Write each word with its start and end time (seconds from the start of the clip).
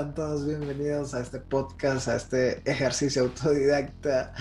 Todos 0.00 0.46
bienvenidos 0.46 1.12
a 1.12 1.20
este 1.20 1.38
podcast, 1.40 2.08
a 2.08 2.16
este 2.16 2.62
ejercicio 2.64 3.20
autodidacta. 3.20 4.32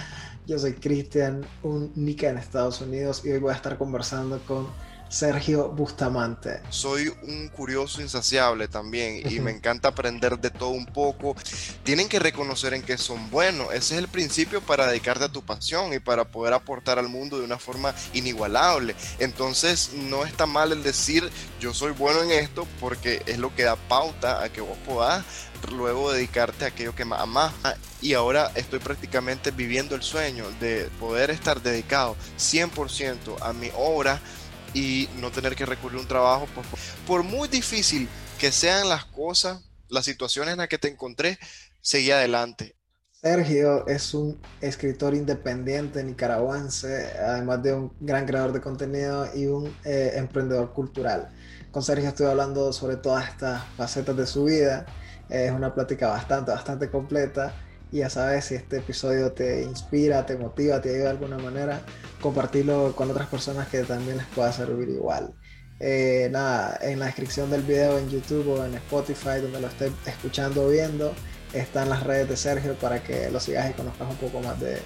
Yo 0.47 0.57
soy 0.57 0.73
Cristian, 0.73 1.45
un 1.63 1.91
Nika 1.95 2.29
en 2.29 2.37
Estados 2.37 2.79
Unidos 2.79 3.23
y 3.25 3.31
hoy 3.31 3.39
voy 3.39 3.51
a 3.51 3.55
estar 3.55 3.77
conversando 3.77 4.39
con 4.47 4.67
Sergio 5.09 5.69
Bustamante. 5.69 6.61
Soy 6.69 7.11
un 7.23 7.49
curioso 7.49 8.01
insaciable 8.01 8.67
también 8.67 9.29
y 9.29 9.39
me 9.41 9.51
encanta 9.51 9.89
aprender 9.89 10.39
de 10.39 10.51
todo 10.51 10.69
un 10.69 10.85
poco. 10.85 11.35
Tienen 11.83 12.07
que 12.07 12.19
reconocer 12.19 12.73
en 12.73 12.83
qué 12.83 12.97
son 12.97 13.29
buenos. 13.29 13.73
Ese 13.73 13.95
es 13.95 13.99
el 13.99 14.07
principio 14.07 14.61
para 14.61 14.87
dedicarte 14.87 15.25
a 15.25 15.31
tu 15.31 15.43
pasión 15.43 15.93
y 15.93 15.99
para 15.99 16.25
poder 16.25 16.53
aportar 16.53 16.99
al 16.99 17.09
mundo 17.09 17.39
de 17.39 17.45
una 17.45 17.57
forma 17.57 17.93
inigualable. 18.13 18.95
Entonces 19.17 19.91
no 19.93 20.25
está 20.25 20.45
mal 20.45 20.71
el 20.71 20.83
decir 20.83 21.29
yo 21.59 21.73
soy 21.73 21.91
bueno 21.91 22.21
en 22.21 22.31
esto 22.31 22.67
porque 22.79 23.23
es 23.25 23.39
lo 23.39 23.53
que 23.55 23.63
da 23.63 23.75
pauta 23.75 24.43
a 24.43 24.49
que 24.49 24.61
vos 24.61 24.77
puedas 24.85 25.25
luego 25.71 26.11
dedicarte 26.11 26.65
a 26.65 26.69
aquello 26.69 26.95
que 26.95 27.05
más 27.05 27.21
amas. 27.21 27.53
Y 28.01 28.13
ahora 28.13 28.51
estoy 28.55 28.79
prácticamente 28.79 29.51
viviendo 29.51 29.95
el 29.95 30.03
sueño 30.03 30.45
de 30.59 30.89
poder 30.99 31.31
estar 31.31 31.61
dedicado 31.61 32.15
100% 32.37 33.37
a 33.41 33.53
mi 33.53 33.69
obra 33.75 34.21
y 34.73 35.09
no 35.19 35.31
tener 35.31 35.55
que 35.55 35.65
recurrir 35.65 35.97
a 35.97 36.01
un 36.01 36.07
trabajo. 36.07 36.47
Por, 36.55 36.65
por 37.07 37.23
muy 37.23 37.47
difícil 37.47 38.07
que 38.39 38.51
sean 38.51 38.89
las 38.89 39.05
cosas, 39.05 39.61
las 39.87 40.05
situaciones 40.05 40.53
en 40.53 40.59
las 40.59 40.67
que 40.67 40.77
te 40.77 40.87
encontré, 40.87 41.39
seguí 41.81 42.11
adelante. 42.11 42.75
Sergio 43.21 43.85
es 43.85 44.13
un 44.13 44.39
escritor 44.61 45.13
independiente 45.13 46.01
nicaragüense, 46.03 47.11
además 47.19 47.61
de 47.61 47.73
un 47.73 47.91
gran 47.99 48.25
creador 48.25 48.53
de 48.53 48.61
contenido 48.61 49.27
y 49.35 49.47
un 49.47 49.75
eh, 49.83 50.13
emprendedor 50.15 50.71
cultural. 50.71 51.29
Con 51.71 51.83
Sergio 51.83 52.07
estoy 52.07 52.27
hablando 52.27 52.71
sobre 52.71 52.95
todas 52.95 53.27
estas 53.27 53.61
facetas 53.75 54.15
de 54.15 54.25
su 54.25 54.45
vida. 54.45 54.85
Es 55.27 55.51
una 55.51 55.75
plática 55.75 56.07
bastante, 56.07 56.51
bastante 56.51 56.89
completa 56.89 57.53
y 57.91 57.99
ya 57.99 58.09
sabes, 58.09 58.45
si 58.45 58.55
este 58.55 58.77
episodio 58.77 59.31
te 59.31 59.63
inspira, 59.63 60.25
te 60.25 60.37
motiva, 60.37 60.81
te 60.81 60.89
ayuda 60.89 61.03
de 61.05 61.09
alguna 61.09 61.37
manera, 61.37 61.81
compartirlo 62.21 62.95
con 62.95 63.09
otras 63.09 63.27
personas 63.27 63.67
que 63.67 63.83
también 63.83 64.17
les 64.17 64.25
pueda 64.27 64.51
servir 64.51 64.89
igual. 64.89 65.33
Eh, 65.79 66.27
nada, 66.31 66.77
en 66.81 66.99
la 66.99 67.05
descripción 67.05 67.49
del 67.49 67.61
video 67.61 67.97
en 67.97 68.09
YouTube 68.09 68.47
o 68.49 68.65
en 68.65 68.75
Spotify, 68.75 69.39
donde 69.41 69.61
lo 69.61 69.67
estés 69.67 69.91
escuchando 70.05 70.65
o 70.65 70.69
viendo, 70.69 71.13
están 71.53 71.89
las 71.89 72.03
redes 72.03 72.29
de 72.29 72.37
Sergio 72.37 72.75
para 72.75 73.01
que 73.01 73.29
lo 73.31 73.39
sigas 73.39 73.69
y 73.69 73.73
conozcas 73.73 74.09
un 74.09 74.17
poco 74.17 74.41
más 74.41 74.59
de, 74.59 74.77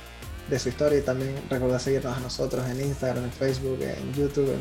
de 0.49 0.59
su 0.59 0.69
historia. 0.69 0.99
Y 0.99 1.01
también 1.01 1.35
recuerda 1.49 1.79
seguirnos 1.79 2.15
a 2.15 2.19
nosotros 2.19 2.65
en 2.69 2.79
Instagram, 2.79 3.23
en 3.23 3.31
Facebook, 3.31 3.79
en 3.81 4.13
YouTube, 4.13 4.53
en, 4.53 4.59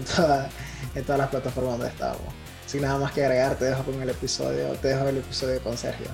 en 0.95 1.05
todas 1.05 1.19
las 1.19 1.29
plataformas 1.29 1.73
donde 1.75 1.89
estamos. 1.89 2.23
Sin 2.67 2.83
nada 2.83 2.99
más 2.99 3.13
que 3.13 3.25
agregar, 3.25 3.57
te 3.57 3.67
dejo 3.67 3.83
con 3.85 4.01
el 4.01 4.09
episodio, 4.09 4.69
te 4.81 4.89
dejo 4.89 5.07
el 5.07 5.19
episodio 5.19 5.63
con 5.63 5.77
Sergio. 5.77 6.07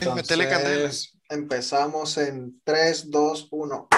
Entonces, 0.00 1.15
empezamos 1.28 2.16
en 2.18 2.60
3, 2.64 3.10
2, 3.10 3.48
1. 3.50 3.88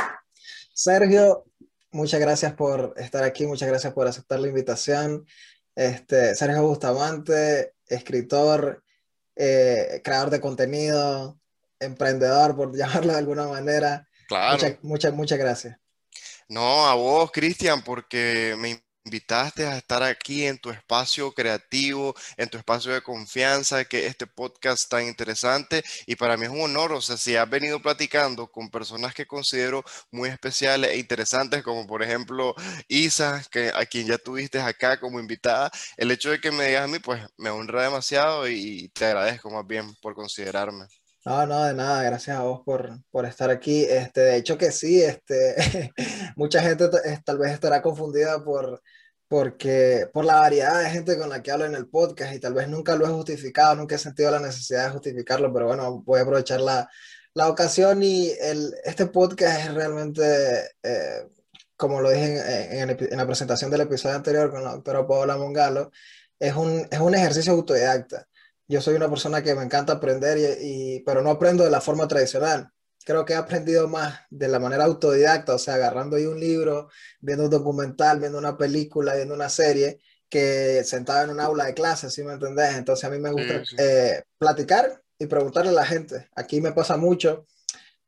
Sergio, 0.73 1.45
muchas 1.91 2.21
gracias 2.21 2.53
por 2.55 2.95
estar 2.97 3.25
aquí, 3.25 3.47
muchas 3.47 3.69
gracias 3.69 3.93
por 3.93 4.07
aceptar 4.07 4.41
la 4.41 4.49
invitación. 4.49 5.27
Este, 5.75 6.35
Sergio 6.35 6.63
Bustamante, 6.63 7.75
escritor, 7.87 8.83
eh, 9.37 10.01
creador 10.03 10.31
de 10.31 10.41
contenido, 10.41 11.39
emprendedor, 11.81 12.57
por 12.57 12.77
llamarlo 12.77 13.13
de 13.13 13.19
alguna 13.19 13.47
manera. 13.47 14.09
Claro. 14.27 14.55
Muchas, 14.55 14.79
muchas, 14.83 15.13
muchas 15.15 15.39
gracias. 15.39 15.79
No, 16.49 16.87
a 16.87 16.95
vos, 16.95 17.31
Cristian, 17.31 17.83
porque 17.83 18.57
me 18.59 18.83
invitaste 19.09 19.67
a 19.67 19.79
estar 19.79 20.03
aquí 20.03 20.47
en 20.47 20.59
tu 20.59 20.71
espacio 20.71 21.33
creativo, 21.33 22.15
en 22.37 22.49
tu 22.51 22.59
espacio 22.59 22.93
de 22.93 23.01
confianza, 23.01 23.85
que 23.87 24.07
este 24.07 24.27
podcast 24.27 24.89
tan 24.91 25.07
interesante 25.07 25.83
y 26.07 26.15
para 26.17 26.37
mí 26.37 26.45
es 26.45 26.51
un 26.51 26.61
honor, 26.61 26.93
o 26.93 27.01
sea, 27.01 27.17
si 27.17 27.37
has 27.37 27.49
venido 27.49 27.81
platicando 27.81 28.49
con 28.49 28.71
personas 28.71 29.15
que 29.15 29.27
considero 29.27 29.83
muy 30.11 30.29
especiales 30.29 30.91
e 30.91 30.99
interesantes, 30.99 31.63
como 31.63 31.87
por 31.87 32.03
ejemplo 32.03 32.55
Isa, 32.89 33.43
que 33.51 33.73
a 33.75 33.87
quien 33.87 34.07
ya 34.07 34.19
tuviste 34.19 34.61
acá 34.61 35.01
como 35.01 35.21
invitada, 35.21 35.71
el 35.97 36.11
hecho 36.11 36.31
de 36.31 36.41
que 36.41 36.51
me 36.51 36.67
digas 36.67 36.85
a 36.85 36.89
mí, 36.89 36.99
pues 36.99 37.23
me 37.39 37.51
honra 37.51 37.85
demasiado 37.85 38.47
y 38.49 38.91
te 38.91 39.07
agradezco 39.07 39.51
más 39.51 39.67
bien 39.67 39.95
por 40.03 40.15
considerarme. 40.15 40.87
No, 41.29 41.47
no, 41.47 41.65
de 41.65 41.75
nada, 41.75 42.03
gracias 42.05 42.39
a 42.39 42.43
vos 42.43 42.63
por, 42.65 42.91
por 43.11 43.27
estar 43.27 43.51
aquí. 43.51 43.85
Este, 43.85 44.21
de 44.21 44.37
hecho 44.37 44.57
que 44.57 44.71
sí, 44.73 45.03
este, 45.03 45.93
mucha 46.37 46.63
gente 46.63 46.89
tal 47.25 47.39
vez 47.39 47.53
estará 47.53 47.83
confundida 47.83 48.43
por, 48.43 48.83
porque 49.29 50.09
por 50.13 50.25
la 50.25 50.37
variedad 50.41 50.83
de 50.83 50.91
gente 50.91 51.19
con 51.19 51.29
la 51.29 51.43
que 51.43 51.51
hablo 51.51 51.67
en 51.67 51.75
el 51.75 51.89
podcast 51.89 52.35
y 52.35 52.41
tal 52.41 52.55
vez 52.55 52.69
nunca 52.69 52.97
lo 52.97 53.07
he 53.07 53.11
justificado, 53.11 53.77
nunca 53.77 53.95
he 53.95 53.99
sentido 53.99 54.31
la 54.31 54.41
necesidad 54.41 54.87
de 54.87 54.93
justificarlo, 54.93 55.53
pero 55.53 55.67
bueno, 55.67 56.03
voy 56.03 56.21
a 56.21 56.23
aprovechar 56.23 56.61
la, 56.61 56.89
la 57.35 57.49
ocasión 57.49 58.03
y 58.03 58.31
el, 58.41 58.75
este 58.85 59.07
podcast 59.07 59.61
es 59.61 59.75
realmente, 59.75 60.71
eh, 60.83 61.29
como 61.77 62.01
lo 62.01 62.11
dije 62.11 62.81
en, 62.81 62.91
en, 62.91 62.97
en, 62.99 63.19
la 63.19 63.27
presentación 63.27 63.71
del 63.71 63.83
episodio 63.83 64.17
anterior 64.17 64.51
con 64.51 64.65
la 64.65 64.73
doctora 64.73 65.07
Paola 65.07 65.37
Mongalo, 65.37 65.91
es 66.39 66.55
un, 66.55 66.89
es 66.91 66.99
un 66.99 67.15
ejercicio 67.15 67.53
autodidacta. 67.53 68.27
Yo 68.67 68.81
soy 68.81 68.95
una 68.95 69.09
persona 69.09 69.43
que 69.43 69.55
me 69.55 69.63
encanta 69.63 69.95
aprender, 69.95 70.39
y, 70.39 70.97
y, 70.97 71.01
pero 71.01 71.23
no 71.23 71.31
aprendo 71.31 71.65
de 71.65 71.71
la 71.71 71.81
forma 71.81 72.09
tradicional 72.09 72.71
creo 73.09 73.25
que 73.25 73.33
he 73.33 73.37
aprendido 73.37 73.89
más 73.89 74.21
de 74.29 74.49
la 74.49 74.59
manera 74.61 74.85
autodidacta, 74.85 75.55
o 75.55 75.59
sea, 75.59 75.77
agarrando 75.77 76.17
ahí 76.17 76.27
un 76.27 76.39
libro, 76.39 76.91
viendo 77.21 77.45
un 77.45 77.51
documental, 77.51 78.21
viendo 78.21 78.37
una 78.37 78.59
película, 78.59 79.15
viendo 79.15 79.35
una 79.35 79.49
serie, 79.49 79.99
que 80.29 80.85
sentado 80.85 81.25
en 81.25 81.31
un 81.31 81.41
aula 81.41 81.65
de 81.65 81.73
clase, 81.73 82.11
¿sí 82.11 82.23
me 82.23 82.35
entendés? 82.35 82.77
Entonces 82.77 83.07
a 83.07 83.09
mí 83.09 83.19
me 83.19 83.33
gusta 83.33 83.61
sí, 83.61 83.65
sí. 83.71 83.77
Eh, 83.79 84.23
platicar 84.37 85.03
y 85.19 85.25
preguntarle 85.25 85.71
a 85.71 85.73
la 85.73 85.87
gente. 85.87 86.29
Aquí 86.37 86.61
me 86.61 86.73
pasa 86.73 86.99
mucho, 86.99 87.47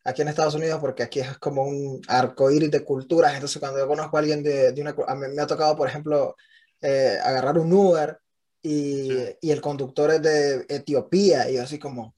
aquí 0.04 0.20
en 0.20 0.28
Estados 0.28 0.54
Unidos, 0.54 0.78
porque 0.82 1.02
aquí 1.02 1.20
es 1.20 1.38
como 1.38 1.62
un 1.62 2.02
arco 2.06 2.50
iris 2.50 2.70
de 2.70 2.84
culturas. 2.84 3.32
Entonces 3.32 3.58
cuando 3.58 3.78
yo 3.78 3.88
conozco 3.88 4.18
a 4.18 4.20
alguien 4.20 4.42
de, 4.42 4.72
de 4.72 4.82
una... 4.82 4.94
A 5.06 5.14
mí 5.14 5.28
me 5.34 5.40
ha 5.40 5.46
tocado, 5.46 5.74
por 5.76 5.88
ejemplo, 5.88 6.36
eh, 6.82 7.18
agarrar 7.24 7.56
un 7.56 7.72
Uber 7.72 8.18
y, 8.60 9.08
sí. 9.08 9.36
y, 9.40 9.50
el 9.50 9.62
conductor 9.62 10.10
es 10.10 10.20
de 10.20 10.66
Etiopía 10.68 11.48
y 11.48 11.54
yo 11.54 11.62
así 11.62 11.78
como, 11.78 12.14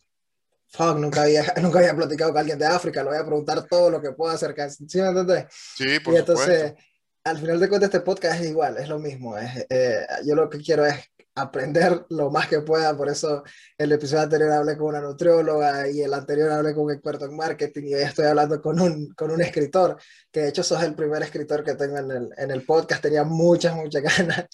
fuck, 0.72 0.96
nunca 0.96 1.22
había, 1.22 1.44
nunca 1.62 1.78
había 1.78 1.94
platicado 1.94 2.32
con 2.32 2.40
alguien 2.40 2.58
de 2.58 2.66
África, 2.66 3.02
le 3.02 3.10
voy 3.10 3.18
a 3.18 3.26
preguntar 3.26 3.62
todo 3.68 3.90
lo 3.90 4.00
que 4.00 4.12
pueda 4.12 4.34
acerca. 4.34 4.68
¿Sí 4.70 5.00
me 5.00 5.08
entiendes? 5.08 5.46
Sí, 5.50 6.00
por 6.00 6.14
y 6.14 6.16
entonces, 6.18 6.68
supuesto. 6.68 6.82
al 7.24 7.38
final 7.38 7.60
de 7.60 7.68
cuentas, 7.68 7.88
este 7.88 8.00
podcast 8.00 8.40
es 8.40 8.50
igual, 8.50 8.76
es 8.78 8.88
lo 8.88 8.98
mismo. 8.98 9.36
Es, 9.36 9.66
eh, 9.68 10.06
yo 10.24 10.34
lo 10.34 10.48
que 10.48 10.58
quiero 10.58 10.86
es 10.86 10.96
aprender 11.34 12.04
lo 12.10 12.30
más 12.30 12.48
que 12.48 12.60
pueda, 12.60 12.96
por 12.96 13.08
eso 13.08 13.42
el 13.78 13.92
episodio 13.92 14.22
anterior 14.22 14.52
hablé 14.52 14.76
con 14.76 14.88
una 14.88 15.00
nutrióloga 15.00 15.88
y 15.88 16.02
el 16.02 16.12
anterior 16.14 16.50
hablé 16.50 16.74
con 16.74 16.84
un 16.84 16.92
experto 16.92 17.24
en 17.26 17.36
marketing 17.36 17.84
y 17.84 17.94
hoy 17.94 18.02
estoy 18.02 18.26
hablando 18.26 18.60
con 18.60 18.80
un, 18.80 19.12
con 19.14 19.30
un 19.30 19.40
escritor, 19.40 19.98
que 20.30 20.40
de 20.40 20.48
hecho 20.48 20.62
sos 20.62 20.82
el 20.82 20.94
primer 20.94 21.22
escritor 21.22 21.64
que 21.64 21.74
tengo 21.74 21.98
en 21.98 22.10
el, 22.10 22.30
en 22.36 22.50
el 22.50 22.64
podcast, 22.64 23.02
tenía 23.02 23.24
muchas, 23.24 23.74
muchas 23.74 24.02
ganas, 24.18 24.46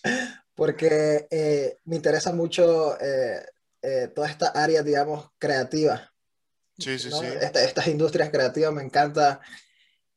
porque 0.55 1.27
eh, 1.31 1.79
me 1.85 1.97
interesa 1.97 2.33
mucho 2.33 3.01
eh, 3.01 3.41
eh, 3.83 4.09
toda 4.15 4.29
esta 4.29 4.49
área, 4.49 4.83
digamos, 4.83 5.31
creativa. 5.39 6.13
Sí, 6.79 6.99
sí, 6.99 7.09
¿no? 7.11 7.21
sí. 7.21 7.27
Esta, 7.41 7.63
estas 7.63 7.87
industrias 7.89 8.31
creativas 8.31 8.73
me 8.73 8.83
encanta 8.83 9.41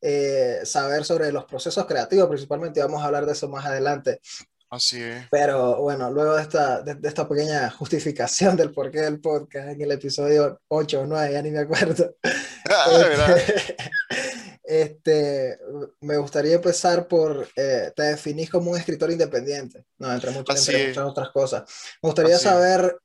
eh, 0.00 0.60
saber 0.64 1.04
sobre 1.04 1.32
los 1.32 1.44
procesos 1.44 1.86
creativos, 1.86 2.28
principalmente, 2.28 2.80
y 2.80 2.82
vamos 2.82 3.02
a 3.02 3.06
hablar 3.06 3.26
de 3.26 3.32
eso 3.32 3.48
más 3.48 3.64
adelante. 3.64 4.20
Así 4.70 5.02
es. 5.02 5.26
Pero 5.30 5.82
bueno, 5.82 6.10
luego 6.10 6.34
de 6.34 6.42
esta, 6.42 6.80
de, 6.80 6.94
de, 6.94 7.06
esta 7.06 7.28
pequeña 7.28 7.68
justificación 7.70 8.56
del 8.56 8.72
porqué 8.72 9.02
del 9.02 9.20
podcast 9.20 9.68
en 9.68 9.82
el 9.82 9.92
episodio 9.92 10.60
8 10.68 11.02
o 11.02 11.06
9, 11.06 11.32
ya 11.32 11.42
ni 11.42 11.50
me 11.50 11.60
acuerdo. 11.60 12.16
Ah, 12.64 12.86
este, 12.88 13.76
este, 14.64 15.58
me 16.00 16.16
gustaría 16.16 16.54
empezar 16.54 17.08
por, 17.08 17.48
eh, 17.56 17.92
te 17.94 18.02
definís 18.04 18.48
como 18.48 18.70
un 18.70 18.78
escritor 18.78 19.10
independiente, 19.10 19.84
¿no? 19.98 20.12
entre, 20.12 20.30
muchas, 20.30 20.68
entre 20.68 20.88
muchas 20.88 21.04
otras 21.04 21.28
cosas. 21.30 21.62
Me 22.00 22.08
gustaría 22.08 22.36
Así 22.36 22.44
saber 22.44 22.96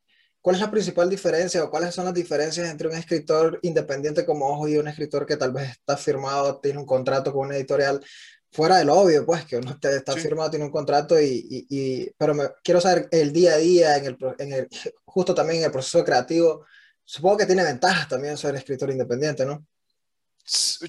¿Cuál 0.48 0.56
es 0.56 0.62
la 0.62 0.72
principal 0.72 1.10
diferencia 1.10 1.62
o 1.62 1.70
cuáles 1.70 1.94
son 1.94 2.06
las 2.06 2.14
diferencias 2.14 2.70
entre 2.70 2.88
un 2.88 2.96
escritor 2.96 3.60
independiente 3.64 4.26
como 4.26 4.48
Ojo 4.48 4.70
y 4.70 4.78
un 4.78 4.88
escritor 4.88 5.26
que 5.26 5.36
tal 5.36 5.52
vez 5.52 5.72
está 5.72 5.98
firmado, 5.98 6.62
tiene 6.62 6.80
un 6.80 6.86
contrato 6.86 7.34
con 7.34 7.48
una 7.48 7.58
editorial? 7.58 8.02
Fuera 8.50 8.78
del 8.78 8.90
obvio, 8.90 9.26
pues, 9.26 9.44
que 9.44 9.58
uno 9.58 9.78
está 9.82 10.14
sí. 10.14 10.22
firmado, 10.22 10.50
tiene 10.50 10.64
un 10.64 10.72
contrato, 10.72 11.20
y, 11.20 11.46
y, 11.50 11.68
y 11.70 12.12
pero 12.18 12.34
me, 12.34 12.46
quiero 12.64 12.80
saber 12.80 13.10
el 13.12 13.34
día 13.34 13.56
a 13.56 13.58
día, 13.58 13.98
en 13.98 14.06
el, 14.06 14.18
en 14.40 14.54
el, 14.54 14.70
justo 15.04 15.36
también 15.36 15.60
en 15.60 15.66
el 15.66 15.72
proceso 15.74 16.02
creativo. 16.06 16.66
Supongo 17.04 17.40
que 17.40 17.46
tiene 17.46 17.66
ventajas 17.66 18.08
también 18.08 18.38
ser 18.38 18.56
escritor 18.56 18.90
independiente, 18.90 19.46
¿no? 19.46 19.66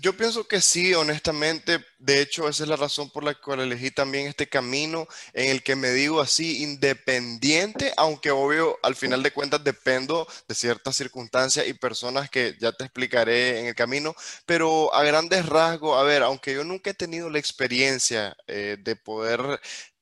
Yo 0.00 0.16
pienso 0.16 0.46
que 0.46 0.60
sí, 0.60 0.94
honestamente. 0.94 1.84
De 1.98 2.20
hecho, 2.20 2.48
esa 2.48 2.62
es 2.62 2.68
la 2.68 2.76
razón 2.76 3.10
por 3.10 3.24
la 3.24 3.34
cual 3.34 3.58
elegí 3.60 3.90
también 3.90 4.28
este 4.28 4.48
camino 4.48 5.08
en 5.32 5.50
el 5.50 5.64
que 5.64 5.74
me 5.74 5.90
digo 5.90 6.20
así, 6.20 6.62
independiente, 6.62 7.92
aunque 7.96 8.30
obvio, 8.30 8.78
al 8.84 8.94
final 8.94 9.20
de 9.24 9.32
cuentas 9.32 9.64
dependo 9.64 10.28
de 10.46 10.54
ciertas 10.54 10.94
circunstancias 10.94 11.66
y 11.66 11.74
personas 11.74 12.30
que 12.30 12.56
ya 12.60 12.70
te 12.70 12.84
explicaré 12.84 13.58
en 13.58 13.66
el 13.66 13.74
camino, 13.74 14.14
pero 14.46 14.94
a 14.94 15.02
grandes 15.02 15.44
rasgos, 15.46 15.98
a 15.98 16.04
ver, 16.04 16.22
aunque 16.22 16.54
yo 16.54 16.62
nunca 16.62 16.90
he 16.90 16.94
tenido 16.94 17.28
la 17.28 17.40
experiencia 17.40 18.36
eh, 18.46 18.76
de 18.80 18.94
poder 18.94 19.40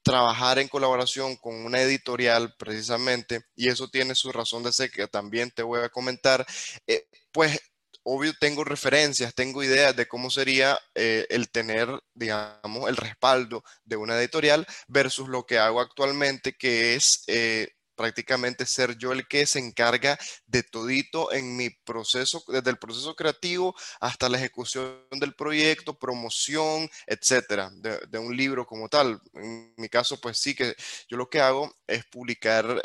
trabajar 0.03 0.59
en 0.59 0.69
colaboración 0.69 1.35
con 1.37 1.55
una 1.65 1.81
editorial 1.81 2.55
precisamente, 2.59 3.41
y 3.57 3.69
eso 3.69 3.89
tiene 3.89 4.15
su 4.15 4.31
razón 4.33 4.63
de 4.63 4.73
ser 4.75 4.91
que 4.91 5.09
también 5.09 5.51
te 5.51 5.63
voy 5.63 5.81
a 5.81 5.89
comentar, 5.89 6.47
eh, 6.87 7.07
pues 7.33 7.59
obvio 8.07 8.33
tengo 8.39 8.63
referencias, 8.63 9.35
tengo 9.35 9.65
ideas 9.65 9.97
de 9.97 10.07
cómo 10.07 10.31
sería 10.31 10.79
eh, 10.95 11.27
el 11.29 11.51
tener, 11.51 11.89
digamos, 12.15 12.89
el 12.89 12.97
respaldo 12.97 13.65
de 13.85 13.97
una 13.97 14.17
editorial 14.19 14.65
versus 14.87 15.29
lo 15.29 15.45
que 15.45 15.59
hago 15.59 15.81
actualmente, 15.81 16.55
que 16.57 16.95
es 16.95 17.25
eh, 17.27 17.69
prácticamente 17.97 18.65
ser 18.65 18.97
yo 18.97 19.11
el 19.11 19.27
que 19.27 19.45
se 19.47 19.59
encarga 19.59 20.17
de 20.47 20.63
todito 20.63 21.33
en 21.33 21.57
mi 21.57 21.71
proceso, 21.71 22.45
desde 22.47 22.71
el 22.71 22.79
proceso 22.79 23.17
creativo 23.17 23.75
hasta 24.01 24.29
la 24.29 24.39
ejecución 24.39 25.03
del 25.11 25.35
proyecto, 25.35 25.99
promoción, 25.99 26.89
etcétera, 27.09 27.71
de, 27.73 27.99
de 28.09 28.19
un 28.19 28.37
libro 28.37 28.67
como 28.67 28.89
tal. 28.89 29.21
En 29.35 29.75
mi 29.77 29.89
caso, 29.89 30.21
pues 30.21 30.39
sí 30.39 30.55
que 30.55 30.77
yo 31.09 31.17
lo 31.17 31.29
que 31.29 31.41
hago 31.41 31.75
es 31.89 32.05
publicar 32.05 32.81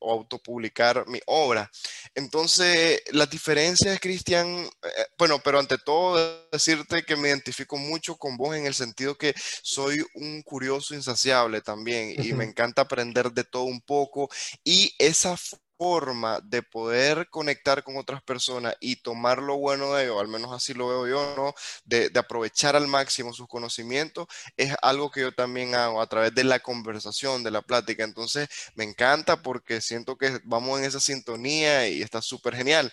o 0.00 0.12
autopublicar 0.12 1.06
mi 1.06 1.20
obra. 1.26 1.70
Entonces, 2.14 3.02
las 3.12 3.28
diferencias, 3.30 3.98
Cristian, 4.00 4.46
eh, 4.48 5.06
bueno, 5.18 5.40
pero 5.42 5.58
ante 5.58 5.78
todo 5.78 6.48
decirte 6.50 7.04
que 7.04 7.16
me 7.16 7.28
identifico 7.28 7.76
mucho 7.76 8.16
con 8.16 8.36
vos 8.36 8.56
en 8.56 8.66
el 8.66 8.74
sentido 8.74 9.16
que 9.16 9.34
soy 9.62 10.04
un 10.14 10.42
curioso 10.42 10.94
insaciable 10.94 11.60
también 11.60 12.14
y 12.22 12.32
me 12.32 12.44
encanta 12.44 12.82
aprender 12.82 13.32
de 13.32 13.44
todo 13.44 13.64
un 13.64 13.80
poco 13.80 14.28
y 14.64 14.94
esa 14.98 15.36
forma 15.76 16.40
de 16.40 16.62
poder 16.62 17.28
conectar 17.30 17.82
con 17.82 17.96
otras 17.96 18.22
personas 18.22 18.74
y 18.80 18.96
tomar 18.96 19.42
lo 19.42 19.56
bueno 19.56 19.94
de 19.94 20.04
ellos, 20.04 20.20
al 20.20 20.28
menos 20.28 20.52
así 20.52 20.74
lo 20.74 20.88
veo 20.88 21.06
yo, 21.06 21.34
¿no? 21.36 21.54
De, 21.84 22.10
aprovechar 22.16 22.76
al 22.76 22.86
máximo 22.86 23.32
sus 23.32 23.46
conocimientos, 23.46 24.26
es 24.56 24.74
algo 24.82 25.10
que 25.10 25.20
yo 25.20 25.32
también 25.32 25.74
hago 25.74 26.00
a 26.00 26.06
través 26.08 26.34
de 26.34 26.44
la 26.44 26.60
conversación, 26.60 27.42
de 27.42 27.50
la 27.50 27.62
plática. 27.62 28.04
Entonces, 28.04 28.48
me 28.74 28.84
encanta 28.84 29.42
porque 29.42 29.80
siento 29.80 30.16
que 30.16 30.40
vamos 30.44 30.78
en 30.78 30.86
esa 30.86 31.00
sintonía 31.00 31.88
y 31.88 32.02
está 32.02 32.22
súper 32.22 32.56
genial. 32.56 32.90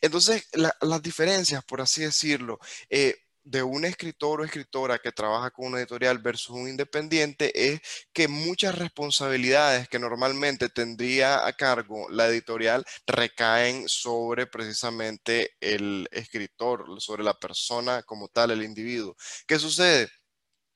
Entonces, 0.00 0.46
las 0.52 1.02
diferencias, 1.02 1.64
por 1.64 1.80
así 1.80 2.02
decirlo, 2.02 2.58
eh, 2.90 3.23
de 3.44 3.62
un 3.62 3.84
escritor 3.84 4.40
o 4.40 4.44
escritora 4.44 4.98
que 4.98 5.12
trabaja 5.12 5.50
con 5.50 5.66
una 5.66 5.78
editorial 5.78 6.18
versus 6.18 6.50
un 6.56 6.68
independiente 6.68 7.72
es 7.72 7.80
que 8.12 8.28
muchas 8.28 8.76
responsabilidades 8.76 9.88
que 9.88 9.98
normalmente 9.98 10.68
tendría 10.68 11.46
a 11.46 11.52
cargo 11.52 12.08
la 12.10 12.26
editorial 12.26 12.84
recaen 13.06 13.88
sobre 13.88 14.46
precisamente 14.46 15.52
el 15.60 16.08
escritor, 16.10 16.86
sobre 17.00 17.24
la 17.24 17.34
persona 17.34 18.02
como 18.02 18.28
tal, 18.28 18.50
el 18.50 18.62
individuo. 18.62 19.16
¿Qué 19.46 19.58
sucede? 19.58 20.08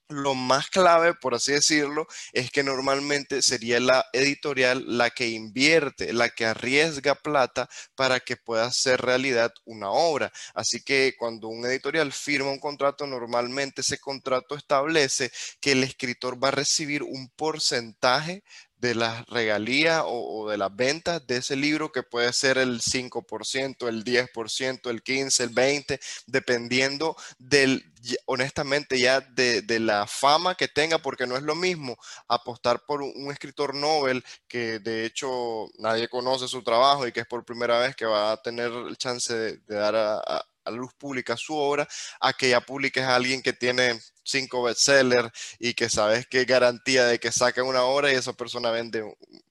Lo 0.08 0.34
más 0.34 0.69
clave, 0.70 1.14
por 1.14 1.34
así 1.34 1.52
decirlo, 1.52 2.06
es 2.32 2.50
que 2.50 2.62
normalmente 2.62 3.43
sería 3.43 3.78
la 3.81 4.05
editorial 4.12 4.84
la 4.87 5.10
que 5.10 5.28
invierte, 5.28 6.12
la 6.12 6.31
que 6.31 6.46
arriesga 6.46 7.14
plata 7.14 7.69
para 7.94 8.20
que 8.20 8.37
pueda 8.37 8.64
hacer 8.66 9.00
realidad 9.00 9.52
una 9.64 9.90
obra. 9.90 10.32
Así 10.55 10.82
que 10.82 11.14
cuando 11.19 11.49
un 11.49 11.64
editorial 11.66 12.12
firma 12.12 12.50
un 12.50 12.58
contrato, 12.58 13.06
normalmente 13.06 13.82
ese 13.82 13.99
contrato 13.99 14.56
establece 14.56 15.31
que 15.60 15.72
el 15.72 15.84
escritor 15.84 16.43
va 16.43 16.49
a 16.49 16.52
recibir 16.52 17.02
un 17.02 17.28
porcentaje 17.37 18.43
de 18.80 18.94
las 18.94 19.26
regalías 19.26 20.02
o, 20.06 20.48
de 20.50 20.56
las 20.56 20.75
ventas 20.75 21.26
de 21.26 21.38
ese 21.38 21.56
libro, 21.56 21.90
que 21.92 22.02
puede 22.02 22.32
ser 22.32 22.58
el 22.58 22.80
5%, 22.80 23.88
el 23.88 24.04
10%, 24.04 24.90
el 24.90 25.02
15%, 25.02 25.40
el 25.40 25.54
20%, 25.54 25.98
dependiendo 26.26 27.16
del, 27.38 27.92
honestamente, 28.26 28.98
ya 28.98 29.20
de, 29.20 29.62
la 29.80 30.06
fama 30.06 30.54
que 30.54 30.69
tenga, 30.69 30.98
porque 30.98 31.26
no 31.26 31.36
es 31.36 31.42
lo 31.42 31.54
mismo 31.54 31.96
apostar 32.28 32.84
por 32.86 33.02
un, 33.02 33.30
escritor 33.30 33.75
Nobel 33.75 34.25
que 34.48 34.78
de 34.78 35.04
hecho 35.04 35.66
nadie 35.78 36.08
conoce 36.08 36.48
su 36.48 36.62
trabajo 36.62 37.06
y 37.06 37.12
que 37.12 37.20
es 37.20 37.26
por 37.26 37.44
primera 37.44 37.78
vez 37.78 37.94
que 37.94 38.06
va 38.06 38.32
a 38.32 38.42
tener 38.42 38.72
el 38.72 38.96
chance 38.96 39.34
de, 39.34 39.58
dar 39.66 39.94
a, 39.94 40.44
a 40.69 40.70
luz 40.70 40.93
pública 40.94 41.37
su 41.37 41.55
obra, 41.55 41.88
a 42.20 42.32
que 42.32 42.50
ya 42.50 42.61
publiques 42.61 43.05
a 43.05 43.17
alguien 43.17 43.43
que 43.43 43.53
tiene 43.53 44.00
cinco 44.23 44.62
bestsellers 44.62 45.31
y 45.59 45.75
que 45.75 45.88
sabes 45.88 46.26
que 46.26 46.44
garantía 46.44 47.06
de 47.06 47.19
que 47.19 47.32
saca 47.32 47.62
una 47.62 47.82
obra 47.82 48.12
y 48.12 48.17
esa 48.17 48.32
persona 48.35 48.70
vende 48.70 49.03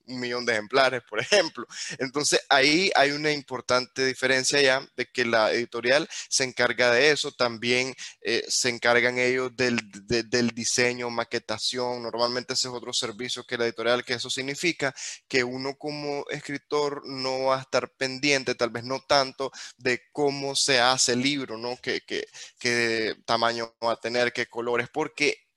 un, 0.08 0.20
millón 0.20 0.46
de 0.46 0.52
ejemplares, 0.52 1.02
por 1.08 1.20
ejemplo. 1.20 1.66
Entonces 1.98 2.40
ahí 2.48 2.90
hay 2.94 3.12
una 3.12 3.32
importante 3.32 4.04
diferencia 4.04 4.60
ya 4.60 4.86
de 4.96 5.06
que 5.06 5.24
la 5.24 5.52
editorial 5.52 6.08
se 6.28 6.44
encarga 6.44 6.90
de 6.90 7.10
eso, 7.10 7.32
también 7.32 7.94
eh, 8.22 8.44
se 8.48 8.68
encargan 8.68 9.18
ellos 9.18 9.54
del, 9.56 9.78
del, 10.06 10.50
diseño, 10.50 11.10
maquetación, 11.10 12.02
normalmente 12.02 12.54
ese 12.54 12.68
es 12.68 12.74
otro 12.74 12.92
servicio 12.92 13.44
que 13.44 13.58
la 13.58 13.64
editorial, 13.64 14.04
que 14.04 14.14
eso 14.14 14.30
significa 14.30 14.94
que 15.28 15.44
uno 15.44 15.76
como 15.76 16.24
escritor 16.30 17.02
no 17.06 17.44
va 17.46 17.58
a 17.58 17.60
estar 17.62 17.90
pendiente, 17.90 18.54
tal 18.54 18.70
vez 18.70 18.84
no 18.84 19.00
tanto, 19.00 19.50
de 19.76 20.02
cómo 20.12 20.54
se 20.56 20.80
hace 20.80 21.12
el 21.12 21.22
libro, 21.22 21.58
¿no? 21.58 21.76
¿Qué, 21.82 22.00
qué, 22.06 22.26
qué 22.58 23.14
tamaño 23.24 23.74
va 23.84 23.92
a 23.92 24.00
tener, 24.00 24.32
qué 24.32 24.46
color 24.46 24.78
porque 24.86 25.47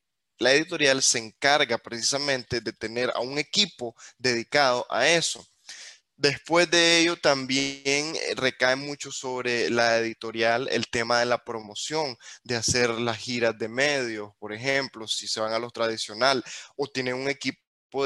la 0.42 0.54
editorial 0.54 1.02
se 1.04 1.20
encarga 1.20 1.78
precisamente 1.78 2.62
de 2.62 2.74
tener 2.74 3.12
a 3.16 3.20
un 3.20 3.38
equipo 3.38 3.96
dedicado 4.18 4.86
a 4.90 5.08
eso. 5.08 5.46
Después 6.18 6.70
de 6.70 7.00
ello 7.00 7.16
también 7.16 8.16
eh, 8.16 8.36
recae 8.36 8.76
mucho 8.76 9.12
sobre 9.12 9.70
la 9.70 9.98
editorial 9.98 10.68
el 10.72 10.88
tema 10.88 11.20
de 11.20 11.26
la 11.26 11.44
promoción, 11.44 12.16
de 12.44 12.56
hacer 12.56 12.90
las 12.92 13.18
giras 13.18 13.58
de 13.58 13.68
medios, 13.68 14.32
por 14.40 14.54
ejemplo, 14.54 15.08
si 15.08 15.28
se 15.28 15.40
van 15.40 15.54
a 15.54 15.60
los 15.60 15.74
tradicional 15.74 16.44
o 16.76 16.88
tienen 16.88 17.16
un 17.16 17.28
equipo 17.28 17.60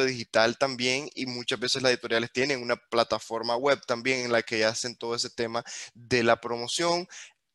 digital 0.06 0.58
también 0.58 1.10
y 1.14 1.26
muchas 1.26 1.60
veces 1.60 1.84
las 1.84 1.92
editoriales 1.92 2.32
tienen 2.32 2.62
una 2.62 2.76
plataforma 2.76 3.56
web 3.56 3.80
también 3.86 4.26
en 4.26 4.32
la 4.32 4.42
que 4.42 4.66
hacen 4.66 4.96
todo 4.96 5.14
ese 5.14 5.30
tema 5.30 5.64
de 5.94 6.24
la 6.24 6.40
promoción. 6.42 7.08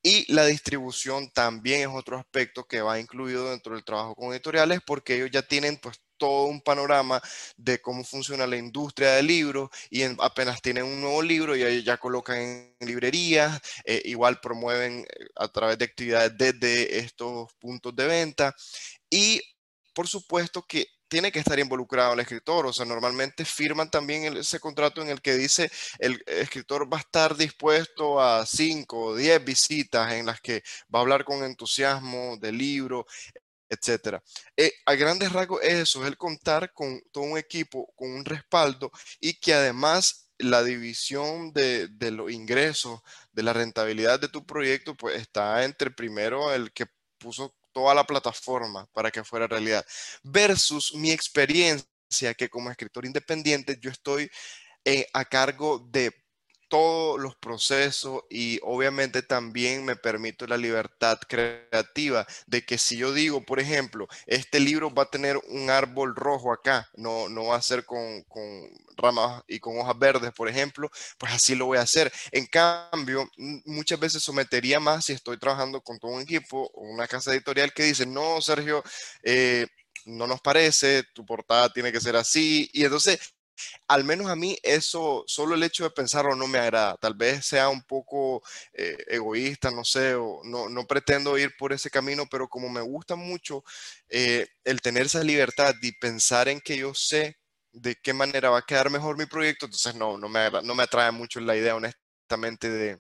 Y 0.03 0.33
la 0.33 0.47
distribución 0.47 1.31
también 1.31 1.83
es 1.83 1.95
otro 1.95 2.19
aspecto 2.19 2.65
que 2.65 2.81
va 2.81 2.99
incluido 2.99 3.51
dentro 3.51 3.75
del 3.75 3.85
trabajo 3.85 4.15
con 4.15 4.33
editoriales 4.33 4.81
porque 4.87 5.17
ellos 5.17 5.31
ya 5.31 5.43
tienen 5.43 5.77
pues 5.79 6.01
todo 6.17 6.45
un 6.47 6.61
panorama 6.61 7.21
de 7.57 7.81
cómo 7.81 8.05
funciona 8.05 8.47
la 8.47 8.57
industria 8.57 9.13
del 9.13 9.27
libro 9.27 9.71
y 9.91 10.03
apenas 10.19 10.63
tienen 10.63 10.85
un 10.85 11.01
nuevo 11.01 11.23
libro 11.23 11.57
y 11.57 11.83
ya 11.83 11.97
colocan 11.97 12.39
en 12.39 12.77
librerías, 12.81 13.61
eh, 13.85 14.03
igual 14.05 14.41
promueven 14.41 15.01
eh, 15.01 15.27
a 15.37 15.49
través 15.49 15.79
de 15.79 15.87
actividades 15.87 16.33
desde 16.37 16.99
estos 16.99 17.53
puntos 17.55 17.97
de 17.97 18.07
venta. 18.07 18.55
Y 19.11 19.43
por 19.95 20.09
supuesto 20.09 20.63
que 20.63 20.87
tiene 21.11 21.33
que 21.33 21.41
estar 21.41 21.59
involucrado 21.59 22.15
el 22.15 22.21
escritor, 22.21 22.67
o 22.67 22.73
sea, 22.73 22.87
normalmente 22.87 23.45
firman 23.45 23.91
también 23.91 24.37
ese 24.37 24.61
contrato 24.61 25.03
en 25.03 25.09
el 25.09 25.21
que 25.21 25.35
dice 25.35 25.71
el 25.99 26.23
escritor 26.27 26.91
va 26.91 26.99
a 26.99 27.01
estar 27.01 27.37
dispuesto 27.37 28.21
a 28.23 28.47
5 28.47 28.99
o 28.99 29.17
10 29.17 29.45
visitas 29.45 30.13
en 30.13 30.27
las 30.27 30.41
que 30.41 30.63
va 30.95 31.01
a 31.01 31.03
hablar 31.03 31.25
con 31.25 31.43
entusiasmo 31.43 32.37
del 32.39 32.57
libro, 32.57 33.07
etcétera. 33.69 34.23
Eh, 34.57 34.73
a 34.87 34.95
grandes 34.95 35.33
rasgos 35.33 35.61
eso, 35.63 36.03
es 36.03 36.09
el 36.09 36.17
contar 36.17 36.73
con 36.73 37.03
todo 37.11 37.25
un 37.25 37.39
equipo, 37.39 37.93
con 37.97 38.11
un 38.13 38.25
respaldo 38.25 38.93
y 39.21 39.35
que 39.35 39.55
además 39.55 40.31
la 40.39 40.63
división 40.63 41.53
de, 41.53 41.89
de 41.89 42.13
los 42.13 42.31
ingresos, 42.31 43.01
de 43.33 43.43
la 43.43 43.53
rentabilidad 43.53 44.21
de 44.21 44.29
tu 44.29 44.47
proyecto, 44.47 44.97
pues 44.97 45.21
está 45.21 45.65
entre 45.65 45.91
primero 45.91 46.53
el 46.55 46.73
que 46.73 46.87
puso 47.19 47.55
toda 47.73 47.95
la 47.95 48.05
plataforma 48.05 48.87
para 48.93 49.11
que 49.11 49.25
fuera 49.25 49.47
realidad, 49.47 49.85
versus 50.23 50.95
mi 50.95 51.11
experiencia 51.11 52.35
que 52.37 52.49
como 52.49 52.71
escritor 52.71 53.07
independiente 53.07 53.79
yo 53.81 53.91
estoy 53.91 54.31
eh, 54.85 55.07
a 55.13 55.25
cargo 55.25 55.87
de 55.91 56.13
todos 56.71 57.21
los 57.21 57.37
procesos 57.37 58.23
y 58.31 58.61
obviamente 58.63 59.23
también 59.23 59.85
me 59.85 59.97
permito 59.97 60.47
la 60.47 60.57
libertad 60.57 61.19
creativa 61.29 62.27
de 62.47 62.65
que 62.65 62.79
si 62.79 62.97
yo 62.97 63.13
digo, 63.13 63.45
por 63.45 63.61
ejemplo, 63.61 64.09
este 64.27 64.61
libro 64.61 64.95
va 64.95 65.03
a 65.03 65.11
tener 65.11 65.37
un 65.49 65.69
árbol 65.69 66.15
rojo 66.15 66.53
acá, 66.53 66.89
no, 66.95 67.29
no 67.29 67.47
va 67.47 67.57
a 67.57 67.63
ser 67.63 67.85
con, 67.85 68.23
con 68.25 68.71
ramas 68.97 69.43
y 69.49 69.59
con 69.59 69.79
hojas 69.79 69.99
verdes, 69.99 70.33
por 70.33 70.49
ejemplo, 70.49 70.91
pues 71.19 71.33
así 71.33 71.57
lo 71.57 71.67
voy 71.67 71.79
a 71.79 71.83
hacer. 71.83 72.13
En 72.31 72.47
cambio, 72.47 73.29
muchas 73.67 73.99
veces 73.99 74.23
sometería 74.23 74.79
más 74.79 75.07
si 75.07 75.13
estoy 75.13 75.39
trabajando 75.39 75.81
con 75.83 75.99
todo 75.99 76.13
un 76.13 76.23
equipo 76.23 76.71
o 76.73 76.83
una 76.83 77.09
casa 77.09 77.33
editorial 77.33 77.73
que 77.73 77.83
dice, 77.83 78.07
no, 78.07 78.41
Sergio, 78.41 78.85
eh, 79.25 79.67
no 80.07 80.27
nos 80.29 80.41
parece, 80.41 81.03
tu 81.15 81.27
portada 81.27 81.73
tiene 81.73 81.91
que 81.91 82.01
ser 82.01 82.15
así. 82.15 82.71
Y 82.73 82.85
entonces 82.85 83.19
al 83.89 84.05
menos 84.05 84.29
a 84.29 84.37
mí 84.37 84.57
eso, 84.63 85.25
solo 85.27 85.55
el 85.55 85.63
hecho 85.63 85.85
de 85.85 85.91
pensarlo 85.91 86.35
no 86.35 86.47
me 86.47 86.59
agrada. 86.59 86.97
Tal 87.01 87.15
vez 87.15 87.47
sea 87.47 87.69
un 87.69 87.83
poco 87.83 88.43
eh, 88.73 88.97
egoísta, 89.09 89.71
no 89.71 89.85
sé, 89.85 90.15
o 90.15 90.41
no, 90.45 90.69
no, 90.69 90.87
pretendo 90.87 91.39
ir 91.39 91.55
por 91.59 91.73
ese 91.73 91.91
camino, 91.91 92.27
pero 92.31 92.49
como 92.49 92.69
me 92.69 92.81
gusta 92.81 93.17
mucho 93.17 93.65
eh, 94.09 94.47
el 94.65 94.81
tener 94.81 95.07
esa 95.07 95.23
libertad 95.25 95.75
y 95.83 95.93
pensar 95.93 96.49
en 96.49 96.61
que 96.61 96.77
yo 96.79 96.95
sé 96.95 97.37
de 97.73 97.97
qué 97.97 98.13
manera 98.13 98.51
va 98.51 98.59
a 98.59 98.63
quedar 98.67 98.91
mejor 98.91 99.17
mi 99.17 99.27
proyecto, 99.27 99.67
entonces 99.67 99.95
no, 99.95 100.19
no 100.19 100.29
me, 100.29 100.51
no 100.63 100.75
me 100.75 100.83
atrae 100.83 101.11
mucho 101.13 101.41
la 101.41 101.57
idea 101.57 101.77
honestamente 101.77 102.69
de, 102.71 102.99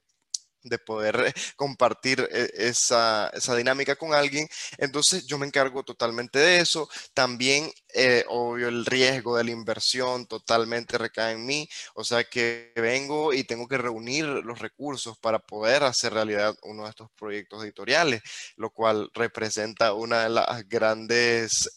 de 0.62 0.78
poder 0.78 1.16
eh, 1.26 1.32
compartir 1.56 2.26
eh, 2.30 2.50
esa, 2.54 3.30
dinámica 3.56 3.96
con 3.96 4.14
alguien. 4.14 4.48
Entonces 4.78 5.26
yo 5.26 5.38
me 5.38 5.46
encargo 5.46 5.82
totalmente 5.82 6.38
de 6.38 6.60
eso. 6.60 6.88
También, 7.14 7.70
eh, 7.94 8.24
obvio, 8.28 8.68
el 8.68 8.86
riesgo 8.86 9.36
de 9.36 9.44
la 9.44 9.50
inversión 9.50 10.26
totalmente 10.26 10.98
recae 10.98 11.32
en 11.32 11.46
mí. 11.46 11.68
O 11.94 12.04
sea 12.04 12.24
que 12.24 12.72
vengo 12.76 13.32
y 13.32 13.44
tengo 13.44 13.68
que 13.68 13.78
reunir 13.78 14.24
los 14.24 14.58
recursos 14.58 15.18
para 15.18 15.38
poder 15.38 15.82
hacer 15.82 16.12
realidad 16.12 16.54
uno 16.62 16.84
de 16.84 16.90
estos 16.90 17.10
proyectos 17.16 17.64
editoriales, 17.64 18.22
lo 18.56 18.70
cual 18.70 19.10
representa 19.14 19.92
una 19.94 20.24
de 20.24 20.30
las 20.30 20.68
grandes 20.68 21.70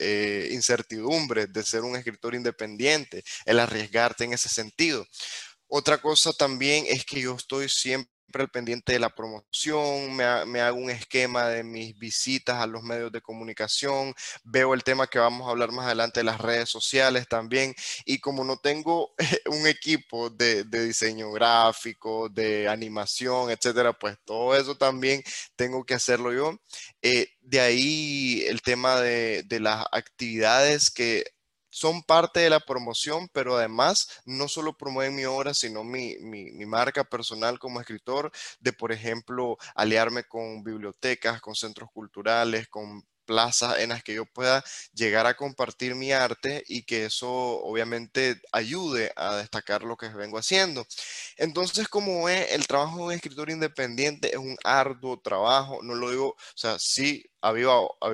incertidumbres 0.51 1.51
de 1.51 1.63
ser 1.63 1.81
un 1.81 1.95
escritor 1.95 2.35
independiente, 2.35 3.23
el 3.45 3.59
arriesgarte 3.59 4.23
en 4.25 4.33
ese 4.33 4.49
sentido. 4.49 5.05
Otra 5.67 5.97
cosa 5.99 6.31
también 6.33 6.85
es 6.87 7.03
que 7.03 7.21
yo 7.21 7.35
estoy 7.35 7.67
siempre 7.67 8.12
al 8.33 8.49
pendiente 8.49 8.93
de 8.93 8.99
la 8.99 9.09
promoción, 9.09 10.15
me, 10.15 10.61
hago 10.61 10.77
un 10.77 10.89
esquema 10.89 11.47
de 11.47 11.63
mis 11.63 11.97
visitas 11.97 12.57
a 12.57 12.67
los 12.67 12.83
medios 12.83 13.11
de 13.11 13.21
comunicación, 13.21 14.13
veo 14.43 14.73
el 14.73 14.83
tema 14.83 15.07
que 15.07 15.19
vamos 15.19 15.47
a 15.47 15.51
hablar 15.51 15.71
más 15.71 15.85
adelante 15.85 16.21
de 16.21 16.23
las 16.25 16.41
redes 16.41 16.69
sociales 16.69 17.27
también, 17.27 17.75
y 18.05 18.19
como 18.19 18.43
no 18.43 18.57
tengo 18.57 19.13
un 19.47 19.67
equipo 19.67 20.29
de, 20.29 20.63
diseño 20.63 21.31
gráfico, 21.31 22.29
de 22.29 22.67
animación, 22.67 23.51
etcétera, 23.51 23.93
pues 23.93 24.17
todo 24.25 24.55
eso 24.55 24.75
también 24.77 25.23
tengo 25.55 25.85
que 25.85 25.93
hacerlo 25.93 26.33
yo. 26.33 26.59
Eh, 27.01 27.27
de 27.41 27.59
ahí 27.59 28.43
el 28.47 28.61
tema 28.61 28.99
de, 29.01 29.43
de 29.43 29.59
las 29.59 29.85
actividades 29.91 30.89
que 30.91 31.32
son 31.73 32.03
parte 32.03 32.39
de 32.39 32.51
la 32.51 32.59
promoción, 32.59 33.29
pero 33.33 33.57
además 33.57 34.07
no 34.25 34.47
solo 34.47 34.77
promueven 34.77 35.15
mi 35.15 35.25
obra, 35.25 35.53
sino 35.55 35.83
mi, 35.83 36.15
marca 36.67 37.03
personal 37.03 37.57
como 37.59 37.81
escritor, 37.81 38.31
de 38.59 38.73
por 38.73 38.91
ejemplo 38.91 39.57
aliarme 39.75 40.23
con 40.23 40.63
bibliotecas, 40.63 41.41
con 41.41 41.55
centros 41.55 41.89
culturales, 41.91 42.67
con 42.69 43.03
plazas 43.25 43.79
en 43.79 43.89
las 43.89 44.03
que 44.03 44.13
yo 44.15 44.25
pueda 44.25 44.63
llegar 44.93 45.25
a 45.25 45.35
compartir 45.35 45.95
mi 45.95 46.11
arte 46.11 46.63
y 46.67 46.83
que 46.83 47.05
eso 47.05 47.31
obviamente 47.31 48.41
ayude 48.51 49.11
a 49.15 49.37
destacar 49.37 49.83
lo 49.83 49.97
que 49.97 50.09
vengo 50.09 50.37
haciendo. 50.37 50.85
Entonces, 51.37 51.87
como 51.87 52.29
es, 52.29 52.51
el 52.51 52.67
trabajo 52.67 52.97
de 52.97 53.03
un 53.03 53.11
escritor 53.13 53.49
independiente 53.49 54.31
es 54.31 54.37
un 54.37 54.57
arduo 54.63 55.19
trabajo, 55.19 55.79
no 55.81 55.95
lo 55.95 56.11
digo, 56.11 56.29
o 56.29 56.37
sea, 56.55 56.77
sí 56.79 57.25
ha 57.41 57.49
habido, 57.49 57.97
ha 58.01 58.09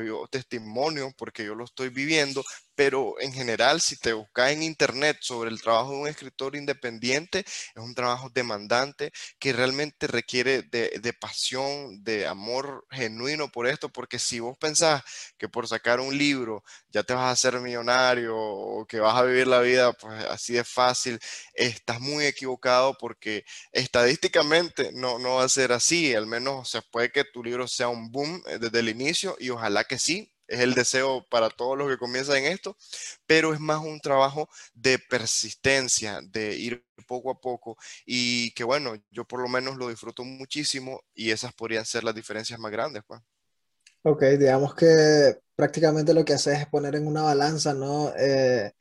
porque 1.17 1.45
yo 1.45 1.55
lo 1.55 1.63
estoy 1.63 1.89
viviendo, 1.89 2.43
pero 2.79 3.19
en 3.19 3.33
general, 3.33 3.81
si 3.81 3.97
te 3.97 4.13
buscas 4.13 4.51
en 4.51 4.63
internet 4.63 5.17
sobre 5.19 5.49
el 5.49 5.61
trabajo 5.61 5.91
de 5.91 5.97
un 5.97 6.07
escritor 6.07 6.55
independiente, 6.55 7.39
es 7.39 7.75
un 7.75 7.93
trabajo 7.93 8.29
demandante 8.33 9.11
que 9.37 9.51
realmente 9.51 10.07
requiere 10.07 10.61
de, 10.61 11.13
pasión, 11.19 12.01
de 12.05 12.25
amor 12.25 12.87
genuino 12.89 13.51
por 13.51 13.67
esto, 13.67 13.89
porque 13.89 14.17
si 14.17 14.39
vos 14.39 14.57
pensás 14.57 15.03
que 15.37 15.49
por 15.49 15.67
sacar 15.67 15.99
un 15.99 16.17
libro 16.17 16.63
ya 16.87 17.03
te 17.03 17.13
vas 17.13 17.23
a 17.23 17.31
hacer 17.31 17.59
millonario 17.59 18.37
o 18.37 18.85
que 18.87 19.01
vas 19.01 19.15
a 19.15 19.23
vivir 19.23 19.47
la 19.47 19.59
vida 19.59 19.91
pues 19.91 20.23
así 20.27 20.53
de 20.53 20.63
fácil, 20.63 21.19
estás 21.53 21.99
muy 21.99 22.23
equivocado 22.23 22.97
porque 22.97 23.43
estadísticamente 23.73 24.91
no, 24.93 25.19
no 25.19 25.35
va 25.35 25.43
a 25.43 25.49
ser 25.49 25.73
así, 25.73 26.15
al 26.15 26.27
menos 26.27 26.69
se 26.69 26.81
puede 26.81 27.11
que 27.11 27.25
tu 27.25 27.43
libro 27.43 27.67
sea 27.67 27.89
un 27.89 28.09
boom 28.09 28.41
eh, 28.47 28.57
desde 28.57 28.79
el 28.79 28.87
inicio 28.87 29.35
y 29.37 29.49
ojalá 29.49 29.83
que 29.83 29.99
sí, 29.99 30.31
es 30.49 30.59
el 30.59 30.73
deseo 30.73 31.25
para 31.29 31.49
todos 31.49 31.77
los 31.77 31.89
que 31.89 31.97
comienzan 31.97 32.37
en 32.37 32.45
esto, 32.45 32.75
pero 33.25 33.53
es 33.53 33.59
más 33.59 33.79
un 33.79 33.99
trabajo 33.99 34.49
de 34.73 34.99
persistencia, 34.99 36.19
de 36.23 36.55
ir 36.55 36.85
poco 37.07 37.31
a 37.31 37.39
poco 37.39 37.77
y 38.05 38.51
que 38.51 38.63
bueno, 38.63 38.95
yo 39.09 39.25
por 39.25 39.41
lo 39.41 39.47
menos 39.47 39.77
lo 39.77 39.89
disfruto 39.89 40.23
muchísimo 40.23 41.01
y 41.13 41.31
esas 41.31 41.53
podrían 41.53 41.85
ser 41.85 42.03
las 42.03 42.15
diferencias 42.15 42.59
más 42.59 42.71
grandes. 42.71 43.03
Pues. 43.07 43.21
Ok, 44.03 44.23
digamos 44.39 44.75
que 44.75 45.39
prácticamente 45.55 46.13
lo 46.13 46.25
que 46.25 46.33
haces 46.33 46.59
es 46.59 46.67
poner 46.67 46.95
en 46.95 47.07
una 47.07 47.23
balanza, 47.23 47.73
¿no? 47.73 48.13
Eh, 48.17 48.71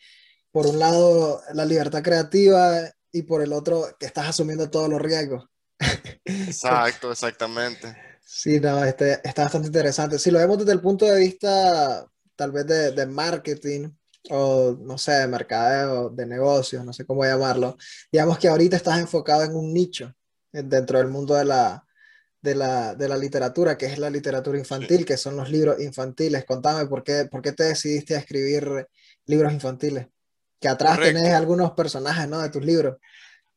por 0.50 0.66
un 0.66 0.78
lado, 0.78 1.42
la 1.54 1.64
libertad 1.64 2.02
creativa 2.02 2.80
y 3.12 3.22
por 3.22 3.42
el 3.42 3.52
otro, 3.52 3.96
que 3.98 4.06
estás 4.06 4.28
asumiendo 4.28 4.70
todos 4.70 4.88
los 4.88 5.00
riesgos. 5.00 5.44
Exacto, 6.24 7.12
exactamente. 7.12 8.07
Sí, 8.30 8.60
no, 8.60 8.84
este, 8.84 9.26
está 9.26 9.44
bastante 9.44 9.68
interesante. 9.68 10.18
Si 10.18 10.30
lo 10.30 10.38
vemos 10.38 10.58
desde 10.58 10.72
el 10.72 10.82
punto 10.82 11.06
de 11.06 11.18
vista 11.18 12.06
tal 12.36 12.52
vez 12.52 12.66
de, 12.66 12.92
de 12.92 13.06
marketing 13.06 13.88
o 14.28 14.76
no 14.78 14.98
sé, 14.98 15.12
de 15.12 15.26
mercadeo, 15.26 16.10
de 16.10 16.26
negocios, 16.26 16.84
no 16.84 16.92
sé 16.92 17.06
cómo 17.06 17.24
llamarlo, 17.24 17.78
digamos 18.12 18.38
que 18.38 18.48
ahorita 18.48 18.76
estás 18.76 18.98
enfocado 19.00 19.44
en 19.44 19.56
un 19.56 19.72
nicho 19.72 20.14
eh, 20.52 20.62
dentro 20.62 20.98
del 20.98 21.08
mundo 21.08 21.34
de 21.36 21.46
la, 21.46 21.82
de 22.42 22.54
la, 22.54 22.94
de 22.94 23.08
la 23.08 23.16
literatura, 23.16 23.78
que 23.78 23.86
es 23.86 23.98
la 23.98 24.10
literatura 24.10 24.58
infantil, 24.58 25.06
que 25.06 25.16
son 25.16 25.34
los 25.34 25.50
libros 25.50 25.80
infantiles. 25.80 26.44
Contame, 26.44 26.86
¿por 26.86 27.02
qué, 27.02 27.24
por 27.30 27.40
qué 27.40 27.52
te 27.52 27.64
decidiste 27.64 28.14
a 28.14 28.18
escribir 28.18 28.88
libros 29.24 29.54
infantiles? 29.54 30.06
Que 30.60 30.68
atrás 30.68 31.00
tenés 31.00 31.32
algunos 31.32 31.72
personajes, 31.72 32.28
¿no? 32.28 32.40
De 32.42 32.50
tus 32.50 32.62
libros. 32.62 32.98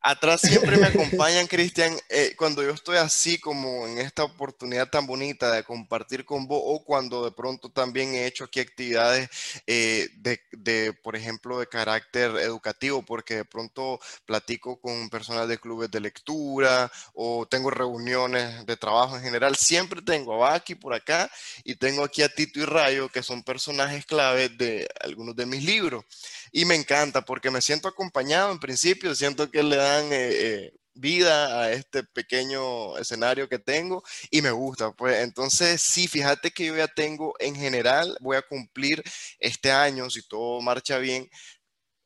Atrás 0.04 0.42
siempre 0.42 0.78
me 0.78 0.88
acompañan, 0.88 1.46
Cristian, 1.46 1.96
eh, 2.10 2.34
cuando 2.36 2.64
yo 2.64 2.72
estoy 2.72 2.98
así 2.98 3.38
como 3.38 3.86
en 3.86 4.00
esta 4.00 4.24
oportunidad 4.24 4.90
tan 4.90 5.06
bonita 5.06 5.52
de 5.52 5.64
compartir 5.64 6.26
con 6.26 6.48
vos 6.48 6.60
o 6.66 6.84
cuando 6.84 7.24
de 7.24 7.32
pronto 7.32 7.70
también 7.70 8.16
he 8.16 8.26
hecho 8.26 8.46
aquí 8.46 8.60
actividades 8.60 9.30
eh, 9.68 10.10
de, 10.14 10.94
por 11.04 11.16
ejemplo, 11.16 11.60
de 11.60 11.68
carácter 11.68 12.32
educativo, 12.38 13.04
porque 13.04 13.36
de 13.36 13.46
pronto 13.46 14.00
platico 14.26 14.82
con 14.82 15.08
personas 15.12 15.48
de 15.48 15.60
clubes 15.60 15.92
de 15.92 16.00
lectura 16.00 16.92
o 17.14 17.46
tengo 17.46 17.70
reuniones 17.70 18.66
de 18.66 18.78
trabajo 18.78 19.18
en 19.18 19.24
general. 19.24 19.56
Siempre 19.56 20.02
tengo 20.02 20.34
a 20.34 20.52
Baki 20.52 20.74
por 20.74 20.96
acá 20.96 21.30
y 21.64 21.76
tengo 21.76 22.04
aquí 22.04 22.24
a 22.24 22.30
Tito 22.34 22.60
y 22.60 22.66
Rayo, 22.66 23.10
que 23.10 23.22
son 23.22 23.44
personajes 23.44 24.08
clave 24.08 24.50
de 24.50 24.90
algunos 25.00 25.36
de 25.36 25.46
mis 25.46 25.64
libros. 25.64 26.04
Y 26.52 26.66
me 26.66 26.74
encanta 26.74 27.22
porque 27.22 27.52
me 27.52 27.62
siento 27.62 27.88
acompañado 27.88 28.52
en 28.52 28.60
principio, 28.60 29.14
siento 29.14 29.50
que 29.52 29.62
le 29.62 29.76
dan 29.76 29.91
eh, 30.00 30.14
eh, 30.14 30.74
vida 30.94 31.62
a 31.62 31.72
este 31.72 32.04
pequeño 32.04 32.98
escenario 32.98 33.48
que 33.50 33.60
tengo 33.60 34.04
y 34.30 34.42
me 34.42 34.52
gusta. 34.52 34.92
Pues 34.92 35.20
entonces, 35.20 35.82
sí, 35.82 36.08
fíjate 36.08 36.52
que 36.52 36.66
yo 36.66 36.76
ya 36.76 36.88
tengo 36.88 37.34
en 37.40 37.56
general, 37.56 38.16
voy 38.22 38.38
a 38.38 38.42
cumplir 38.42 39.04
este 39.40 39.72
año, 39.72 40.10
si 40.10 40.22
todo 40.28 40.62
marcha 40.62 40.98
bien, 40.98 41.30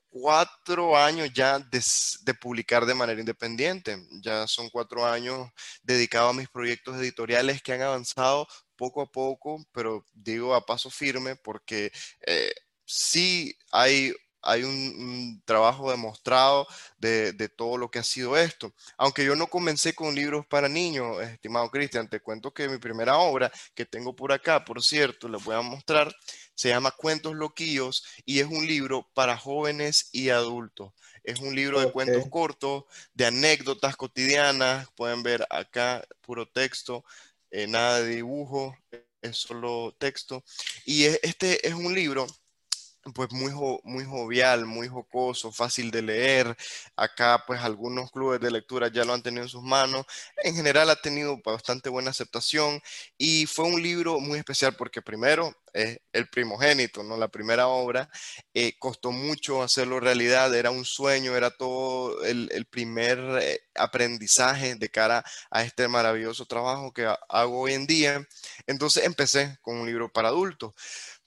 cuatro 0.09 0.97
años 0.97 1.29
ya 1.33 1.59
de, 1.59 1.83
de, 2.23 2.33
publicar 2.35 2.85
de 2.85 2.95
manera 2.95 3.19
independiente. 3.19 3.97
Ya 4.21 4.47
son 4.47 4.69
cuatro 4.69 5.05
años 5.05 5.49
dedicados 5.83 6.31
a 6.31 6.37
mis 6.37 6.49
proyectos 6.49 6.95
editoriales 6.97 7.61
que 7.61 7.73
han 7.73 7.81
avanzado 7.81 8.47
poco 8.75 9.01
a 9.01 9.11
poco, 9.11 9.63
pero 9.71 10.05
digo 10.13 10.55
a 10.55 10.65
paso 10.65 10.89
firme 10.89 11.35
porque 11.35 11.91
eh, 12.25 12.51
sí 12.85 13.57
hay 13.71 14.13
hay 14.45 14.63
un, 14.63 15.41
trabajo 15.45 15.91
demostrado 15.91 16.67
de, 16.97 17.33
todo 17.49 17.77
lo 17.77 17.89
que 17.89 17.99
ha 17.99 18.03
sido 18.03 18.37
esto. 18.37 18.73
Aunque 18.97 19.25
yo 19.25 19.35
no 19.35 19.47
comencé 19.47 19.93
con 19.93 20.15
libros 20.15 20.45
para 20.45 20.69
niños, 20.69 21.21
estimado 21.21 21.69
Cristian, 21.69 22.09
te 22.09 22.19
cuento 22.19 22.53
que 22.53 22.69
mi 22.69 22.77
primera 22.77 23.17
obra 23.17 23.51
que 23.73 23.85
tengo 23.85 24.15
por 24.15 24.31
acá, 24.31 24.63
por 24.63 24.81
cierto, 24.83 25.27
les 25.27 25.43
voy 25.43 25.55
a 25.55 25.61
mostrar, 25.61 26.15
se 26.53 26.69
llama 26.69 26.91
Cuentos 26.91 27.35
Loquillos 27.35 28.05
y 28.25 28.39
es 28.39 28.47
un 28.47 28.65
libro 28.65 29.09
para 29.13 29.37
jóvenes 29.37 30.09
y 30.11 30.29
adultos. 30.29 30.93
Es 31.23 31.39
un 31.39 31.55
libro 31.55 31.79
de 31.79 31.91
cuentos 31.91 32.23
cortos, 32.29 32.83
de 33.13 33.25
anécdotas 33.25 33.95
cotidianas. 33.97 34.87
Pueden 34.95 35.23
ver 35.23 35.45
acá 35.49 36.05
puro 36.21 36.47
texto, 36.47 37.03
eh, 37.49 37.65
nada 37.67 38.01
de 38.01 38.15
dibujo, 38.15 38.77
es 39.21 39.37
solo 39.37 39.95
texto. 39.97 40.43
Y 40.85 41.05
este 41.05 41.67
es 41.67 41.73
un 41.73 41.93
libro 41.95 42.27
pues 43.13 43.31
muy, 43.31 43.51
muy 43.83 44.03
jovial, 44.05 44.65
muy 44.65 44.87
jocoso, 44.87 45.51
fácil 45.51 45.91
de 45.91 46.01
leer. 46.01 46.55
Acá 46.95 47.43
pues 47.45 47.61
algunos 47.61 48.11
clubes 48.11 48.39
de 48.39 48.51
lectura 48.51 48.87
ya 48.87 49.05
lo 49.05 49.13
han 49.13 49.21
tenido 49.21 49.43
en 49.43 49.49
sus 49.49 49.63
manos. 49.63 50.05
En 50.43 50.55
general 50.55 50.89
ha 50.89 50.95
tenido 50.95 51.37
bastante 51.43 51.89
buena 51.89 52.11
aceptación 52.11 52.81
y 53.17 53.45
fue 53.45 53.65
un 53.65 53.81
libro 53.81 54.19
muy 54.19 54.39
especial 54.39 54.75
porque 54.75 55.01
primero 55.01 55.55
es 55.75 55.99
el 56.13 56.27
primogénito, 56.29 57.03
¿no? 57.03 57.17
La 57.17 57.27
primera 57.27 57.67
obra. 57.67 58.09
Eh, 58.53 58.73
costó 58.79 59.11
mucho 59.11 59.61
hacerlo 59.61 59.99
realidad, 59.99 60.55
era 60.55 60.71
un 60.71 60.85
sueño, 60.85 61.35
era 61.35 61.51
todo 61.51 62.23
el, 62.23 62.65
primer 62.69 63.19
eh, 63.41 63.59
aprendizaje 63.75 64.75
de 64.75 64.89
cara 64.89 65.23
a 65.51 65.63
este 65.63 65.87
maravilloso 65.87 66.45
trabajo 66.45 66.93
que 66.93 67.05
hago 67.29 67.61
hoy 67.61 67.73
en 67.73 67.85
día. 67.87 68.25
Entonces 68.67 69.03
empecé 69.03 69.57
con 69.61 69.77
un 69.77 69.85
libro 69.85 70.11
para 70.11 70.29
adultos. 70.29 70.73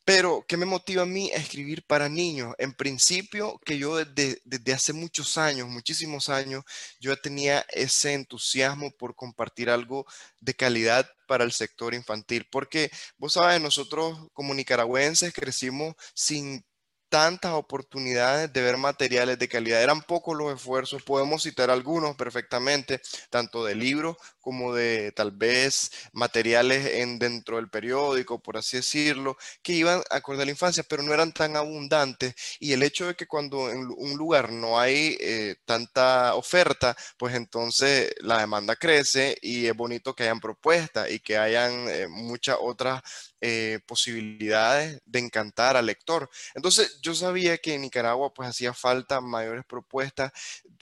Pero, 0.08 0.42
¿qué 0.48 0.56
me 0.56 0.64
motiva 0.64 1.02
a 1.02 1.04
mí 1.04 1.30
a 1.32 1.36
escribir 1.36 1.84
para 1.86 2.08
niños? 2.08 2.54
En 2.56 2.72
principio, 2.72 3.60
que 3.62 3.76
yo 3.76 3.96
desde, 3.96 4.40
desde, 4.46 4.72
hace 4.72 4.94
muchos 4.94 5.36
años, 5.36 5.68
muchísimos 5.68 6.30
años, 6.30 6.64
yo 6.98 7.14
tenía 7.20 7.66
ese 7.68 8.14
entusiasmo 8.14 8.90
por 8.92 9.14
compartir 9.14 9.68
algo 9.68 10.06
de 10.40 10.54
calidad 10.54 11.06
para 11.26 11.44
el 11.44 11.52
sector 11.52 11.92
infantil. 11.92 12.46
Porque, 12.50 12.90
vos 13.18 13.34
sabes, 13.34 13.60
nosotros 13.60 14.18
como 14.32 14.54
nicaragüenses 14.54 15.34
crecimos 15.34 15.94
sin 16.14 16.64
tantas 17.08 17.52
oportunidades 17.52 18.52
de 18.52 18.62
ver 18.62 18.76
materiales 18.76 19.38
de 19.38 19.48
calidad. 19.48 19.82
Eran 19.82 20.02
pocos 20.02 20.36
los 20.36 20.54
esfuerzos, 20.54 21.02
podemos 21.02 21.42
citar 21.42 21.70
algunos 21.70 22.16
perfectamente, 22.16 23.00
tanto 23.30 23.64
de 23.64 23.74
libros 23.74 24.16
como 24.48 24.74
de 24.74 25.12
tal 25.12 25.30
vez 25.30 25.90
materiales 26.14 26.86
en, 26.94 27.18
dentro 27.18 27.56
del 27.56 27.68
periódico, 27.68 28.38
por 28.38 28.56
así 28.56 28.78
decirlo, 28.78 29.36
que 29.62 29.74
iban 29.74 30.02
acorde 30.08 30.40
a 30.42 30.46
la 30.46 30.52
infancia, 30.52 30.82
pero 30.88 31.02
no 31.02 31.12
eran 31.12 31.34
tan 31.34 31.54
abundantes. 31.54 32.34
Y 32.58 32.72
el 32.72 32.82
hecho 32.82 33.08
de 33.08 33.14
que 33.14 33.26
cuando 33.26 33.70
en 33.70 33.86
un 33.94 34.16
lugar 34.16 34.50
no 34.50 34.80
hay 34.80 35.18
eh, 35.20 35.56
tanta 35.66 36.34
oferta, 36.34 36.96
pues 37.18 37.34
entonces 37.34 38.10
la 38.20 38.38
demanda 38.38 38.74
crece 38.74 39.36
y 39.42 39.66
es 39.66 39.76
bonito 39.76 40.14
que 40.14 40.22
hayan 40.22 40.40
propuestas 40.40 41.10
y 41.10 41.20
que 41.20 41.36
hayan 41.36 41.86
eh, 41.90 42.08
muchas 42.08 42.56
otras 42.58 43.02
eh, 43.42 43.80
posibilidades 43.86 45.02
de 45.04 45.18
encantar 45.18 45.76
al 45.76 45.84
lector. 45.84 46.30
Entonces 46.54 47.00
yo 47.02 47.14
sabía 47.14 47.58
que 47.58 47.74
en 47.74 47.82
Nicaragua 47.82 48.32
pues 48.32 48.48
hacía 48.48 48.72
falta 48.72 49.20
mayores 49.20 49.66
propuestas 49.66 50.32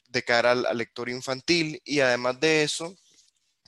de 0.09 0.23
cara 0.23 0.53
al 0.53 0.79
lector 0.79 1.09
infantil 1.09 1.81
y 1.85 2.01
además 2.01 2.41
de 2.41 2.63
eso, 2.63 2.97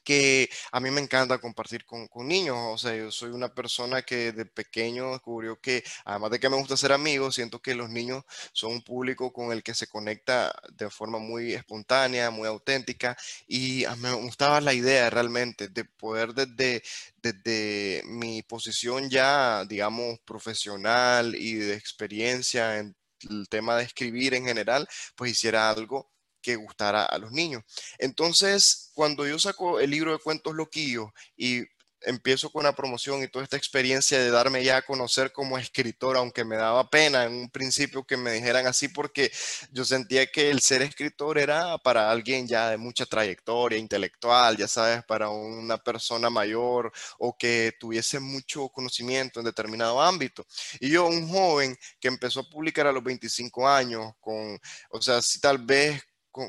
que 0.09 0.49
a 0.73 0.81
mí 0.81 0.91
me 0.91 1.03
encanta 1.03 1.37
compartir 1.39 1.85
con, 1.85 2.09
niños. 2.27 2.57
O 2.59 2.79
sea, 2.79 2.97
yo 2.97 3.11
soy 3.11 3.31
una 3.31 3.53
persona 3.55 4.01
que 4.01 4.33
de 4.33 4.47
pequeño 4.47 5.13
descubrió 5.13 5.61
que, 5.61 5.85
además 6.07 6.31
de 6.31 6.41
que 6.41 6.49
me 6.49 6.57
gusta 6.57 6.79
ser 6.79 6.93
amigo, 6.93 7.31
siento 7.31 7.61
que 7.61 7.75
los 7.75 7.91
niños 7.91 8.25
son 8.53 8.73
un 8.73 8.83
público 8.83 9.35
con 9.35 9.53
el 9.53 9.63
que 9.63 9.75
se 9.75 9.87
conecta 9.87 10.51
de 10.73 10.89
forma 10.89 11.19
muy 11.19 11.53
espontánea, 11.53 12.31
muy 12.31 12.49
auténtica. 12.49 13.19
Y 13.47 13.85
a 13.85 13.97
mí 13.97 14.03
me 14.03 14.13
gustaba 14.15 14.63
la 14.63 14.73
idea 14.73 15.11
realmente 15.11 15.69
de 15.69 15.85
poder 15.85 16.33
desde, 16.33 16.83
desde 17.23 18.03
mi 18.07 18.43
posición 18.43 19.11
ya, 19.11 19.67
digamos, 19.67 20.21
profesional 20.21 21.35
y 21.35 21.55
de 21.57 21.75
experiencia 21.75 22.79
en 22.79 22.97
el 23.29 23.47
tema 23.51 23.77
de 23.77 23.85
escribir 23.85 24.33
en 24.33 24.47
general, 24.47 24.89
pues 25.17 25.33
hiciera 25.33 25.69
algo 25.69 26.11
que 26.41 26.57
gustara 26.57 27.05
a 27.05 27.19
los 27.19 27.33
niños. 27.33 27.63
Entonces, 27.99 28.91
cuando 28.95 29.27
yo 29.27 29.39
saco 29.39 29.81
el 29.81 29.91
libro 29.91 30.13
de 30.13 30.19
cuentos 30.19 30.55
loquillos 30.55 31.11
y 31.37 31.65
empiezo 32.03 32.51
con 32.51 32.65
la 32.65 32.75
promoción 32.75 33.23
y 33.23 33.29
toda 33.29 33.45
esta 33.45 33.57
experiencia 33.57 34.19
de 34.19 34.31
darme 34.31 34.63
ya 34.63 34.79
a 34.79 34.83
conocer 34.83 35.33
como 35.33 35.59
escritor, 35.59 36.17
aunque 36.17 36.45
me 36.45 36.57
daba 36.57 36.89
pena 36.91 37.25
en 37.25 37.35
un 37.35 37.51
principio 37.51 38.05
que 38.05 38.17
me 38.17 38.33
dijeran 38.33 38.67
así, 38.67 38.89
porque 38.89 39.33
yo 39.73 39.85
sentía 39.85 40.27
que 40.27 40.51
el 40.51 40.61
ser 40.61 40.83
escritor 40.83 41.39
era 41.39 41.79
para 41.79 42.11
alguien 42.11 42.47
ya 42.47 42.71
de 42.71 42.77
mucha 42.77 43.07
trayectoria 43.07 43.79
intelectual, 43.79 44.57
ya 44.57 44.69
sabes, 44.69 45.05
para 45.05 45.29
una 45.31 45.79
persona 45.79 46.31
mayor 46.31 46.93
o 47.19 47.37
que 47.37 47.73
tuviese 47.79 48.21
mucho 48.21 48.69
conocimiento 48.69 49.41
en 49.41 49.47
determinado 49.47 50.01
ámbito. 50.01 50.47
Y 50.81 50.91
yo, 50.91 51.07
un 51.07 51.29
joven 51.29 51.77
que 52.01 52.09
empezó 52.09 52.41
a 52.41 52.49
publicar 52.49 52.87
a 52.87 52.93
los 52.93 53.03
25 53.03 53.69
años, 53.69 54.13
con, 54.21 54.59
o 54.91 55.03
sea, 55.03 55.21
si 55.23 55.41
tal 55.41 55.59
vez 55.59 56.03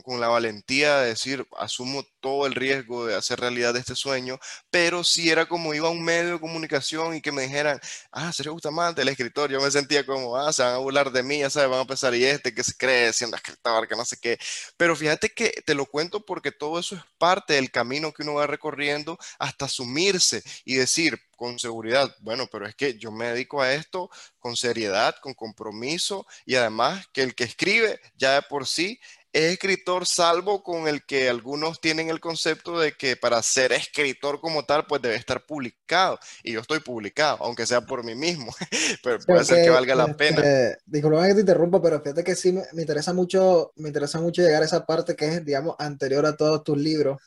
con, 0.03 0.19
la 0.19 0.27
valentía 0.27 0.99
de 0.99 1.09
decir, 1.09 1.47
asumo 1.57 2.03
todo 2.19 2.45
el 2.45 2.55
riesgo 2.55 3.05
de 3.05 3.15
hacer 3.15 3.39
realidad 3.39 3.75
este 3.75 3.95
sueño, 3.95 4.39
pero 4.69 5.03
si 5.03 5.29
era 5.29 5.47
como 5.47 5.73
iba 5.73 5.89
un 5.89 6.03
medio 6.03 6.33
de 6.33 6.39
comunicación 6.39 7.15
y 7.15 7.21
que 7.21 7.31
me 7.31 7.43
dijeran, 7.43 7.79
ah, 8.11 8.31
Sergio 8.31 8.53
Bustamante, 8.53 9.01
el 9.01 9.09
escritor, 9.09 9.49
yo 9.51 9.61
me 9.61 9.71
sentía 9.71 10.05
como, 10.05 10.37
ah, 10.37 10.53
se 10.53 10.63
van 10.63 10.75
a 10.75 10.77
burlar 10.77 11.11
de 11.11 11.23
mí, 11.23 11.39
ya 11.39 11.49
sabes, 11.49 11.69
van 11.69 11.81
a 11.81 11.85
pensar, 11.85 12.13
y 12.15 12.23
este 12.25 12.53
que 12.53 12.63
se 12.63 12.75
cree 12.75 13.11
siendo 13.13 13.37
escritor, 13.37 13.87
que 13.87 13.95
no 13.95 14.05
sé 14.05 14.17
qué. 14.21 14.37
Pero 14.77 14.95
fíjate 14.95 15.29
que 15.29 15.49
te 15.65 15.75
lo 15.75 15.85
cuento 15.85 16.25
porque 16.25 16.51
todo 16.51 16.79
eso 16.79 16.95
es 16.95 17.01
parte 17.17 17.53
del 17.55 17.71
camino 17.71 18.13
que 18.13 18.23
uno 18.23 18.35
va 18.35 18.47
recorriendo 18.47 19.17
hasta 19.39 19.65
asumirse 19.65 20.43
y 20.65 20.75
decir, 20.75 21.19
con 21.39 21.57
seguridad, 21.57 22.13
bueno, 22.19 22.47
pero 22.51 22.67
es 22.67 22.75
que 22.75 22.97
yo 22.97 23.13
me 23.13 23.27
dedico 23.27 23.61
a 23.61 23.73
esto 23.73 24.09
con 24.39 24.57
seriedad, 24.57 25.15
con 25.21 25.33
compromiso 25.33 26.27
y 26.45 26.55
además 26.55 27.07
que 27.13 27.23
el 27.23 27.33
que 27.33 27.45
escribe 27.45 28.01
ya 28.17 28.33
de 28.33 28.41
por 28.41 28.67
sí 28.67 28.99
es 29.31 29.53
escritor, 29.53 30.07
salvo 30.07 30.63
con 30.63 30.87
el 30.87 31.05
que 31.05 31.29
algunos 31.29 31.79
tienen 31.79 32.09
el 32.09 32.19
concepto 32.19 32.79
de 32.79 32.93
que 32.93 33.15
para 33.15 33.41
ser 33.43 33.71
escritor 33.71 34.41
como 34.41 34.65
tal, 34.65 34.87
pues 34.87 35.01
debe 35.01 35.15
estar 35.15 35.45
publicado. 35.45 36.19
Y 36.43 36.53
yo 36.53 36.61
estoy 36.61 36.79
publicado, 36.79 37.37
aunque 37.41 37.65
sea 37.65 37.81
por 37.81 38.03
mí 38.03 38.15
mismo, 38.15 38.53
pero 39.03 39.19
puede 39.19 39.45
ser 39.45 39.63
que 39.63 39.69
valga 39.69 39.93
la 39.93 40.15
pena. 40.15 40.41
Disculpa 40.85 41.27
que 41.27 41.35
te 41.35 41.39
interrumpa, 41.41 41.81
pero 41.81 42.01
fíjate 42.01 42.23
que 42.23 42.35
sí 42.35 42.51
me, 42.51 42.63
interesa 42.81 43.13
mucho, 43.13 43.71
me 43.75 43.89
interesa 43.89 44.19
mucho 44.19 44.41
llegar 44.41 44.63
a 44.63 44.65
esa 44.65 44.85
parte 44.85 45.15
que 45.15 45.27
es, 45.27 45.45
digamos, 45.45 45.75
anterior 45.77 46.25
a 46.25 46.35
todos 46.35 46.63
tus 46.63 46.77
libros. 46.77 47.21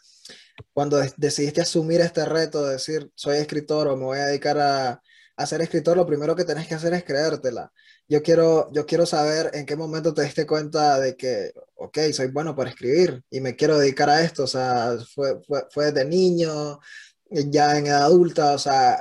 Cuando 0.73 1.01
decidiste 1.17 1.61
asumir 1.61 2.01
este 2.01 2.25
reto 2.25 2.65
de 2.65 2.73
decir, 2.75 3.11
soy 3.15 3.39
escritor 3.39 3.89
o 3.89 3.97
me 3.97 4.05
voy 4.05 4.19
a 4.19 4.27
dedicar 4.27 4.59
a, 4.59 5.01
a 5.37 5.47
ser 5.47 5.63
escritor, 5.63 5.97
lo 5.97 6.07
primero 6.07 6.35
que 6.35 6.45
tenés 6.45 6.67
que 6.67 6.75
hacer 6.75 6.93
es 6.95 7.05
creértela 7.05 7.73
yo 8.09 8.23
quiero, 8.23 8.71
yo 8.73 8.87
quiero 8.87 9.07
saber 9.07 9.51
en 9.55 9.67
qué 9.67 9.77
momento 9.77 10.13
te 10.13 10.23
diste 10.23 10.47
cuenta 10.47 11.01
de 11.01 11.17
que, 11.17 11.53
ok, 11.77 11.99
soy 12.13 12.29
bueno 12.29 12.55
para 12.55 12.71
escribir 12.71 13.23
y 13.31 13.41
me 13.41 13.57
quiero 13.57 13.79
dedicar 13.79 14.11
a 14.11 14.23
esto, 14.23 14.45
o 14.45 14.47
sea, 14.47 14.97
fue, 15.15 15.41
fue, 15.47 15.65
fue 15.71 15.93
de 15.93 16.05
niño, 16.05 16.79
ya 17.31 17.79
en 17.79 17.87
edad 17.87 18.05
adulta, 18.05 18.53
o 18.53 18.59
sea, 18.59 19.01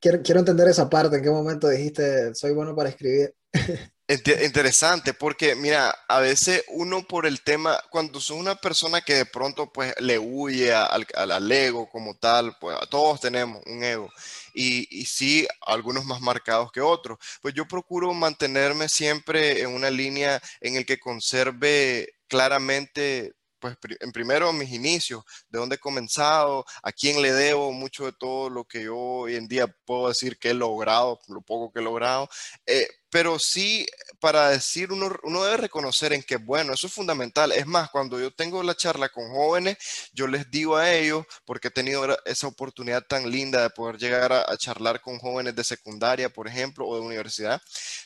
quiero, 0.00 0.22
quiero 0.22 0.40
entender 0.40 0.68
esa 0.68 0.88
parte, 0.88 1.16
en 1.16 1.22
qué 1.22 1.30
momento 1.30 1.68
dijiste, 1.68 2.34
soy 2.34 2.52
bueno 2.52 2.74
para 2.74 2.88
escribir. 2.88 3.34
Interesante, 4.44 5.14
porque 5.14 5.54
mira, 5.54 5.94
a 6.08 6.18
veces 6.18 6.64
uno 6.70 7.06
por 7.06 7.26
el 7.26 7.42
tema, 7.42 7.78
cuando 7.90 8.18
sos 8.18 8.36
una 8.36 8.56
persona 8.56 9.02
que 9.02 9.14
de 9.14 9.24
pronto 9.24 9.72
pues 9.72 9.94
le 10.00 10.18
huye 10.18 10.74
al, 10.74 11.06
al, 11.14 11.52
ego 11.52 11.88
como 11.88 12.16
tal, 12.16 12.56
pues 12.60 12.76
todos 12.90 13.20
tenemos 13.20 13.62
un 13.66 13.84
ego 13.84 14.10
y, 14.54 15.04
sí, 15.06 15.46
algunos 15.66 16.04
más 16.04 16.20
marcados 16.20 16.72
que 16.72 16.80
otros, 16.80 17.18
pues 17.42 17.54
yo 17.54 17.66
procuro 17.66 18.12
mantenerme 18.14 18.88
siempre 18.88 19.60
en 19.62 19.70
una 19.70 19.90
línea 19.90 20.40
en 20.60 20.76
el 20.76 20.86
que 20.86 20.98
conserve 20.98 22.14
claramente 22.28 23.34
pues 23.60 23.76
en 24.00 24.10
primero 24.10 24.52
mis 24.52 24.72
inicios, 24.72 25.22
de 25.50 25.58
dónde 25.58 25.76
he 25.76 25.78
comenzado, 25.78 26.64
a 26.82 26.92
quién 26.92 27.20
le 27.20 27.32
debo 27.32 27.72
mucho 27.72 28.06
de 28.06 28.12
todo 28.12 28.48
lo 28.48 28.64
que 28.64 28.84
yo 28.84 28.96
hoy 28.96 29.36
en 29.36 29.46
día 29.48 29.66
puedo 29.84 30.08
decir 30.08 30.38
que 30.38 30.50
he 30.50 30.54
logrado, 30.54 31.20
lo 31.28 31.42
poco 31.42 31.70
que 31.70 31.80
he 31.80 31.82
logrado, 31.82 32.28
eh, 32.66 32.88
pero 33.10 33.38
sí 33.38 33.86
para 34.20 34.50
decir, 34.50 34.92
uno, 34.92 35.10
uno 35.22 35.42
debe 35.44 35.56
reconocer 35.56 36.12
en 36.12 36.22
que, 36.22 36.36
bueno, 36.36 36.74
eso 36.74 36.86
es 36.86 36.92
fundamental. 36.92 37.52
Es 37.52 37.66
más, 37.66 37.90
cuando 37.90 38.20
yo 38.20 38.30
tengo 38.30 38.62
la 38.62 38.76
charla 38.76 39.08
con 39.08 39.28
jóvenes, 39.30 39.78
yo 40.12 40.26
les 40.26 40.50
digo 40.50 40.76
a 40.76 40.92
ellos, 40.92 41.24
porque 41.46 41.68
he 41.68 41.70
tenido 41.70 42.06
esa 42.26 42.46
oportunidad 42.46 43.02
tan 43.06 43.30
linda 43.30 43.62
de 43.62 43.70
poder 43.70 43.96
llegar 43.96 44.32
a, 44.32 44.56
charlar 44.58 45.00
con 45.00 45.18
jóvenes 45.18 45.56
de 45.56 45.64
secundaria, 45.64 46.28
por 46.28 46.46
ejemplo, 46.46 46.86
o 46.86 46.96
de 46.96 47.00
universidad, 47.00 47.62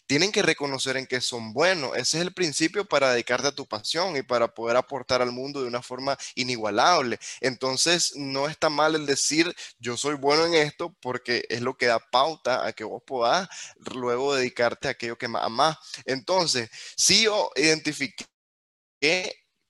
tienen 0.06 0.30
que 0.30 0.42
reconocer 0.42 0.96
en 0.96 1.06
que 1.06 1.20
son 1.20 1.52
buenos. 1.52 1.96
Ese 1.96 2.18
es 2.18 2.22
el 2.22 2.32
principio 2.32 2.84
para 2.84 3.10
dedicarte 3.10 3.48
a 3.48 3.54
tu 3.54 3.66
pasión 3.66 4.16
y 4.16 4.22
para 4.22 4.48
poder 4.54 4.76
aportar 4.76 5.20
al 5.20 5.32
mundo 5.32 5.62
de 5.62 5.68
una 5.68 5.82
forma 5.82 6.16
inigualable. 6.36 7.18
Entonces, 7.40 8.12
no 8.14 8.48
está 8.48 8.70
mal 8.70 8.94
el 8.94 9.06
decir, 9.06 9.52
yo 9.80 9.96
soy 9.96 10.14
bueno 10.14 10.46
en 10.46 10.54
esto, 10.54 10.94
porque 11.00 11.44
es 11.48 11.60
lo 11.60 11.76
que 11.76 11.86
da 11.86 11.98
pauta 11.98 12.64
a 12.66 12.72
que 12.72 12.84
vos 12.84 13.02
puedas 13.04 13.48
luego 13.92 14.34
dedicarte 14.34 14.88
a 14.88 14.93
aquello 14.94 15.18
que 15.18 15.28
más 15.28 15.76
Entonces, 16.04 16.70
si 16.96 17.24
yo 17.24 17.50
identifiqué 17.57 18.26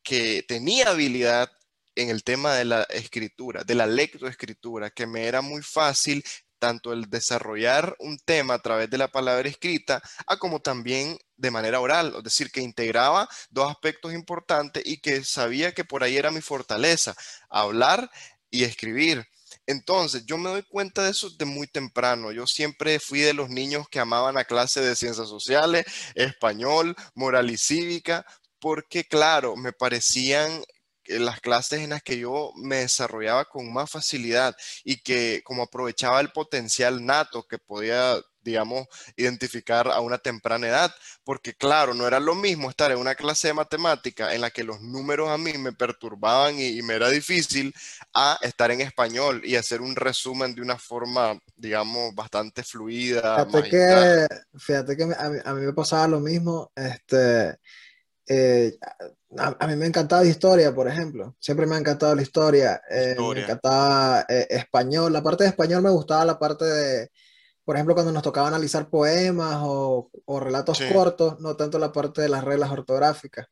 que 0.03 0.45
tenía 0.47 0.91
habilidad 0.91 1.51
en 1.97 2.11
el 2.11 2.25
tema 2.25 2.55
de 2.55 2.65
la 2.65 2.83
escritura, 2.85 3.65
de 3.65 3.75
la 3.75 3.87
lectoescritura, 3.87 4.91
que 4.91 5.07
me 5.07 5.27
era 5.27 5.41
muy 5.41 5.63
fácil 5.63 6.25
tanto 6.59 6.93
el 6.93 7.11
desarrollar 7.11 7.95
un 7.99 8.19
tema 8.19 8.55
a 8.55 8.59
través 8.59 8.89
de 8.89 8.97
la 8.99 9.09
palabra 9.09 9.49
escrita, 9.49 10.03
a 10.27 10.39
como 10.39 10.61
también 10.61 11.19
de 11.37 11.51
manera 11.51 11.81
oral, 11.81 12.15
es 12.17 12.25
decir, 12.25 12.51
que 12.51 12.63
integraba 12.63 13.29
dos 13.51 13.71
aspectos 13.71 14.15
importantes 14.15 14.83
y 14.87 14.99
que 14.99 15.23
sabía 15.25 15.73
que 15.73 15.85
por 15.85 16.03
ahí 16.03 16.17
era 16.17 16.31
mi 16.31 16.41
fortaleza, 16.41 17.15
hablar 17.51 18.11
y 18.51 18.65
escribir. 18.65 19.27
Entonces, 19.67 20.25
yo 20.27 20.37
me 20.39 20.51
doy 20.51 20.63
cuenta 20.63 21.05
de 21.05 21.11
eso 21.11 21.31
de 21.31 21.45
muy 21.45 21.67
temprano. 21.67 22.33
Yo 22.33 22.47
siempre 22.47 23.01
fui 23.01 23.21
de 23.21 23.35
los 23.35 23.49
niños 23.49 23.89
que 23.89 24.01
amaban 24.01 24.35
la 24.35 24.45
clase 24.45 24.81
de 24.81 24.97
ciencias 24.97 25.29
sociales, 25.29 25.87
español, 26.15 26.95
moral 27.15 27.51
y 27.51 27.57
cívica, 27.57 28.27
porque 28.59 29.05
claro, 29.05 29.57
me 29.57 29.73
parecían 29.73 30.63
las 31.07 31.41
clases 31.41 31.81
en 31.81 31.91
las 31.91 32.03
que 32.03 32.19
yo 32.19 32.53
me 32.57 32.77
desarrollaba 32.77 33.45
con 33.45 33.73
más 33.73 33.91
facilidad 33.91 34.57
y 34.85 35.03
que 35.03 35.43
como 35.45 35.65
aprovechaba 35.65 36.21
el 36.21 36.33
potencial 36.33 37.05
nato 37.05 37.47
que 37.47 37.59
podía 37.59 38.17
digamos, 38.45 38.87
identificar 39.17 39.89
a 39.89 40.01
una 40.01 40.19
temprana 40.19 40.69
edad, 40.69 40.95
porque 41.25 41.55
claro, 41.55 41.95
no 41.95 42.07
era 42.07 42.21
lo 42.21 42.35
mismo 42.35 42.71
estar 42.71 42.93
en 42.93 42.99
una 42.99 43.15
clase 43.15 43.49
de 43.49 43.55
matemática 43.55 44.35
en 44.35 44.43
la 44.43 44.51
que 44.51 44.65
los 44.65 44.81
números 44.81 45.31
a 45.31 45.39
mí 45.39 45.55
me 45.55 45.73
perturbaban 45.73 46.59
y, 46.59 46.83
me 46.83 46.95
era 46.95 47.09
difícil, 47.09 47.75
a 48.13 48.39
estar 48.43 48.71
en 48.71 48.81
español 48.81 49.43
y 49.45 49.57
hacer 49.57 49.81
un 49.81 49.97
resumen 49.97 50.55
de 50.55 50.63
una 50.63 50.79
forma, 50.79 51.39
digamos, 51.57 52.15
bastante 52.15 52.63
fluida. 52.63 53.45
Fíjate 53.47 53.71
que, 53.71 54.27
fíjate 54.59 54.97
que 54.97 55.05
a, 55.05 55.55
mí, 55.55 55.61
me 55.61 55.73
pasaba 55.73 56.07
lo 56.09 56.21
mismo, 56.21 56.71
este... 56.77 57.59
Eh, 58.27 58.79
a, 59.37 59.67
mí 59.67 59.77
me 59.77 59.87
encantaba 59.87 60.23
la 60.23 60.29
historia, 60.29 60.75
por 60.75 60.89
ejemplo. 60.89 61.37
Siempre 61.39 61.67
me 61.67 61.75
ha 61.75 61.79
encantado 61.79 62.15
la 62.15 62.23
historia. 62.23 62.81
Eh, 62.89 63.17
me 63.19 63.43
encantaba 63.43 64.25
eh, 64.29 64.47
español. 64.49 65.13
La 65.13 65.23
parte 65.23 65.45
de 65.45 65.51
español 65.51 65.83
me 65.83 65.91
gustaba 65.91 66.25
la 66.25 66.39
parte 66.39 66.65
de, 66.65 67.11
por 67.65 67.77
ejemplo, 67.77 67.95
cuando 67.95 68.13
nos 68.13 68.23
tocaba 68.23 68.49
analizar 68.49 68.89
poemas 68.89 69.59
o, 69.63 70.11
o 70.25 70.41
relatos 70.41 70.81
cortos, 70.93 71.41
no 71.41 71.57
tanto 71.57 71.79
la 71.79 71.93
parte 71.93 72.23
de 72.23 72.29
las 72.29 72.45
reglas 72.45 72.71
ortográficas. 72.71 73.47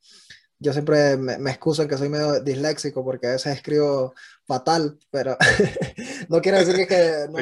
Yo 0.58 0.72
siempre 0.72 1.16
me, 1.16 1.38
me, 1.38 1.50
excuso 1.50 1.82
en 1.82 1.88
que 1.88 1.98
soy 1.98 2.08
medio 2.08 2.40
disléxico 2.40 3.04
porque 3.04 3.26
a 3.26 3.32
veces 3.32 3.56
escribo 3.56 4.14
fatal, 4.46 4.96
pero 5.10 5.36
no 6.28 6.40
quiero 6.40 6.58
decir 6.58 6.76
que, 6.76 6.86
que 6.86 7.26
no, 7.28 7.38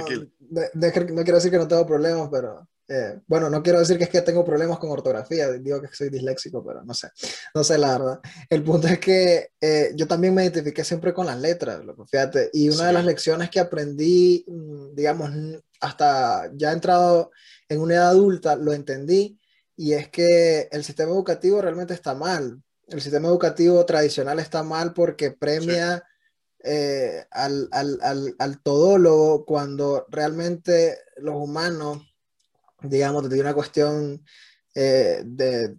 no, 0.75 1.23
quiero 1.23 1.37
decir 1.37 1.51
que 1.51 1.59
no 1.59 1.69
tengo 1.69 1.87
problemas, 1.87 2.29
pero 2.31 2.67
eh, 2.89 3.21
bueno, 3.27 3.49
no 3.51 3.63
quiero 3.63 3.79
decir 3.79 3.99
que 3.99 4.05
es 4.05 4.11
que 4.11 4.23
tengo 4.23 4.45
problemas 4.45 4.79
con 4.79 4.91
ortografía, 4.91 5.53
digo 5.53 5.81
que 5.81 5.89
soy 5.93 6.11
disléxico, 6.11 6.65
pero 6.65 6.83
no 6.83 6.95
sé, 6.95 7.09
no 7.55 7.63
sé 7.63 7.79
la 7.79 7.99
verdad. 7.99 8.21
El 8.49 8.65
punto 8.65 8.89
es 8.89 8.99
que 8.99 9.51
eh, 9.61 9.93
yo 9.95 10.09
también 10.09 10.35
me 10.35 10.43
identifiqué 10.43 10.83
siempre 10.83 11.13
con 11.13 11.27
las 11.27 11.39
letras, 11.39 11.83
fíjate, 12.11 12.51
y 12.53 12.69
una 12.69 12.87
de 12.87 12.93
las 12.93 13.05
lecciones 13.05 13.49
que 13.51 13.61
aprendí, 13.61 14.45
mm, 14.49 14.95
digamos, 14.95 15.31
hasta 15.81 16.51
ya 16.55 16.73
entrado 16.73 17.31
en 17.69 17.81
una 17.81 17.95
edad 17.95 18.09
adulta, 18.11 18.57
lo 18.57 18.73
entendí, 18.73 19.39
y 19.77 19.95
es 19.95 20.09
que 20.09 20.69
el 20.73 20.85
sistema 20.85 21.13
educativo 21.13 21.61
realmente 21.63 21.95
está 21.95 22.15
mal. 22.15 22.63
El 22.89 23.01
sistema 23.01 23.29
educativo 23.29 23.85
tradicional 23.87 24.39
está 24.39 24.63
mal 24.63 24.93
porque 24.93 25.31
premia... 25.31 26.05
Eh, 26.63 27.25
al, 27.31 27.71
al, 27.73 27.99
al, 28.03 28.35
al, 28.39 28.61
todólogo 28.61 29.47
cuando 29.47 30.05
realmente 30.11 30.99
los 31.17 31.37
humanos 31.37 32.03
digamos, 32.83 33.29
desde 33.29 33.41
una 33.41 33.55
cuestión 33.55 34.25
eh, 34.75 35.23
de, 35.25 35.77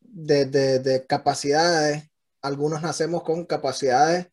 de, 0.00 0.46
de, 0.46 1.06
capacidades. 1.06 2.10
Algunos 2.40 2.82
nacemos 2.82 3.22
con 3.22 3.46
capacidades 3.46 4.28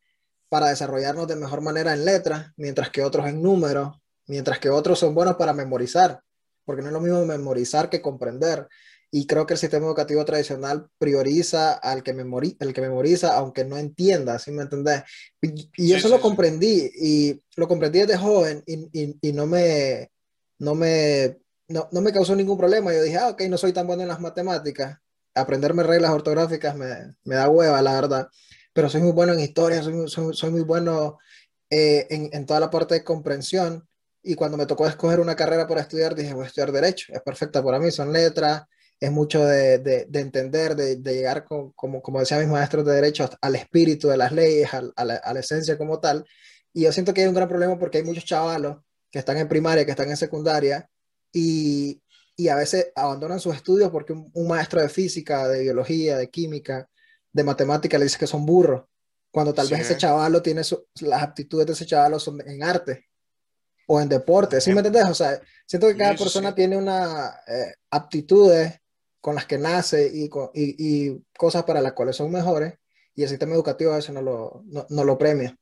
para 0.49 0.69
desarrollarnos 0.69 1.27
de 1.27 1.35
mejor 1.35 1.61
manera 1.61 1.93
en 1.93 2.05
letras, 2.05 2.51
mientras 2.57 2.89
que 2.89 3.03
otros 3.03 3.27
en 3.27 3.41
números, 3.41 3.97
mientras 4.29 4.59
que 4.59 4.69
otros 4.69 4.99
son 4.99 5.13
buenos 5.13 5.35
para 5.35 5.53
memorizar, 5.53 6.21
porque 6.65 6.81
no 6.81 6.87
es 6.87 6.93
lo 6.93 7.01
mismo 7.01 7.25
memorizar 7.25 7.89
que 7.89 8.01
comprender. 8.01 8.67
Y 9.11 9.25
creo 9.25 9.45
que 9.45 9.55
el 9.55 9.59
sistema 9.59 9.87
educativo 9.87 10.23
tradicional 10.23 10.87
prioriza 10.99 11.73
al 11.73 12.03
que, 12.03 12.13
memori 12.13 12.55
el 12.59 12.73
que 12.73 12.81
memoriza, 12.81 13.35
aunque 13.35 13.65
no 13.65 13.75
entienda, 13.77 14.39
¿sí 14.39 14.51
me 14.51 14.61
entendés? 14.61 15.03
Y, 15.41 15.93
eso 15.93 16.09
lo 16.09 16.21
comprendí, 16.21 16.91
y 16.95 17.41
lo 17.57 17.67
comprendí 17.67 17.99
desde 17.99 18.17
joven, 18.17 18.63
y, 18.65 18.87
y, 18.93 19.17
y 19.19 19.33
no 19.33 19.47
me, 19.47 20.11
no 20.59 20.75
me 20.75 21.39
no, 21.69 21.87
no 21.91 22.01
me 22.01 22.11
causó 22.11 22.35
ningún 22.35 22.57
problema. 22.57 22.93
Yo 22.93 23.03
dije, 23.03 23.17
ah, 23.17 23.29
ok, 23.29 23.43
no 23.43 23.57
soy 23.57 23.71
tan 23.71 23.87
bueno 23.87 24.01
en 24.01 24.09
las 24.09 24.19
matemáticas. 24.19 24.99
Aprenderme 25.35 25.83
reglas 25.83 26.11
ortográficas 26.11 26.75
me, 26.75 27.15
me 27.23 27.35
da 27.35 27.47
hueva, 27.47 27.81
la 27.81 27.93
verdad. 27.93 28.27
Pero 28.73 28.89
soy 28.89 29.01
muy 29.01 29.11
bueno 29.11 29.33
en 29.33 29.39
historia, 29.39 29.81
soy, 29.81 30.09
soy, 30.09 30.35
soy 30.35 30.51
muy 30.51 30.61
bueno 30.61 31.19
eh, 31.69 32.07
en, 32.09 32.29
en, 32.33 32.45
toda 32.45 32.59
la 32.59 32.69
parte 32.69 32.95
de 32.95 33.03
comprensión. 33.03 33.87
Y 34.21 34.35
cuando 34.35 34.57
me 34.57 34.65
tocó 34.65 34.87
escoger 34.87 35.19
una 35.19 35.35
carrera 35.35 35.67
para 35.67 35.81
estudiar, 35.81 36.13
dije, 36.15 36.33
voy 36.33 36.43
a 36.43 36.47
estudiar 36.47 36.71
Derecho. 36.71 37.13
Es 37.13 37.21
perfecta 37.21 37.63
para 37.63 37.79
mí, 37.79 37.89
son 37.91 38.11
letras, 38.11 38.63
es 38.99 39.11
mucho 39.11 39.45
de, 39.45 39.79
de, 39.79 40.05
de 40.09 40.19
entender, 40.19 40.75
de, 40.75 40.97
de 40.97 41.13
llegar, 41.13 41.45
con, 41.45 41.71
como, 41.71 42.01
como 42.01 42.19
decía 42.19 42.37
mis 42.39 42.49
maestros 42.49 42.85
de 42.85 42.93
Derecho, 42.93 43.29
al 43.41 43.55
espíritu 43.55 44.09
de 44.09 44.17
las 44.17 44.31
leyes, 44.31 44.73
a, 44.73 44.81
a, 44.95 45.05
la, 45.05 45.15
a 45.15 45.33
la 45.33 45.39
esencia 45.39 45.77
como 45.77 45.99
tal. 45.99 46.25
Y 46.73 46.83
yo 46.83 46.91
siento 46.91 47.13
que 47.13 47.21
hay 47.21 47.27
un 47.27 47.33
gran 47.33 47.47
problema 47.47 47.79
porque 47.79 47.99
hay 47.99 48.03
muchos 48.03 48.25
chavalos 48.25 48.77
que 49.09 49.19
están 49.19 49.37
en 49.37 49.47
primaria, 49.47 49.85
que 49.85 49.91
están 49.91 50.09
en 50.09 50.17
secundaria, 50.17 50.89
y, 51.31 52.01
y 52.35 52.49
a 52.49 52.55
veces 52.55 52.91
abandonan 52.95 53.39
sus 53.39 53.55
estudios 53.55 53.89
porque 53.89 54.13
un, 54.13 54.47
maestro 54.47 54.81
de 54.81 54.89
física, 54.89 55.47
de 55.47 55.61
biología, 55.61 56.17
de 56.17 56.29
química, 56.29 56.89
de 57.31 57.43
matemática 57.43 57.97
le 57.97 58.05
dice 58.05 58.17
que 58.17 58.27
son 58.27 58.45
burros, 58.45 58.83
cuando 59.31 59.53
tal 59.53 59.67
vez 59.67 59.81
ese 59.81 59.97
chavalo 59.97 60.41
tiene 60.41 60.61
las 61.01 61.23
aptitudes 61.23 61.67
de 61.67 61.73
ese 61.73 61.85
chavalo 61.85 62.19
son 62.19 62.41
en 62.47 62.63
arte 62.63 63.08
o 63.91 63.99
en 63.99 64.07
deporte, 64.07 64.61
¿sí 64.61 64.71
me 64.71 64.81
entiendes? 64.81 65.05
O 65.05 65.15
sea, 65.15 65.41
siento 65.65 65.87
que 65.87 65.97
cada 65.97 66.15
persona 66.15 66.53
tiene 66.53 66.77
una 66.77 67.41
eh, 67.47 67.73
aptitudes 67.89 68.79
con 69.19 69.33
las 69.33 69.47
que 69.47 69.57
nace 69.57 70.11
y, 70.13 70.25
y, 70.25 71.07
y, 71.07 71.23
cosas 71.35 71.63
para 71.63 71.81
las 71.81 71.93
cuales 71.93 72.15
son 72.15 72.31
mejores 72.31 72.75
y 73.15 73.23
el 73.23 73.29
sistema 73.29 73.55
educativo 73.55 73.91
a 73.91 73.95
veces 73.95 74.13
no 74.13 74.21
lo, 74.21 74.61
no, 74.67 74.85
no 74.89 75.03
lo 75.03 75.17
premia. 75.17 75.57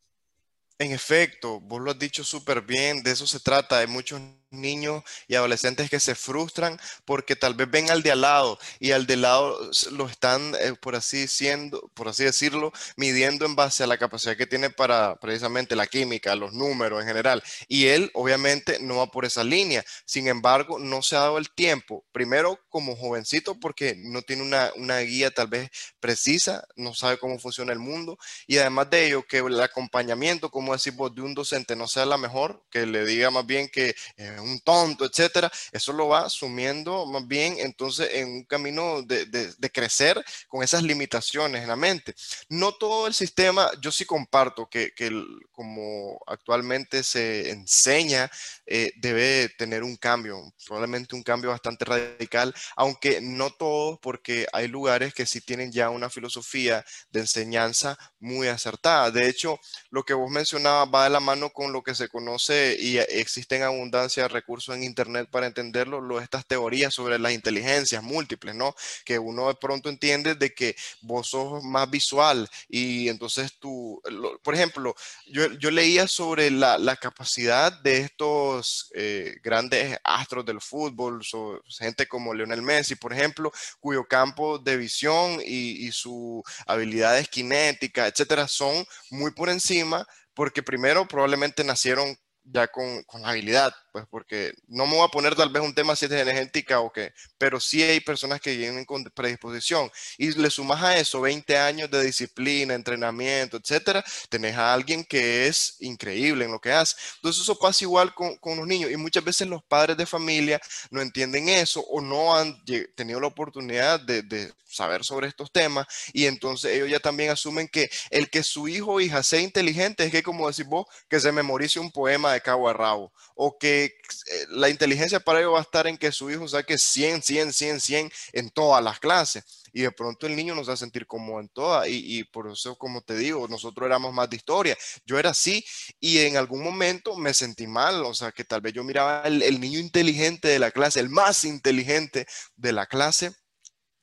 En 0.77 0.91
efecto, 0.91 1.61
vos 1.61 1.81
lo 1.81 1.91
has 1.91 1.99
dicho 1.99 2.25
súper 2.25 2.61
bien, 2.61 3.01
de 3.01 3.11
eso 3.11 3.25
se 3.25 3.39
trata. 3.39 3.79
Hay 3.79 3.87
muchos 3.87 4.19
niños 4.57 5.03
y 5.27 5.35
adolescentes 5.35 5.89
que 5.89 5.99
se 5.99 6.15
frustran 6.15 6.79
porque 7.05 7.35
tal 7.35 7.53
vez 7.53 7.69
ven 7.69 7.89
al 7.89 8.03
de 8.03 8.11
al 8.11 8.21
lado 8.21 8.59
y 8.79 8.91
al 8.91 9.07
de 9.07 9.17
lado 9.17 9.71
lo 9.91 10.07
están, 10.07 10.55
eh, 10.59 10.73
por, 10.79 10.95
así 10.95 11.27
siendo, 11.27 11.89
por 11.93 12.07
así 12.07 12.23
decirlo, 12.23 12.73
midiendo 12.95 13.45
en 13.45 13.55
base 13.55 13.83
a 13.83 13.87
la 13.87 13.97
capacidad 13.97 14.35
que 14.35 14.47
tiene 14.47 14.69
para 14.69 15.15
precisamente 15.19 15.75
la 15.75 15.87
química, 15.87 16.35
los 16.35 16.53
números 16.53 17.01
en 17.01 17.07
general. 17.07 17.43
Y 17.67 17.87
él 17.87 18.11
obviamente 18.13 18.79
no 18.81 18.97
va 18.97 19.07
por 19.07 19.25
esa 19.25 19.43
línea. 19.43 19.85
Sin 20.05 20.27
embargo, 20.27 20.79
no 20.79 21.01
se 21.01 21.15
ha 21.15 21.21
dado 21.21 21.37
el 21.37 21.49
tiempo, 21.51 22.03
primero 22.11 22.59
como 22.69 22.95
jovencito 22.95 23.59
porque 23.59 23.95
no 23.97 24.21
tiene 24.21 24.43
una, 24.43 24.71
una 24.75 24.99
guía 24.99 25.31
tal 25.31 25.47
vez 25.47 25.69
precisa, 25.99 26.67
no 26.75 26.93
sabe 26.93 27.17
cómo 27.17 27.39
funciona 27.39 27.73
el 27.73 27.79
mundo 27.79 28.17
y 28.47 28.57
además 28.57 28.89
de 28.89 29.07
ello 29.07 29.25
que 29.27 29.39
el 29.39 29.59
acompañamiento, 29.59 30.49
como 30.49 30.73
decimos, 30.73 31.13
de 31.13 31.21
un 31.21 31.33
docente 31.33 31.75
no 31.75 31.87
sea 31.87 32.05
la 32.05 32.17
mejor, 32.17 32.63
que 32.69 32.85
le 32.85 33.05
diga 33.05 33.31
más 33.31 33.45
bien 33.45 33.69
que... 33.69 33.95
Eh, 34.17 34.37
un 34.47 34.59
tonto, 34.61 35.05
etcétera, 35.05 35.51
eso 35.71 35.93
lo 35.93 36.07
va 36.07 36.29
sumiendo 36.29 37.05
más 37.05 37.27
bien 37.27 37.55
entonces 37.59 38.09
en 38.13 38.27
un 38.29 38.43
camino 38.43 39.01
de, 39.01 39.25
de, 39.25 39.71
crecer 39.71 40.23
con 40.47 40.63
esas 40.63 40.81
limitaciones 40.83 41.61
en 41.61 41.67
la 41.67 41.75
mente. 41.75 42.15
No 42.49 42.73
todo 42.73 43.07
el 43.07 43.13
sistema, 43.13 43.69
yo 43.81 43.91
sí 43.91 44.05
comparto 44.05 44.67
que, 44.69 44.93
que 44.95 45.11
como 45.51 46.19
actualmente 46.25 47.03
se 47.03 47.51
enseña, 47.51 48.29
eh, 48.65 48.91
debe 48.97 49.49
tener 49.57 49.83
un 49.83 49.95
cambio, 49.97 50.41
probablemente 50.65 51.15
un 51.15 51.23
cambio 51.23 51.51
bastante 51.51 51.85
radical, 51.85 52.53
aunque 52.75 53.21
no 53.21 53.51
todo, 53.51 53.99
porque 53.99 54.47
hay 54.53 54.67
lugares 54.67 55.13
que 55.13 55.25
sí 55.25 55.41
tienen 55.41 55.71
ya 55.71 55.89
una 55.89 56.09
filosofía 56.09 56.85
de 57.09 57.21
enseñanza 57.21 57.97
muy 58.19 58.47
acertada. 58.47 59.11
De 59.11 59.27
hecho, 59.27 59.59
lo 59.89 60.03
que 60.03 60.13
vos 60.13 60.29
mencionabas 60.31 60.89
va 60.93 61.03
de 61.05 61.09
la 61.09 61.19
mano 61.19 61.49
con 61.51 61.71
lo 61.71 61.83
que 61.83 61.95
se 61.95 62.09
conoce 62.09 62.77
y 62.79 62.97
existe 62.97 63.55
en 63.55 63.63
abundancia 63.63 64.26
recursos 64.31 64.75
en 64.75 64.83
Internet 64.83 65.29
para 65.31 65.47
entenderlo, 65.47 66.01
lo, 66.01 66.19
estas 66.19 66.45
teorías 66.45 66.93
sobre 66.93 67.19
las 67.19 67.33
inteligencias 67.33 68.03
múltiples, 68.03 68.55
¿no? 68.55 68.75
Que 69.05 69.19
uno 69.19 69.47
de 69.47 69.55
pronto 69.55 69.89
entiende 69.89 70.35
de 70.35 70.53
que 70.53 70.75
vos 71.01 71.29
sos 71.29 71.63
más 71.63 71.89
visual 71.89 72.49
y 72.67 73.09
entonces 73.09 73.53
tú, 73.59 74.01
por 74.43 74.53
ejemplo, 74.55 74.95
yo, 75.27 75.51
yo 75.53 75.71
leía 75.71 76.07
sobre 76.07 76.51
la, 76.51 76.77
la, 76.77 76.95
capacidad 76.95 77.71
de 77.81 77.99
estos 77.99 78.89
eh, 78.95 79.35
grandes 79.43 79.97
astros 80.03 80.45
del 80.45 80.61
fútbol, 80.61 81.21
gente 81.67 82.07
como 82.07 82.33
Lionel 82.33 82.61
Messi, 82.61 82.95
por 82.95 83.13
ejemplo, 83.13 83.51
cuyo 83.79 84.05
campo 84.05 84.57
de 84.57 84.77
visión 84.77 85.39
y, 85.45 85.87
y 85.87 85.91
su 85.91 86.43
habilidades 86.65 87.29
cinéticas, 87.31 88.09
etcétera, 88.11 88.47
son 88.47 88.85
muy 89.11 89.31
por 89.31 89.49
encima 89.49 90.05
porque 90.37 90.61
primero 90.61 91.07
probablemente 91.07 91.63
nacieron 91.63 92.15
ya 92.43 92.67
con, 92.67 93.03
con 93.03 93.25
habilidad, 93.25 93.73
pues 93.97 94.07
porque 94.11 94.53
no 94.67 94.85
me 94.85 94.95
voy 94.95 95.05
a 95.05 95.07
poner 95.07 95.33
tal 95.33 95.49
vez 95.49 95.63
un 95.63 95.73
tema 95.73 95.95
si 95.95 96.05
es 96.05 96.11
de 96.11 96.23
genética 96.23 96.81
o 96.81 96.91
qué, 96.93 97.13
pero 97.39 97.59
sí 97.59 97.81
hay 97.81 97.99
personas 97.99 98.39
que 98.39 98.55
vienen 98.55 98.85
con 98.85 99.03
predisposición. 99.05 99.89
Y 100.19 100.31
le 100.33 100.51
sumas 100.51 100.83
a 100.83 100.97
eso 100.97 101.19
20 101.19 101.57
años 101.57 101.89
de 101.89 102.03
disciplina, 102.03 102.75
entrenamiento, 102.75 103.57
etcétera, 103.57 104.03
tenés 104.29 104.55
a 104.55 104.71
alguien 104.71 105.03
que 105.03 105.47
es 105.47 105.77
increíble 105.79 106.45
en 106.45 106.51
lo 106.51 106.59
que 106.59 106.71
hace. 106.71 106.95
Entonces 107.15 107.41
eso 107.41 107.57
pasa 107.57 107.85
igual 107.85 108.13
con, 108.13 108.37
con 108.37 108.57
los 108.57 108.67
niños. 108.67 108.91
Y 108.91 108.97
muchas 108.97 109.23
veces 109.23 109.47
los 109.47 109.63
padres 109.63 109.97
de 109.97 110.05
familia 110.05 110.61
no 110.91 111.01
entienden 111.01 111.49
eso 111.49 111.81
o 111.81 111.99
no 111.99 112.35
han 112.35 112.63
tenido 112.95 113.19
la 113.19 113.27
oportunidad 113.27 113.99
de, 113.99 114.21
de 114.21 114.53
saber 114.67 115.03
sobre 115.03 115.27
estos 115.27 115.51
temas. 115.51 115.87
Y 116.13 116.25
entonces 116.25 116.73
ellos 116.73 116.89
ya 116.89 116.99
también 116.99 117.31
asumen 117.31 117.67
que 117.67 117.89
el 118.09 118.29
que 118.29 118.43
su 118.43 118.67
hijo 118.67 118.93
o 118.93 119.01
hija 119.01 119.23
sea 119.23 119.41
inteligente 119.41 120.03
es 120.05 120.11
que 120.11 120.23
como 120.23 120.47
decís 120.47 120.67
vos, 120.67 120.85
que 121.09 121.19
se 121.19 121.31
memorice 121.31 121.79
un 121.79 121.91
poema 121.91 122.33
de 122.33 122.41
cabo 122.41 122.69
a 122.69 122.73
rabo 122.73 123.11
o 123.35 123.57
que 123.57 123.86
eh, 123.87 124.45
la 124.49 124.69
inteligencia 124.69 125.19
para 125.19 125.39
ellos 125.39 125.53
va 125.53 125.59
a 125.59 125.63
estar 125.63 125.87
en 125.87 125.97
que 125.97 126.11
su 126.11 126.29
hijo 126.29 126.47
saque 126.47 126.77
100, 126.77 127.23
100, 127.23 127.53
100, 127.53 127.79
100 127.79 128.11
en 128.33 128.49
todas 128.49 128.83
las 128.83 128.99
clases 128.99 129.43
y 129.73 129.81
de 129.81 129.91
pronto 129.91 130.27
el 130.27 130.35
niño 130.35 130.55
nos 130.55 130.69
va 130.69 130.73
a 130.73 130.77
sentir 130.77 131.05
como 131.05 131.39
en 131.39 131.49
todas 131.49 131.87
y, 131.87 132.19
y, 132.19 132.23
por 132.23 132.51
eso 132.51 132.77
como 132.77 133.01
te 133.01 133.15
digo, 133.15 133.47
nosotros 133.47 133.85
éramos 133.85 134.13
más 134.13 134.29
de 134.29 134.37
historia, 134.37 134.77
yo 135.05 135.19
era 135.19 135.31
así 135.31 135.63
y 135.99 136.19
en 136.19 136.37
algún 136.37 136.63
momento 136.63 137.15
me 137.15 137.33
sentí 137.33 137.67
mal, 137.67 138.03
o 138.05 138.13
sea 138.13 138.31
que 138.31 138.43
tal 138.43 138.61
vez 138.61 138.73
yo 138.73 138.83
miraba 138.83 139.23
el, 139.23 139.43
el 139.43 139.59
niño 139.59 139.79
inteligente 139.79 140.47
de 140.47 140.59
la 140.59 140.71
clase, 140.71 140.99
el 140.99 141.09
más 141.09 141.43
inteligente 141.43 142.25
de 142.55 142.71
la 142.71 142.85
clase 142.85 143.31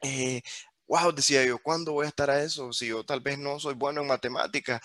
eh, 0.05 0.43
wow, 0.87 1.13
decía 1.13 1.45
yo, 1.45 1.59
¿cuándo 1.59 1.93
voy 1.93 2.07
a 2.07 2.09
estar 2.09 2.31
a 2.31 2.43
eso? 2.43 2.73
Si 2.73 2.87
yo 2.89 3.05
tal 3.05 3.21
vez 3.21 3.39
no 3.39 3.59
soy 3.59 3.75
bueno 3.75 4.03
en 4.03 4.07
matemáticas. 4.07 4.81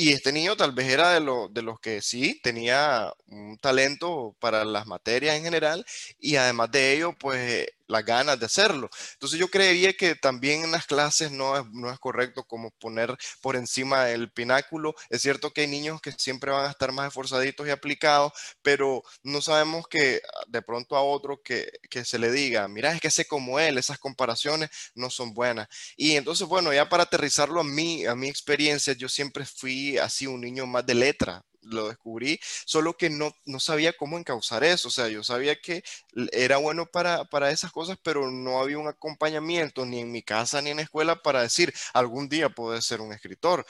Y 0.00 0.12
este 0.12 0.30
niño 0.30 0.56
tal 0.56 0.70
vez 0.70 0.86
era 0.88 1.10
de, 1.10 1.18
lo, 1.18 1.48
de 1.48 1.60
los 1.60 1.80
que 1.80 2.00
sí 2.02 2.38
tenía 2.40 3.12
un 3.26 3.58
talento 3.58 4.36
para 4.38 4.64
las 4.64 4.86
materias 4.86 5.34
en 5.36 5.42
general 5.42 5.84
y 6.20 6.36
además 6.36 6.70
de 6.70 6.92
ello, 6.94 7.14
pues 7.18 7.66
las 7.88 8.04
ganas 8.04 8.38
de 8.38 8.46
hacerlo. 8.46 8.88
Entonces 9.14 9.38
yo 9.38 9.48
creería 9.48 9.92
que 9.94 10.14
también 10.14 10.64
en 10.64 10.72
las 10.72 10.86
clases 10.86 11.30
no 11.32 11.56
es, 11.58 11.64
no 11.72 11.90
es 11.90 11.98
correcto 11.98 12.44
como 12.44 12.70
poner 12.72 13.16
por 13.40 13.56
encima 13.56 14.10
el 14.10 14.30
pináculo. 14.30 14.94
Es 15.10 15.22
cierto 15.22 15.52
que 15.52 15.62
hay 15.62 15.66
niños 15.66 16.00
que 16.00 16.12
siempre 16.12 16.50
van 16.52 16.66
a 16.66 16.70
estar 16.70 16.92
más 16.92 17.08
esforzaditos 17.08 17.66
y 17.66 17.70
aplicados, 17.70 18.32
pero 18.62 19.02
no 19.22 19.40
sabemos 19.40 19.86
que 19.88 20.20
de 20.48 20.62
pronto 20.62 20.96
a 20.96 21.02
otro 21.02 21.40
que, 21.42 21.70
que 21.90 22.04
se 22.04 22.18
le 22.18 22.30
diga, 22.30 22.68
mira, 22.68 22.92
es 22.92 23.00
que 23.00 23.10
sé 23.10 23.26
como 23.26 23.58
él, 23.58 23.78
esas 23.78 23.98
comparaciones 23.98 24.70
no 24.94 25.10
son 25.10 25.34
buenas. 25.34 25.68
Y 25.96 26.16
entonces, 26.16 26.46
bueno, 26.46 26.72
ya 26.72 26.88
para 26.88 27.04
aterrizarlo 27.04 27.60
a 27.60 27.64
mí, 27.64 28.06
a 28.06 28.14
mi 28.14 28.28
experiencia, 28.28 28.92
yo 28.94 29.08
siempre 29.08 29.44
fui 29.46 29.98
así 29.98 30.26
un 30.26 30.40
niño 30.40 30.66
más 30.66 30.84
de 30.86 30.94
letra, 30.94 31.42
lo 31.68 31.88
descubrí, 31.88 32.40
solo 32.66 32.96
que 32.96 33.10
no, 33.10 33.32
no 33.44 33.60
sabía 33.60 33.92
cómo 33.92 34.18
encauzar 34.18 34.64
eso. 34.64 34.88
O 34.88 34.90
sea, 34.90 35.08
yo 35.08 35.22
sabía 35.22 35.56
que 35.60 35.82
era 36.32 36.56
bueno 36.58 36.86
para, 36.86 37.24
para 37.26 37.50
esas 37.50 37.72
cosas, 37.72 37.98
pero 38.02 38.30
no 38.30 38.60
había 38.60 38.78
un 38.78 38.88
acompañamiento 38.88 39.86
ni 39.86 40.00
en 40.00 40.12
mi 40.12 40.22
casa 40.22 40.62
ni 40.62 40.70
en 40.70 40.78
la 40.78 40.82
escuela 40.82 41.22
para 41.22 41.42
decir, 41.42 41.72
algún 41.94 42.28
día 42.28 42.48
puedo 42.48 42.80
ser 42.80 43.00
un 43.00 43.12
escritor 43.12 43.64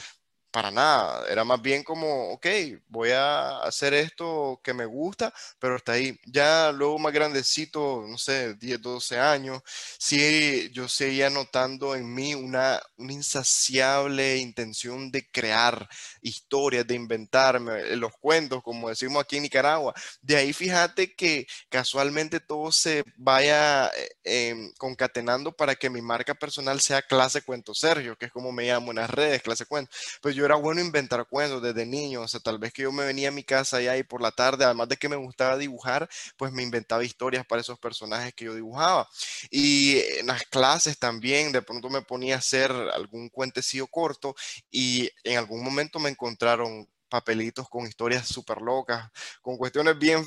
para 0.50 0.70
nada, 0.70 1.26
era 1.28 1.44
más 1.44 1.60
bien 1.60 1.84
como, 1.84 2.30
ok, 2.32 2.46
voy 2.88 3.10
a 3.10 3.58
hacer 3.60 3.94
esto 3.94 4.60
que 4.64 4.72
me 4.74 4.86
gusta, 4.86 5.32
pero 5.58 5.76
hasta 5.76 5.92
ahí. 5.92 6.18
Ya 6.26 6.72
luego 6.72 6.98
más 6.98 7.12
grandecito, 7.12 8.04
no 8.08 8.18
sé, 8.18 8.54
10, 8.54 8.80
12 8.80 9.18
años, 9.18 9.62
sí, 9.98 10.70
yo 10.72 10.88
seguía 10.88 11.30
notando 11.30 11.94
en 11.94 12.12
mí 12.14 12.34
una, 12.34 12.80
una 12.96 13.12
insaciable 13.12 14.38
intención 14.38 15.10
de 15.10 15.28
crear 15.30 15.86
historias, 16.22 16.86
de 16.86 16.94
inventarme 16.94 17.96
los 17.96 18.12
cuentos, 18.18 18.62
como 18.62 18.88
decimos 18.88 19.22
aquí 19.22 19.36
en 19.36 19.42
Nicaragua. 19.44 19.94
De 20.22 20.36
ahí 20.36 20.52
fíjate 20.52 21.14
que 21.14 21.46
casualmente 21.68 22.40
todo 22.40 22.72
se 22.72 23.04
vaya 23.16 23.88
eh, 23.88 24.10
em, 24.24 24.72
concatenando 24.78 25.52
para 25.52 25.74
que 25.74 25.90
mi 25.90 26.00
marca 26.02 26.34
personal 26.34 26.80
sea 26.80 27.02
Clase 27.02 27.42
Cuento 27.42 27.74
Sergio, 27.74 28.16
que 28.16 28.26
es 28.26 28.32
como 28.32 28.52
me 28.52 28.64
llamo 28.66 28.90
en 28.92 28.96
las 28.96 29.10
redes, 29.10 29.42
Clase 29.42 29.66
Cuento. 29.66 29.90
Pues 30.22 30.34
yo 30.38 30.44
era 30.44 30.54
bueno 30.54 30.80
inventar 30.80 31.26
cuentos 31.26 31.60
desde 31.60 31.84
niño, 31.84 32.22
o 32.22 32.28
sea, 32.28 32.38
tal 32.38 32.58
vez 32.58 32.72
que 32.72 32.82
yo 32.82 32.92
me 32.92 33.04
venía 33.04 33.28
a 33.28 33.32
mi 33.32 33.42
casa 33.42 33.80
ya 33.80 33.96
y 33.96 34.04
por 34.04 34.22
la 34.22 34.30
tarde, 34.30 34.64
además 34.64 34.88
de 34.88 34.96
que 34.96 35.08
me 35.08 35.16
gustaba 35.16 35.56
dibujar, 35.56 36.08
pues 36.36 36.52
me 36.52 36.62
inventaba 36.62 37.02
historias 37.04 37.44
para 37.44 37.60
esos 37.60 37.78
personajes 37.78 38.32
que 38.34 38.44
yo 38.44 38.54
dibujaba. 38.54 39.08
Y 39.50 39.98
en 40.18 40.28
las 40.28 40.44
clases 40.44 40.98
también, 40.98 41.50
de 41.50 41.62
pronto 41.62 41.90
me 41.90 42.02
ponía 42.02 42.36
a 42.36 42.38
hacer 42.38 42.70
algún 42.70 43.28
cuentecillo 43.28 43.88
corto 43.88 44.36
y 44.70 45.10
en 45.24 45.38
algún 45.38 45.64
momento 45.64 45.98
me 45.98 46.10
encontraron 46.10 46.88
papelitos 47.08 47.68
con 47.68 47.86
historias 47.86 48.28
súper 48.28 48.62
locas, 48.62 49.10
con 49.42 49.56
cuestiones 49.56 49.98
bien 49.98 50.24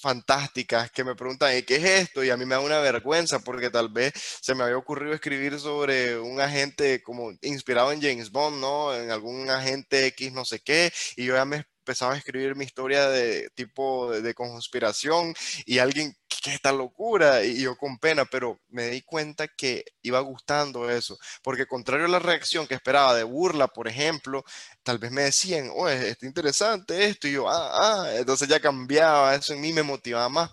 fantásticas 0.00 0.90
que 0.90 1.04
me 1.04 1.14
preguntan, 1.14 1.50
¿qué 1.62 1.76
es 1.76 1.84
esto? 1.84 2.24
Y 2.24 2.30
a 2.30 2.36
mí 2.36 2.44
me 2.44 2.54
da 2.54 2.60
una 2.60 2.78
vergüenza 2.78 3.40
porque 3.40 3.70
tal 3.70 3.88
vez 3.88 4.12
se 4.40 4.54
me 4.54 4.64
había 4.64 4.76
ocurrido 4.76 5.14
escribir 5.14 5.58
sobre 5.58 6.18
un 6.18 6.40
agente 6.40 7.02
como 7.02 7.32
inspirado 7.42 7.92
en 7.92 8.00
James 8.00 8.30
Bond, 8.30 8.60
¿no? 8.60 8.94
En 8.94 9.10
algún 9.10 9.50
agente 9.50 10.06
X 10.06 10.32
no 10.32 10.44
sé 10.44 10.60
qué, 10.60 10.92
y 11.16 11.24
yo 11.24 11.34
ya 11.34 11.44
me 11.44 11.64
empezaba 11.90 12.14
a 12.14 12.18
escribir 12.18 12.54
mi 12.54 12.64
historia 12.64 13.08
de 13.08 13.50
tipo 13.56 14.12
de, 14.12 14.32
conspiración 14.32 15.34
y 15.66 15.78
alguien, 15.78 16.16
¿qué 16.28 16.54
esta 16.54 16.70
locura? 16.70 17.44
Y 17.44 17.62
yo 17.62 17.76
con 17.76 17.98
pena, 17.98 18.24
pero 18.26 18.60
me 18.68 18.90
di 18.90 19.02
cuenta 19.02 19.48
que 19.48 19.84
iba 20.02 20.20
gustando 20.20 20.88
eso, 20.88 21.18
porque 21.42 21.66
contrario 21.66 22.06
a 22.06 22.08
la 22.08 22.20
reacción 22.20 22.68
que 22.68 22.74
esperaba 22.74 23.16
de 23.16 23.24
burla, 23.24 23.66
por 23.66 23.88
ejemplo, 23.88 24.44
tal 24.84 24.98
vez 24.98 25.10
me 25.10 25.22
decían, 25.22 25.70
oh, 25.74 25.88
está 25.88 26.26
interesante 26.26 27.06
esto, 27.06 27.26
y 27.26 27.32
yo, 27.32 27.48
ah, 27.50 28.04
ah, 28.04 28.12
entonces 28.14 28.46
ya 28.48 28.60
cambiaba, 28.60 29.34
eso 29.34 29.52
en 29.52 29.60
mí 29.60 29.72
me 29.72 29.82
motivaba 29.82 30.28
más. 30.28 30.50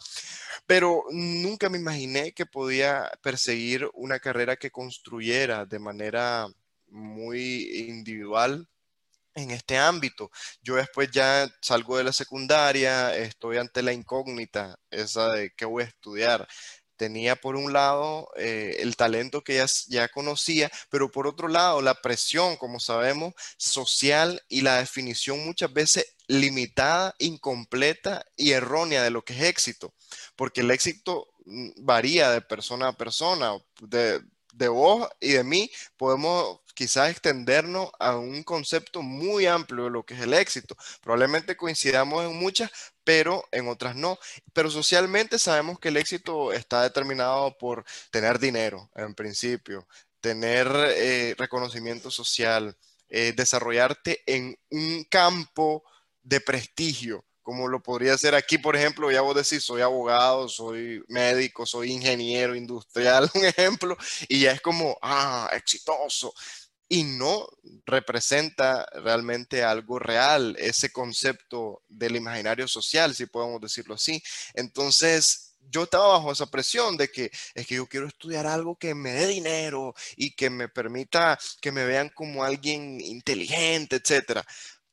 Pero 0.65 1.04
nunca 1.12 1.69
me 1.69 1.78
imaginé 1.78 2.34
que 2.34 2.45
podía 2.47 3.12
perseguir 3.21 3.88
una 3.93 4.19
carrera 4.19 4.56
que 4.58 4.71
construyera 4.71 5.65
de 5.65 5.80
manera 5.80 6.47
muy 6.89 7.88
individual 7.89 8.67
en 9.38 9.52
este 9.52 9.78
ámbito. 9.78 10.32
Yo 10.62 10.76
después 10.76 11.10
ya 11.12 11.47
salgo 11.62 11.97
de 11.97 12.04
la 12.04 12.13
secundaria, 12.13 13.15
estoy 13.15 13.58
ante 13.58 13.84
la 13.84 13.93
incógnita, 13.93 14.80
esa 14.89 15.32
de 15.32 15.52
qué 15.56 15.65
voy 15.65 15.84
a 15.84 15.88
estudiar. 15.88 16.47
Tenía 16.97 17.36
por 17.36 17.56
un 17.56 17.73
lado 17.73 18.30
eh, 18.38 18.78
el 18.80 18.95
talento 18.95 19.43
que 19.43 19.58
ya, 19.58 19.67
ya 19.89 20.08
conocía, 20.10 20.71
pero 20.89 21.12
por 21.12 21.28
otro 21.28 21.47
lado 21.47 21.82
la 21.82 21.93
presión, 21.93 22.58
como 22.58 22.80
sabemos, 22.80 23.34
social 23.58 24.41
y 24.50 24.62
la 24.62 24.80
definición 24.80 25.45
muchas 25.45 25.71
veces 25.71 26.15
limitada, 26.28 27.13
incompleta 27.19 28.26
y 28.36 28.52
errónea 28.52 29.04
de 29.04 29.12
lo 29.12 29.23
que 29.23 29.34
es 29.34 29.43
éxito, 29.43 29.93
porque 30.36 30.62
el 30.62 30.71
éxito 30.71 31.28
mm, 31.45 31.86
varía 31.86 32.32
de 32.32 32.41
persona 32.41 32.88
a 32.89 32.93
persona, 32.97 33.54
de, 33.82 34.19
de 34.54 34.67
vos 34.67 35.08
y 35.19 35.34
de 35.34 35.43
mí 35.43 35.69
podemos 35.97 36.62
quizás 36.78 37.10
extendernos 37.10 37.90
a 37.98 38.18
un 38.18 38.44
concepto 38.44 39.02
muy 39.02 39.48
amplio 39.48 39.86
de 39.86 39.90
lo 39.90 40.06
que 40.06 40.13
es 40.13 40.22
el 40.22 40.36
éxito. 40.36 40.78
Probablemente 41.02 41.58
coincidamos 41.58 42.24
en 42.24 42.38
muchas, 42.38 42.70
pero 43.04 43.44
en 43.52 43.68
otras 43.68 43.96
no. 43.96 44.20
Pero 44.54 44.70
socialmente 44.70 45.40
sabemos 45.40 45.80
que 45.80 45.88
el 45.88 45.98
éxito 45.98 46.54
está 46.54 46.84
determinado 46.84 47.58
por 47.58 47.84
tener 48.12 48.38
dinero, 48.38 48.92
en 48.94 49.16
principio, 49.16 49.88
tener 50.22 50.68
eh, 50.96 51.34
reconocimiento 51.36 52.12
social, 52.12 52.78
eh, 53.10 53.34
desarrollarte 53.36 54.22
en 54.28 54.56
un 54.70 55.04
campo 55.10 55.84
de 56.22 56.42
prestigio 56.42 57.26
como 57.42 57.70
lo 57.70 57.82
podría 57.82 58.18
ser 58.18 58.36
aquí, 58.36 58.58
por 58.58 58.76
ejemplo, 58.76 59.10
ya 59.10 59.22
vos 59.22 59.34
decís, 59.34 59.63
soy 59.63 59.82
abogado, 59.82 60.50
soy 60.50 61.02
médico, 61.08 61.66
soy 61.66 61.94
ingeniero 61.94 62.56
industrial, 62.56 63.32
un 63.36 63.46
ejemplo, 63.46 63.96
y 64.28 64.42
ya 64.42 64.52
es 64.52 64.60
como, 64.60 64.98
ah, 65.02 65.50
exitoso 65.54 66.34
y 66.89 67.04
no 67.04 67.47
representa 67.86 68.86
realmente 68.93 69.63
algo 69.63 70.00
real, 70.00 70.56
ese 70.60 70.91
concepto 70.91 71.84
del 71.88 72.15
imaginario 72.15 72.67
social, 72.67 73.13
si 73.13 73.26
podemos 73.26 73.62
decirlo 73.62 73.95
así. 73.95 74.21
Entonces, 74.54 75.47
yo 75.69 75.84
estaba 75.84 76.08
bajo 76.08 76.32
esa 76.32 76.45
presión 76.47 76.97
de 76.97 77.10
que 77.10 77.32
es 77.54 77.67
que 77.67 77.76
yo 77.76 77.88
quiero 77.88 78.08
estudiar 78.08 78.47
algo 78.47 78.78
que 78.78 78.95
me 78.95 79.12
dé 79.12 79.28
dinero 79.28 79.93
y 80.15 80.36
que 80.36 80.50
me 80.50 80.69
permita 80.69 81.38
que 81.62 81.71
me 81.71 81.86
vean 81.86 82.10
como 82.10 82.43
alguien 82.43 83.02
inteligente, 83.02 83.97
etcétera. 83.97 84.45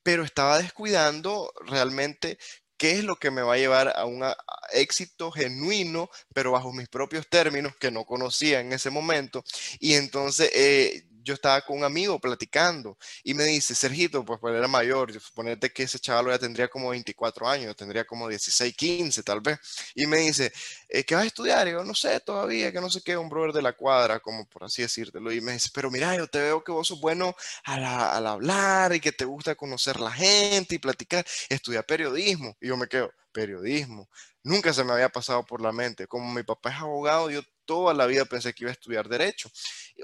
Pero 0.02 0.24
estaba 0.24 0.59
descuidando 0.59 1.52
realmente 1.66 2.38
qué 2.76 2.92
es 2.92 3.04
lo 3.04 3.16
que 3.16 3.30
me 3.30 3.42
va 3.42 3.54
a 3.54 3.59
llevar 3.59 3.92
a 3.96 4.04
un 4.04 4.24
éxito 4.72 5.30
genuino, 5.30 6.11
pero 6.35 6.52
bajo 6.52 6.72
mis 6.72 6.88
propios 6.88 7.28
términos 7.28 7.76
que 7.76 7.90
no 7.90 8.04
conocía 8.04 8.61
en 8.61 8.72
ese 8.72 8.90
momento. 8.90 9.44
Y 9.78 9.94
entonces 9.94 10.50
eh, 10.54 11.07
yo 11.24 11.34
estaba 11.34 11.60
con 11.62 11.78
un 11.78 11.84
amigo 11.84 12.20
platicando 12.20 12.96
y 13.22 13.34
me 13.34 13.44
dice, 13.44 13.74
Sergito, 13.74 14.24
pues, 14.24 14.38
pues 14.40 14.54
era 14.54 14.68
mayor, 14.68 15.12
suponete 15.20 15.70
que 15.72 15.84
ese 15.84 15.98
chaval 15.98 16.26
ya 16.28 16.38
tendría 16.38 16.68
como 16.68 16.90
24 16.90 17.48
años, 17.48 17.74
tendría 17.76 18.04
como 18.04 18.28
16, 18.28 18.74
15 18.76 19.22
tal 19.22 19.40
vez, 19.40 19.58
y 19.94 20.06
me 20.06 20.18
dice, 20.18 20.52
eh, 20.88 21.04
¿qué 21.04 21.14
vas 21.14 21.24
a 21.24 21.26
estudiar? 21.26 21.68
Y 21.68 21.72
yo, 21.72 21.84
no 21.84 21.94
sé 21.94 22.20
todavía, 22.20 22.72
que 22.72 22.80
no 22.80 22.90
sé 22.90 23.02
qué, 23.02 23.16
un 23.16 23.28
brother 23.28 23.52
de 23.52 23.62
la 23.62 23.72
cuadra, 23.72 24.20
como 24.20 24.46
por 24.48 24.64
así 24.64 24.82
decírtelo, 24.82 25.32
y 25.32 25.40
me 25.40 25.52
dice, 25.52 25.70
pero 25.74 25.90
mira, 25.90 26.16
yo 26.16 26.26
te 26.28 26.38
veo 26.40 26.62
que 26.62 26.72
vos 26.72 26.88
sos 26.88 27.00
bueno 27.00 27.34
al, 27.64 27.84
al 27.84 28.26
hablar 28.26 28.94
y 28.94 29.00
que 29.00 29.12
te 29.12 29.24
gusta 29.24 29.54
conocer 29.54 30.00
la 30.00 30.12
gente 30.12 30.74
y 30.76 30.78
platicar, 30.78 31.24
estudia 31.48 31.82
periodismo, 31.82 32.56
y 32.60 32.68
yo 32.68 32.76
me 32.76 32.87
quedo, 32.88 33.10
periodismo. 33.32 34.08
Nunca 34.42 34.72
se 34.72 34.84
me 34.84 34.92
había 34.92 35.08
pasado 35.08 35.44
por 35.44 35.60
la 35.62 35.72
mente. 35.72 36.06
Como 36.06 36.32
mi 36.32 36.42
papá 36.42 36.70
es 36.70 36.76
abogado, 36.80 37.30
yo 37.30 37.40
toda 37.64 37.94
la 37.94 38.07
vida 38.07 38.24
pensé 38.24 38.53
que 38.53 38.64
iba 38.64 38.70
a 38.70 38.72
estudiar 38.72 39.09
derecho. 39.09 39.50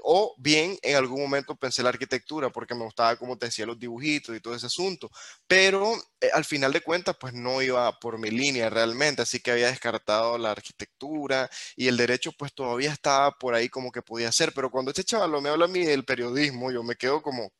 O 0.03 0.35
bien 0.37 0.77
en 0.81 0.95
algún 0.95 1.21
momento 1.21 1.55
pensé 1.55 1.83
la 1.83 1.89
arquitectura 1.89 2.49
porque 2.49 2.75
me 2.75 2.83
gustaba, 2.83 3.15
como 3.17 3.37
te 3.37 3.47
decía, 3.47 3.65
los 3.65 3.79
dibujitos 3.79 4.35
y 4.35 4.39
todo 4.39 4.55
ese 4.55 4.67
asunto. 4.67 5.09
Pero 5.47 5.93
eh, 6.19 6.29
al 6.33 6.45
final 6.45 6.71
de 6.73 6.81
cuentas, 6.81 7.15
pues 7.19 7.33
no 7.33 7.61
iba 7.61 7.91
por 7.99 8.17
mi 8.19 8.29
línea 8.29 8.69
realmente. 8.69 9.21
Así 9.21 9.39
que 9.39 9.51
había 9.51 9.67
descartado 9.67 10.37
la 10.37 10.51
arquitectura 10.51 11.49
y 11.75 11.87
el 11.87 11.97
derecho 11.97 12.31
pues 12.37 12.53
todavía 12.53 12.91
estaba 12.91 13.31
por 13.31 13.53
ahí 13.53 13.69
como 13.69 13.91
que 13.91 14.01
podía 14.01 14.31
ser. 14.31 14.53
Pero 14.53 14.71
cuando 14.71 14.91
este 14.91 15.03
chaval 15.03 15.41
me 15.41 15.49
habla 15.49 15.65
a 15.65 15.67
mí 15.67 15.85
del 15.85 16.05
periodismo, 16.05 16.71
yo 16.71 16.83
me 16.83 16.95
quedo 16.95 17.21
como, 17.21 17.51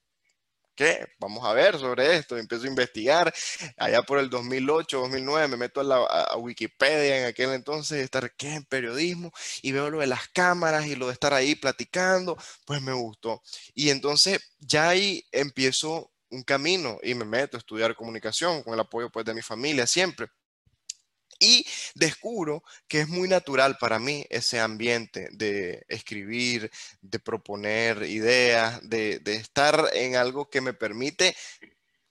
¿qué? 0.76 1.08
Vamos 1.20 1.46
a 1.46 1.54
ver 1.54 1.78
sobre 1.80 2.16
esto. 2.16 2.38
Empiezo 2.38 2.66
a 2.66 2.68
investigar. 2.68 3.34
Allá 3.78 4.02
por 4.04 4.20
el 4.20 4.30
2008, 4.30 5.00
2009 5.00 5.48
me 5.48 5.58
meto 5.58 5.82
a, 5.82 5.84
la, 5.84 6.38
Wikipedia 6.38 7.20
en 7.20 7.26
aquel 7.26 7.52
entonces, 7.52 8.04
estar, 8.04 8.34
¿qué? 8.36 8.56
En 8.56 8.66
periodismo. 8.66 9.32
Y 9.62 9.72
veo 9.72 9.90
lo 9.90 10.00
de 10.00 10.08
las 10.08 10.28
cámaras 10.30 10.86
y 10.88 10.96
lo 10.96 11.08
de 11.08 11.14
estar 11.14 11.34
ahí 11.34 11.56
platicando. 11.56 12.38
Pues 12.66 12.82
me 12.82 12.94
gustó. 12.94 13.42
Y 13.74 13.90
entonces 13.90 14.40
ya 14.60 14.90
ahí 14.90 15.26
empiezo 15.32 16.12
un 16.30 16.44
camino 16.44 16.98
y 17.04 17.14
me 17.14 17.26
meto 17.26 17.58
a 17.58 17.60
estudiar 17.60 17.96
comunicación 17.96 18.64
con 18.64 18.74
el 18.74 18.80
apoyo 18.80 19.10
pues 19.10 19.26
de 19.26 19.34
mi 19.34 19.42
familia 19.42 19.86
siempre. 19.86 20.28
Y 21.44 21.66
descubro 21.96 22.64
que 22.88 23.02
es 23.02 23.10
muy 23.10 23.28
natural 23.28 23.76
para 23.80 23.98
mí 23.98 24.28
ese 24.30 24.60
ambiente 24.60 25.28
de 25.32 25.84
escribir, 25.90 26.70
de 27.02 27.18
proponer 27.18 28.04
ideas, 28.04 28.80
de, 28.88 29.20
estar 29.26 29.90
en 29.94 30.16
algo 30.16 30.52
que 30.52 30.62
me 30.62 30.74
permite 30.74 31.36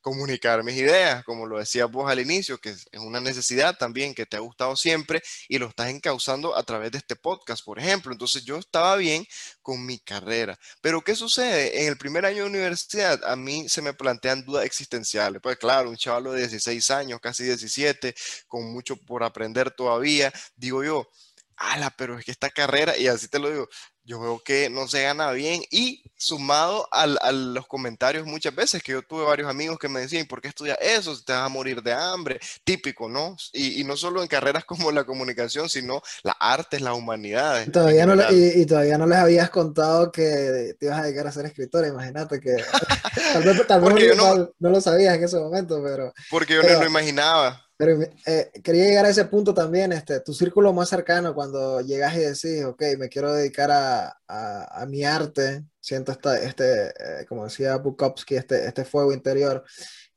comunicar 0.00 0.62
mis 0.62 0.76
ideas, 0.76 1.24
como 1.24 1.46
lo 1.46 1.58
decías 1.58 1.90
vos 1.90 2.10
al 2.10 2.20
inicio, 2.20 2.58
que 2.58 2.70
es 2.70 2.86
una 2.94 3.20
necesidad 3.20 3.76
también 3.76 4.14
que 4.14 4.26
te 4.26 4.36
ha 4.36 4.40
gustado 4.40 4.76
siempre 4.76 5.22
y 5.48 5.58
lo 5.58 5.68
estás 5.68 5.90
encauzando 5.90 6.56
a 6.56 6.62
través 6.62 6.92
de 6.92 6.98
este 6.98 7.16
podcast, 7.16 7.64
por 7.64 7.78
ejemplo. 7.78 8.12
Entonces 8.12 8.44
yo 8.44 8.56
estaba 8.58 8.96
bien 8.96 9.26
con 9.62 9.84
mi 9.84 9.98
carrera. 9.98 10.58
Pero 10.80 11.02
¿qué 11.02 11.14
sucede? 11.14 11.82
En 11.82 11.88
el 11.88 11.98
primer 11.98 12.24
año 12.26 12.44
de 12.44 12.50
universidad 12.50 13.22
a 13.24 13.36
mí 13.36 13.68
se 13.68 13.82
me 13.82 13.94
plantean 13.94 14.44
dudas 14.44 14.64
existenciales. 14.64 15.40
Pues 15.42 15.56
claro, 15.58 15.90
un 15.90 15.96
chaval 15.96 16.24
de 16.24 16.38
16 16.38 16.90
años, 16.90 17.20
casi 17.20 17.44
17, 17.44 18.14
con 18.46 18.72
mucho 18.72 18.96
por 18.96 19.22
aprender 19.24 19.70
todavía, 19.70 20.32
digo 20.56 20.84
yo, 20.84 21.08
ala, 21.56 21.90
pero 21.96 22.18
es 22.18 22.24
que 22.24 22.30
esta 22.32 22.50
carrera, 22.50 22.96
y 22.96 23.06
así 23.06 23.28
te 23.28 23.38
lo 23.38 23.50
digo, 23.50 23.68
yo 24.10 24.18
veo 24.18 24.42
que 24.44 24.68
no 24.68 24.88
se 24.88 25.02
gana 25.02 25.30
bien 25.30 25.62
y 25.70 26.02
sumado 26.16 26.88
a 26.90 27.06
los 27.30 27.66
comentarios 27.68 28.26
muchas 28.26 28.52
veces 28.52 28.82
que 28.82 28.90
yo 28.90 29.02
tuve 29.02 29.24
varios 29.24 29.48
amigos 29.48 29.78
que 29.78 29.88
me 29.88 30.00
decían, 30.00 30.26
¿por 30.26 30.40
qué 30.40 30.48
estudias 30.48 30.76
eso? 30.80 31.16
te 31.24 31.32
vas 31.32 31.42
a 31.42 31.48
morir 31.48 31.80
de 31.80 31.92
hambre, 31.92 32.40
típico, 32.64 33.08
¿no? 33.08 33.36
Y, 33.52 33.84
no 33.84 33.96
solo 33.96 34.20
en 34.20 34.28
carreras 34.28 34.64
como 34.66 34.90
la 34.90 35.04
comunicación, 35.04 35.68
sino 35.68 36.02
las 36.24 36.34
artes, 36.40 36.80
las 36.80 36.94
humanidades. 36.94 37.68
Y 37.68 37.70
todavía, 37.70 38.04
no, 38.04 38.14
y, 38.30 38.66
todavía 38.66 38.98
no 38.98 39.06
les 39.06 39.18
habías 39.18 39.48
contado 39.48 40.10
que 40.10 40.74
te 40.78 40.86
ibas 40.86 40.98
a 40.98 41.02
dedicar 41.04 41.28
a 41.28 41.32
ser 41.32 41.46
escritor, 41.46 41.86
imagínate 41.86 42.40
que 42.40 42.56
tal 43.68 43.80
vez, 43.80 44.16
no, 44.16 44.50
lo 44.58 44.80
sabías 44.80 45.14
en 45.14 45.22
ese 45.22 45.38
momento, 45.38 45.80
pero... 45.84 46.12
Porque 46.30 46.54
yo 46.54 46.62
no 46.64 46.80
lo 46.80 46.86
imaginaba. 46.86 47.64
Pero 47.80 47.98
eh, 48.26 48.50
quería 48.62 48.84
llegar 48.84 49.06
a 49.06 49.08
ese 49.08 49.24
punto 49.24 49.54
también, 49.54 49.90
este, 49.92 50.20
tu 50.20 50.34
círculo 50.34 50.70
más 50.74 50.90
cercano, 50.90 51.34
cuando 51.34 51.80
llegas 51.80 52.14
y 52.14 52.18
decís, 52.18 52.62
ok, 52.66 52.82
me 52.98 53.08
quiero 53.08 53.32
dedicar 53.32 53.70
a, 53.70 54.20
a, 54.28 54.84
mi 54.84 55.02
arte, 55.02 55.64
siento 55.80 56.12
esta, 56.12 56.38
este, 56.42 56.88
eh, 56.88 57.24
como 57.26 57.44
decía 57.44 57.78
Bukowski, 57.78 58.36
este, 58.36 58.66
este 58.66 58.84
fuego 58.84 59.14
interior 59.14 59.64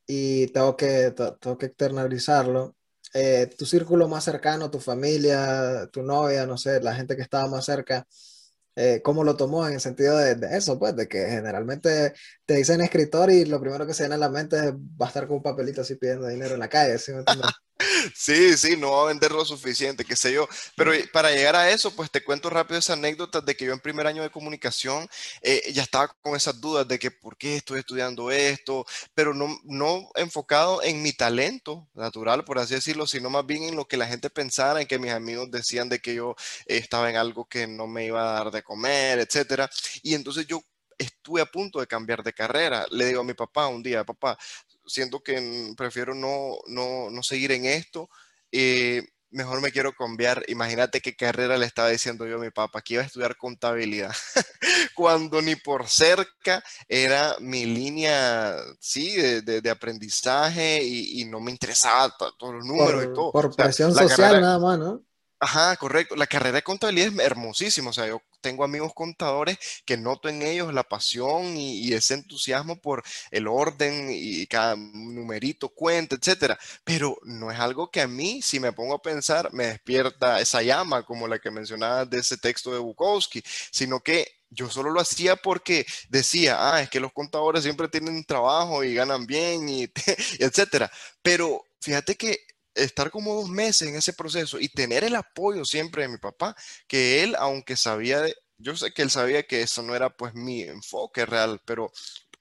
y 0.06 0.48
tengo 0.48 0.76
que, 0.76 1.14
tengo 1.40 1.58
que 1.58 1.68
externalizarlo. 1.68 2.76
Eh, 3.14 3.50
tu 3.58 3.66
círculo 3.66 4.10
más 4.10 4.26
cercano, 4.26 4.70
tu 4.70 4.82
familia, 4.82 5.88
tu 5.90 6.04
novia, 6.04 6.46
no 6.46 6.58
sé, 6.58 6.82
la 6.82 6.94
gente 6.94 7.16
que 7.16 7.22
estaba 7.22 7.48
más 7.48 7.64
cerca, 7.64 8.06
¿cómo 9.04 9.24
lo 9.24 9.36
tomó 9.36 9.68
en 9.68 9.74
el 9.74 9.80
sentido 9.80 10.18
de, 10.18 10.36
eso? 10.58 10.80
Pues 10.80 10.96
de 10.96 11.08
que 11.08 11.26
generalmente 11.28 12.14
te 12.46 12.56
dicen 12.56 12.82
escritor 12.82 13.32
y 13.32 13.46
lo 13.46 13.60
primero 13.60 13.86
que 13.86 13.94
se 13.94 14.04
viene 14.04 14.16
a 14.16 14.18
la 14.18 14.30
mente 14.30 14.58
es 14.58 14.74
va 14.74 15.06
a 15.06 15.08
estar 15.08 15.28
con 15.28 15.38
un 15.38 15.44
papelito 15.44 15.82
así 15.82 15.96
pidiendo 15.96 16.28
dinero 16.28 16.54
en 16.54 16.60
la 16.60 16.70
calle, 16.70 16.98
¿sí 16.98 17.12
me 17.14 17.24
Sí, 18.16 18.56
sí, 18.58 18.76
no 18.78 18.92
va 18.92 19.04
a 19.04 19.06
vender 19.08 19.32
lo 19.32 19.44
suficiente, 19.46 20.06
qué 20.06 20.16
sé 20.16 20.32
yo. 20.34 20.48
Pero 20.76 20.92
para 21.12 21.32
llegar 21.32 21.56
a 21.56 21.70
eso, 21.70 21.96
pues 21.96 22.10
te 22.12 22.24
cuento 22.24 22.50
rápido 22.50 22.80
esa 22.80 22.94
anécdota 22.94 23.42
de 23.42 23.56
que 23.56 23.66
yo 23.66 23.74
en 23.74 23.80
primer 23.80 24.08
año 24.08 24.22
de 24.24 24.30
comunicación 24.32 25.08
eh, 25.42 25.72
ya 25.74 25.84
estaba 25.84 26.08
con 26.22 26.36
esas 26.36 26.60
dudas 26.62 26.88
de 26.88 26.98
que 27.00 27.12
por 27.12 27.38
qué 27.38 27.56
estoy 27.58 27.80
estudiando 27.80 28.32
esto, 28.32 28.86
pero 29.14 29.34
no, 29.34 29.58
no 29.64 30.10
enfocado 30.16 30.82
en 30.84 31.02
mi 31.02 31.14
talento 31.14 31.88
natural, 31.94 32.44
por 32.46 32.60
así 32.60 32.76
decirlo, 32.76 33.06
sino 33.08 33.30
más 33.30 33.46
bien 33.46 33.64
en 33.64 33.76
lo 33.76 33.86
que 33.88 33.98
la 33.98 34.08
gente 34.08 34.30
pensara, 34.30 34.82
en 34.82 34.88
que 34.88 35.00
mis 35.00 35.12
amigos 35.12 35.52
decían 35.52 35.90
de 35.90 36.00
que 36.00 36.16
yo 36.16 36.36
estaba 36.66 37.10
en 37.10 37.18
algo 37.18 37.46
que 37.46 37.68
no 37.68 37.88
me 37.88 38.06
iba 38.06 38.22
a 38.32 38.34
dar 38.44 38.52
de 38.52 38.64
comer, 38.64 39.20
etcétera. 39.20 39.70
Y 40.02 40.14
entonces 40.16 40.48
yo 40.48 40.62
estuve 40.98 41.42
a 41.42 41.46
punto 41.46 41.80
de 41.80 41.88
cambiar 41.88 42.24
de 42.24 42.34
carrera. 42.34 42.86
Le 42.92 43.06
digo 43.08 43.22
a 43.22 43.24
mi 43.24 43.34
papá 43.34 43.68
un 43.68 43.84
día, 43.84 44.04
papá, 44.06 44.38
siento 44.86 45.22
que 45.22 45.74
prefiero 45.78 46.14
no, 46.16 46.58
no, 46.68 47.10
no 47.10 47.24
seguir 47.24 47.52
en 47.52 47.66
esto. 47.66 48.10
Eh, 48.52 49.04
mejor 49.34 49.62
me 49.62 49.72
quiero 49.72 49.94
cambiar. 49.94 50.44
Imagínate 50.48 51.02
qué 51.02 51.16
carrera 51.16 51.58
le 51.58 51.66
estaba 51.66 51.90
diciendo 51.90 52.26
yo 52.26 52.38
a 52.38 52.42
mi 52.42 52.52
papá, 52.52 52.82
que 52.82 52.96
iba 52.96 53.04
a 53.04 53.06
estudiar 53.06 53.36
contabilidad, 53.36 54.14
cuando 54.96 55.42
ni 55.42 55.56
por 55.56 55.88
cerca 55.90 56.64
era 56.88 57.36
mi 57.40 57.66
línea, 57.66 58.56
sí, 58.80 59.16
de, 59.16 59.42
de, 59.42 59.70
aprendizaje 59.70 60.84
y, 60.84 61.26
no 61.26 61.40
me 61.40 61.52
interesaba 61.52 62.14
todos 62.38 62.56
los 62.56 62.66
números 62.66 63.04
y 63.06 63.14
todo. 63.14 63.32
Por 63.32 63.56
presión 63.56 63.94
social 63.94 64.40
nada 64.40 64.60
más, 64.60 64.78
¿no? 64.78 65.02
Ajá, 65.44 65.76
correcto. 65.76 66.16
La 66.16 66.26
carrera 66.26 66.56
de 66.56 66.64
contabilidad 66.64 67.08
es 67.10 67.20
hermosísima. 67.20 67.90
O 67.90 67.94
sea, 67.94 68.08
yo 68.08 68.22
tengo 68.40 68.64
amigos 68.64 68.94
contadores 68.94 69.58
que 69.86 69.98
noto 69.98 70.30
en 70.30 70.42
ellos 70.42 70.74
la 70.74 70.84
pasión 70.84 71.58
y, 71.58 71.92
ese 71.94 72.14
entusiasmo 72.14 72.80
por 72.80 73.04
el 73.30 73.48
orden 73.48 74.08
y 74.10 74.48
cada 74.48 74.78
numerito 74.78 75.68
cuenta, 75.68 76.16
etcétera. 76.16 76.58
Pero 76.86 77.18
no 77.24 77.52
es 77.52 77.60
algo 77.60 77.92
que 77.92 78.00
a 78.00 78.08
mí, 78.08 78.42
si 78.42 78.62
me 78.62 78.72
pongo 78.72 78.96
a 78.96 79.02
pensar, 79.02 79.52
me 79.52 79.66
despierta 79.68 80.40
esa 80.40 80.62
llama 80.62 81.04
como 81.04 81.28
la 81.28 81.40
que 81.40 81.52
mencionabas 81.52 82.10
de 82.10 82.20
ese 82.20 82.38
texto 82.38 82.72
de 82.72 82.80
Bukowski, 82.80 83.44
sino 83.70 84.00
que 84.00 84.26
yo 84.50 84.70
solo 84.70 84.92
lo 84.92 85.02
hacía 85.02 85.36
porque 85.36 85.86
decía, 86.08 86.74
ah, 86.74 86.82
es 86.82 86.90
que 86.90 87.02
los 87.02 87.12
contadores 87.12 87.64
siempre 87.64 87.90
tienen 87.90 88.24
trabajo 88.24 88.82
y 88.84 88.94
ganan 88.96 89.26
bien 89.26 89.68
y, 89.68 89.84
y 89.84 89.92
etcétera. 90.40 90.90
Pero 91.22 91.66
fíjate 91.82 92.16
que 92.16 92.53
estar 92.76 93.12
como 93.12 93.36
dos 93.36 93.50
meses 93.50 93.88
en 93.88 93.96
ese 93.96 94.14
proceso 94.14 94.60
y 94.60 94.70
tener 94.70 95.04
el 95.04 95.16
apoyo 95.16 95.66
siempre 95.66 96.04
de 96.04 96.10
mi 96.10 96.18
papá, 96.18 96.56
que 96.88 97.24
él, 97.24 97.36
aunque 97.38 97.76
sabía, 97.78 98.26
yo 98.58 98.76
sé 98.76 98.92
que 98.94 99.02
él 99.04 99.10
sabía 99.12 99.44
que 99.44 99.62
eso 99.62 99.82
no 99.84 99.96
era 99.96 100.10
pues 100.16 100.34
mi 100.34 100.62
enfoque 100.64 101.26
real, 101.26 101.62
pero 101.66 101.92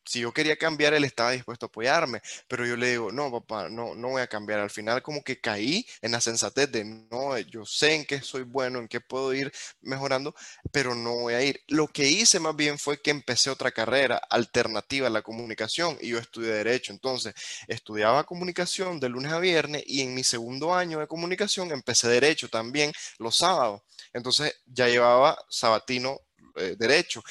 si 0.05 0.21
yo 0.21 0.33
quería 0.33 0.57
cambiar, 0.57 0.95
él 0.95 1.05
estaba 1.05 1.31
dispuesto 1.33 1.67
a 1.67 1.69
apoyarme, 1.69 2.21
pero 2.49 2.67
yo 2.67 2.77
le 2.77 2.91
digo, 2.91 3.13
no, 3.13 3.31
papá, 3.31 3.69
no, 3.69 3.95
no 3.95 4.09
voy 4.11 4.23
a 4.23 4.27
cambiar. 4.27 4.61
Al 4.61 4.71
final 4.71 5.03
como 5.03 5.23
que 5.23 5.41
caí 5.41 5.87
en 6.01 6.13
la 6.13 6.21
sensatez 6.21 6.71
de, 6.73 6.85
no, 6.85 7.39
yo 7.39 7.65
sé 7.65 7.95
en 7.95 8.05
qué 8.05 8.21
soy 8.21 8.43
bueno, 8.43 8.79
en 8.79 8.89
qué 8.89 9.01
puedo 9.01 9.33
ir 9.35 9.53
mejorando, 9.81 10.35
pero 10.73 10.95
no 10.95 11.15
voy 11.17 11.35
a 11.35 11.43
ir. 11.43 11.61
Lo 11.69 11.89
que 11.89 12.09
hice 12.09 12.41
más 12.41 12.57
bien 12.57 12.79
fue 12.79 13.01
que 13.01 13.11
empecé 13.11 13.51
otra 13.51 13.71
carrera 13.73 14.17
alternativa 14.31 15.07
a 15.07 15.11
la 15.11 15.23
comunicación 15.23 15.97
y 16.01 16.09
yo 16.11 16.19
estudié 16.19 16.51
derecho. 16.53 16.93
Entonces, 16.93 17.35
estudiaba 17.69 18.25
comunicación 18.25 19.01
de 19.01 19.09
lunes 19.09 19.33
a 19.33 19.39
viernes 19.39 19.83
y 19.87 20.03
en 20.03 20.15
mi 20.15 20.25
segundo 20.25 20.75
año 20.75 20.99
de 21.01 21.07
comunicación 21.07 21.71
empecé 21.73 22.09
derecho 22.09 22.49
también 22.49 22.93
los 23.19 23.37
sábados. 23.37 23.83
Entonces, 24.13 24.55
ya 24.67 24.89
llevaba 24.89 25.39
sabatino 25.49 26.19
eh, 26.57 26.77
derecho. 26.79 27.23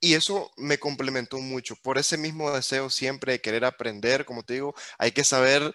Y 0.00 0.14
eso 0.14 0.50
me 0.56 0.78
complementó 0.78 1.38
mucho. 1.38 1.74
Por 1.82 1.98
ese 1.98 2.16
mismo 2.18 2.52
deseo 2.54 2.88
siempre 2.90 3.32
de 3.32 3.40
querer 3.40 3.64
aprender, 3.64 4.24
como 4.24 4.44
te 4.44 4.54
digo, 4.54 4.74
hay 4.98 5.10
que 5.12 5.24
saber 5.24 5.74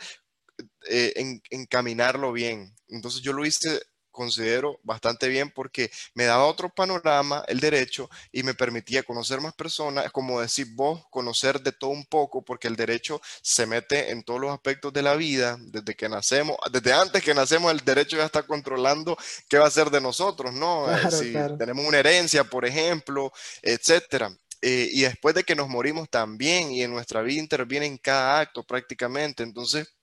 eh, 0.90 1.14
encaminarlo 1.52 2.32
bien. 2.34 2.76
Entonces 2.90 3.22
yo 3.22 3.34
lo 3.34 3.46
hice 3.46 3.82
considero 4.14 4.80
bastante 4.84 5.28
bien 5.28 5.52
porque 5.52 5.92
me 6.14 6.24
daba 6.24 6.46
otro 6.46 6.70
panorama 6.70 7.44
el 7.50 7.60
derecho 7.60 8.10
y 8.32 8.44
me 8.44 8.54
permitía 8.54 9.04
conocer 9.04 9.42
más 9.42 9.54
personas, 9.54 10.10
como 10.14 10.40
decir 10.40 10.68
vos, 10.72 11.06
conocer 11.10 11.60
de 11.60 11.74
todo 11.74 11.90
un 11.90 12.06
poco, 12.06 12.42
porque 12.42 12.70
el 12.70 12.78
derecho 12.78 13.22
se 13.42 13.66
mete 13.66 14.12
en 14.12 14.24
todos 14.24 14.40
los 14.40 14.52
aspectos 14.54 14.94
de 14.94 15.02
la 15.02 15.16
vida, 15.16 15.58
desde 15.60 15.96
que 15.96 16.08
nacemos, 16.08 16.56
desde 16.72 16.94
antes 16.94 17.22
que 17.22 17.34
nacemos 17.34 17.72
el 17.72 17.80
derecho 17.80 18.16
ya 18.16 18.26
está 18.26 18.44
controlando 18.44 19.18
qué 19.50 19.58
va 19.58 19.68
a 19.68 19.72
ser 19.72 19.90
de 19.90 20.00
nosotros, 20.00 20.54
¿no? 20.54 20.90
Eh, 20.90 21.12
si 21.12 21.34
tenemos 21.58 21.86
una 21.86 22.00
herencia, 22.00 22.44
por 22.44 22.66
ejemplo, 22.66 23.34
etcétera. 23.62 24.32
Eh, 24.62 24.90
y 24.94 25.02
después 25.02 25.36
de 25.36 25.44
que 25.44 25.56
nos 25.56 25.68
morimos 25.68 26.10
también 26.10 26.72
y 26.72 26.84
en 26.84 26.92
nuestra 26.92 27.22
vida 27.22 27.42
interviene 27.42 27.86
en 27.86 27.98
cada 27.98 28.40
acto 28.40 28.64
prácticamente, 28.64 29.44
entonces 29.44 29.94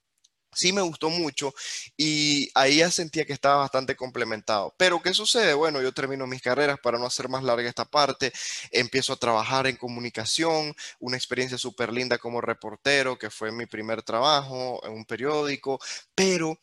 sí 0.52 0.72
me 0.72 0.80
gustó 0.82 1.10
mucho 1.10 1.54
y 1.96 2.50
ahí 2.54 2.78
ya 2.78 2.90
sentía 2.90 3.24
que 3.24 3.32
estaba 3.32 3.56
bastante 3.56 3.96
complementado. 3.96 4.74
Pero 4.76 5.00
¿qué 5.00 5.14
sucede? 5.14 5.54
Bueno, 5.54 5.80
yo 5.82 5.92
termino 5.92 6.26
mis 6.26 6.42
carreras 6.42 6.78
para 6.80 6.98
no 6.98 7.06
hacer 7.06 7.28
más 7.28 7.42
larga 7.42 7.68
esta 7.68 7.84
parte, 7.84 8.32
empiezo 8.70 9.12
a 9.12 9.16
trabajar 9.16 9.66
en 9.66 9.76
comunicación, 9.76 10.74
una 10.98 11.16
experiencia 11.16 11.58
súper 11.58 11.92
linda 11.92 12.18
como 12.18 12.40
reportero, 12.40 13.18
que 13.18 13.30
fue 13.30 13.52
mi 13.52 13.66
primer 13.66 14.02
trabajo 14.02 14.80
en 14.84 14.92
un 14.92 15.04
periódico, 15.04 15.80
pero 16.14 16.58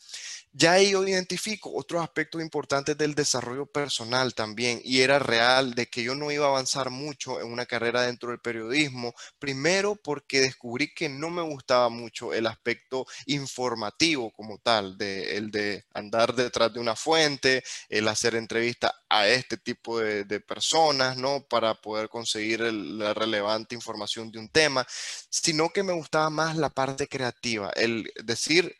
ya 0.58 0.74
ahí 0.74 0.92
yo 0.92 1.08
identifico 1.08 1.72
otros 1.76 2.02
aspectos 2.02 2.42
importantes 2.42 2.98
del 2.98 3.14
desarrollo 3.14 3.68
personal 3.68 4.34
también 4.34 4.82
y 4.84 5.02
era 5.02 5.20
real 5.20 5.76
de 5.76 5.86
que 5.86 6.02
yo 6.02 6.16
no 6.16 6.32
iba 6.32 6.48
a 6.48 6.50
avanzar 6.50 6.90
mucho 6.90 7.40
en 7.40 7.52
una 7.52 7.68
carrera 7.68 8.02
dentro 8.02 8.32
del 8.32 8.40
periodismo, 8.40 9.14
primero 9.38 9.96
porque 9.96 10.42
descubrí 10.42 10.92
que 10.96 11.10
no 11.10 11.30
me 11.30 11.44
gustaba 11.44 11.90
mucho 11.90 12.34
el 12.34 12.48
aspecto 12.48 13.06
informativo 13.28 14.32
como 14.32 14.58
tal, 14.58 14.98
de, 14.98 15.38
el 15.38 15.52
de 15.52 15.86
andar 15.94 16.34
detrás 16.34 16.74
de 16.74 16.80
una 16.80 16.96
fuente, 16.96 17.64
el 17.88 18.08
hacer 18.08 18.34
entrevistas 18.34 18.92
a 19.10 19.28
este 19.28 19.58
tipo 19.58 20.00
de, 20.00 20.26
personas, 20.40 21.18
¿no? 21.18 21.46
Para 21.48 21.76
poder 21.76 22.10
conseguir 22.10 22.62
la 22.62 23.14
relevante 23.14 23.76
información 23.76 24.32
de 24.32 24.40
un 24.40 24.50
tema, 24.50 24.86
sino 25.30 25.70
que 25.70 25.84
me 25.84 25.94
gustaba 25.94 26.30
más 26.30 26.58
la 26.58 26.70
parte 26.70 27.08
creativa, 27.08 27.72
el 27.76 28.12
decir 28.24 28.76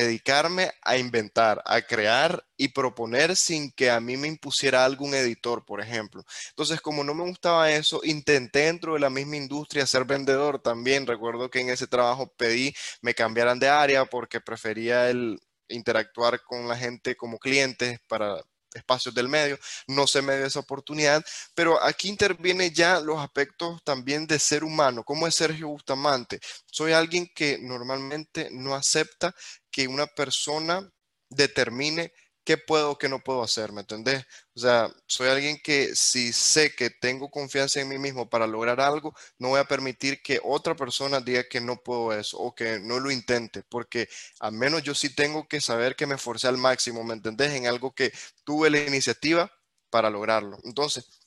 dedicarme 0.00 0.72
a 0.82 0.96
inventar, 0.96 1.62
a 1.64 1.82
crear 1.82 2.44
y 2.56 2.68
proponer 2.68 3.36
sin 3.36 3.70
que 3.72 3.90
a 3.90 4.00
mí 4.00 4.16
me 4.16 4.28
impusiera 4.28 4.84
algún 4.84 5.14
editor, 5.14 5.64
por 5.64 5.80
ejemplo. 5.80 6.24
Entonces, 6.50 6.80
como 6.80 7.04
no 7.04 7.14
me 7.14 7.24
gustaba 7.24 7.70
eso, 7.70 8.00
intenté 8.04 8.60
dentro 8.60 8.94
de 8.94 9.00
la 9.00 9.10
misma 9.10 9.36
industria 9.36 9.86
ser 9.86 10.04
vendedor 10.04 10.60
también. 10.60 11.06
Recuerdo 11.06 11.50
que 11.50 11.60
en 11.60 11.70
ese 11.70 11.86
trabajo 11.86 12.32
pedí 12.36 12.74
me 13.00 13.14
cambiaran 13.14 13.58
de 13.58 13.68
área 13.68 14.04
porque 14.04 14.40
prefería 14.40 15.08
el 15.10 15.40
interactuar 15.68 16.42
con 16.42 16.68
la 16.68 16.76
gente 16.76 17.16
como 17.16 17.38
clientes 17.38 17.98
para 18.06 18.42
espacios 18.76 19.14
del 19.14 19.28
medio, 19.28 19.58
no 19.86 20.06
se 20.06 20.22
me 20.22 20.36
dio 20.36 20.46
esa 20.46 20.60
oportunidad, 20.60 21.24
pero 21.54 21.82
aquí 21.82 22.08
interviene 22.08 22.70
ya 22.70 23.00
los 23.00 23.18
aspectos 23.18 23.82
también 23.84 24.26
de 24.26 24.38
ser 24.38 24.64
humano. 24.64 25.02
¿Cómo 25.04 25.26
es 25.26 25.34
Sergio 25.34 25.68
Bustamante? 25.68 26.40
Soy 26.66 26.92
alguien 26.92 27.28
que 27.34 27.58
normalmente 27.58 28.48
no 28.52 28.74
acepta 28.74 29.34
que 29.70 29.88
una 29.88 30.06
persona 30.06 30.88
determine 31.28 32.12
qué 32.46 32.56
puedo 32.58 32.96
qué 32.98 33.08
no 33.10 33.20
puedo 33.22 33.42
hacer, 33.42 33.72
¿me 33.72 33.82
entendés? 33.82 34.24
O 34.54 34.60
sea, 34.60 34.88
soy 35.06 35.28
alguien 35.28 35.58
que 35.62 35.94
si 35.96 36.32
sé 36.32 36.74
que 36.74 36.90
tengo 36.90 37.30
confianza 37.30 37.80
en 37.80 37.88
mí 37.88 37.98
mismo 37.98 38.30
para 38.30 38.46
lograr 38.46 38.80
algo, 38.80 39.14
no 39.38 39.48
voy 39.50 39.60
a 39.60 39.64
permitir 39.64 40.22
que 40.22 40.40
otra 40.44 40.76
persona 40.76 41.20
diga 41.20 41.44
que 41.48 41.60
no 41.60 41.76
puedo 41.82 42.12
eso 42.14 42.38
o 42.38 42.54
que 42.54 42.78
no 42.80 43.00
lo 43.00 43.10
intente, 43.10 43.62
porque 43.68 44.08
al 44.40 44.52
menos 44.52 44.82
yo 44.82 44.94
sí 44.94 45.14
tengo 45.14 45.48
que 45.48 45.60
saber 45.60 45.96
que 45.96 46.06
me 46.06 46.14
esforcé 46.14 46.48
al 46.48 46.58
máximo, 46.58 47.04
¿me 47.04 47.14
entendés? 47.14 47.52
En 47.52 47.66
algo 47.66 47.94
que 47.94 48.12
tuve 48.44 48.70
la 48.70 48.78
iniciativa 48.78 49.52
para 49.90 50.10
lograrlo. 50.10 50.58
Entonces, 50.64 51.25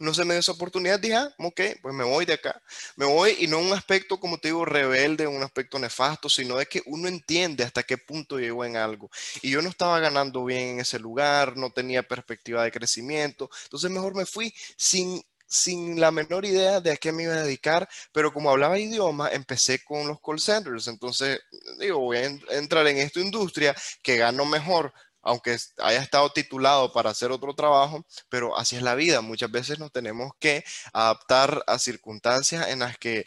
no 0.00 0.14
se 0.14 0.24
me 0.24 0.34
dio 0.34 0.40
esa 0.40 0.52
oportunidad, 0.52 0.98
dije, 0.98 1.14
ah, 1.14 1.34
ok, 1.38 1.60
pues 1.82 1.94
me 1.94 2.04
voy 2.04 2.24
de 2.24 2.34
acá. 2.34 2.60
Me 2.96 3.06
voy 3.06 3.36
y 3.38 3.46
no 3.46 3.58
un 3.58 3.72
aspecto, 3.72 4.18
como 4.18 4.38
te 4.38 4.48
digo, 4.48 4.64
rebelde, 4.64 5.26
un 5.26 5.42
aspecto 5.42 5.78
nefasto, 5.78 6.28
sino 6.28 6.56
de 6.56 6.66
que 6.66 6.82
uno 6.86 7.08
entiende 7.08 7.64
hasta 7.64 7.82
qué 7.82 7.98
punto 7.98 8.38
llegó 8.38 8.64
en 8.64 8.76
algo. 8.76 9.10
Y 9.42 9.50
yo 9.50 9.62
no 9.62 9.68
estaba 9.68 10.00
ganando 10.00 10.44
bien 10.44 10.68
en 10.70 10.80
ese 10.80 10.98
lugar, 10.98 11.56
no 11.56 11.70
tenía 11.70 12.02
perspectiva 12.02 12.64
de 12.64 12.72
crecimiento, 12.72 13.50
entonces 13.64 13.90
mejor 13.90 14.14
me 14.14 14.26
fui 14.26 14.52
sin 14.76 15.22
sin 15.50 16.00
la 16.00 16.12
menor 16.12 16.44
idea 16.44 16.80
de 16.80 16.92
a 16.92 16.96
qué 16.96 17.10
me 17.10 17.24
iba 17.24 17.34
a 17.34 17.42
dedicar, 17.42 17.88
pero 18.12 18.32
como 18.32 18.50
hablaba 18.50 18.78
idioma, 18.78 19.30
empecé 19.32 19.82
con 19.84 20.06
los 20.06 20.20
call 20.20 20.38
centers. 20.38 20.86
Entonces, 20.86 21.40
digo, 21.80 21.98
voy 21.98 22.18
a 22.18 22.24
entrar 22.50 22.86
en 22.86 22.98
esta 22.98 23.18
industria 23.20 23.74
que 24.00 24.16
gano 24.16 24.44
mejor, 24.44 24.94
aunque 25.22 25.56
haya 25.78 26.02
estado 26.02 26.30
titulado 26.32 26.92
para 26.92 27.10
hacer 27.10 27.30
otro 27.30 27.54
trabajo, 27.54 28.04
pero 28.28 28.56
así 28.58 28.76
es 28.76 28.82
la 28.82 28.94
vida. 28.94 29.20
Muchas 29.20 29.50
veces 29.50 29.78
nos 29.78 29.92
tenemos 29.92 30.32
que 30.38 30.64
adaptar 30.92 31.62
a 31.66 31.78
circunstancias 31.78 32.68
en 32.68 32.80
las 32.80 32.98
que 32.98 33.26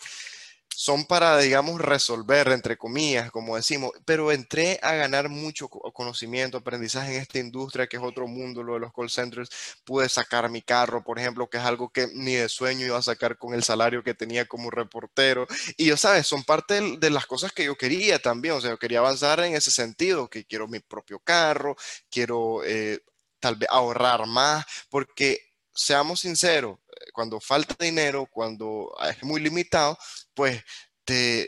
son 0.76 1.06
para, 1.06 1.38
digamos, 1.38 1.80
resolver, 1.80 2.48
entre 2.50 2.78
comillas, 2.78 3.32
como 3.32 3.56
decimos, 3.56 3.92
pero 4.06 4.32
entré 4.32 4.80
a 4.82 4.94
ganar 4.94 5.30
mucho 5.30 5.70
conocimiento, 5.70 6.58
aprendizaje 6.58 7.16
en 7.16 7.22
esta 7.22 7.40
industria, 7.40 7.88
que 7.88 7.98
es 7.98 8.04
otro 8.04 8.28
mundo, 8.28 8.64
lo 8.64 8.74
de 8.74 8.80
los 8.80 8.94
call 8.94 9.10
centers. 9.10 9.50
Pude 9.84 10.10
sacar 10.10 10.50
mi 10.50 10.62
carro, 10.62 11.04
por 11.04 11.20
ejemplo, 11.20 11.50
que 11.50 11.58
es 11.58 11.64
algo 11.64 11.90
que 11.90 12.08
ni 12.14 12.34
de 12.34 12.50
sueño 12.50 12.86
iba 12.86 12.98
a 12.98 13.02
sacar 13.02 13.38
con 13.38 13.54
el 13.54 13.64
salario 13.64 14.04
que 14.04 14.14
tenía 14.14 14.46
como 14.46 14.70
reportero. 14.72 15.48
Y 15.78 15.86
yo, 15.86 15.98
sabes, 15.98 16.28
son 16.28 16.44
parte 16.44 16.98
de 16.98 17.10
las 17.10 17.26
cosas 17.26 17.52
que 17.52 17.66
yo 17.66 17.76
quería 17.78 18.20
también, 18.20 18.56
o 18.56 18.62
sea, 18.62 18.72
yo 18.72 18.80
quería 18.80 19.00
avanzar 19.00 19.40
en 19.42 19.56
ese 19.56 19.72
sentido, 19.72 20.30
que 20.30 20.46
quiero 20.46 20.68
mi 20.68 20.80
propio 20.80 21.20
carro, 21.20 21.76
quiero 22.10 22.64
eh, 22.66 23.00
tal 23.40 23.56
vez 23.56 23.70
ahorrar 23.72 24.26
más, 24.28 24.66
porque 24.90 25.40
seamos 25.74 26.22
sinceros, 26.22 26.80
cuando 27.14 27.40
falta 27.40 27.76
dinero, 27.80 28.28
cuando 28.32 28.96
es 29.10 29.24
muy 29.24 29.42
limitado, 29.42 29.98
pues 30.34 30.64
te, 31.06 31.48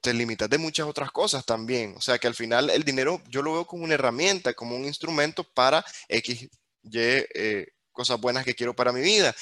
te, 0.00 0.14
limitas 0.14 0.48
de 0.48 0.58
muchas 0.58 0.86
otras 0.86 1.10
cosas 1.12 1.44
también. 1.44 1.94
O 1.96 2.00
sea 2.00 2.18
que 2.18 2.26
al 2.26 2.34
final 2.34 2.70
el 2.70 2.84
dinero 2.84 3.22
yo 3.28 3.42
lo 3.42 3.52
veo 3.54 3.66
como 3.66 3.84
una 3.84 3.94
herramienta, 3.94 4.54
como 4.54 4.76
un 4.76 4.84
instrumento 4.84 5.44
para 5.44 5.84
X, 6.08 6.48
Y 6.84 6.98
eh, 6.98 7.66
cosas 7.92 8.20
buenas 8.20 8.44
que 8.44 8.54
quiero 8.54 8.74
para 8.74 8.92
mi 8.92 9.00
vida. 9.00 9.34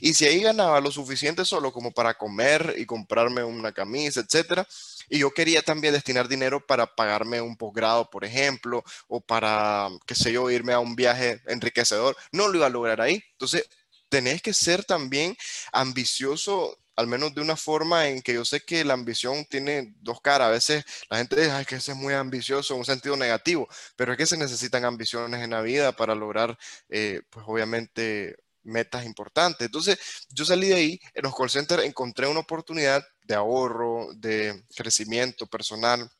Y 0.00 0.14
si 0.14 0.26
ahí 0.26 0.40
ganaba 0.40 0.80
lo 0.80 0.90
suficiente 0.90 1.44
solo 1.44 1.72
como 1.72 1.92
para 1.92 2.14
comer 2.14 2.74
y 2.78 2.86
comprarme 2.86 3.44
una 3.44 3.72
camisa, 3.72 4.20
etcétera, 4.20 4.66
y 5.08 5.20
yo 5.20 5.30
quería 5.32 5.62
también 5.62 5.94
destinar 5.94 6.28
dinero 6.28 6.64
para 6.66 6.86
pagarme 6.94 7.40
un 7.40 7.56
posgrado, 7.56 8.10
por 8.10 8.24
ejemplo, 8.24 8.82
o 9.06 9.20
para, 9.20 9.88
qué 10.06 10.14
sé 10.14 10.32
yo, 10.32 10.50
irme 10.50 10.72
a 10.72 10.80
un 10.80 10.96
viaje 10.96 11.40
enriquecedor, 11.46 12.16
no 12.32 12.48
lo 12.48 12.56
iba 12.56 12.66
a 12.66 12.70
lograr 12.70 13.00
ahí. 13.00 13.22
Entonces, 13.32 13.68
tenés 14.08 14.42
que 14.42 14.52
ser 14.54 14.84
también 14.84 15.36
ambicioso 15.72 16.78
al 16.98 17.06
menos 17.06 17.32
de 17.32 17.40
una 17.40 17.56
forma 17.56 18.08
en 18.08 18.20
que 18.22 18.34
yo 18.34 18.44
sé 18.44 18.62
que 18.62 18.84
la 18.84 18.94
ambición 18.94 19.44
tiene 19.44 19.94
dos 20.00 20.20
caras. 20.20 20.48
A 20.48 20.50
veces 20.50 20.84
la 21.08 21.18
gente 21.18 21.36
dice 21.40 21.64
que 21.64 21.76
ese 21.76 21.92
es 21.92 21.96
muy 21.96 22.12
ambicioso 22.12 22.74
en 22.74 22.80
un 22.80 22.84
sentido 22.84 23.16
negativo, 23.16 23.68
pero 23.94 24.10
es 24.12 24.18
que 24.18 24.26
se 24.26 24.36
necesitan 24.36 24.84
ambiciones 24.84 25.40
en 25.44 25.50
la 25.50 25.62
vida 25.62 25.92
para 25.92 26.16
lograr, 26.16 26.58
eh, 26.88 27.22
pues 27.30 27.44
obviamente, 27.48 28.36
metas 28.64 29.06
importantes. 29.06 29.64
Entonces, 29.66 29.96
yo 30.30 30.44
salí 30.44 30.68
de 30.68 30.74
ahí, 30.74 31.00
en 31.14 31.22
los 31.22 31.36
call 31.36 31.50
centers 31.50 31.84
encontré 31.84 32.26
una 32.26 32.40
oportunidad 32.40 33.06
de 33.22 33.34
ahorro, 33.36 34.08
de 34.16 34.64
crecimiento 34.74 35.46
personal, 35.46 36.10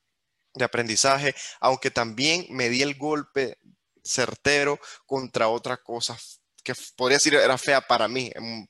de 0.54 0.64
aprendizaje, 0.64 1.34
aunque 1.58 1.90
también 1.90 2.46
me 2.50 2.68
di 2.68 2.82
el 2.82 2.96
golpe 2.96 3.58
certero 4.04 4.78
contra 5.06 5.48
otras 5.48 5.80
cosas 5.80 6.37
que 6.62 6.74
podría 6.96 7.16
decir 7.16 7.34
era 7.34 7.58
fea 7.58 7.80
para 7.80 8.08
mí, 8.08 8.30
en 8.34 8.68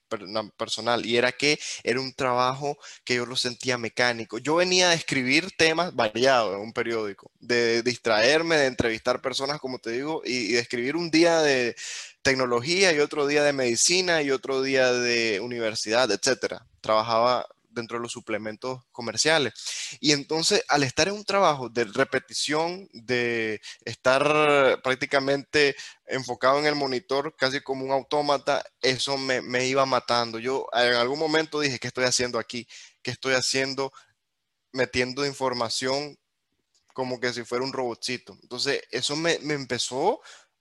personal, 0.57 1.05
y 1.05 1.17
era 1.17 1.33
que 1.33 1.59
era 1.83 2.01
un 2.01 2.13
trabajo 2.13 2.79
que 3.05 3.17
yo 3.17 3.27
lo 3.27 3.37
sentía 3.37 3.79
mecánico. 3.79 4.39
Yo 4.39 4.57
venía 4.57 4.91
a 4.91 4.95
escribir 4.95 5.51
temas 5.57 5.95
variados 5.95 6.55
en 6.55 6.61
un 6.61 6.73
periódico, 6.73 7.31
de 7.41 7.83
distraerme, 7.83 8.57
de 8.57 8.67
entrevistar 8.67 9.21
personas, 9.21 9.59
como 9.61 9.79
te 9.79 9.91
digo, 9.91 10.23
y, 10.25 10.53
de 10.53 10.61
escribir 10.61 10.97
un 10.97 11.11
día 11.11 11.41
de 11.41 11.77
tecnología 12.23 12.93
y 12.93 13.01
otro 13.01 13.27
día 13.27 13.43
de 13.43 13.53
medicina 13.53 14.23
y 14.23 14.31
otro 14.31 14.63
día 14.63 14.93
de 14.93 15.41
universidad, 15.41 16.11
etcétera. 16.11 16.67
Trabajaba 16.81 17.47
dentro 17.79 17.99
de 17.99 18.03
los 18.03 18.13
suplementos 18.13 18.83
comerciales. 18.93 19.55
Y 20.01 20.13
entonces, 20.13 20.65
al 20.69 20.83
estar 20.83 21.09
en 21.09 21.15
un 21.15 21.25
trabajo 21.25 21.69
de 21.69 21.85
repetición, 21.85 22.89
de 22.93 23.61
estar 23.85 24.83
prácticamente 24.83 25.77
enfocado 26.07 26.59
en 26.59 26.67
el 26.67 26.75
monitor, 26.75 27.35
casi 27.37 27.61
como 27.61 27.85
un 27.85 27.93
autómata, 27.93 28.65
eso 28.83 29.17
me, 29.17 29.41
me 29.41 29.67
iba 29.67 29.87
matando. 29.87 30.39
Yo 30.39 30.67
en 30.73 30.95
algún 30.95 31.19
momento 31.19 31.61
dije, 31.61 31.79
¿qué 31.79 31.89
estoy 31.89 32.05
haciendo 32.05 32.39
aquí? 32.39 32.67
¿Qué 33.03 33.11
estoy 33.11 33.35
haciendo 33.35 33.93
metiendo 34.73 35.25
información 35.25 36.19
como 36.93 37.21
que 37.21 37.33
si 37.33 37.45
fuera 37.45 37.65
un 37.65 37.73
robotcito? 37.73 38.37
Entonces, 38.43 38.83
eso 38.91 39.17
me, 39.17 39.39
me 39.41 39.55
empezó 39.55 40.21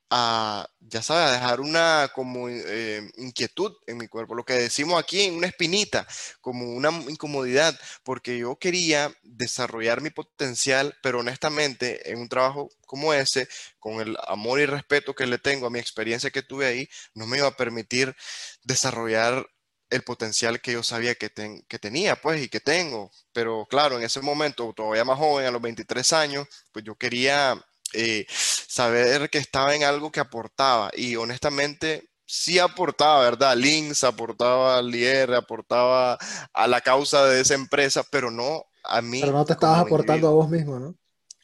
a, 0.10 0.70
ya 0.80 1.02
sabes, 1.02 1.30
a 1.30 1.32
dejar 1.34 1.60
una 1.60 2.10
como 2.14 2.48
eh, 2.50 3.10
inquietud 3.18 3.74
en 3.88 3.98
mi 3.98 4.08
cuerpo, 4.08 4.36
lo 4.36 4.46
que 4.46 4.54
decimos 4.54 5.00
aquí, 5.00 5.30
una 5.30 5.48
espinita, 5.48 6.08
como 6.42 6.66
una 6.74 6.90
incomodidad, 7.10 7.78
porque 8.04 8.38
yo 8.38 8.58
quería 8.58 9.12
desarrollar 9.24 10.02
mi 10.02 10.10
potencial, 10.10 10.96
pero 11.02 11.20
honestamente 11.20 12.12
en 12.12 12.20
un 12.20 12.30
trabajo 12.30 12.70
como 12.86 13.14
ese, 13.14 13.48
con 13.80 14.00
el 14.02 14.18
amor 14.28 14.60
y 14.60 14.66
respeto 14.66 15.14
que 15.14 15.28
le 15.28 15.38
tengo 15.40 15.68
a 15.68 15.70
mi 15.70 15.80
experiencia 15.80 16.32
que 16.32 16.44
tuve 16.44 16.66
ahí, 16.66 16.90
no 17.14 17.28
me 17.28 17.38
iba 17.38 17.48
a 17.48 17.58
permitir 17.58 18.16
desarrollar 18.64 19.46
el 19.90 20.04
potencial 20.04 20.62
que 20.62 20.74
yo 20.74 20.84
sabía 20.84 21.16
que, 21.16 21.32
que 21.68 21.80
tenía, 21.80 22.16
pues, 22.18 22.42
y 22.44 22.50
que 22.50 22.60
tengo. 22.60 23.12
Pero 23.32 23.66
claro, 23.70 23.98
en 23.98 24.04
ese 24.04 24.22
momento, 24.22 24.74
todavía 24.76 25.06
más 25.06 25.18
joven, 25.18 25.46
a 25.48 25.52
los 25.52 25.62
23 25.62 26.14
años, 26.14 26.48
pues 26.72 26.84
yo 26.86 26.96
quería 26.96 27.58
eh, 27.94 28.26
saber 28.30 29.30
que 29.30 29.38
estaba 29.38 29.76
en 29.76 29.84
algo 29.84 30.12
que 30.12 30.20
aportaba 30.20 30.92
y 30.96 31.16
honestamente 31.16 32.10
sí 32.26 32.60
aportaba, 32.60 33.22
¿verdad? 33.22 33.56
Links 33.56 34.04
aportaba 34.04 34.78
al 34.78 34.92
Lier, 34.92 35.34
aportaba 35.34 36.18
a 36.54 36.68
la 36.68 36.82
causa 36.82 37.26
de 37.26 37.42
esa 37.42 37.56
empresa, 37.56 38.04
pero 38.12 38.30
no 38.30 38.66
a 38.84 39.02
mí. 39.02 39.22
Pero 39.22 39.34
no 39.34 39.46
te 39.46 39.54
estabas 39.54 39.82
aportando 39.82 40.28
a 40.28 40.32
vos 40.32 40.50
mismo, 40.50 40.80
¿no? 40.80 40.96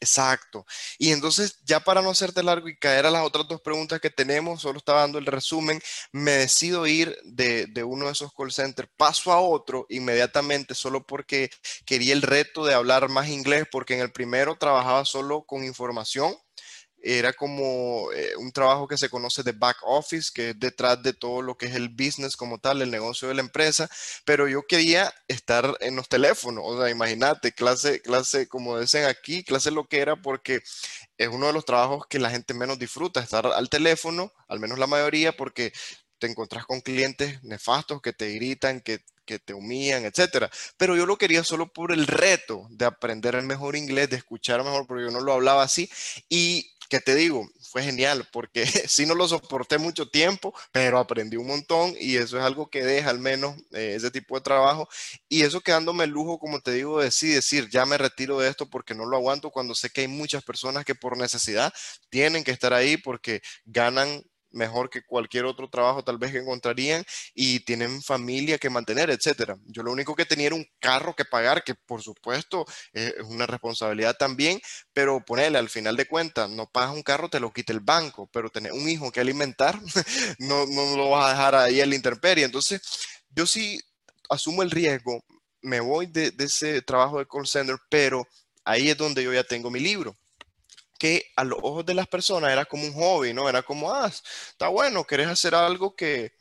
Exacto. 0.04 0.66
Y 0.98 1.12
entonces, 1.12 1.60
ya 1.64 1.80
para 1.80 2.02
no 2.02 2.10
hacerte 2.10 2.42
largo 2.42 2.68
y 2.68 2.76
caer 2.76 3.06
a 3.06 3.10
las 3.10 3.24
otras 3.24 3.48
dos 3.48 3.62
preguntas 3.62 4.00
que 4.00 4.10
tenemos, 4.10 4.60
solo 4.60 4.76
estaba 4.76 5.00
dando 5.00 5.18
el 5.18 5.24
resumen, 5.24 5.80
me 6.12 6.32
decido 6.32 6.86
ir 6.86 7.16
de, 7.24 7.66
de, 7.68 7.84
uno 7.84 8.06
de 8.06 8.12
esos 8.12 8.30
call 8.34 8.52
centers, 8.52 8.90
paso 8.98 9.32
a 9.32 9.40
otro 9.40 9.86
inmediatamente, 9.88 10.74
solo 10.74 11.06
porque 11.06 11.48
quería 11.86 12.12
el 12.12 12.20
reto 12.20 12.66
de 12.66 12.74
hablar 12.74 13.08
más 13.08 13.28
inglés, 13.28 13.66
porque 13.70 13.94
en 13.94 14.00
el 14.00 14.12
primero 14.12 14.56
trabajaba 14.56 15.06
solo 15.06 15.44
con 15.44 15.64
información 15.64 16.36
era 17.04 17.34
como 17.34 18.10
eh, 18.12 18.34
un 18.36 18.50
trabajo 18.50 18.88
que 18.88 18.96
se 18.96 19.10
conoce 19.10 19.42
de 19.42 19.52
back 19.52 19.76
office, 19.82 20.30
que 20.34 20.50
es 20.50 20.58
detrás 20.58 21.02
de 21.02 21.12
todo 21.12 21.42
lo 21.42 21.56
que 21.56 21.66
es 21.66 21.74
el 21.74 21.90
business 21.90 22.34
como 22.34 22.58
tal, 22.58 22.80
el 22.80 22.90
negocio 22.90 23.28
de 23.28 23.34
la 23.34 23.42
empresa, 23.42 23.90
pero 24.24 24.48
yo 24.48 24.62
quería 24.66 25.12
estar 25.28 25.76
en 25.80 25.96
los 25.96 26.08
teléfonos, 26.08 26.64
o 26.66 26.80
sea, 26.80 26.90
imagínate, 26.90 27.52
clase, 27.52 28.00
clase, 28.00 28.48
como 28.48 28.80
dicen 28.80 29.04
aquí, 29.04 29.44
clase 29.44 29.70
lo 29.70 29.86
que 29.86 29.98
era, 30.00 30.16
porque 30.16 30.62
es 31.18 31.28
uno 31.28 31.48
de 31.48 31.52
los 31.52 31.66
trabajos 31.66 32.06
que 32.08 32.18
la 32.18 32.30
gente 32.30 32.54
menos 32.54 32.78
disfruta, 32.78 33.20
estar 33.20 33.46
al 33.46 33.68
teléfono, 33.68 34.32
al 34.48 34.58
menos 34.58 34.78
la 34.78 34.86
mayoría, 34.86 35.36
porque 35.36 35.72
te 36.18 36.26
encontrás 36.26 36.64
con 36.64 36.80
clientes 36.80 37.42
nefastos 37.44 38.00
que 38.00 38.14
te 38.14 38.32
gritan, 38.32 38.80
que, 38.80 39.00
que 39.24 39.38
te 39.38 39.54
humillan, 39.54 40.04
etcétera. 40.04 40.50
Pero 40.76 40.96
yo 40.96 41.06
lo 41.06 41.18
quería 41.18 41.44
solo 41.44 41.72
por 41.72 41.92
el 41.92 42.06
reto 42.06 42.66
de 42.70 42.86
aprender 42.86 43.34
el 43.34 43.44
mejor 43.44 43.76
inglés, 43.76 44.10
de 44.10 44.16
escuchar 44.16 44.62
mejor, 44.64 44.86
porque 44.86 45.04
yo 45.04 45.10
no 45.10 45.20
lo 45.20 45.32
hablaba 45.32 45.62
así. 45.62 45.90
Y 46.28 46.73
que 46.94 47.00
te 47.00 47.16
digo, 47.16 47.50
fue 47.60 47.82
genial 47.82 48.28
porque 48.30 48.64
sí 48.88 49.04
no 49.04 49.16
lo 49.16 49.26
soporté 49.26 49.78
mucho 49.78 50.08
tiempo, 50.08 50.54
pero 50.70 51.00
aprendí 51.00 51.36
un 51.36 51.48
montón 51.48 51.92
y 51.98 52.16
eso 52.16 52.38
es 52.38 52.44
algo 52.44 52.70
que 52.70 52.84
deja 52.84 53.10
al 53.10 53.18
menos 53.18 53.56
eh, 53.72 53.94
ese 53.96 54.12
tipo 54.12 54.36
de 54.36 54.42
trabajo. 54.42 54.88
Y 55.28 55.42
eso 55.42 55.60
quedándome 55.60 56.04
el 56.04 56.10
lujo, 56.10 56.38
como 56.38 56.60
te 56.60 56.70
digo, 56.70 57.00
de 57.00 57.10
sí 57.10 57.30
decir, 57.30 57.68
ya 57.68 57.84
me 57.84 57.98
retiro 57.98 58.38
de 58.38 58.48
esto 58.48 58.70
porque 58.70 58.94
no 58.94 59.06
lo 59.06 59.16
aguanto 59.16 59.50
cuando 59.50 59.74
sé 59.74 59.90
que 59.90 60.02
hay 60.02 60.08
muchas 60.08 60.44
personas 60.44 60.84
que 60.84 60.94
por 60.94 61.18
necesidad 61.18 61.74
tienen 62.10 62.44
que 62.44 62.52
estar 62.52 62.72
ahí 62.72 62.96
porque 62.96 63.42
ganan 63.64 64.22
mejor 64.54 64.88
que 64.88 65.02
cualquier 65.02 65.44
otro 65.44 65.68
trabajo 65.68 66.02
tal 66.02 66.18
vez 66.18 66.32
que 66.32 66.38
encontrarían 66.38 67.04
y 67.34 67.60
tienen 67.60 68.02
familia 68.02 68.58
que 68.58 68.70
mantener, 68.70 69.10
etcétera. 69.10 69.56
Yo 69.66 69.82
lo 69.82 69.92
único 69.92 70.14
que 70.14 70.24
tenía 70.24 70.46
era 70.46 70.54
un 70.54 70.66
carro 70.78 71.14
que 71.14 71.24
pagar, 71.24 71.62
que 71.64 71.74
por 71.74 72.02
supuesto 72.02 72.64
es 72.92 73.14
una 73.24 73.46
responsabilidad 73.46 74.16
también, 74.16 74.60
pero 74.92 75.24
ponerle 75.24 75.58
al 75.58 75.68
final 75.68 75.96
de 75.96 76.06
cuentas, 76.06 76.48
no 76.48 76.66
pagas 76.70 76.94
un 76.94 77.02
carro, 77.02 77.28
te 77.28 77.40
lo 77.40 77.52
quita 77.52 77.72
el 77.72 77.80
banco, 77.80 78.28
pero 78.32 78.50
tener 78.50 78.72
un 78.72 78.88
hijo 78.88 79.10
que 79.10 79.20
alimentar, 79.20 79.78
no, 80.38 80.66
no 80.66 80.96
lo 80.96 81.10
vas 81.10 81.26
a 81.26 81.30
dejar 81.30 81.54
ahí 81.54 81.80
a 81.80 81.86
la 81.86 81.94
intemperie. 81.94 82.44
Entonces, 82.44 82.80
yo 83.30 83.46
sí 83.46 83.80
asumo 84.30 84.62
el 84.62 84.70
riesgo, 84.70 85.24
me 85.62 85.80
voy 85.80 86.06
de, 86.06 86.30
de 86.30 86.44
ese 86.44 86.82
trabajo 86.82 87.18
de 87.18 87.26
call 87.26 87.46
center, 87.46 87.76
pero 87.88 88.26
ahí 88.64 88.90
es 88.90 88.96
donde 88.96 89.22
yo 89.22 89.32
ya 89.32 89.44
tengo 89.44 89.70
mi 89.70 89.80
libro 89.80 90.16
que 90.98 91.24
a 91.36 91.44
los 91.44 91.58
ojos 91.62 91.84
de 91.84 91.94
las 91.94 92.06
personas 92.06 92.52
era 92.52 92.64
como 92.64 92.84
un 92.84 92.92
hobby, 92.94 93.32
¿no? 93.32 93.48
Era 93.48 93.62
como, 93.62 93.92
ah, 93.92 94.06
está 94.06 94.68
bueno, 94.68 95.04
querés 95.04 95.28
hacer 95.28 95.54
algo 95.54 95.94
que 95.94 96.32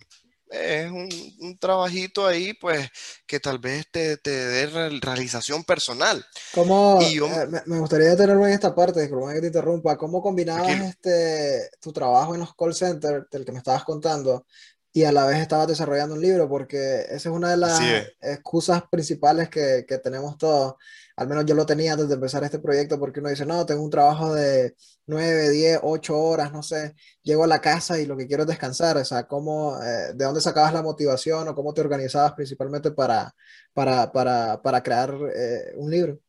es 0.53 0.91
un, 0.91 1.57
trabajito 1.57 2.25
ahí, 2.27 2.53
pues, 2.53 2.89
que 3.25 3.39
tal 3.39 3.59
vez 3.59 3.87
te, 3.91 4.17
te 4.17 4.29
dé 4.29 4.67
realización 5.01 5.63
personal. 5.63 6.23
¿Cómo, 6.53 6.99
eh, 7.01 7.47
me, 7.65 7.79
gustaría 7.79 8.09
detenerme 8.09 8.47
en 8.47 8.53
esta 8.53 8.75
parte, 8.75 9.01
disculpa 9.01 9.33
que 9.33 9.41
te 9.41 9.47
interrumpa, 9.47 9.97
¿cómo 9.97 10.21
combinabas 10.21 10.69
este, 10.69 11.69
tu 11.81 11.91
trabajo 11.91 12.33
en 12.33 12.41
los 12.41 12.53
call 12.55 12.75
centers, 12.75 13.29
del 13.31 13.45
que 13.45 13.51
me 13.51 13.57
estabas 13.57 13.83
contando, 13.83 14.45
y 14.91 15.05
a 15.05 15.11
la 15.11 15.25
vez 15.25 15.39
estabas 15.39 15.67
desarrollando 15.67 16.15
un 16.15 16.21
libro? 16.21 16.47
Porque 16.47 17.01
esa 17.01 17.15
es 17.15 17.35
una 17.35 17.49
de 17.51 17.57
las 17.57 17.81
excusas 18.21 18.83
principales 18.91 19.49
que, 19.49 19.85
que 19.87 19.97
tenemos 19.97 20.37
todos 20.37 20.75
al 21.15 21.27
menos 21.27 21.45
yo 21.45 21.55
lo 21.55 21.65
tenía 21.65 21.93
antes 21.93 22.07
de 22.07 22.15
empezar 22.15 22.43
este 22.43 22.59
proyecto, 22.59 22.99
porque 22.99 23.19
uno 23.19 23.29
dice, 23.29 23.45
no, 23.45 23.65
tengo 23.65 23.83
un 23.83 23.89
trabajo 23.89 24.33
de 24.33 24.75
9, 25.05 25.49
10, 25.49 25.79
8 25.83 26.17
horas, 26.17 26.51
no 26.51 26.63
sé, 26.63 26.95
llego 27.21 27.43
a 27.43 27.47
la 27.47 27.61
casa 27.61 27.99
y 27.99 28.05
lo 28.05 28.17
que 28.17 28.27
quiero 28.27 28.43
es 28.43 28.47
descansar, 28.47 28.97
o 28.97 29.05
sea, 29.05 29.27
¿cómo, 29.27 29.77
eh, 29.81 30.13
¿de 30.13 30.25
dónde 30.25 30.41
sacabas 30.41 30.73
la 30.73 30.81
motivación 30.81 31.47
o 31.47 31.55
cómo 31.55 31.73
te 31.73 31.81
organizabas 31.81 32.33
principalmente 32.33 32.91
para, 32.91 33.33
para, 33.73 34.11
para, 34.11 34.61
para 34.61 34.83
crear 34.83 35.15
eh, 35.35 35.73
un 35.75 35.91
libro? 35.91 36.19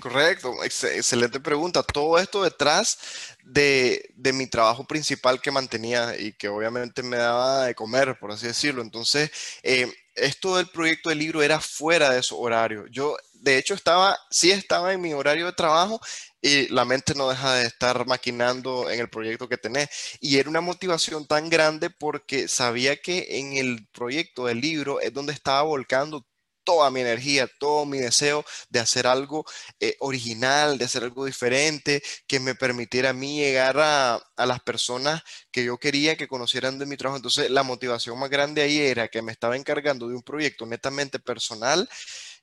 Correcto, 0.00 0.52
excelente 0.64 1.38
pregunta. 1.38 1.82
Todo 1.82 2.18
esto 2.18 2.42
detrás 2.42 2.98
de, 3.44 4.10
de, 4.16 4.32
mi 4.32 4.48
trabajo 4.48 4.84
principal 4.84 5.40
que 5.40 5.52
mantenía 5.52 6.18
y 6.18 6.32
que 6.32 6.48
obviamente 6.48 7.02
me 7.04 7.18
daba 7.18 7.66
de 7.66 7.74
comer, 7.74 8.18
por 8.18 8.32
así 8.32 8.46
decirlo. 8.46 8.82
Entonces, 8.82 9.30
eh, 9.62 9.92
esto 10.16 10.56
del 10.56 10.68
proyecto 10.68 11.08
del 11.08 11.18
libro 11.18 11.42
era 11.42 11.60
fuera 11.60 12.10
de 12.10 12.22
su 12.22 12.40
horario. 12.40 12.86
Yo, 12.88 13.16
de 13.42 13.58
hecho, 13.58 13.74
estaba, 13.74 14.18
sí 14.30 14.52
estaba 14.52 14.92
en 14.92 15.00
mi 15.00 15.12
horario 15.14 15.46
de 15.46 15.52
trabajo 15.52 16.00
y 16.40 16.68
la 16.68 16.84
mente 16.84 17.14
no 17.14 17.28
deja 17.28 17.54
de 17.54 17.66
estar 17.66 18.06
maquinando 18.06 18.88
en 18.88 19.00
el 19.00 19.10
proyecto 19.10 19.48
que 19.48 19.58
tenés. 19.58 19.88
Y 20.20 20.38
era 20.38 20.48
una 20.48 20.60
motivación 20.60 21.26
tan 21.26 21.50
grande 21.50 21.90
porque 21.90 22.46
sabía 22.48 22.96
que 22.96 23.38
en 23.40 23.54
el 23.54 23.88
proyecto 23.92 24.46
del 24.46 24.60
libro 24.60 25.00
es 25.00 25.12
donde 25.12 25.32
estaba 25.32 25.62
volcando 25.62 26.24
toda 26.64 26.90
mi 26.92 27.00
energía, 27.00 27.48
todo 27.58 27.84
mi 27.84 27.98
deseo 27.98 28.44
de 28.70 28.78
hacer 28.78 29.06
algo 29.08 29.44
eh, 29.80 29.96
original, 29.98 30.78
de 30.78 30.84
hacer 30.84 31.02
algo 31.02 31.24
diferente, 31.24 32.00
que 32.28 32.38
me 32.38 32.54
permitiera 32.54 33.10
a 33.10 33.12
mí 33.12 33.38
llegar 33.40 33.78
a, 33.80 34.14
a, 34.36 34.46
las 34.46 34.60
personas 34.60 35.22
que 35.50 35.64
yo 35.64 35.78
quería 35.78 36.16
que 36.16 36.28
conocieran 36.28 36.78
de 36.78 36.86
mi 36.86 36.96
trabajo. 36.96 37.16
Entonces, 37.16 37.50
la 37.50 37.64
motivación 37.64 38.18
más 38.18 38.30
grande 38.30 38.62
ahí 38.62 38.78
era 38.78 39.08
que 39.08 39.22
me 39.22 39.32
estaba 39.32 39.56
encargando 39.56 40.08
de 40.08 40.14
un 40.14 40.22
proyecto 40.22 40.64
netamente 40.66 41.18
personal 41.18 41.88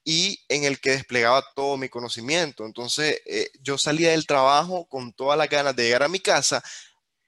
y 0.03 0.43
en 0.47 0.63
el 0.63 0.79
que 0.79 0.91
desplegaba 0.91 1.43
todo 1.55 1.77
mi 1.77 1.89
conocimiento. 1.89 2.65
Entonces, 2.65 3.21
eh, 3.25 3.49
yo 3.61 3.77
salía 3.77 4.11
del 4.11 4.25
trabajo 4.25 4.87
con 4.87 5.13
todas 5.13 5.37
las 5.37 5.49
ganas 5.49 5.75
de 5.75 5.83
llegar 5.83 6.03
a 6.03 6.07
mi 6.09 6.19
casa, 6.19 6.63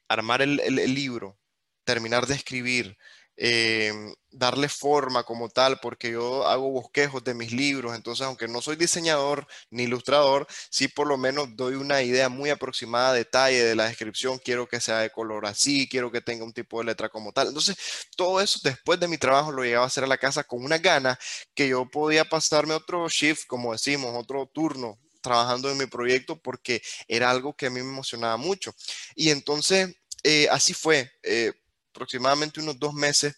armar 0.07 0.41
el, 0.41 0.59
el 0.59 0.93
libro, 0.93 1.39
terminar 1.83 2.25
de 2.27 2.35
escribir, 2.35 2.97
Em, 3.37 4.13
darle 4.29 4.69
forma 4.69 5.23
como 5.23 5.49
tal, 5.49 5.79
porque 5.81 6.11
yo 6.11 6.45
hago 6.47 6.69
bosquejos 6.71 7.23
de 7.23 7.33
mis 7.33 7.51
libros, 7.51 7.95
entonces 7.95 8.25
aunque 8.25 8.47
no 8.47 8.61
soy 8.61 8.75
diseñador 8.75 9.47
ni 9.71 9.83
ilustrador, 9.83 10.47
sí 10.69 10.87
por 10.87 11.07
lo 11.07 11.17
menos 11.17 11.49
doy 11.55 11.75
una 11.75 12.01
idea 12.01 12.29
muy 12.29 12.49
aproximada, 12.49 13.13
detalle 13.13 13.63
de 13.63 13.75
la 13.75 13.85
descripción, 13.87 14.37
quiero 14.37 14.67
que 14.67 14.79
sea 14.79 14.99
de 14.99 15.09
color 15.09 15.45
así, 15.45 15.87
quiero 15.89 16.11
que 16.11 16.21
tenga 16.21 16.45
un 16.45 16.53
tipo 16.53 16.79
de 16.79 16.85
letra 16.85 17.09
como 17.09 17.31
tal. 17.33 17.47
Entonces, 17.47 17.75
todo 18.15 18.39
eso 18.41 18.59
después 18.63 18.99
de 18.99 19.07
mi 19.07 19.17
trabajo 19.17 19.51
lo 19.51 19.63
llegaba 19.63 19.85
a 19.85 19.87
hacer 19.87 20.03
a 20.03 20.07
la 20.07 20.17
casa 20.17 20.43
con 20.43 20.63
una 20.63 20.77
gana 20.77 21.17
que 21.53 21.67
yo 21.69 21.89
podía 21.89 22.25
pasarme 22.25 22.73
otro 22.73 23.07
shift, 23.09 23.45
como 23.47 23.73
decimos, 23.73 24.13
otro 24.15 24.45
turno 24.53 24.99
trabajando 25.21 25.69
en 25.69 25.77
mi 25.77 25.85
proyecto 25.85 26.39
porque 26.41 26.81
era 27.07 27.29
algo 27.29 27.55
que 27.55 27.67
a 27.67 27.69
mí 27.69 27.81
me 27.81 27.89
emocionaba 27.89 28.37
mucho. 28.37 28.73
Y 29.15 29.29
entonces, 29.29 29.95
eh, 30.23 30.47
así 30.51 30.73
fue. 30.73 31.11
Eh, 31.23 31.53
aproximadamente 31.91 32.59
unos 32.59 32.79
dos 32.79 32.93
meses 32.93 33.35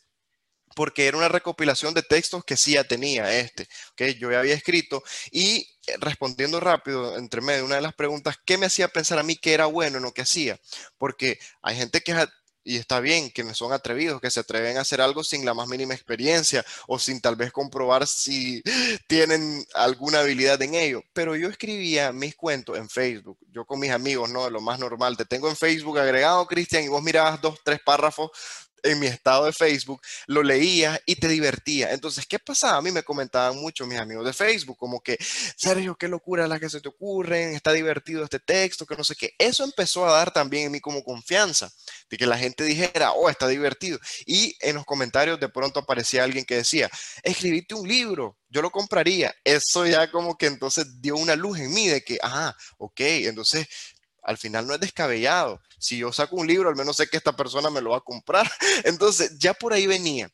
porque 0.75 1.07
era 1.07 1.17
una 1.17 1.29
recopilación 1.29 1.93
de 1.93 2.03
textos 2.03 2.43
que 2.43 2.57
sí 2.57 2.73
ya 2.73 2.83
tenía 2.83 3.37
este, 3.37 3.67
que 3.95 4.15
yo 4.15 4.37
había 4.37 4.55
escrito 4.55 5.03
y 5.31 5.67
eh, 5.85 5.95
respondiendo 5.99 6.59
rápido 6.59 7.17
entre 7.17 7.41
medio 7.41 7.65
una 7.65 7.75
de 7.75 7.81
las 7.81 7.93
preguntas, 7.93 8.37
¿qué 8.45 8.57
me 8.57 8.65
hacía 8.65 8.87
pensar 8.87 9.19
a 9.19 9.23
mí 9.23 9.35
que 9.35 9.53
era 9.53 9.65
bueno 9.67 9.97
en 9.97 10.03
lo 10.03 10.13
que 10.13 10.23
hacía? 10.23 10.59
Porque 10.97 11.39
hay 11.61 11.75
gente 11.77 12.01
que 12.01 12.13
y 12.63 12.77
está 12.77 12.99
bien 12.99 13.29
que 13.31 13.53
son 13.53 13.73
atrevidos, 13.73 14.21
que 14.21 14.31
se 14.31 14.39
atreven 14.39 14.77
a 14.77 14.81
hacer 14.81 15.01
algo 15.01 15.23
sin 15.23 15.45
la 15.45 15.53
más 15.53 15.67
mínima 15.67 15.93
experiencia 15.93 16.65
o 16.87 16.97
sin 16.99 17.21
tal 17.21 17.35
vez 17.35 17.51
comprobar 17.51 18.07
si 18.07 18.61
tienen 19.07 19.65
alguna 19.73 20.19
habilidad 20.19 20.61
en 20.61 20.75
ello. 20.75 21.03
Pero 21.13 21.35
yo 21.35 21.49
escribía 21.49 22.11
mis 22.11 22.35
cuentos 22.35 22.77
en 22.77 22.89
Facebook, 22.89 23.37
yo 23.51 23.65
con 23.65 23.79
mis 23.79 23.91
amigos, 23.91 24.29
¿no? 24.29 24.49
Lo 24.49 24.61
más 24.61 24.79
normal, 24.79 25.17
te 25.17 25.25
tengo 25.25 25.49
en 25.49 25.55
Facebook 25.55 25.99
agregado, 25.99 26.45
Cristian, 26.47 26.83
y 26.83 26.87
vos 26.87 27.03
mirabas 27.03 27.41
dos, 27.41 27.59
tres 27.63 27.79
párrafos 27.83 28.31
en 28.83 28.99
mi 28.99 29.07
estado 29.07 29.45
de 29.45 29.53
Facebook, 29.53 30.01
lo 30.27 30.43
leía 30.43 30.99
y 31.05 31.15
te 31.15 31.27
divertía. 31.27 31.91
Entonces, 31.91 32.25
¿qué 32.25 32.39
pasaba? 32.39 32.77
A 32.77 32.81
mí 32.81 32.91
me 32.91 33.03
comentaban 33.03 33.57
mucho 33.57 33.85
mis 33.87 33.99
amigos 33.99 34.25
de 34.25 34.33
Facebook, 34.33 34.77
como 34.77 35.01
que, 35.01 35.17
Sergio, 35.55 35.95
qué 35.95 36.07
locura 36.07 36.47
la 36.47 36.59
que 36.59 36.69
se 36.69 36.81
te 36.81 36.89
ocurren, 36.89 37.55
está 37.55 37.71
divertido 37.71 38.23
este 38.23 38.39
texto, 38.39 38.85
que 38.85 38.95
no 38.95 39.03
sé 39.03 39.15
qué. 39.15 39.33
Eso 39.37 39.63
empezó 39.63 40.05
a 40.05 40.13
dar 40.13 40.31
también 40.31 40.65
en 40.65 40.71
mí 40.71 40.79
como 40.79 41.03
confianza, 41.03 41.71
de 42.09 42.17
que 42.17 42.25
la 42.25 42.37
gente 42.37 42.63
dijera, 42.63 43.11
oh, 43.13 43.29
está 43.29 43.47
divertido. 43.47 43.99
Y 44.25 44.55
en 44.59 44.75
los 44.75 44.85
comentarios 44.85 45.39
de 45.39 45.49
pronto 45.49 45.79
aparecía 45.79 46.23
alguien 46.23 46.45
que 46.45 46.57
decía, 46.57 46.89
escribiste 47.23 47.75
un 47.75 47.87
libro, 47.87 48.37
yo 48.49 48.61
lo 48.61 48.69
compraría. 48.69 49.33
Eso 49.43 49.85
ya 49.87 50.11
como 50.11 50.37
que 50.37 50.45
entonces 50.45 51.01
dio 51.01 51.15
una 51.15 51.35
luz 51.35 51.59
en 51.59 51.73
mí 51.73 51.87
de 51.87 52.03
que, 52.03 52.19
ah, 52.21 52.55
ok, 52.77 52.99
entonces 52.99 53.67
al 54.23 54.37
final 54.37 54.67
no 54.67 54.73
es 54.73 54.79
descabellado. 54.79 55.61
Si 55.79 55.97
yo 55.97 56.13
saco 56.13 56.37
un 56.37 56.47
libro, 56.47 56.69
al 56.69 56.75
menos 56.75 56.97
sé 56.97 57.07
que 57.07 57.17
esta 57.17 57.35
persona 57.35 57.69
me 57.69 57.81
lo 57.81 57.91
va 57.91 57.97
a 57.97 58.01
comprar. 58.01 58.49
Entonces, 58.85 59.37
ya 59.37 59.53
por 59.53 59.73
ahí 59.73 59.87
venía. 59.87 60.29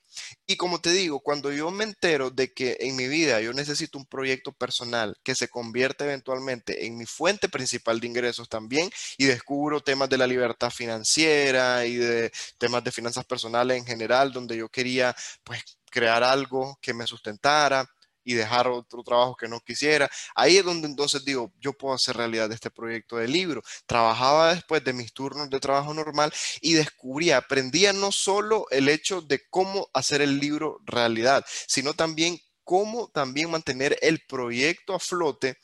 Y 0.46 0.58
como 0.58 0.82
te 0.82 0.92
digo, 0.92 1.20
cuando 1.22 1.52
yo 1.52 1.72
me 1.72 1.84
entero 1.84 2.30
de 2.30 2.54
que 2.54 2.78
en 2.82 2.96
mi 2.96 3.08
vida 3.08 3.40
yo 3.42 3.54
necesito 3.54 3.98
un 3.98 4.06
proyecto 4.06 4.52
personal 4.52 5.16
que 5.24 5.36
se 5.36 5.48
convierta 5.48 6.06
eventualmente 6.06 6.86
en 6.86 6.98
mi 6.98 7.06
fuente 7.06 7.50
principal 7.50 8.00
de 8.00 8.08
ingresos 8.08 8.50
también 8.50 8.90
y 9.18 9.26
descubro 9.26 9.82
temas 9.82 10.10
de 10.10 10.18
la 10.18 10.28
libertad 10.28 10.72
financiera 10.72 11.86
y 11.86 11.96
de 11.96 12.32
temas 12.58 12.84
de 12.84 12.92
finanzas 12.92 13.26
personales 13.26 13.78
en 13.78 13.86
general, 13.86 14.32
donde 14.32 14.58
yo 14.58 14.70
quería 14.70 15.16
pues 15.44 15.64
crear 15.90 16.24
algo 16.24 16.78
que 16.82 16.94
me 16.94 17.08
sustentara, 17.08 17.88
y 18.24 18.34
dejar 18.34 18.68
otro 18.68 19.04
trabajo 19.04 19.36
que 19.36 19.48
no 19.48 19.60
quisiera. 19.60 20.10
Ahí 20.36 20.58
es 20.58 20.66
donde 20.66 20.88
entonces 20.88 21.26
digo, 21.26 21.52
yo 21.60 21.74
puedo 21.74 21.96
hacer 21.96 22.18
realidad 22.18 22.52
este 22.52 22.70
proyecto 22.70 23.18
de 23.18 23.28
libro. 23.28 23.62
Trabajaba 23.86 24.54
después 24.54 24.84
de 24.84 24.94
mis 24.94 25.14
turnos 25.14 25.50
de 25.50 25.60
trabajo 25.60 25.94
normal 25.94 26.32
y 26.62 26.74
descubría, 26.74 27.38
aprendía 27.38 27.94
no 27.94 28.12
solo 28.12 28.66
el 28.72 28.90
hecho 28.90 29.22
de 29.22 29.42
cómo 29.50 29.90
hacer 29.94 30.22
el 30.22 30.40
libro 30.40 30.80
realidad, 30.86 31.46
sino 31.68 31.94
también 31.94 32.40
cómo 32.64 33.10
también 33.10 33.50
mantener 33.50 33.98
el 34.02 34.22
proyecto 34.28 34.94
a 34.94 35.00
flote 35.00 35.58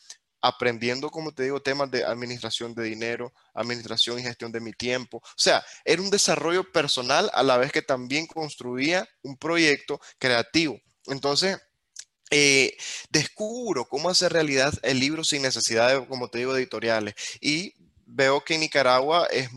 aprendiendo, 0.45 1.09
como 1.09 1.33
te 1.33 1.43
digo, 1.43 1.61
temas 1.61 1.89
de 1.89 2.05
administración 2.05 2.75
de 2.75 2.83
dinero, 2.83 3.33
administración 3.53 4.19
y 4.19 4.23
gestión 4.23 4.51
de 4.51 4.59
mi 4.59 4.73
tiempo. 4.73 5.17
O 5.17 5.37
sea, 5.37 5.65
era 5.83 6.01
un 6.01 6.11
desarrollo 6.11 6.71
personal 6.71 7.31
a 7.33 7.41
la 7.41 7.57
vez 7.57 7.71
que 7.71 7.81
también 7.81 8.27
construía 8.27 9.07
un 9.23 9.37
proyecto 9.37 9.99
creativo. 10.19 10.79
Entonces, 11.07 11.57
eh, 12.31 12.75
descubro 13.09 13.85
cómo 13.85 14.09
hacer 14.09 14.33
realidad 14.33 14.73
el 14.81 14.99
libro 14.99 15.23
sin 15.23 15.41
necesidad 15.41 15.93
de, 15.93 16.07
como 16.07 16.27
te 16.27 16.39
digo, 16.39 16.55
editoriales. 16.55 17.15
Y 17.41 17.73
veo 18.05 18.43
que 18.43 18.55
en 18.55 18.61
Nicaragua 18.61 19.27
es 19.31 19.49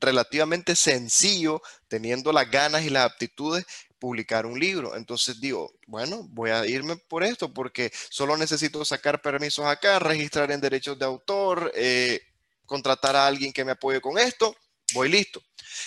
relativamente 0.00 0.76
sencillo, 0.76 1.62
teniendo 1.88 2.32
las 2.32 2.50
ganas 2.50 2.84
y 2.84 2.90
las 2.90 3.10
aptitudes, 3.10 3.64
publicar 3.98 4.46
un 4.46 4.58
libro. 4.58 4.96
Entonces 4.96 5.40
digo, 5.40 5.72
bueno, 5.86 6.26
voy 6.30 6.50
a 6.50 6.66
irme 6.66 6.96
por 6.96 7.24
esto 7.24 7.52
porque 7.52 7.92
solo 8.10 8.36
necesito 8.36 8.84
sacar 8.84 9.20
permisos 9.20 9.66
acá, 9.66 9.98
registrar 9.98 10.50
en 10.50 10.60
derechos 10.60 10.98
de 10.98 11.04
autor, 11.04 11.72
eh, 11.74 12.20
contratar 12.64 13.16
a 13.16 13.26
alguien 13.26 13.52
que 13.52 13.64
me 13.64 13.72
apoye 13.72 14.00
con 14.00 14.18
esto, 14.18 14.54
voy 14.94 15.08
listo. 15.08 15.42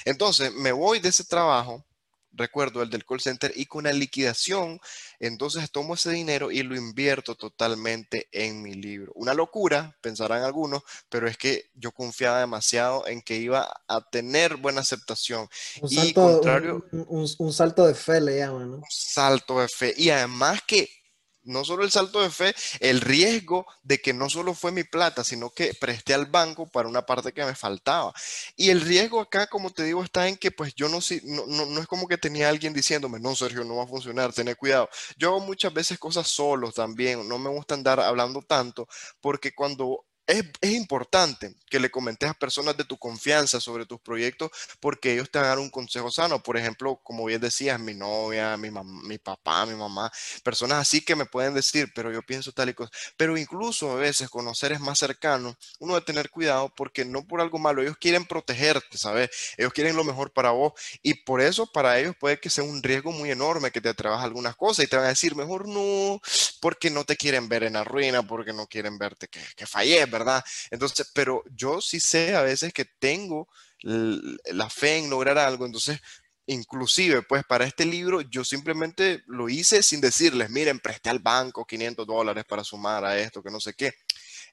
Entonces 0.05 0.51
me 0.53 0.71
voy 0.71 0.99
de 0.99 1.09
ese 1.09 1.23
trabajo 1.23 1.85
recuerdo 2.33 2.81
el 2.81 2.89
del 2.89 3.05
call 3.05 3.21
center, 3.21 3.51
y 3.55 3.65
con 3.65 3.83
la 3.85 3.93
liquidación, 3.93 4.79
entonces 5.19 5.71
tomo 5.71 5.95
ese 5.95 6.11
dinero 6.11 6.51
y 6.51 6.63
lo 6.63 6.75
invierto 6.75 7.35
totalmente 7.35 8.27
en 8.31 8.61
mi 8.61 8.73
libro. 8.73 9.11
Una 9.15 9.33
locura, 9.33 9.95
pensarán 10.01 10.43
algunos, 10.43 10.83
pero 11.09 11.27
es 11.27 11.37
que 11.37 11.69
yo 11.75 11.91
confiaba 11.91 12.39
demasiado 12.39 13.07
en 13.07 13.21
que 13.21 13.37
iba 13.37 13.71
a 13.87 14.01
tener 14.09 14.57
buena 14.57 14.81
aceptación. 14.81 15.47
Un 15.81 15.89
salto, 15.89 16.21
contrario, 16.21 16.85
un, 16.91 17.53
salto 17.53 17.85
de 17.85 17.93
fe 17.93 18.21
le 18.21 18.37
llaman, 18.37 18.71
¿no? 18.71 18.77
Un 18.77 18.83
salto 18.89 19.59
de 19.59 19.67
fe. 19.67 19.93
Y 19.97 20.09
además 20.09 20.61
que 20.65 21.00
no 21.43 21.65
solo 21.65 21.83
el 21.83 21.91
salto 21.91 22.21
de 22.21 22.29
fe, 22.29 22.53
el 22.79 23.01
riesgo 23.01 23.65
de 23.83 23.99
que 23.99 24.13
no 24.13 24.29
solo 24.29 24.53
fue 24.53 24.71
mi 24.71 24.83
plata, 24.83 25.23
sino 25.23 25.49
que 25.49 25.73
presté 25.73 26.13
al 26.13 26.27
banco 26.27 26.67
para 26.67 26.87
una 26.87 27.05
parte 27.05 27.33
que 27.33 27.45
me 27.45 27.55
faltaba. 27.55 28.13
Y 28.55 28.69
el 28.69 28.81
riesgo 28.81 29.19
acá, 29.19 29.47
como 29.47 29.71
te 29.71 29.83
digo, 29.83 30.03
está 30.03 30.27
en 30.27 30.37
que 30.37 30.51
pues 30.51 30.75
yo 30.75 30.89
no, 30.89 30.99
no, 31.23 31.65
no, 31.65 31.81
es 31.81 31.87
como 31.87 32.07
que 32.07 32.17
tenía 32.17 32.49
alguien 32.49 32.73
diciéndome, 32.73 33.19
no, 33.19 33.35
Sergio, 33.35 33.63
no 33.63 33.77
va 33.77 33.83
a 33.83 33.87
funcionar, 33.87 34.33
ten 34.33 34.53
cuidado. 34.55 34.89
Yo 35.17 35.29
hago 35.29 35.39
muchas 35.39 35.73
veces 35.73 35.97
cosas 35.97 36.27
solos 36.27 36.75
también, 36.75 37.27
no 37.27 37.37
me 37.39 37.49
gusta 37.49 37.73
andar 37.73 37.99
hablando 37.99 38.41
tanto, 38.41 38.87
porque 39.21 39.53
cuando 39.53 40.05
es, 40.27 40.71
importante 40.71 41.55
que 41.69 41.79
le 41.79 41.89
comentes 41.89 42.29
a 42.29 42.33
personas 42.33 42.75
de 42.77 42.85
tu 42.85 42.97
confianza 42.97 43.59
sobre 43.59 43.85
tus 43.85 43.99
proyectos 44.01 44.51
porque 44.79 45.13
ellos 45.13 45.29
te 45.31 45.39
van 45.39 45.45
a 45.45 45.49
dar 45.49 45.59
un 45.59 45.69
consejo 45.69 46.11
sano. 46.11 46.41
Por 46.41 46.57
ejemplo, 46.57 46.99
como 47.03 47.25
bien 47.25 47.41
decías, 47.41 47.79
mi 47.79 47.93
novia, 47.93 48.57
mi, 48.57 48.69
mi 49.03 49.17
papá, 49.17 49.65
mi 49.65 49.75
mamá, 49.75 50.11
personas 50.43 50.79
así 50.79 51.01
que 51.01 51.15
me 51.15 51.25
pueden 51.25 51.53
decir, 51.53 51.91
pero 51.95 52.11
yo 52.11 52.21
pienso 52.21 52.51
tal 52.51 52.69
y 52.69 52.73
cosa. 52.73 52.91
Pero 53.17 53.37
incluso 53.37 53.91
a 53.91 53.95
veces 53.95 54.29
con 54.29 54.53
seres 54.55 54.79
más 54.79 54.99
cercanos, 54.99 55.55
uno 55.79 55.93
debe 55.93 56.05
tener 56.05 56.29
cuidado 56.29 56.73
porque 56.75 57.05
no 57.05 57.25
por 57.25 57.41
algo 57.41 57.57
malo, 57.57 57.81
ellos 57.81 57.97
quieren 57.97 58.25
protegerte, 58.25 58.97
¿sabes? 58.97 59.29
Ellos 59.57 59.73
quieren 59.73 59.95
lo 59.95 60.03
mejor 60.03 60.31
para 60.31 60.51
vos 60.51 60.73
y 61.01 61.13
por 61.13 61.41
eso 61.41 61.67
para 61.71 61.99
ellos 61.99 62.15
puede 62.19 62.39
que 62.39 62.49
sea 62.49 62.63
un 62.63 62.83
riesgo 62.83 63.11
muy 63.11 63.31
enorme 63.31 63.71
que 63.71 63.81
te 63.81 63.89
a 64.09 64.21
algunas 64.21 64.55
cosas 64.55 64.85
y 64.85 64.87
te 64.87 64.95
van 64.95 65.05
a 65.05 65.09
decir, 65.09 65.35
mejor 65.35 65.67
no, 65.67 66.21
porque 66.59 66.89
no 66.89 67.03
te 67.03 67.15
quieren 67.15 67.47
ver 67.49 67.63
en 67.63 67.73
la 67.73 67.83
ruina, 67.83 68.23
porque 68.23 68.53
no 68.53 68.67
quieren 68.67 68.97
verte 68.97 69.27
que, 69.27 69.41
que 69.55 69.65
falles, 69.65 70.09
¿verdad? 70.11 70.43
Entonces, 70.69 71.09
pero 71.13 71.43
yo 71.55 71.81
sí 71.81 71.99
sé 71.99 72.35
a 72.35 72.41
veces 72.41 72.73
que 72.73 72.85
tengo 72.85 73.47
la 73.83 74.69
fe 74.69 74.97
en 74.97 75.09
lograr 75.09 75.37
algo, 75.37 75.65
entonces 75.65 75.99
inclusive, 76.45 77.21
pues 77.23 77.43
para 77.45 77.65
este 77.65 77.85
libro 77.85 78.21
yo 78.21 78.43
simplemente 78.43 79.23
lo 79.27 79.49
hice 79.49 79.81
sin 79.83 80.01
decirles, 80.01 80.49
miren, 80.49 80.79
presté 80.79 81.09
al 81.09 81.19
banco 81.19 81.65
500 81.65 82.05
dólares 82.05 82.43
para 82.47 82.63
sumar 82.63 83.05
a 83.05 83.17
esto, 83.17 83.41
que 83.41 83.51
no 83.51 83.59
sé 83.59 83.73
qué. 83.73 83.93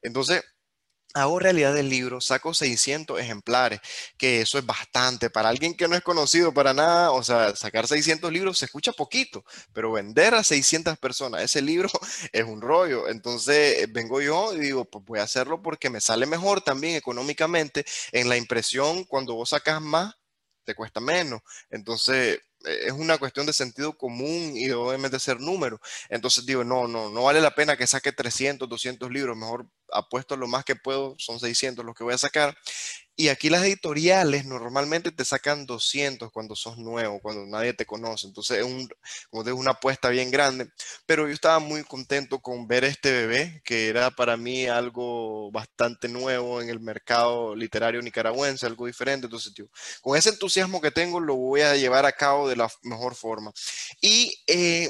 Entonces, 0.02 0.42
hago 1.14 1.38
realidad 1.38 1.74
del 1.74 1.88
libro, 1.88 2.20
saco 2.20 2.54
600 2.54 3.18
ejemplares, 3.20 3.80
que 4.16 4.40
eso 4.40 4.58
es 4.58 4.66
bastante 4.66 5.30
para 5.30 5.48
alguien 5.48 5.74
que 5.74 5.88
no 5.88 5.96
es 5.96 6.02
conocido 6.02 6.52
para 6.52 6.74
nada, 6.74 7.12
o 7.12 7.22
sea, 7.22 7.56
sacar 7.56 7.86
600 7.86 8.32
libros 8.32 8.58
se 8.58 8.66
escucha 8.66 8.92
poquito, 8.92 9.44
pero 9.72 9.92
vender 9.92 10.34
a 10.34 10.44
600 10.44 10.98
personas 10.98 11.42
ese 11.42 11.62
libro 11.62 11.88
es 12.32 12.44
un 12.44 12.60
rollo. 12.60 13.08
Entonces 13.08 13.90
vengo 13.92 14.20
yo 14.20 14.54
y 14.54 14.60
digo, 14.60 14.84
pues 14.84 15.04
voy 15.04 15.18
a 15.20 15.24
hacerlo 15.24 15.62
porque 15.62 15.90
me 15.90 16.00
sale 16.00 16.26
mejor 16.26 16.60
también 16.60 16.96
económicamente 16.96 17.84
en 18.12 18.28
la 18.28 18.36
impresión, 18.36 19.04
cuando 19.04 19.34
vos 19.34 19.50
sacas 19.50 19.80
más, 19.80 20.14
te 20.64 20.74
cuesta 20.74 21.00
menos. 21.00 21.40
Entonces, 21.70 22.40
es 22.68 22.92
una 22.92 23.18
cuestión 23.18 23.46
de 23.46 23.52
sentido 23.52 23.96
común 23.96 24.52
y 24.54 24.70
obviamente 24.70 25.18
ser 25.18 25.40
número. 25.40 25.80
Entonces 26.08 26.46
digo, 26.46 26.64
no, 26.64 26.88
no, 26.88 27.10
no 27.10 27.22
vale 27.24 27.40
la 27.40 27.54
pena 27.54 27.76
que 27.76 27.86
saque 27.86 28.12
300, 28.12 28.68
200 28.68 29.10
libros, 29.10 29.36
mejor 29.36 29.66
apuesto 29.92 30.36
lo 30.36 30.46
más 30.46 30.64
que 30.64 30.76
puedo, 30.76 31.14
son 31.18 31.40
600 31.40 31.84
los 31.84 31.94
que 31.94 32.04
voy 32.04 32.14
a 32.14 32.18
sacar. 32.18 32.56
Y 33.20 33.30
aquí 33.30 33.50
las 33.50 33.64
editoriales 33.64 34.44
normalmente 34.44 35.10
te 35.10 35.24
sacan 35.24 35.66
200 35.66 36.30
cuando 36.30 36.54
sos 36.54 36.78
nuevo, 36.78 37.18
cuando 37.20 37.44
nadie 37.46 37.74
te 37.74 37.84
conoce. 37.84 38.28
Entonces 38.28 38.58
es 38.58 38.64
un, 38.64 38.88
como 39.28 39.42
te 39.42 39.50
una 39.50 39.72
apuesta 39.72 40.08
bien 40.08 40.30
grande. 40.30 40.70
Pero 41.04 41.26
yo 41.26 41.34
estaba 41.34 41.58
muy 41.58 41.82
contento 41.82 42.38
con 42.38 42.68
ver 42.68 42.84
este 42.84 43.10
bebé, 43.10 43.60
que 43.64 43.88
era 43.88 44.12
para 44.12 44.36
mí 44.36 44.66
algo 44.66 45.50
bastante 45.50 46.06
nuevo 46.06 46.62
en 46.62 46.68
el 46.68 46.78
mercado 46.78 47.56
literario 47.56 48.00
nicaragüense, 48.02 48.66
algo 48.66 48.86
diferente. 48.86 49.26
Entonces, 49.26 49.52
tío, 49.52 49.68
con 50.00 50.16
ese 50.16 50.28
entusiasmo 50.28 50.80
que 50.80 50.92
tengo, 50.92 51.18
lo 51.18 51.34
voy 51.34 51.62
a 51.62 51.74
llevar 51.74 52.06
a 52.06 52.12
cabo 52.12 52.48
de 52.48 52.54
la 52.54 52.70
mejor 52.82 53.16
forma. 53.16 53.52
Y 54.00 54.32
eh, 54.46 54.88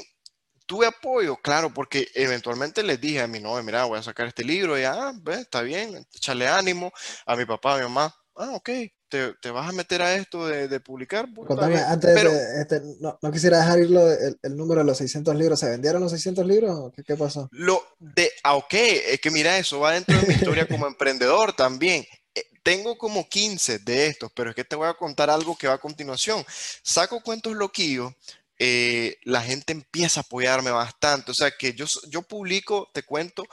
tuve 0.67 0.85
apoyo, 0.85 1.35
claro, 1.37 1.73
porque 1.73 2.07
eventualmente 2.13 2.83
les 2.83 3.01
dije 3.01 3.21
a 3.21 3.27
mi 3.27 3.39
novia, 3.39 3.63
mira, 3.63 3.85
voy 3.85 3.97
a 3.97 4.03
sacar 4.03 4.27
este 4.27 4.43
libro, 4.43 4.77
y 4.77 4.83
ah, 4.83 5.11
está 5.31 5.63
bien, 5.63 6.05
echarle 6.13 6.47
ánimo 6.47 6.91
a 7.25 7.35
mi 7.35 7.43
papá, 7.45 7.73
a 7.73 7.77
mi 7.77 7.83
mamá, 7.85 8.15
ah, 8.39 8.51
ok, 8.55 8.69
te, 9.09 9.33
te 9.41 9.51
vas 9.51 9.67
a 9.67 9.71
meter 9.71 10.01
a 10.01 10.15
esto 10.15 10.47
de, 10.47 10.67
de 10.67 10.79
publicar. 10.79 11.27
Contame, 11.33 11.77
antes 11.77 12.11
Pero, 12.13 12.31
de, 12.31 12.61
este, 12.61 12.81
no, 12.99 13.19
no, 13.21 13.31
quisiera 13.31 13.59
dejar 13.59 13.79
irlo 13.79 14.11
el, 14.11 14.39
el, 14.41 14.55
número 14.55 14.81
de 14.81 14.85
los 14.85 14.97
600 14.97 15.35
libros, 15.35 15.59
¿se 15.59 15.69
vendieron 15.69 16.01
los 16.01 16.11
600 16.11 16.45
libros? 16.45 16.91
¿Qué, 16.95 17.03
qué 17.03 17.15
pasó? 17.15 17.49
Lo 17.51 17.83
de, 17.99 18.31
ah, 18.43 18.55
ok, 18.55 18.73
es 18.73 19.19
que 19.19 19.31
mira, 19.31 19.57
eso 19.57 19.79
va 19.79 19.93
dentro 19.93 20.17
de 20.17 20.27
mi 20.27 20.33
historia 20.33 20.67
como 20.67 20.87
emprendedor 20.87 21.53
también 21.53 22.05
eh, 22.35 22.45
tengo 22.63 22.97
como 22.97 23.27
15 23.27 23.79
de 23.79 24.07
estos, 24.07 24.31
pero 24.33 24.51
es 24.51 24.55
que 24.55 24.63
te 24.63 24.75
voy 24.75 24.87
a 24.87 24.93
contar 24.93 25.29
algo 25.29 25.57
que 25.57 25.67
va 25.67 25.75
a 25.75 25.79
continuación. 25.79 26.45
Saco 26.83 27.21
cuentos 27.21 27.55
loquillos, 27.55 28.13
eh, 28.57 29.17
la 29.23 29.41
gente 29.41 29.73
empieza 29.73 30.19
a 30.19 30.23
apoyarme 30.23 30.71
bastante. 30.71 31.31
O 31.31 31.33
sea 31.33 31.51
que 31.51 31.73
yo, 31.73 31.85
yo 32.09 32.21
publico, 32.21 32.89
te 32.93 33.03
cuento, 33.03 33.45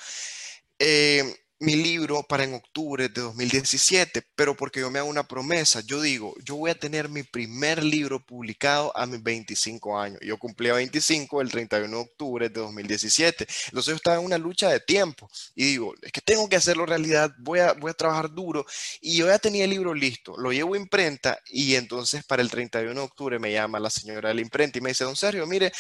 eh, 0.78 1.24
mi 1.58 1.74
libro 1.74 2.22
para 2.22 2.44
en 2.44 2.54
octubre 2.54 3.08
de 3.08 3.22
2017, 3.22 4.22
pero 4.34 4.54
porque 4.54 4.80
yo 4.80 4.90
me 4.90 4.98
hago 4.98 5.08
una 5.08 5.26
promesa, 5.26 5.80
yo 5.80 6.02
digo, 6.02 6.34
yo 6.44 6.56
voy 6.56 6.70
a 6.70 6.74
tener 6.74 7.08
mi 7.08 7.22
primer 7.22 7.82
libro 7.82 8.24
publicado 8.24 8.94
a 8.96 9.06
mis 9.06 9.22
25 9.22 9.98
años. 9.98 10.20
Yo 10.22 10.36
cumplí 10.38 10.68
a 10.68 10.74
25 10.74 11.40
el 11.40 11.50
31 11.50 11.96
de 11.96 12.02
octubre 12.02 12.48
de 12.50 12.60
2017. 12.60 13.46
Entonces 13.68 13.90
yo 13.90 13.96
estaba 13.96 14.18
en 14.18 14.24
una 14.26 14.36
lucha 14.36 14.68
de 14.68 14.80
tiempo 14.80 15.30
y 15.54 15.64
digo, 15.64 15.94
es 16.02 16.12
que 16.12 16.20
tengo 16.20 16.46
que 16.48 16.56
hacerlo 16.56 16.84
realidad, 16.84 17.32
voy 17.38 17.60
a, 17.60 17.72
voy 17.72 17.90
a 17.90 17.94
trabajar 17.94 18.30
duro. 18.30 18.66
Y 19.00 19.16
yo 19.16 19.26
ya 19.26 19.38
tenía 19.38 19.64
el 19.64 19.70
libro 19.70 19.94
listo, 19.94 20.36
lo 20.36 20.52
llevo 20.52 20.74
a 20.74 20.78
imprenta 20.78 21.38
y 21.46 21.74
entonces 21.76 22.24
para 22.24 22.42
el 22.42 22.50
31 22.50 22.92
de 22.92 23.06
octubre 23.06 23.38
me 23.38 23.52
llama 23.52 23.80
la 23.80 23.90
señora 23.90 24.28
de 24.28 24.34
la 24.34 24.40
imprenta 24.42 24.78
y 24.78 24.82
me 24.82 24.90
dice, 24.90 25.04
don 25.04 25.16
Sergio, 25.16 25.46
mire, 25.46 25.72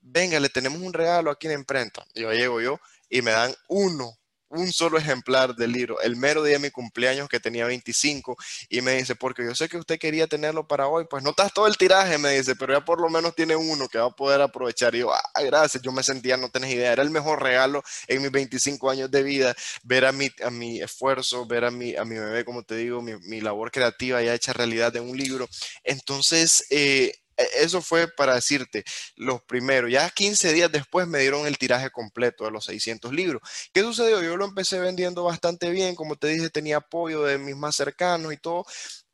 venga, 0.00 0.38
le 0.38 0.48
tenemos 0.48 0.80
un 0.80 0.92
regalo 0.92 1.30
aquí 1.30 1.48
en 1.48 1.54
la 1.54 1.58
imprenta. 1.58 2.06
Y 2.14 2.22
yo 2.22 2.32
llego 2.32 2.60
yo 2.60 2.78
y 3.08 3.20
me 3.22 3.32
dan 3.32 3.52
uno 3.68 4.16
un 4.54 4.72
solo 4.72 4.98
ejemplar 4.98 5.54
del 5.54 5.72
libro, 5.72 6.00
el 6.00 6.16
mero 6.16 6.42
día 6.42 6.54
de 6.54 6.58
mi 6.60 6.70
cumpleaños 6.70 7.28
que 7.28 7.40
tenía 7.40 7.66
25, 7.66 8.36
y 8.68 8.80
me 8.80 8.94
dice, 8.94 9.14
porque 9.14 9.44
yo 9.44 9.54
sé 9.54 9.68
que 9.68 9.76
usted 9.76 9.98
quería 9.98 10.26
tenerlo 10.26 10.66
para 10.66 10.88
hoy, 10.88 11.06
pues 11.08 11.22
no 11.22 11.30
estás 11.30 11.52
todo 11.52 11.66
el 11.66 11.76
tiraje, 11.76 12.18
me 12.18 12.30
dice, 12.30 12.56
pero 12.56 12.74
ya 12.74 12.84
por 12.84 13.00
lo 13.00 13.08
menos 13.08 13.34
tiene 13.34 13.56
uno 13.56 13.88
que 13.88 13.98
va 13.98 14.06
a 14.06 14.10
poder 14.10 14.40
aprovechar. 14.40 14.94
Y 14.94 15.00
yo, 15.00 15.12
ah, 15.12 15.22
gracias, 15.42 15.82
yo 15.82 15.92
me 15.92 16.02
sentía, 16.02 16.36
no 16.36 16.48
tenés 16.50 16.72
idea, 16.72 16.92
era 16.92 17.02
el 17.02 17.10
mejor 17.10 17.42
regalo 17.42 17.82
en 18.08 18.22
mis 18.22 18.30
25 18.30 18.90
años 18.90 19.10
de 19.10 19.22
vida, 19.22 19.54
ver 19.82 20.04
a 20.04 20.12
mi, 20.12 20.30
a 20.44 20.50
mi 20.50 20.80
esfuerzo, 20.80 21.46
ver 21.46 21.64
a 21.64 21.70
mi, 21.70 21.96
a 21.96 22.04
mi 22.04 22.18
bebé, 22.18 22.44
como 22.44 22.62
te 22.62 22.76
digo, 22.76 23.02
mi, 23.02 23.16
mi 23.28 23.40
labor 23.40 23.70
creativa 23.70 24.22
ya 24.22 24.34
hecha 24.34 24.52
realidad 24.52 24.92
de 24.92 25.00
un 25.00 25.16
libro. 25.16 25.48
Entonces, 25.84 26.64
eh, 26.70 27.12
eso 27.36 27.82
fue 27.82 28.08
para 28.08 28.34
decirte 28.34 28.84
los 29.16 29.42
primeros. 29.42 29.90
Ya 29.90 30.08
15 30.10 30.52
días 30.52 30.70
después 30.70 31.06
me 31.06 31.20
dieron 31.20 31.46
el 31.46 31.58
tiraje 31.58 31.90
completo 31.90 32.44
de 32.44 32.50
los 32.50 32.64
600 32.64 33.12
libros. 33.12 33.42
¿Qué 33.72 33.80
sucedió? 33.82 34.22
Yo 34.22 34.36
lo 34.36 34.44
empecé 34.44 34.78
vendiendo 34.80 35.24
bastante 35.24 35.70
bien. 35.70 35.94
Como 35.94 36.16
te 36.16 36.28
dije, 36.28 36.50
tenía 36.50 36.78
apoyo 36.78 37.24
de 37.24 37.38
mis 37.38 37.56
más 37.56 37.76
cercanos 37.76 38.32
y 38.32 38.36
todo. 38.36 38.64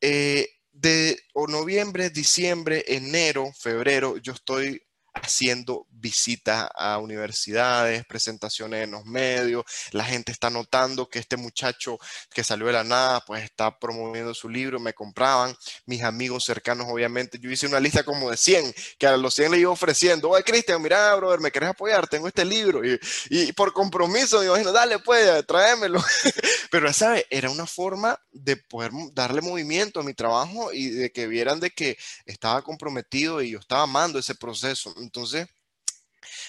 Eh, 0.00 0.48
de 0.72 1.20
noviembre, 1.48 2.10
diciembre, 2.10 2.84
enero, 2.86 3.52
febrero, 3.58 4.16
yo 4.18 4.32
estoy 4.32 4.82
haciendo 5.14 5.86
visitas 6.00 6.68
a 6.74 6.98
universidades, 6.98 8.04
presentaciones 8.06 8.84
en 8.84 8.92
los 8.92 9.04
medios, 9.04 9.64
la 9.92 10.04
gente 10.04 10.32
está 10.32 10.50
notando 10.50 11.08
que 11.08 11.18
este 11.18 11.36
muchacho 11.36 11.98
que 12.32 12.44
salió 12.44 12.66
de 12.66 12.72
la 12.72 12.84
nada, 12.84 13.20
pues 13.26 13.44
está 13.44 13.78
promoviendo 13.78 14.34
su 14.34 14.48
libro, 14.48 14.80
me 14.80 14.94
compraban, 14.94 15.54
mis 15.86 16.02
amigos 16.02 16.44
cercanos 16.44 16.86
obviamente, 16.88 17.38
yo 17.38 17.50
hice 17.50 17.66
una 17.66 17.80
lista 17.80 18.02
como 18.04 18.30
de 18.30 18.36
100, 18.36 18.74
que 18.98 19.06
a 19.06 19.16
los 19.16 19.34
100 19.34 19.52
le 19.52 19.58
iba 19.58 19.70
ofreciendo, 19.70 20.30
oye 20.30 20.42
Cristian, 20.44 20.82
mira, 20.82 21.14
brother, 21.14 21.40
¿me 21.40 21.50
querés 21.50 21.70
apoyar? 21.70 22.08
Tengo 22.08 22.28
este 22.28 22.44
libro, 22.44 22.84
y, 22.84 22.98
y 23.28 23.52
por 23.52 23.72
compromiso, 23.72 24.40
me 24.40 24.46
imagino, 24.46 24.72
dale 24.72 24.98
pues, 24.98 25.46
tráemelo, 25.46 26.02
pero 26.70 26.92
¿sabes? 26.92 27.24
Era 27.30 27.50
una 27.50 27.66
forma 27.66 28.18
de 28.32 28.56
poder 28.56 28.92
darle 29.12 29.40
movimiento 29.40 30.00
a 30.00 30.02
mi 30.02 30.14
trabajo 30.14 30.72
y 30.72 30.90
de 30.90 31.12
que 31.12 31.26
vieran 31.26 31.60
de 31.60 31.70
que 31.70 31.96
estaba 32.26 32.62
comprometido 32.62 33.42
y 33.42 33.50
yo 33.50 33.58
estaba 33.58 33.82
amando 33.82 34.18
ese 34.18 34.34
proceso, 34.34 34.94
entonces 34.98 35.46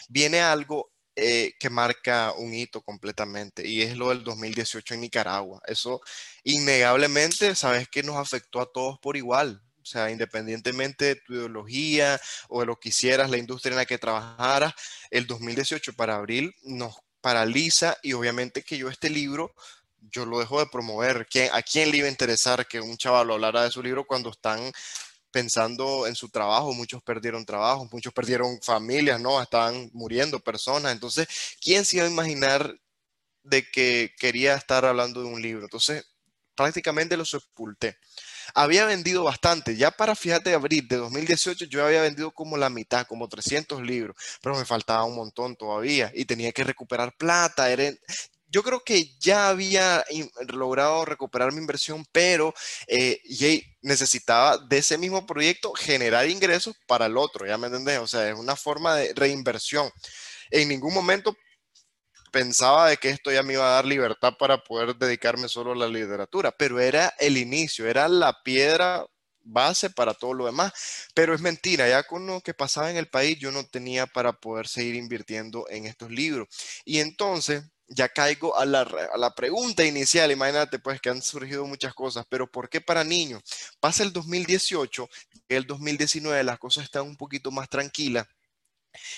viene 0.10 0.42
algo 0.42 0.92
eh, 1.16 1.54
que 1.60 1.70
marca 1.70 2.34
un 2.38 2.54
hito 2.54 2.82
completamente 2.82 3.68
y 3.68 3.82
es 3.82 3.98
lo 3.98 4.10
del 4.10 4.24
2018 4.24 4.94
en 4.94 5.02
Nicaragua. 5.02 5.62
Eso 5.68 6.02
innegablemente, 6.44 7.54
sabes 7.56 7.90
que 7.90 8.02
nos 8.02 8.16
afectó 8.16 8.62
a 8.62 8.72
todos 8.72 8.98
por 9.00 9.18
igual. 9.18 9.62
O 9.82 9.86
sea, 9.86 10.10
independientemente 10.10 11.06
de 11.06 11.16
tu 11.16 11.34
ideología 11.34 12.20
o 12.50 12.62
de 12.62 12.68
lo 12.68 12.80
que 12.80 12.90
hicieras, 12.90 13.30
la 13.30 13.38
industria 13.38 13.72
en 13.72 13.78
la 13.78 13.86
que 13.86 13.98
trabajaras, 13.98 14.74
el 15.10 15.28
2018 15.28 15.94
para 15.94 16.16
abril 16.16 16.56
nos 16.64 16.96
paraliza 17.20 17.98
y 18.02 18.14
obviamente 18.14 18.64
que 18.64 18.78
yo 18.78 18.90
este 18.90 19.10
libro 19.10 19.54
yo 20.02 20.26
lo 20.26 20.40
dejo 20.40 20.60
de 20.60 20.68
promover. 20.68 21.28
¿A 21.52 21.62
quién 21.62 21.92
le 21.92 21.98
iba 21.98 22.08
a 22.08 22.12
interesar 22.12 22.68
que 22.68 22.82
un 22.82 22.98
chaval 22.98 23.32
hablara 23.32 23.64
de 23.64 23.72
su 23.72 23.84
libro 23.84 24.06
cuando 24.06 24.32
están 24.32 24.72
pensando 25.32 26.08
en 26.08 26.16
su 26.16 26.30
trabajo, 26.30 26.74
muchos 26.74 27.02
perdieron 27.04 27.46
trabajo, 27.46 27.88
muchos 27.92 28.14
perdieron 28.14 28.62
familias, 28.62 29.20
¿no? 29.20 29.42
Estaban 29.42 29.90
muriendo 29.94 30.40
personas. 30.40 30.92
Entonces, 30.92 31.28
¿quién 31.62 31.86
se 31.86 31.98
iba 31.98 32.06
a 32.06 32.10
imaginar 32.10 32.76
de 33.44 33.70
que 33.70 34.14
quería 34.20 34.56
estar 34.56 34.86
hablando 34.86 35.22
de 35.22 35.28
un 35.28 35.42
libro? 35.42 35.64
Entonces, 35.64 36.06
prácticamente 36.56 37.18
lo 37.18 37.26
sepulté. 37.26 37.98
Había 38.54 38.86
vendido 38.86 39.24
bastante, 39.24 39.76
ya 39.76 39.92
para, 39.92 40.16
fíjate, 40.16 40.54
abril 40.54 40.88
de 40.88 40.98
2018 40.98 41.66
yo 41.66 41.86
había 41.86 42.02
vendido 42.02 42.32
como 42.32 42.58
la 42.58 42.70
mitad, 42.70 43.08
como 43.08 43.28
300 43.28 43.82
libros, 43.82 44.16
pero 44.42 44.58
me 44.58 44.66
faltaba 44.66 45.04
un 45.06 45.16
montón 45.16 45.56
todavía 45.56 46.12
y 46.14 46.26
tenía 46.26 46.52
que 46.52 46.64
recuperar 46.64 47.16
plata. 47.18 47.68
Yo 48.52 48.64
creo 48.64 48.84
que 48.84 49.16
ya 49.20 49.50
había 49.50 50.04
logrado 50.50 51.06
recuperar 51.06 51.52
mi 51.54 51.60
inversión, 51.60 52.06
pero 52.12 52.54
eh, 52.88 53.22
necesitaba 53.82 54.58
de 54.58 54.78
ese 54.80 54.98
mismo 54.98 55.26
proyecto 55.26 55.74
generar 55.74 56.30
ingresos 56.30 56.76
para 56.86 57.06
el 57.06 57.18
otro, 57.18 57.48
¿ya 57.48 57.58
me 57.58 57.68
entendés? 57.68 58.00
O 58.00 58.08
sea, 58.08 58.30
es 58.30 58.36
una 58.36 58.56
forma 58.56 58.96
de 58.96 59.14
reinversión. 59.14 59.90
En 60.52 60.68
ningún 60.68 60.94
momento 60.94 61.36
pensaba 62.32 62.90
de 62.90 62.98
que 62.98 63.10
esto 63.10 63.32
ya 63.32 63.44
me 63.44 63.54
iba 63.54 63.66
a 63.66 63.76
dar 63.76 63.86
libertad 63.86 64.34
para 64.38 64.58
poder 64.64 64.96
dedicarme 64.96 65.48
solo 65.48 65.72
a 65.72 65.76
la 65.76 65.88
literatura, 65.88 66.52
pero 66.52 66.80
era 66.80 67.14
el 67.20 67.38
inicio, 67.38 67.88
era 67.88 68.08
la 68.08 68.42
piedra 68.44 69.06
base 69.44 69.90
para 69.90 70.14
todo 70.14 70.34
lo 70.34 70.46
demás. 70.46 70.72
Pero 71.14 71.34
es 71.34 71.42
mentira, 71.42 71.88
ya 71.90 72.04
con 72.04 72.26
lo 72.28 72.42
que 72.42 72.54
pasaba 72.54 72.92
en 72.92 72.98
el 72.98 73.08
país 73.08 73.38
yo 73.40 73.52
no 73.52 73.66
tenía 73.66 74.08
para 74.08 74.34
poder 74.34 74.68
seguir 74.68 74.96
invirtiendo 74.96 75.68
en 75.70 75.86
estos 75.86 76.12
libros. 76.12 76.48
Y 76.86 77.00
entonces 77.00 77.64
ya 77.94 78.10
caigo 78.10 78.58
a 78.58 78.66
la, 78.66 78.82
a 78.82 79.18
la, 79.18 79.36
pregunta 79.36 79.86
inicial, 79.86 80.32
imagínate 80.32 80.80
pues 80.80 81.02
que 81.02 81.10
han 81.10 81.22
surgido 81.22 81.66
muchas 81.66 81.94
cosas, 81.94 82.26
pero 82.30 82.50
¿por 82.50 82.70
qué 82.70 82.80
para 82.82 83.04
niños? 83.04 83.44
Pasa 83.80 84.04
el 84.04 84.14
2018, 84.14 85.10
el 85.50 85.68
2019 85.68 86.44
las 86.44 86.58
cosas 86.58 86.86
están 86.86 87.04
un 87.04 87.18
poquito 87.18 87.52
más 87.52 87.70
tranquilas. 87.70 88.28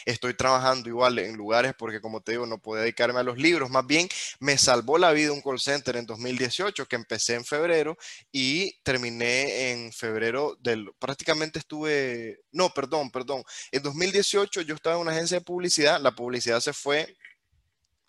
Estoy 0.06 0.36
trabajando 0.36 0.90
igual 0.90 1.18
en 1.20 1.36
lugares 1.36 1.74
porque, 1.78 2.00
como 2.02 2.22
te 2.22 2.34
digo, 2.34 2.46
no 2.46 2.60
puedo 2.60 2.82
dedicarme 2.82 3.20
a 3.20 3.24
los 3.24 3.38
libros. 3.38 3.70
Más 3.70 3.86
bien, 3.86 4.08
me 4.40 4.58
salvó 4.58 4.98
la 4.98 5.12
vida 5.12 5.32
un 5.32 5.42
call 5.42 5.60
center 5.60 5.96
en 5.96 6.06
2018, 6.06 6.86
que 6.86 6.96
empecé 6.96 7.36
en 7.36 7.46
febrero 7.46 7.98
y 8.32 8.80
terminé 8.84 9.72
en 9.72 9.92
febrero 9.92 10.56
del... 10.60 10.92
Prácticamente 11.00 11.60
estuve... 11.60 12.42
No, 12.52 12.70
perdón, 12.70 13.10
perdón. 13.10 13.44
En 13.72 13.82
2018 13.82 14.62
yo 14.62 14.76
estaba 14.76 14.96
en 14.96 15.02
una 15.02 15.12
agencia 15.12 15.40
de 15.40 15.46
publicidad. 15.46 16.00
La 16.00 16.12
publicidad 16.12 16.60
se 16.60 16.74
fue 16.74 17.16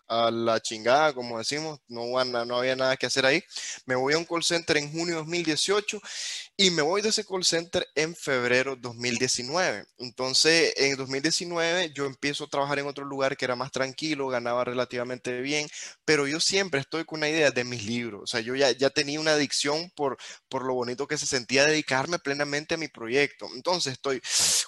a 0.07 0.31
la 0.31 0.59
chingada, 0.59 1.13
como 1.13 1.37
decimos, 1.37 1.79
no, 1.87 2.23
no 2.23 2.57
había 2.57 2.75
nada 2.75 2.97
que 2.97 3.05
hacer 3.05 3.25
ahí. 3.25 3.43
Me 3.85 3.95
voy 3.95 4.13
a 4.13 4.17
un 4.17 4.25
call 4.25 4.43
center 4.43 4.77
en 4.77 4.91
junio 4.91 5.15
de 5.15 5.21
2018 5.21 6.01
y 6.57 6.69
me 6.71 6.81
voy 6.81 7.01
de 7.01 7.09
ese 7.09 7.25
call 7.25 7.43
center 7.43 7.85
en 7.95 8.15
febrero 8.15 8.77
2019. 8.77 9.85
Entonces, 9.97 10.73
en 10.77 10.95
2019 10.95 11.91
yo 11.93 12.05
empiezo 12.05 12.45
a 12.45 12.47
trabajar 12.47 12.79
en 12.79 12.87
otro 12.87 13.03
lugar 13.03 13.35
que 13.35 13.43
era 13.43 13.57
más 13.57 13.71
tranquilo, 13.71 14.29
ganaba 14.29 14.63
relativamente 14.63 15.41
bien, 15.41 15.67
pero 16.05 16.27
yo 16.27 16.39
siempre 16.39 16.79
estoy 16.79 17.03
con 17.03 17.19
una 17.19 17.29
idea 17.29 17.51
de 17.51 17.65
mis 17.65 17.85
libros. 17.85 18.21
O 18.23 18.27
sea, 18.27 18.39
yo 18.39 18.55
ya, 18.55 18.71
ya 18.71 18.89
tenía 18.89 19.19
una 19.19 19.33
adicción 19.33 19.91
por, 19.97 20.17
por 20.47 20.63
lo 20.63 20.73
bonito 20.75 21.07
que 21.07 21.17
se 21.17 21.25
sentía 21.25 21.65
dedicarme 21.65 22.19
plenamente 22.19 22.75
a 22.75 22.77
mi 22.77 22.87
proyecto. 22.87 23.47
Entonces, 23.53 23.93
estoy, 23.93 24.21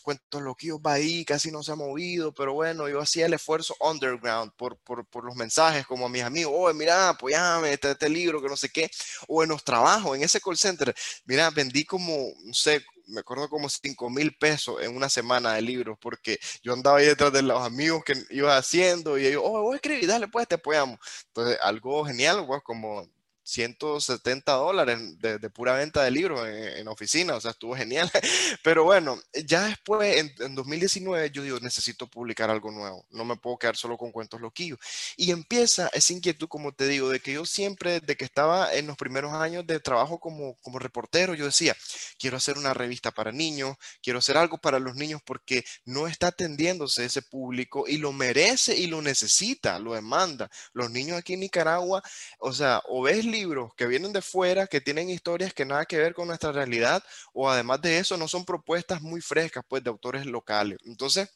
cuentos 0.04 0.42
loquillos 0.42 0.80
va 0.86 0.94
ahí, 0.94 1.24
casi 1.24 1.52
no 1.52 1.64
se 1.64 1.72
ha 1.72 1.76
movido, 1.76 2.34
pero 2.34 2.54
bueno, 2.54 2.90
yo 2.90 3.00
hacía 3.00 3.28
el 3.28 3.34
esfuerzo 3.34 3.76
underground 3.80 4.52
por, 4.58 4.78
por, 4.80 5.06
por 5.06 5.24
los 5.24 5.36
mensajes, 5.38 5.86
como 5.88 6.08
a 6.08 6.10
mis 6.10 6.24
amigos, 6.24 6.54
oh, 6.54 6.74
mira, 6.74 7.10
apoyame, 7.10 7.72
este, 7.72 7.92
este 7.92 8.10
libro, 8.10 8.42
que 8.42 8.50
no 8.50 8.58
sé 8.58 8.68
qué, 8.70 8.90
o 9.30 9.42
en 9.42 9.50
los 9.50 9.64
trabajos, 9.64 10.18
en 10.18 10.24
ese 10.24 10.42
call 10.42 10.58
center, 10.58 10.94
mira, 11.26 11.50
vendí 11.50 11.76
como, 11.86 12.34
no 12.43 12.53
sé, 12.53 12.84
me 13.07 13.21
acuerdo 13.21 13.49
como 13.49 13.69
5 13.69 14.09
mil 14.09 14.36
pesos 14.36 14.82
en 14.82 14.95
una 14.95 15.09
semana 15.09 15.53
de 15.53 15.61
libros, 15.61 15.97
porque 15.99 16.39
yo 16.61 16.73
andaba 16.73 16.97
ahí 16.97 17.05
detrás 17.05 17.32
de 17.32 17.41
los 17.41 17.61
amigos 17.61 18.03
que 18.03 18.13
iba 18.30 18.57
haciendo 18.57 19.17
y 19.17 19.25
ellos, 19.25 19.43
oh, 19.45 19.61
voy 19.61 19.73
a 19.73 19.75
escribir, 19.78 20.07
dale, 20.07 20.28
pues 20.28 20.47
te 20.47 20.55
apoyamos. 20.55 20.99
Entonces, 21.28 21.57
algo 21.61 22.05
genial, 22.05 22.45
pues, 22.45 22.61
como 22.63 23.07
170 23.48 24.52
dólares 24.52 25.00
de, 25.20 25.50
pura 25.50 25.74
venta 25.74 26.04
de 26.04 26.12
libros 26.12 26.45
en, 26.45 26.86
oficina, 26.89 27.34
o 27.36 27.39
sea, 27.39 27.52
estuvo 27.52 27.78
genial. 27.78 28.12
Pero 28.64 28.84
bueno, 28.84 29.18
ya 29.45 29.64
después, 29.64 30.18
en, 30.18 30.54
2019, 30.54 31.32
yo 31.32 31.43
digo, 31.43 31.58
necesito 31.62 32.08
publicar 32.08 32.50
algo 32.50 32.72
nuevo, 32.72 33.06
no 33.10 33.24
me 33.24 33.38
puedo 33.38 33.58
quedar 33.58 33.78
solo 33.78 33.98
con 33.98 34.12
cuentos 34.12 34.41
loquillos. 34.41 34.80
Y 35.16 35.32
empieza 35.32 35.89
esa 35.93 36.12
inquietud, 36.12 36.50
como 36.50 36.74
te 36.74 36.88
digo, 36.88 37.08
de 37.10 37.22
que 37.22 37.32
yo 37.32 37.45
siempre, 37.45 38.02
de 38.02 38.18
que 38.18 38.26
estaba 38.26 38.74
en 38.74 38.86
los 38.86 38.98
primeros 38.98 39.32
años 39.34 39.66
de 39.66 39.80
trabajo 39.80 40.20
como, 40.20 40.56
como 40.62 40.78
reportero, 40.78 41.34
yo 41.34 41.45
decía, 41.45 41.74
quiero 42.20 42.36
hacer 42.36 42.58
una 42.58 42.74
revista 42.74 43.12
para 43.12 43.32
niños, 43.32 43.78
quiero 44.04 44.20
hacer 44.20 44.36
algo 44.36 44.58
para 44.58 44.80
los 44.80 44.95
niños 44.95 45.22
porque 45.24 45.64
no 45.86 46.08
está 46.08 46.28
atendiéndose 46.28 47.06
ese 47.06 47.22
público 47.22 47.86
y 47.88 47.98
lo 47.98 48.12
merece 48.12 48.76
y 48.76 48.88
lo 48.88 49.02
necesita, 49.02 49.80
lo 49.80 49.93
demanda. 49.93 50.52
Los 50.74 50.91
niños 50.91 51.18
aquí 51.18 51.36
en 51.36 51.39
Nicaragua, 51.39 52.04
o 52.39 52.52
sea, 52.52 52.82
o 52.89 53.04
ves 53.04 53.24
libros 53.38 53.72
que 53.76 53.88
vienen 53.88 54.14
de 54.14 54.22
fuera, 54.22 54.68
que 54.68 54.82
tienen 54.82 55.10
historias 55.10 55.54
que 55.54 55.66
nada 55.66 55.86
que 55.86 55.98
ver 55.98 56.14
con 56.14 56.28
nuestra 56.28 56.52
realidad, 56.52 57.04
o 57.34 57.50
además 57.50 57.82
de 57.82 58.00
eso, 58.00 58.18
no 58.18 58.28
son 58.28 58.46
propuestas 58.46 59.02
muy 59.02 59.22
frescas, 59.22 59.64
pues, 59.68 59.84
de 59.84 59.90
autores 59.90 60.26
locales. 60.26 60.78
Entonces, 60.86 61.30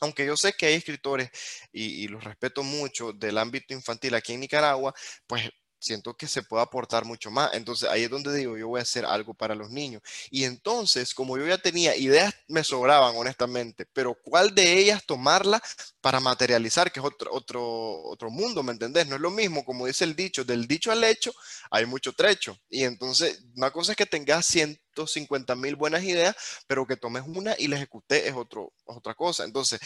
aunque 0.00 0.26
yo 0.26 0.36
sé 0.36 0.52
que 0.52 0.66
hay 0.66 0.74
escritores, 0.74 1.30
y, 1.72 2.04
y 2.04 2.08
los 2.08 2.24
respeto 2.24 2.62
mucho, 2.62 3.12
del 3.12 3.38
ámbito 3.38 3.74
infantil 3.74 4.14
aquí 4.14 4.34
en 4.34 4.40
Nicaragua, 4.40 4.94
pues 5.26 5.50
siento 5.84 6.16
que 6.16 6.26
se 6.26 6.42
puede 6.42 6.62
aportar 6.62 7.04
mucho 7.04 7.30
más. 7.30 7.52
Entonces 7.54 7.88
ahí 7.88 8.04
es 8.04 8.10
donde 8.10 8.34
digo, 8.34 8.56
yo 8.56 8.68
voy 8.68 8.80
a 8.80 8.82
hacer 8.82 9.04
algo 9.04 9.34
para 9.34 9.54
los 9.54 9.70
niños. 9.70 10.02
Y 10.30 10.44
entonces, 10.44 11.14
como 11.14 11.36
yo 11.36 11.46
ya 11.46 11.58
tenía 11.58 11.94
ideas, 11.96 12.34
me 12.48 12.64
sobraban 12.64 13.14
honestamente, 13.16 13.86
pero 13.92 14.16
¿cuál 14.22 14.54
de 14.54 14.78
ellas 14.78 15.04
tomarla 15.04 15.62
para 16.00 16.20
materializar? 16.20 16.90
Que 16.90 17.00
es 17.00 17.06
otro, 17.06 17.32
otro, 17.32 18.02
otro 18.04 18.30
mundo, 18.30 18.62
¿me 18.62 18.72
entendés? 18.72 19.06
No 19.06 19.16
es 19.16 19.20
lo 19.20 19.30
mismo, 19.30 19.64
como 19.64 19.86
dice 19.86 20.04
el 20.04 20.16
dicho, 20.16 20.44
del 20.44 20.66
dicho 20.66 20.90
al 20.90 21.04
hecho 21.04 21.32
hay 21.70 21.86
mucho 21.86 22.12
trecho. 22.12 22.58
Y 22.68 22.84
entonces, 22.84 23.42
una 23.56 23.70
cosa 23.70 23.92
es 23.92 23.96
que 23.96 24.06
tengas 24.06 24.46
150 24.46 25.54
mil 25.56 25.76
buenas 25.76 26.02
ideas, 26.02 26.34
pero 26.66 26.86
que 26.86 26.96
tomes 26.96 27.24
una 27.26 27.54
y 27.58 27.68
la 27.68 27.76
ejecutes 27.76 28.24
es 28.26 28.34
otro, 28.34 28.72
otra 28.84 29.14
cosa. 29.14 29.44
Entonces, 29.44 29.80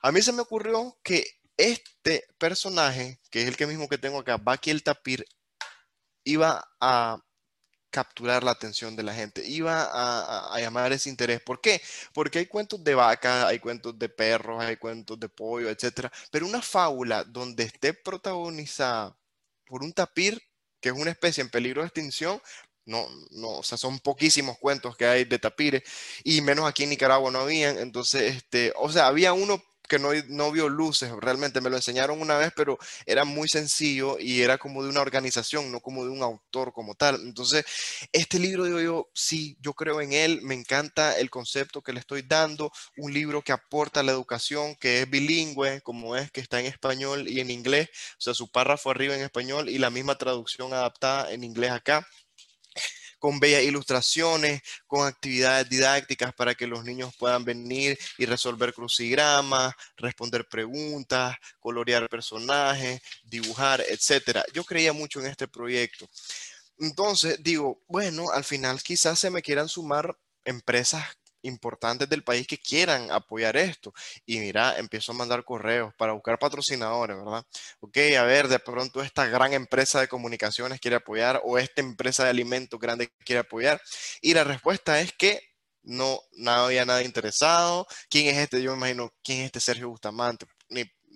a 0.00 0.12
mí 0.12 0.22
se 0.22 0.32
me 0.32 0.42
ocurrió 0.42 0.96
que 1.02 1.24
este 1.56 2.26
personaje, 2.38 3.20
que 3.30 3.42
es 3.42 3.48
el 3.48 3.56
que 3.56 3.66
mismo 3.66 3.88
que 3.88 3.98
tengo 3.98 4.18
acá, 4.18 4.36
Baki 4.36 4.70
el 4.70 4.82
Tapir, 4.82 5.26
iba 6.24 6.64
a 6.80 7.18
capturar 7.90 8.44
la 8.44 8.50
atención 8.50 8.94
de 8.94 9.02
la 9.02 9.14
gente, 9.14 9.42
iba 9.46 9.88
a, 9.90 10.60
llamar 10.60 10.92
ese 10.92 11.08
interés. 11.08 11.40
¿Por 11.40 11.60
qué? 11.62 11.80
Porque 12.12 12.40
hay 12.40 12.46
cuentos 12.46 12.84
de 12.84 12.94
vacas, 12.94 13.46
hay 13.46 13.58
cuentos 13.58 13.98
de 13.98 14.08
perros, 14.10 14.62
hay 14.62 14.76
cuentos 14.76 15.18
de 15.18 15.30
pollo, 15.30 15.70
etcétera, 15.70 16.12
pero 16.30 16.46
una 16.46 16.60
fábula 16.60 17.24
donde 17.24 17.64
esté 17.64 17.94
protagonizada 17.94 19.16
por 19.64 19.82
un 19.82 19.92
tapir, 19.94 20.42
que 20.80 20.90
es 20.90 20.94
una 20.94 21.10
especie 21.10 21.40
en 21.40 21.48
peligro 21.48 21.80
de 21.80 21.86
extinción, 21.88 22.40
no, 22.84 23.08
no, 23.30 23.48
o 23.58 23.62
sea, 23.62 23.78
son 23.78 23.98
poquísimos 24.00 24.58
cuentos 24.58 24.96
que 24.96 25.06
hay 25.06 25.24
de 25.24 25.38
tapires, 25.38 25.82
y 26.22 26.40
menos 26.42 26.68
aquí 26.68 26.84
en 26.84 26.90
Nicaragua 26.90 27.30
no 27.30 27.40
habían, 27.40 27.78
entonces, 27.78 28.36
este, 28.36 28.72
o 28.76 28.92
sea, 28.92 29.06
había 29.06 29.32
uno 29.32 29.62
que 29.86 29.98
no, 29.98 30.10
no 30.28 30.52
vio 30.52 30.68
luces, 30.68 31.10
realmente 31.20 31.60
me 31.60 31.70
lo 31.70 31.76
enseñaron 31.76 32.20
una 32.20 32.36
vez, 32.36 32.52
pero 32.54 32.78
era 33.06 33.24
muy 33.24 33.48
sencillo 33.48 34.18
y 34.18 34.42
era 34.42 34.58
como 34.58 34.82
de 34.82 34.88
una 34.88 35.00
organización, 35.00 35.70
no 35.72 35.80
como 35.80 36.04
de 36.04 36.10
un 36.10 36.22
autor 36.22 36.72
como 36.72 36.94
tal. 36.94 37.16
Entonces, 37.22 37.64
este 38.12 38.38
libro, 38.38 38.64
digo 38.64 38.80
yo, 38.80 39.08
sí, 39.14 39.56
yo 39.60 39.74
creo 39.74 40.00
en 40.00 40.12
él, 40.12 40.40
me 40.42 40.54
encanta 40.54 41.18
el 41.18 41.30
concepto 41.30 41.82
que 41.82 41.92
le 41.92 42.00
estoy 42.00 42.22
dando, 42.22 42.72
un 42.96 43.12
libro 43.12 43.42
que 43.42 43.52
aporta 43.52 44.02
la 44.02 44.12
educación, 44.12 44.76
que 44.76 45.02
es 45.02 45.10
bilingüe, 45.10 45.80
como 45.82 46.16
es, 46.16 46.30
que 46.30 46.40
está 46.40 46.60
en 46.60 46.66
español 46.66 47.28
y 47.28 47.40
en 47.40 47.50
inglés, 47.50 47.88
o 48.18 48.20
sea, 48.20 48.34
su 48.34 48.50
párrafo 48.50 48.90
arriba 48.90 49.14
en 49.14 49.22
español 49.22 49.68
y 49.68 49.78
la 49.78 49.90
misma 49.90 50.16
traducción 50.16 50.72
adaptada 50.72 51.32
en 51.32 51.44
inglés 51.44 51.70
acá 51.70 52.06
con 53.18 53.40
bellas 53.40 53.62
ilustraciones, 53.62 54.62
con 54.86 55.06
actividades 55.06 55.68
didácticas 55.68 56.32
para 56.34 56.54
que 56.54 56.66
los 56.66 56.84
niños 56.84 57.14
puedan 57.16 57.44
venir 57.44 57.98
y 58.18 58.26
resolver 58.26 58.72
crucigramas, 58.74 59.74
responder 59.96 60.46
preguntas, 60.48 61.36
colorear 61.58 62.08
personajes, 62.08 63.00
dibujar, 63.24 63.82
etc. 63.88 64.40
Yo 64.52 64.64
creía 64.64 64.92
mucho 64.92 65.20
en 65.20 65.26
este 65.26 65.48
proyecto. 65.48 66.08
Entonces 66.78 67.42
digo, 67.42 67.82
bueno, 67.88 68.30
al 68.30 68.44
final 68.44 68.82
quizás 68.82 69.18
se 69.18 69.30
me 69.30 69.42
quieran 69.42 69.68
sumar 69.68 70.16
empresas 70.44 71.04
importantes 71.42 72.08
del 72.08 72.24
país 72.24 72.46
que 72.46 72.58
quieran 72.58 73.10
apoyar 73.10 73.56
esto. 73.56 73.92
Y 74.24 74.38
mira, 74.38 74.78
empiezo 74.78 75.12
a 75.12 75.14
mandar 75.14 75.44
correos 75.44 75.92
para 75.96 76.12
buscar 76.12 76.38
patrocinadores, 76.38 77.16
¿verdad? 77.16 77.44
Ok, 77.80 77.98
a 78.18 78.24
ver, 78.24 78.48
de 78.48 78.58
pronto 78.58 79.02
esta 79.02 79.26
gran 79.26 79.52
empresa 79.52 80.00
de 80.00 80.08
comunicaciones 80.08 80.80
quiere 80.80 80.96
apoyar 80.96 81.40
o 81.44 81.58
esta 81.58 81.80
empresa 81.80 82.24
de 82.24 82.30
alimentos 82.30 82.78
grande 82.80 83.10
quiere 83.24 83.40
apoyar. 83.40 83.80
Y 84.20 84.34
la 84.34 84.44
respuesta 84.44 85.00
es 85.00 85.12
que 85.12 85.40
no, 85.82 86.20
no 86.32 86.50
había 86.50 86.84
nada 86.84 87.02
interesado. 87.02 87.86
¿Quién 88.10 88.26
es 88.26 88.38
este? 88.38 88.62
Yo 88.62 88.72
me 88.72 88.78
imagino, 88.78 89.10
¿quién 89.22 89.40
es 89.40 89.46
este 89.46 89.60
Sergio 89.60 89.88
Bustamante? 89.88 90.46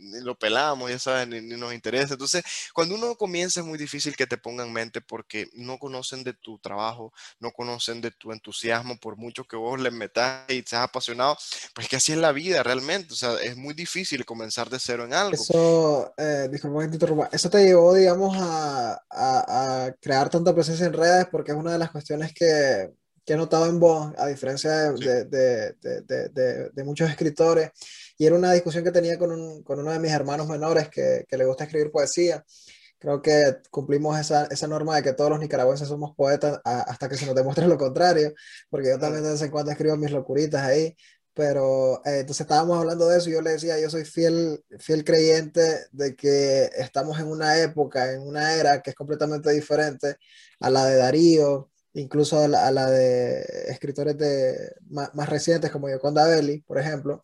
Ni, 0.01 0.21
lo 0.21 0.39
pelamos, 0.39 0.91
ya 0.91 0.99
sabes, 0.99 1.29
ni, 1.29 1.41
nos 1.41 1.75
interesa. 1.75 2.15
Entonces, 2.15 2.43
cuando 2.73 2.95
uno 2.95 3.15
comienza 3.17 3.61
es 3.61 3.67
muy 3.67 3.79
difícil 3.79 4.17
que 4.17 4.27
te 4.27 4.39
pongan 4.39 4.69
en 4.69 4.73
mente 4.73 5.01
porque 5.01 5.49
no 5.55 5.79
conocen 5.79 6.25
de 6.25 6.33
tu 6.33 6.59
trabajo, 6.59 7.13
no 7.39 7.53
conocen 7.53 8.01
de 8.01 8.11
tu 8.11 8.33
entusiasmo, 8.33 8.99
por 8.99 9.17
mucho 9.17 9.45
que 9.45 9.57
vos 9.57 9.81
le 9.81 9.91
metas 9.91 10.51
y 10.51 10.63
seas 10.67 10.85
apasionado, 10.85 11.37
pues 11.75 11.89
que 11.89 11.97
así 11.97 12.13
es 12.13 12.19
la 12.19 12.33
vida 12.33 12.63
realmente, 12.63 13.13
o 13.13 13.17
sea, 13.17 13.35
es 13.43 13.57
muy 13.57 13.75
difícil 13.75 14.25
comenzar 14.25 14.71
de 14.71 14.79
cero 14.79 15.05
en 15.05 15.15
algo. 15.15 15.35
Eso, 15.35 16.13
eh, 16.17 16.51
eso 17.33 17.51
te 17.51 17.65
llevó, 17.65 17.95
digamos, 17.95 18.37
a, 18.39 19.01
a, 19.11 19.93
crear 20.01 20.31
tanta 20.31 20.55
presencia 20.55 20.87
en 20.87 20.93
redes 20.93 21.27
porque 21.31 21.53
es 21.53 21.59
una 21.59 21.73
de 21.73 21.79
las 21.79 21.91
cuestiones 21.91 22.33
que, 22.33 22.91
que 23.25 23.35
he 23.35 23.37
notado 23.37 23.67
en 23.67 23.79
vos, 23.79 24.13
a 24.19 24.27
diferencia 24.27 24.93
de, 24.93 25.25
de, 25.25 25.73
de, 25.81 26.71
de, 26.71 26.85
muchos 26.85 27.09
escritores, 27.11 27.71
y 28.21 28.27
era 28.27 28.37
una 28.37 28.53
discusión 28.53 28.85
que 28.85 28.91
tenía 28.91 29.19
con, 29.19 29.63
con 29.63 29.81
uno 29.81 29.93
de 29.93 29.99
mis 29.99 30.13
hermanos 30.13 30.47
menores 30.47 30.91
que, 30.91 31.25
que, 31.27 31.39
le 31.39 31.47
gusta 31.47 31.65
escribir 31.65 31.91
poesía. 31.91 32.45
Creo 32.99 33.23
que 33.23 33.57
cumplimos 33.71 34.19
esa, 34.21 34.45
esa 34.45 34.69
norma 34.69 34.97
de 34.97 35.03
que 35.03 35.15
todos 35.15 35.31
los 35.31 35.41
nicaragüenses 35.41 35.89
somos 35.89 36.15
poetas 36.15 36.61
hasta 36.63 37.09
que 37.09 37.17
se 37.17 37.25
nos 37.25 37.35
demuestre 37.35 37.67
lo 37.67 37.79
contrario, 37.79 38.35
porque 38.69 38.91
yo 38.91 38.99
también 38.99 39.25
de 39.25 39.31
vez 39.31 39.41
en 39.41 39.51
cuando 39.51 39.71
escribo 39.73 39.97
mis 39.97 40.11
locuritas 40.11 40.63
ahí, 40.63 40.95
pero 41.33 42.03
eh, 42.05 42.21
entonces 42.21 42.43
estábamos 42.43 42.79
hablando 42.79 43.09
de 43.09 43.17
eso 43.17 43.31
y 43.31 43.33
yo 43.33 43.41
le 43.41 43.53
decía, 43.53 43.81
yo 43.81 43.89
soy 43.89 44.05
fiel, 44.05 44.63
fiel 44.79 45.03
creyente 45.03 45.87
de 45.91 46.15
que 46.15 46.65
estamos 46.77 47.19
en 47.21 47.27
una 47.29 47.59
época, 47.59 48.13
en 48.13 48.21
una 48.21 48.53
era 48.55 48.83
que 48.83 48.91
es 48.91 48.97
completamente 48.97 49.51
diferente 49.51 50.17
a 50.61 50.69
la 50.69 50.85
de 50.85 50.97
Darío, 50.97 51.71
incluso 51.95 52.39
a 52.39 52.49
la, 52.49 52.91
de 52.91 53.41
escritores 53.69 54.19
de, 54.19 54.75
más, 54.91 55.29
recientes 55.31 55.71
como 55.71 55.89
Yoconda 55.89 56.27
Belli, 56.27 56.61
por 56.61 56.79
ejemplo. 56.79 57.23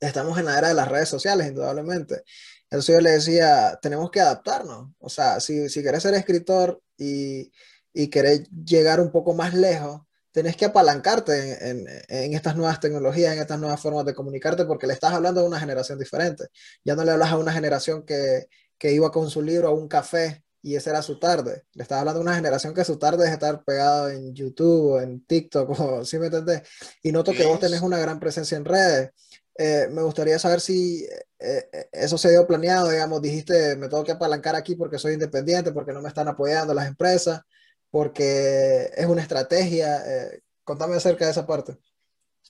Estamos 0.00 0.38
en 0.38 0.46
la 0.46 0.58
era 0.58 0.68
de 0.68 0.74
las 0.74 0.88
redes 0.88 1.08
sociales, 1.08 1.48
indudablemente. 1.48 2.22
Entonces 2.64 2.94
yo 2.94 3.00
le 3.00 3.10
decía, 3.10 3.78
tenemos 3.82 4.10
que 4.10 4.20
adaptarnos. 4.20 4.92
O 4.98 5.08
sea, 5.08 5.40
si, 5.40 5.68
si 5.68 5.82
querés 5.82 6.02
ser 6.02 6.14
escritor 6.14 6.82
y, 6.96 7.52
y 7.92 8.08
querés 8.08 8.48
llegar 8.50 9.00
un 9.00 9.10
poco 9.12 9.34
más 9.34 9.54
lejos, 9.54 10.02
tenés 10.32 10.56
que 10.56 10.64
apalancarte 10.66 11.68
en, 11.70 11.86
en, 12.08 12.34
estas 12.34 12.56
nuevas 12.56 12.80
tecnologías, 12.80 13.34
en 13.34 13.40
estas 13.40 13.58
nuevas 13.58 13.80
formas 13.80 14.04
de 14.04 14.14
comunicarte, 14.14 14.64
porque 14.64 14.86
le 14.86 14.92
estás 14.92 15.12
hablando 15.12 15.40
a 15.40 15.44
una 15.44 15.58
generación 15.60 15.98
diferente. 15.98 16.44
Ya 16.84 16.94
no 16.94 17.04
le 17.04 17.10
hablas 17.10 17.32
a 17.32 17.38
una 17.38 17.52
generación 17.52 18.04
que, 18.04 18.46
que 18.78 18.92
iba 18.92 19.10
con 19.10 19.28
su 19.30 19.42
libro 19.42 19.68
a 19.68 19.74
un 19.74 19.88
café 19.88 20.44
y 20.62 20.76
esa 20.76 20.90
era 20.90 21.02
su 21.02 21.18
tarde. 21.18 21.64
Le 21.72 21.82
estás 21.82 21.98
hablando 22.00 22.20
a 22.20 22.22
una 22.22 22.34
generación 22.34 22.74
que 22.74 22.84
su 22.84 22.98
tarde 22.98 23.26
es 23.26 23.32
estar 23.32 23.64
pegado 23.64 24.08
en 24.10 24.34
YouTube 24.34 24.92
o 24.92 25.00
en 25.00 25.24
TikTok, 25.24 25.70
o, 25.80 26.04
¿sí 26.04 26.18
me 26.18 26.26
entendés? 26.26 26.62
Y 27.02 27.12
noto 27.12 27.32
que 27.32 27.46
vos 27.46 27.58
tenés 27.58 27.80
una 27.80 27.98
gran 27.98 28.20
presencia 28.20 28.56
en 28.56 28.64
redes. 28.64 29.10
Eh, 29.62 29.88
me 29.90 30.00
gustaría 30.00 30.38
saber 30.38 30.58
si 30.62 31.04
eh, 31.04 31.68
eh, 31.70 31.88
eso 31.92 32.16
se 32.16 32.30
dio 32.30 32.46
planeado, 32.46 32.88
digamos, 32.88 33.20
dijiste, 33.20 33.76
me 33.76 33.90
tengo 33.90 34.02
que 34.04 34.12
apalancar 34.12 34.56
aquí 34.56 34.74
porque 34.74 34.98
soy 34.98 35.12
independiente, 35.12 35.70
porque 35.70 35.92
no 35.92 36.00
me 36.00 36.08
están 36.08 36.28
apoyando 36.28 36.72
las 36.72 36.88
empresas, 36.88 37.42
porque 37.90 38.90
es 38.96 39.04
una 39.06 39.20
estrategia. 39.20 40.02
contame 40.64 40.96
acerca 40.96 41.26
de 41.26 41.32
esa 41.32 41.46
parte. 41.46 41.76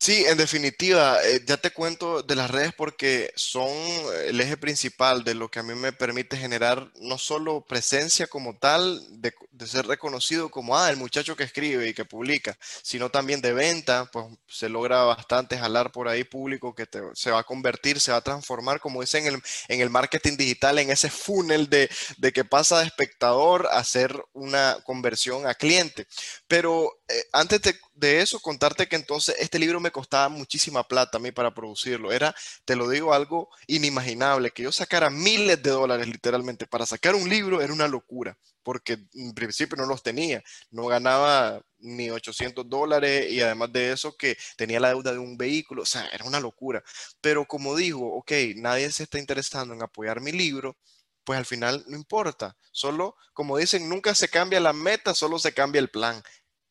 Sí, 0.03 0.24
en 0.24 0.38
definitiva, 0.38 1.22
eh, 1.22 1.42
ya 1.46 1.59
te 1.59 1.72
cuento 1.72 2.22
de 2.22 2.34
las 2.34 2.51
redes 2.51 2.72
porque 2.74 3.30
son 3.36 3.68
el 4.24 4.40
eje 4.40 4.57
principal 4.57 5.24
de 5.24 5.34
lo 5.34 5.51
que 5.51 5.59
a 5.59 5.62
mí 5.62 5.74
me 5.74 5.92
permite 5.92 6.38
generar 6.38 6.90
no 7.03 7.18
solo 7.18 7.66
presencia 7.66 8.26
como 8.26 8.57
tal, 8.57 8.98
de, 9.20 9.34
ser 9.66 9.86
reconocido 9.86 10.51
como, 10.51 10.74
ah, 10.78 10.88
el 10.88 10.96
muchacho 10.96 11.36
que 11.36 11.44
escribe 11.44 11.86
y 11.86 11.92
que 11.92 12.07
publica, 12.07 12.57
sino 12.82 13.11
también 13.11 13.42
de 13.42 13.53
venta, 13.53 14.09
pues 14.11 14.24
se 14.48 14.70
logra 14.70 15.03
bastante 15.05 15.59
jalar 15.59 15.92
por 15.92 16.09
ahí 16.09 16.24
público 16.24 16.74
que 16.74 16.88
se 17.12 17.30
va 17.30 17.40
a 17.40 17.44
convertir, 17.44 18.01
se 18.01 18.11
va 18.11 18.18
a 18.18 18.22
transformar, 18.22 18.80
como 18.80 19.03
dicen 19.03 19.26
en 19.26 19.34
el, 19.34 19.42
en 19.68 19.80
el 19.82 19.90
marketing 19.90 20.38
digital, 20.38 20.78
en 20.78 20.90
ese 20.90 21.11
funnel 21.11 21.68
de, 21.68 21.90
de 22.16 22.32
que 22.32 22.46
pasa 22.46 22.78
de 22.78 22.86
espectador 22.86 23.68
a 23.70 23.84
ser 23.84 24.18
una 24.32 24.78
conversión 24.82 25.46
a 25.46 25.55
cliente. 25.55 26.07
Pero 26.48 26.90
eh, 27.07 27.24
antes 27.34 27.61
de, 28.01 28.20
eso, 28.22 28.40
contarte 28.40 28.88
que 28.88 28.96
entonces 28.96 29.36
este 29.38 29.59
libro 29.59 29.80
me 29.80 29.90
costaba 29.90 30.28
muchísima 30.28 30.82
plata 30.86 31.18
a 31.18 31.20
mí 31.20 31.32
para 31.32 31.55
producirlo. 31.55 32.12
Era, 32.12 32.34
te 32.64 32.76
lo 32.76 32.88
digo, 32.88 33.12
algo 33.12 33.48
inimaginable, 33.66 34.51
que 34.51 34.64
yo 34.64 34.72
sacara 34.72 35.11
miles 35.11 35.62
de 35.62 35.70
dólares 35.70 36.07
literalmente. 36.09 36.66
Para 36.66 36.86
sacar 36.86 37.14
un 37.14 37.28
libro 37.28 37.61
era 37.61 37.72
una 37.72 37.88
locura, 37.88 38.36
porque 38.62 38.98
en 39.14 39.34
principio 39.34 39.76
no 39.76 39.86
los 39.86 40.03
tenía. 40.03 40.42
No 40.70 40.86
ganaba 40.86 41.61
ni 41.78 42.11
800 42.11 42.68
dólares 42.68 43.30
y 43.30 43.40
además 43.40 43.72
de 43.72 43.92
eso 43.92 44.16
que 44.16 44.36
tenía 44.57 44.80
la 44.80 44.88
deuda 44.88 45.12
de 45.12 45.18
un 45.18 45.36
vehículo. 45.36 45.82
O 45.82 45.86
sea, 45.86 46.07
era 46.09 46.24
una 46.24 46.40
locura. 46.40 46.82
Pero 47.20 47.46
como 47.46 47.76
digo, 47.76 48.16
ok, 48.16 48.32
nadie 48.57 48.90
se 48.90 49.05
está 49.05 49.18
interesando 49.18 49.74
en 49.74 49.82
apoyar 49.82 50.20
mi 50.20 50.32
libro 50.32 50.76
pues 51.24 51.38
al 51.38 51.46
final 51.46 51.84
no 51.86 51.96
importa. 51.96 52.57
Solo, 52.72 53.16
como 53.32 53.57
dicen, 53.57 53.88
nunca 53.88 54.14
se 54.14 54.28
cambia 54.28 54.59
la 54.59 54.72
meta, 54.72 55.14
solo 55.14 55.38
se 55.38 55.53
cambia 55.53 55.78
el 55.78 55.88
plan. 55.88 56.22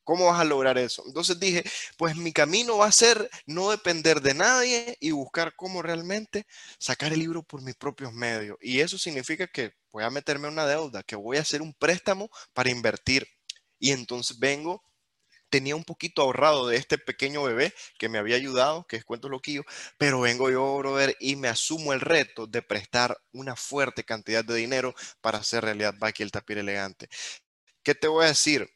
¿Cómo 0.10 0.26
vas 0.26 0.42
a 0.42 0.44
lograr 0.44 0.76
eso? 0.80 1.04
Entonces 1.06 1.40
dije, 1.40 1.64
pues 1.96 2.16
mi 2.16 2.34
camino 2.34 2.78
va 2.80 2.88
a 2.88 2.92
ser 2.92 3.30
no 3.46 3.70
depender 3.70 4.22
de 4.22 4.34
nadie 4.34 4.98
y 5.00 5.12
buscar 5.12 5.56
cómo 5.56 5.84
realmente 5.84 6.48
sacar 6.80 7.14
el 7.14 7.20
libro 7.20 7.44
por 7.44 7.62
mis 7.62 7.76
propios 7.76 8.12
medios. 8.12 8.58
Y 8.60 8.80
eso 8.80 8.98
significa 8.98 9.46
que 9.46 9.74
voy 9.92 10.04
a 10.04 10.10
meterme 10.10 10.48
en 10.48 10.54
una 10.54 10.66
deuda, 10.66 11.04
que 11.04 11.16
voy 11.16 11.38
a 11.38 11.42
hacer 11.42 11.62
un 11.62 11.76
préstamo 11.76 12.28
para 12.54 12.72
invertir. 12.72 13.28
Y 13.78 13.92
entonces 13.92 14.40
vengo, 14.40 14.82
tenía 15.52 15.76
un 15.76 15.84
poquito 15.84 16.24
ahorrado 16.24 16.68
de 16.68 16.78
este 16.78 16.98
pequeño 16.98 17.44
bebé 17.44 17.72
que 18.00 18.10
me 18.10 18.18
había 18.18 18.36
ayudado, 18.36 18.88
que 18.88 18.96
es 18.96 19.06
Cuento 19.06 19.30
Loquillo, 19.30 19.62
pero 20.00 20.22
vengo 20.22 20.50
yo, 20.50 20.76
brother, 20.80 21.16
y 21.20 21.36
me 21.36 21.50
asumo 21.50 21.94
el 21.94 22.02
reto 22.02 22.48
de 22.48 22.64
prestar 22.64 23.16
una 23.32 23.56
fuerte 23.56 24.04
cantidad 24.04 24.44
de 24.44 24.56
dinero 24.56 24.96
para 25.22 25.38
hacer 25.38 25.66
realidad 25.66 25.94
Baki 26.00 26.24
el 26.24 26.32
tapir 26.32 26.58
elegante. 26.58 27.10
¿Qué 27.84 27.94
te 27.94 28.08
voy 28.08 28.26
a 28.26 28.30
decir? 28.30 28.68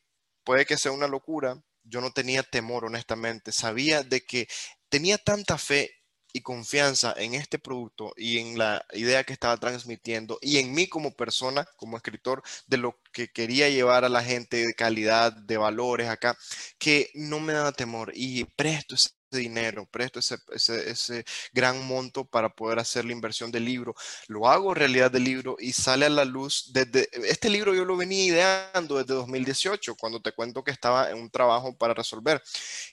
Puede 0.43 0.65
que 0.65 0.77
sea 0.77 0.91
una 0.91 1.07
locura, 1.07 1.61
yo 1.83 2.01
no 2.01 2.11
tenía 2.11 2.43
temor, 2.43 2.85
honestamente. 2.85 3.51
Sabía 3.51 4.03
de 4.03 4.21
que 4.21 4.47
tenía 4.89 5.17
tanta 5.17 5.57
fe 5.57 5.91
y 6.33 6.41
confianza 6.41 7.13
en 7.15 7.35
este 7.35 7.59
producto 7.59 8.13
y 8.17 8.39
en 8.39 8.57
la 8.57 8.83
idea 8.93 9.23
que 9.23 9.33
estaba 9.33 9.55
transmitiendo 9.57 10.39
y 10.41 10.57
en 10.57 10.73
mí 10.73 10.87
como 10.87 11.15
persona, 11.15 11.67
como 11.77 11.95
escritor, 11.95 12.41
de 12.67 12.77
lo 12.77 12.99
que 13.11 13.29
quería 13.31 13.69
llevar 13.69 14.03
a 14.03 14.09
la 14.09 14.23
gente 14.23 14.65
de 14.65 14.73
calidad, 14.73 15.31
de 15.31 15.57
valores 15.57 16.09
acá, 16.09 16.35
que 16.79 17.11
no 17.13 17.39
me 17.39 17.53
daba 17.53 17.71
temor 17.71 18.11
y 18.15 18.45
presto 18.45 18.95
ese 18.95 19.09
dinero, 19.39 19.88
presto 19.89 20.19
ese, 20.19 20.38
ese, 20.55 21.25
gran 21.53 21.86
monto 21.86 22.25
para 22.25 22.49
poder 22.49 22.79
hacer 22.79 23.05
la 23.05 23.13
inversión 23.13 23.51
del 23.51 23.65
libro. 23.65 23.95
Lo 24.27 24.47
hago 24.47 24.73
realidad 24.73 25.11
del 25.11 25.23
libro 25.23 25.57
y 25.59 25.73
sale 25.73 26.05
a 26.05 26.09
la 26.09 26.25
luz 26.25 26.71
desde, 26.73 27.09
este 27.29 27.49
libro 27.49 27.73
yo 27.73 27.86
lo 27.86 27.97
venía 27.97 28.25
ideando 28.25 28.97
desde 28.97 29.13
2018, 29.13 29.95
cuando 29.95 30.21
te 30.21 30.31
cuento 30.31 30.63
que 30.63 30.71
estaba 30.71 31.09
en 31.09 31.17
un 31.17 31.29
trabajo 31.29 31.77
para 31.77 31.93
resolver. 31.93 32.41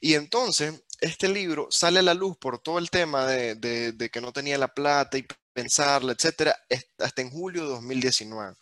Y 0.00 0.14
entonces, 0.14 0.82
este 1.00 1.28
libro 1.28 1.68
sale 1.70 2.00
a 2.00 2.02
la 2.02 2.14
luz 2.14 2.36
por 2.38 2.58
todo 2.58 2.78
el 2.78 2.90
tema 2.90 3.26
de, 3.26 3.54
de 3.56 4.10
que 4.10 4.20
no 4.20 4.32
tenía 4.32 4.58
la 4.58 4.68
plata 4.68 5.18
y 5.18 5.26
pensarla, 5.52 6.12
etcétera, 6.12 6.56
hasta 6.98 7.22
en 7.22 7.30
julio 7.30 7.62
de 7.64 7.68
2019 7.70 8.56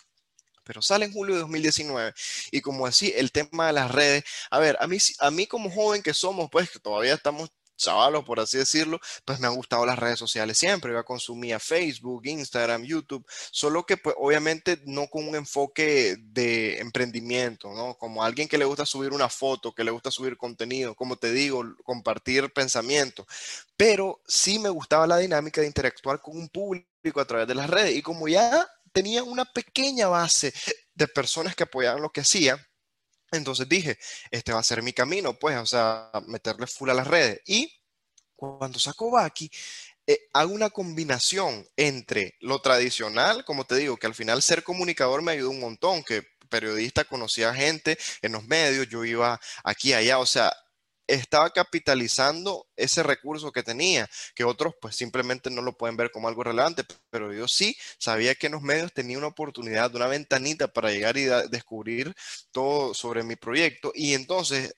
pero 0.69 0.83
sale 0.83 1.07
en 1.07 1.13
julio 1.15 1.35
de 1.35 1.41
2019. 1.41 2.13
Y 2.53 2.61
como 2.61 2.87
así, 2.87 3.11
el 3.17 3.33
tema 3.33 3.69
de 3.69 3.73
las 3.73 3.91
redes, 3.91 4.23
a 4.51 4.59
ver, 4.59 4.77
a 4.81 4.87
mí, 4.87 4.99
a 5.19 5.31
mí 5.31 5.47
como 5.47 5.71
joven 5.71 6.03
que 6.03 6.13
somos, 6.13 6.51
pues 6.53 6.71
que 6.71 6.79
todavía 6.79 7.15
estamos 7.15 7.51
chavalos, 7.79 8.25
por 8.25 8.41
así 8.41 8.59
decirlo, 8.59 9.01
pues 9.25 9.41
me 9.41 9.47
han 9.47 9.55
gustado 9.55 9.87
las 9.87 9.99
redes 9.99 10.19
sociales 10.19 10.59
siempre. 10.59 10.93
Yo 10.93 11.05
consumía 11.05 11.59
Facebook, 11.59 12.27
Instagram, 12.27 12.85
YouTube, 12.85 13.25
solo 13.51 13.87
que 13.87 13.97
pues 13.97 14.15
obviamente 14.19 14.81
no 14.85 15.07
con 15.09 15.27
un 15.27 15.37
enfoque 15.37 16.17
de 16.19 16.79
emprendimiento, 16.79 17.73
¿no? 17.73 17.95
Como 17.95 18.23
alguien 18.23 18.49
que 18.49 18.59
le 18.59 18.65
gusta 18.65 18.85
subir 18.85 19.13
una 19.13 19.29
foto, 19.29 19.73
que 19.73 19.85
le 19.85 19.91
gusta 19.91 20.11
subir 20.11 20.37
contenido, 20.37 20.95
como 20.95 21.17
te 21.17 21.33
digo, 21.33 21.65
compartir 21.85 22.53
pensamiento. 22.53 23.27
Pero 23.77 24.21
sí 24.27 24.59
me 24.59 24.69
gustaba 24.69 25.07
la 25.07 25.19
dinámica 25.19 25.61
de 25.61 25.67
interactuar 25.67 26.21
con 26.21 26.37
un 26.37 26.49
público 26.49 27.21
a 27.21 27.25
través 27.25 27.49
de 27.49 27.55
las 27.55 27.71
redes. 27.71 27.97
Y 27.97 28.03
como 28.03 28.29
ya 28.29 28.69
tenía 28.93 29.23
una 29.23 29.45
pequeña 29.45 30.09
base 30.09 30.53
de 30.95 31.09
personas 31.09 31.55
que 31.55 31.63
apoyaban 31.63 32.03
lo 32.03 32.11
que 32.11 32.23
hacía, 32.23 32.68
entonces 33.33 33.69
dije, 33.69 33.99
este 34.31 34.53
va 34.53 34.61
a 34.61 34.63
ser 34.63 34.83
mi 34.83 34.93
camino, 34.93 35.39
pues, 35.39 35.57
o 35.57 35.67
sea, 35.67 36.11
meterle 36.27 36.67
full 36.67 36.91
a 36.91 36.95
las 36.95 37.07
redes. 37.07 37.41
Y 37.47 37.73
cuando 38.37 38.79
saco 38.79 39.11
Baki, 39.11 39.51
eh, 40.07 40.29
hago 40.33 40.55
una 40.55 40.71
combinación 40.71 41.67
entre 41.77 42.35
lo 42.41 42.61
tradicional, 42.61 43.45
como 43.45 43.65
te 43.65 43.77
digo, 43.77 43.97
que 43.97 44.07
al 44.07 44.15
final 44.15 44.43
ser 44.43 44.63
comunicador 44.63 45.23
me 45.23 45.33
ayudó 45.33 45.51
un 45.51 45.61
montón, 45.61 46.03
que 46.03 46.23
periodista 46.49 47.05
conocía 47.05 47.55
gente 47.55 47.99
en 48.23 48.33
los 48.33 48.45
medios, 48.45 48.89
yo 48.89 49.05
iba 49.05 49.39
aquí 49.65 49.93
allá, 49.93 50.19
o 50.19 50.27
sea, 50.27 50.53
estaba 51.09 51.51
capitalizando 51.51 52.69
ese 52.77 53.03
recurso 53.03 53.51
que 53.51 53.63
tenía, 53.63 54.09
que 54.35 54.45
otros 54.45 54.75
pues 54.81 54.95
simplemente 54.95 55.51
no 55.51 55.63
lo 55.63 55.77
pueden 55.77 55.97
ver 55.97 56.11
como 56.11 56.29
algo 56.29 56.45
relevante, 56.45 56.85
pero 57.11 57.33
yo 57.33 57.49
sí 57.49 57.77
sabía 57.99 58.35
que 58.35 58.47
en 58.47 58.53
los 58.53 58.63
medios 58.63 58.93
tenía 58.93 59.19
una 59.19 59.29
oportunidad, 59.29 59.95
una 59.95 60.07
ventanita 60.07 60.69
para 60.69 60.91
llegar 60.91 61.17
y 61.17 61.25
descubrir 61.51 62.15
todo 62.53 62.95
sobre 62.95 63.23
mi 63.25 63.37
proyecto. 63.37 63.93
Y 63.95 64.15
entonces 64.15 64.75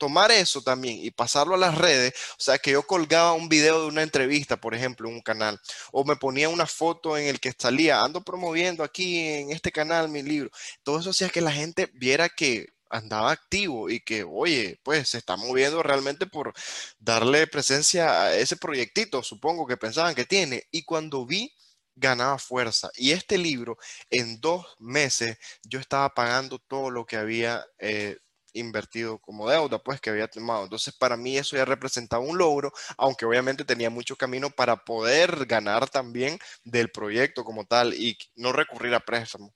tomar 0.00 0.30
eso 0.32 0.62
también 0.62 0.98
y 0.98 1.10
pasarlo 1.10 1.54
a 1.54 1.58
las 1.58 1.76
redes, 1.76 2.14
o 2.38 2.40
sea, 2.42 2.58
que 2.58 2.72
yo 2.72 2.82
colgaba 2.86 3.34
un 3.34 3.48
video 3.50 3.82
de 3.82 3.88
una 3.88 4.02
entrevista, 4.02 4.56
por 4.58 4.74
ejemplo, 4.74 5.08
en 5.08 5.16
un 5.16 5.20
canal, 5.22 5.60
o 5.92 6.04
me 6.04 6.16
ponía 6.16 6.48
una 6.48 6.66
foto 6.66 7.18
en 7.18 7.26
el 7.26 7.38
que 7.38 7.52
salía, 7.56 8.02
ando 8.02 8.22
promoviendo 8.22 8.82
aquí 8.82 9.18
en 9.18 9.52
este 9.52 9.70
canal 9.70 10.08
mi 10.08 10.22
libro, 10.22 10.50
todo 10.82 11.00
eso 11.00 11.10
hacía 11.10 11.28
que 11.28 11.42
la 11.42 11.52
gente 11.52 11.90
viera 11.92 12.30
que 12.30 12.68
andaba 12.90 13.32
activo 13.32 13.88
y 13.90 14.00
que, 14.00 14.24
oye, 14.24 14.80
pues 14.82 15.10
se 15.10 15.18
está 15.18 15.36
moviendo 15.36 15.82
realmente 15.82 16.26
por 16.26 16.52
darle 16.98 17.46
presencia 17.46 18.22
a 18.24 18.36
ese 18.36 18.56
proyectito, 18.56 19.22
supongo 19.22 19.66
que 19.66 19.76
pensaban 19.76 20.14
que 20.14 20.24
tiene. 20.24 20.64
Y 20.70 20.84
cuando 20.84 21.26
vi, 21.26 21.54
ganaba 21.96 22.38
fuerza. 22.38 22.90
Y 22.96 23.12
este 23.12 23.38
libro, 23.38 23.76
en 24.10 24.40
dos 24.40 24.66
meses, 24.78 25.38
yo 25.64 25.78
estaba 25.80 26.08
pagando 26.14 26.58
todo 26.58 26.90
lo 26.90 27.04
que 27.06 27.16
había 27.16 27.64
eh, 27.78 28.18
invertido 28.52 29.18
como 29.18 29.48
deuda, 29.48 29.78
pues 29.82 30.00
que 30.00 30.10
había 30.10 30.28
tomado. 30.28 30.64
Entonces, 30.64 30.94
para 30.96 31.16
mí 31.16 31.36
eso 31.38 31.56
ya 31.56 31.64
representaba 31.64 32.22
un 32.24 32.38
logro, 32.38 32.72
aunque 32.96 33.26
obviamente 33.26 33.64
tenía 33.64 33.90
mucho 33.90 34.16
camino 34.16 34.50
para 34.50 34.84
poder 34.84 35.46
ganar 35.46 35.88
también 35.88 36.38
del 36.64 36.90
proyecto 36.90 37.44
como 37.44 37.64
tal 37.66 37.94
y 37.94 38.18
no 38.34 38.52
recurrir 38.52 38.94
a 38.94 39.00
préstamos. 39.00 39.52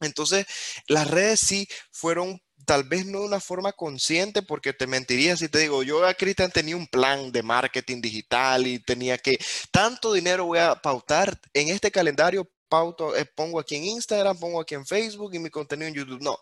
Entonces, 0.00 0.46
las 0.86 1.10
redes 1.10 1.40
sí 1.40 1.68
fueron 1.90 2.40
tal 2.68 2.84
vez 2.84 3.06
no 3.06 3.20
de 3.20 3.24
una 3.24 3.40
forma 3.40 3.72
consciente, 3.72 4.42
porque 4.42 4.74
te 4.74 4.86
mentiría 4.86 5.38
si 5.38 5.48
te 5.48 5.60
digo, 5.60 5.82
yo 5.82 6.06
a 6.06 6.12
Cristian 6.12 6.50
tenía 6.50 6.76
un 6.76 6.86
plan 6.86 7.32
de 7.32 7.42
marketing 7.42 8.02
digital 8.02 8.66
y 8.66 8.78
tenía 8.78 9.16
que, 9.16 9.38
tanto 9.70 10.12
dinero 10.12 10.44
voy 10.44 10.58
a 10.58 10.74
pautar 10.74 11.40
en 11.54 11.68
este 11.68 11.90
calendario, 11.90 12.46
pauto, 12.68 13.16
eh, 13.16 13.24
pongo 13.24 13.58
aquí 13.58 13.76
en 13.76 13.84
Instagram, 13.84 14.38
pongo 14.38 14.60
aquí 14.60 14.74
en 14.74 14.84
Facebook 14.84 15.34
y 15.34 15.38
mi 15.38 15.48
contenido 15.48 15.88
en 15.88 15.94
YouTube. 15.94 16.20
No, 16.20 16.38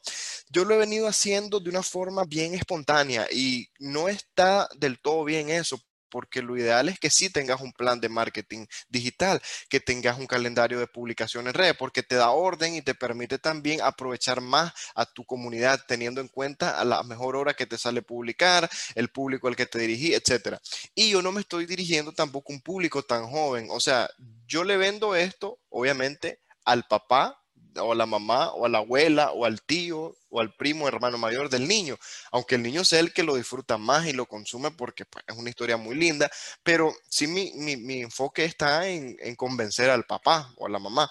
yo 0.50 0.64
lo 0.64 0.74
he 0.74 0.78
venido 0.78 1.06
haciendo 1.06 1.60
de 1.60 1.70
una 1.70 1.84
forma 1.84 2.24
bien 2.24 2.54
espontánea 2.54 3.28
y 3.30 3.68
no 3.78 4.08
está 4.08 4.68
del 4.76 4.98
todo 4.98 5.22
bien 5.22 5.48
eso, 5.48 5.78
porque 6.08 6.42
lo 6.42 6.56
ideal 6.56 6.88
es 6.88 6.98
que 6.98 7.10
sí 7.10 7.30
tengas 7.30 7.60
un 7.60 7.72
plan 7.72 8.00
de 8.00 8.08
marketing 8.08 8.66
digital, 8.88 9.40
que 9.68 9.80
tengas 9.80 10.18
un 10.18 10.26
calendario 10.26 10.78
de 10.78 10.86
publicación 10.86 11.46
en 11.46 11.54
red, 11.54 11.76
porque 11.78 12.02
te 12.02 12.16
da 12.16 12.30
orden 12.30 12.74
y 12.74 12.82
te 12.82 12.94
permite 12.94 13.38
también 13.38 13.80
aprovechar 13.82 14.40
más 14.40 14.72
a 14.94 15.06
tu 15.06 15.24
comunidad, 15.24 15.80
teniendo 15.86 16.20
en 16.20 16.28
cuenta 16.28 16.78
a 16.78 16.84
la 16.84 17.02
mejor 17.02 17.36
hora 17.36 17.54
que 17.54 17.66
te 17.66 17.78
sale 17.78 18.02
publicar, 18.02 18.68
el 18.94 19.08
público 19.08 19.48
al 19.48 19.56
que 19.56 19.66
te 19.66 19.78
dirigí, 19.78 20.14
etcétera. 20.14 20.60
Y 20.94 21.10
yo 21.10 21.22
no 21.22 21.32
me 21.32 21.40
estoy 21.40 21.66
dirigiendo 21.66 22.12
tampoco 22.12 22.52
a 22.52 22.56
un 22.56 22.62
público 22.62 23.02
tan 23.02 23.26
joven, 23.26 23.68
o 23.70 23.80
sea, 23.80 24.08
yo 24.46 24.64
le 24.64 24.76
vendo 24.76 25.14
esto, 25.16 25.58
obviamente, 25.68 26.40
al 26.64 26.84
papá 26.84 27.42
o 27.78 27.92
a 27.92 27.94
la 27.94 28.06
mamá 28.06 28.52
o 28.52 28.66
a 28.66 28.68
la 28.68 28.78
abuela 28.78 29.32
o 29.32 29.44
al 29.44 29.62
tío 29.62 30.16
o 30.36 30.40
al 30.40 30.54
primo 30.54 30.86
hermano 30.86 31.16
mayor 31.16 31.48
del 31.48 31.66
niño, 31.66 31.96
aunque 32.30 32.56
el 32.56 32.62
niño 32.62 32.84
sea 32.84 33.00
el 33.00 33.12
que 33.12 33.22
lo 33.22 33.36
disfruta 33.36 33.78
más 33.78 34.06
y 34.06 34.12
lo 34.12 34.26
consume 34.26 34.70
porque 34.70 35.06
pues, 35.06 35.24
es 35.26 35.36
una 35.36 35.48
historia 35.48 35.78
muy 35.78 35.96
linda, 35.96 36.30
pero 36.62 36.94
sí 37.08 37.26
mi, 37.26 37.52
mi, 37.54 38.02
enfoque 38.02 38.44
está 38.44 38.86
en, 38.88 39.16
en, 39.20 39.34
convencer 39.34 39.88
al 39.88 40.04
papá 40.04 40.52
o 40.56 40.66
a 40.66 40.68
la 40.68 40.78
mamá. 40.78 41.10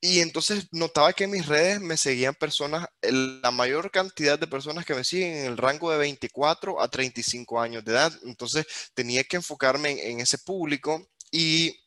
Y 0.00 0.20
entonces 0.20 0.68
notaba 0.72 1.12
que 1.12 1.24
en 1.24 1.30
mis 1.30 1.46
redes 1.46 1.80
me 1.80 1.96
seguían 1.96 2.34
personas, 2.34 2.86
la 3.02 3.50
mayor 3.50 3.90
cantidad 3.90 4.38
de 4.38 4.46
personas 4.46 4.84
que 4.84 4.94
me 4.94 5.04
siguen 5.04 5.36
en 5.36 5.46
el 5.46 5.56
rango 5.56 5.90
de 5.90 5.98
24 5.98 6.80
a 6.80 6.88
35 6.88 7.60
años 7.60 7.84
de 7.84 7.92
edad. 7.92 8.12
Entonces 8.24 8.66
tenía 8.94 9.24
que 9.24 9.36
enfocarme 9.36 9.92
en, 9.92 9.98
en 9.98 10.20
ese 10.20 10.38
público 10.38 11.08
y 11.30 11.80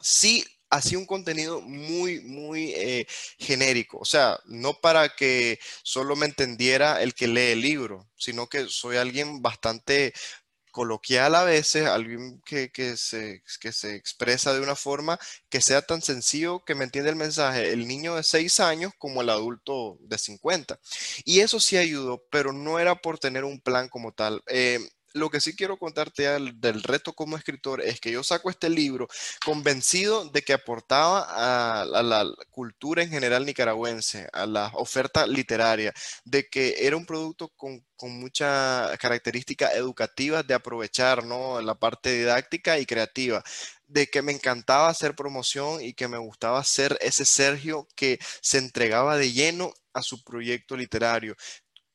sí 0.00 0.44
hacía 0.72 0.98
un 0.98 1.06
contenido 1.06 1.60
muy, 1.60 2.20
muy 2.20 2.72
eh, 2.74 3.06
genérico. 3.38 3.98
O 3.98 4.04
sea, 4.06 4.40
no 4.46 4.74
para 4.80 5.10
que 5.10 5.60
solo 5.84 6.16
me 6.16 6.26
entendiera 6.26 7.02
el 7.02 7.14
que 7.14 7.28
lee 7.28 7.52
el 7.52 7.60
libro, 7.60 8.08
sino 8.16 8.48
que 8.48 8.66
soy 8.68 8.96
alguien 8.96 9.42
bastante 9.42 10.14
coloquial 10.72 11.34
a 11.34 11.44
veces, 11.44 11.86
alguien 11.86 12.40
que, 12.46 12.70
se, 12.96 13.42
que 13.60 13.72
se 13.72 13.94
expresa 13.94 14.54
de 14.54 14.60
una 14.60 14.74
forma 14.74 15.18
que 15.50 15.60
sea 15.60 15.82
tan 15.82 16.00
sencillo 16.00 16.64
que 16.64 16.74
me 16.74 16.84
entiende 16.84 17.10
el 17.10 17.16
mensaje, 17.16 17.72
el 17.72 17.86
niño 17.86 18.16
de 18.16 18.22
6 18.22 18.58
años 18.60 18.92
como 18.98 19.20
el 19.22 19.28
adulto 19.28 19.98
de 20.00 20.18
50. 20.18 20.80
Y 21.24 21.40
eso 21.40 21.60
sí 21.60 21.76
ayudó, 21.76 22.24
pero 22.30 22.52
no 22.54 22.78
era 22.80 22.96
por 22.96 23.18
tener 23.18 23.44
un 23.44 23.60
plan 23.60 23.88
como 23.90 24.12
tal. 24.12 24.42
Eh, 24.48 24.80
lo 25.14 25.30
que 25.30 25.40
sí 25.40 25.54
quiero 25.54 25.78
contarte 25.78 26.22
del, 26.22 26.82
reto 26.82 27.12
como 27.12 27.36
escritor 27.36 27.80
es 27.80 28.00
que 28.00 28.12
yo 28.12 28.22
saco 28.22 28.50
este 28.50 28.68
libro 28.68 29.08
convencido 29.44 30.24
de 30.30 30.42
que 30.42 30.52
aportaba 30.52 31.82
a, 31.82 32.02
la 32.02 32.26
cultura 32.50 33.02
en 33.02 33.10
general 33.10 33.46
nicaragüense, 33.46 34.28
a 34.32 34.46
la 34.46 34.70
oferta 34.74 35.26
literaria, 35.26 35.92
de 36.24 36.48
que 36.48 36.86
era 36.86 36.96
un 36.96 37.06
producto 37.06 37.52
con, 37.56 37.84
muchas 38.04 38.98
características 38.98 39.74
educativas 39.74 40.44
de 40.44 40.54
aprovechar 40.54 41.24
¿no? 41.24 41.60
la 41.60 41.76
parte 41.76 42.12
didáctica 42.12 42.80
y 42.80 42.84
creativa 42.84 43.44
de 43.86 44.08
que 44.08 44.22
me 44.22 44.32
encantaba 44.32 44.88
hacer 44.88 45.14
promoción 45.14 45.80
y 45.80 45.92
que 45.94 46.08
me 46.08 46.18
gustaba 46.18 46.64
ser 46.64 46.98
ese 47.00 47.24
Sergio 47.24 47.86
que 47.94 48.18
se 48.40 48.58
entregaba 48.58 49.16
de 49.16 49.32
lleno 49.32 49.72
a 49.92 50.02
su 50.02 50.24
proyecto 50.24 50.76
literario 50.76 51.36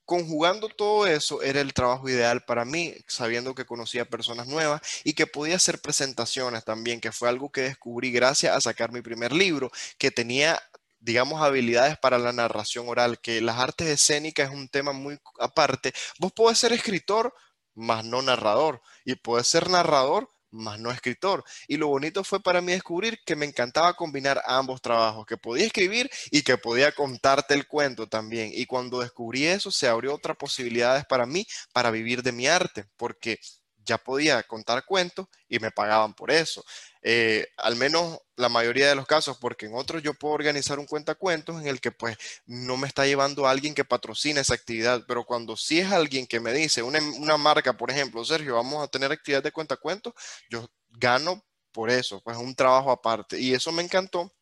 conjugando 0.07 0.69
todo 0.69 1.05
eso 1.05 1.41
era 1.41 1.59
el 1.59 1.73
trabajo 1.73 2.07
ideal 2.07 2.41
para 2.45 2.63
mí, 2.63 2.95
sabiendo 3.07 3.53
que 3.53 3.65
conocía 3.65 4.05
personas 4.05 4.47
nuevas 4.47 4.81
y 5.03 5.13
que 5.13 5.27
podía 5.27 5.57
hacer 5.57 5.81
presentaciones 5.81 6.63
también, 6.63 7.01
que 7.01 7.11
fue 7.11 7.27
algo 7.27 7.51
que 7.51 7.63
descubrí 7.63 8.11
gracias 8.11 8.55
a 8.55 8.61
sacar 8.61 8.93
mi 8.93 9.01
primer 9.01 9.33
libro, 9.33 9.69
que 9.97 10.09
tenía 10.09 10.59
digamos, 10.99 11.41
habilidades 11.41 11.97
para 11.97 12.17
la 12.17 12.33
narración 12.33 12.89
oral, 12.89 13.19
que 13.19 13.41
las 13.41 13.59
artes 13.59 13.87
escénicas 13.87 14.49
es 14.49 14.55
un 14.55 14.67
tema 14.69 14.93
muy 14.93 15.19
aparte. 15.39 15.93
Vos 16.19 16.31
podés 16.33 16.57
ser 16.57 16.73
escritor, 16.73 17.33
más 17.75 18.03
no 18.03 18.21
narrador, 18.21 18.81
y 19.05 19.15
podés 19.15 19.47
ser 19.47 19.69
narrador, 19.69 20.29
más 20.51 20.79
no 20.79 20.91
escritor. 20.91 21.43
Y 21.67 21.77
lo 21.77 21.87
bonito 21.87 22.23
fue 22.23 22.41
para 22.41 22.61
mí 22.61 22.71
descubrir 22.71 23.19
que 23.25 23.35
me 23.35 23.45
encantaba 23.45 23.93
combinar 23.93 24.41
ambos 24.45 24.81
trabajos, 24.81 25.25
que 25.25 25.37
podía 25.37 25.65
escribir 25.65 26.09
y 26.31 26.41
que 26.41 26.57
podía 26.57 26.91
contarte 26.91 27.53
el 27.53 27.67
cuento 27.67 28.07
también. 28.07 28.51
Y 28.53 28.65
cuando 28.65 28.99
descubrí 29.01 29.45
eso, 29.45 29.71
se 29.71 29.87
abrió 29.87 30.13
otras 30.15 30.37
posibilidades 30.37 31.05
para 31.05 31.25
mí 31.25 31.45
para 31.73 31.91
vivir 31.91 32.23
de 32.23 32.31
mi 32.31 32.47
arte, 32.47 32.85
porque 32.97 33.39
ya 33.87 33.97
podía 33.97 34.43
contar 34.43 34.85
cuentos 34.85 35.27
y 35.47 35.59
me 35.59 35.71
pagaban 35.71 36.13
por 36.13 36.29
eso. 36.29 36.63
Eh, 37.09 37.47
al 37.55 37.77
menos 37.77 38.19
la 38.35 38.49
mayoría 38.49 38.89
de 38.89 38.95
los 38.95 39.07
casos, 39.07 39.37
porque 39.37 39.65
en 39.65 39.75
otros 39.75 40.03
yo 40.03 40.13
puedo 40.13 40.33
organizar 40.33 40.77
un 40.77 40.85
cuentacuentos 40.85 41.61
en 41.61 41.67
el 41.67 41.79
que 41.79 41.93
pues 41.93 42.17
no 42.45 42.75
me 42.75 42.85
está 42.85 43.05
llevando 43.05 43.47
alguien 43.47 43.73
que 43.73 43.85
patrocine 43.85 44.41
esa 44.41 44.55
actividad, 44.55 45.05
pero 45.07 45.23
cuando 45.23 45.55
sí 45.55 45.79
es 45.79 45.89
alguien 45.89 46.27
que 46.27 46.41
me 46.41 46.51
dice, 46.51 46.83
una, 46.83 46.99
una 46.99 47.37
marca, 47.37 47.77
por 47.77 47.91
ejemplo, 47.91 48.25
Sergio, 48.25 48.55
vamos 48.55 48.83
a 48.83 48.89
tener 48.89 49.09
actividad 49.09 49.41
de 49.41 49.53
cuentacuentos, 49.53 50.13
yo 50.49 50.69
gano 50.89 51.41
por 51.71 51.89
eso, 51.89 52.21
pues 52.21 52.35
un 52.35 52.53
trabajo 52.53 52.91
aparte. 52.91 53.39
Y 53.39 53.53
eso 53.53 53.71
me 53.71 53.83
encantó 53.83 54.35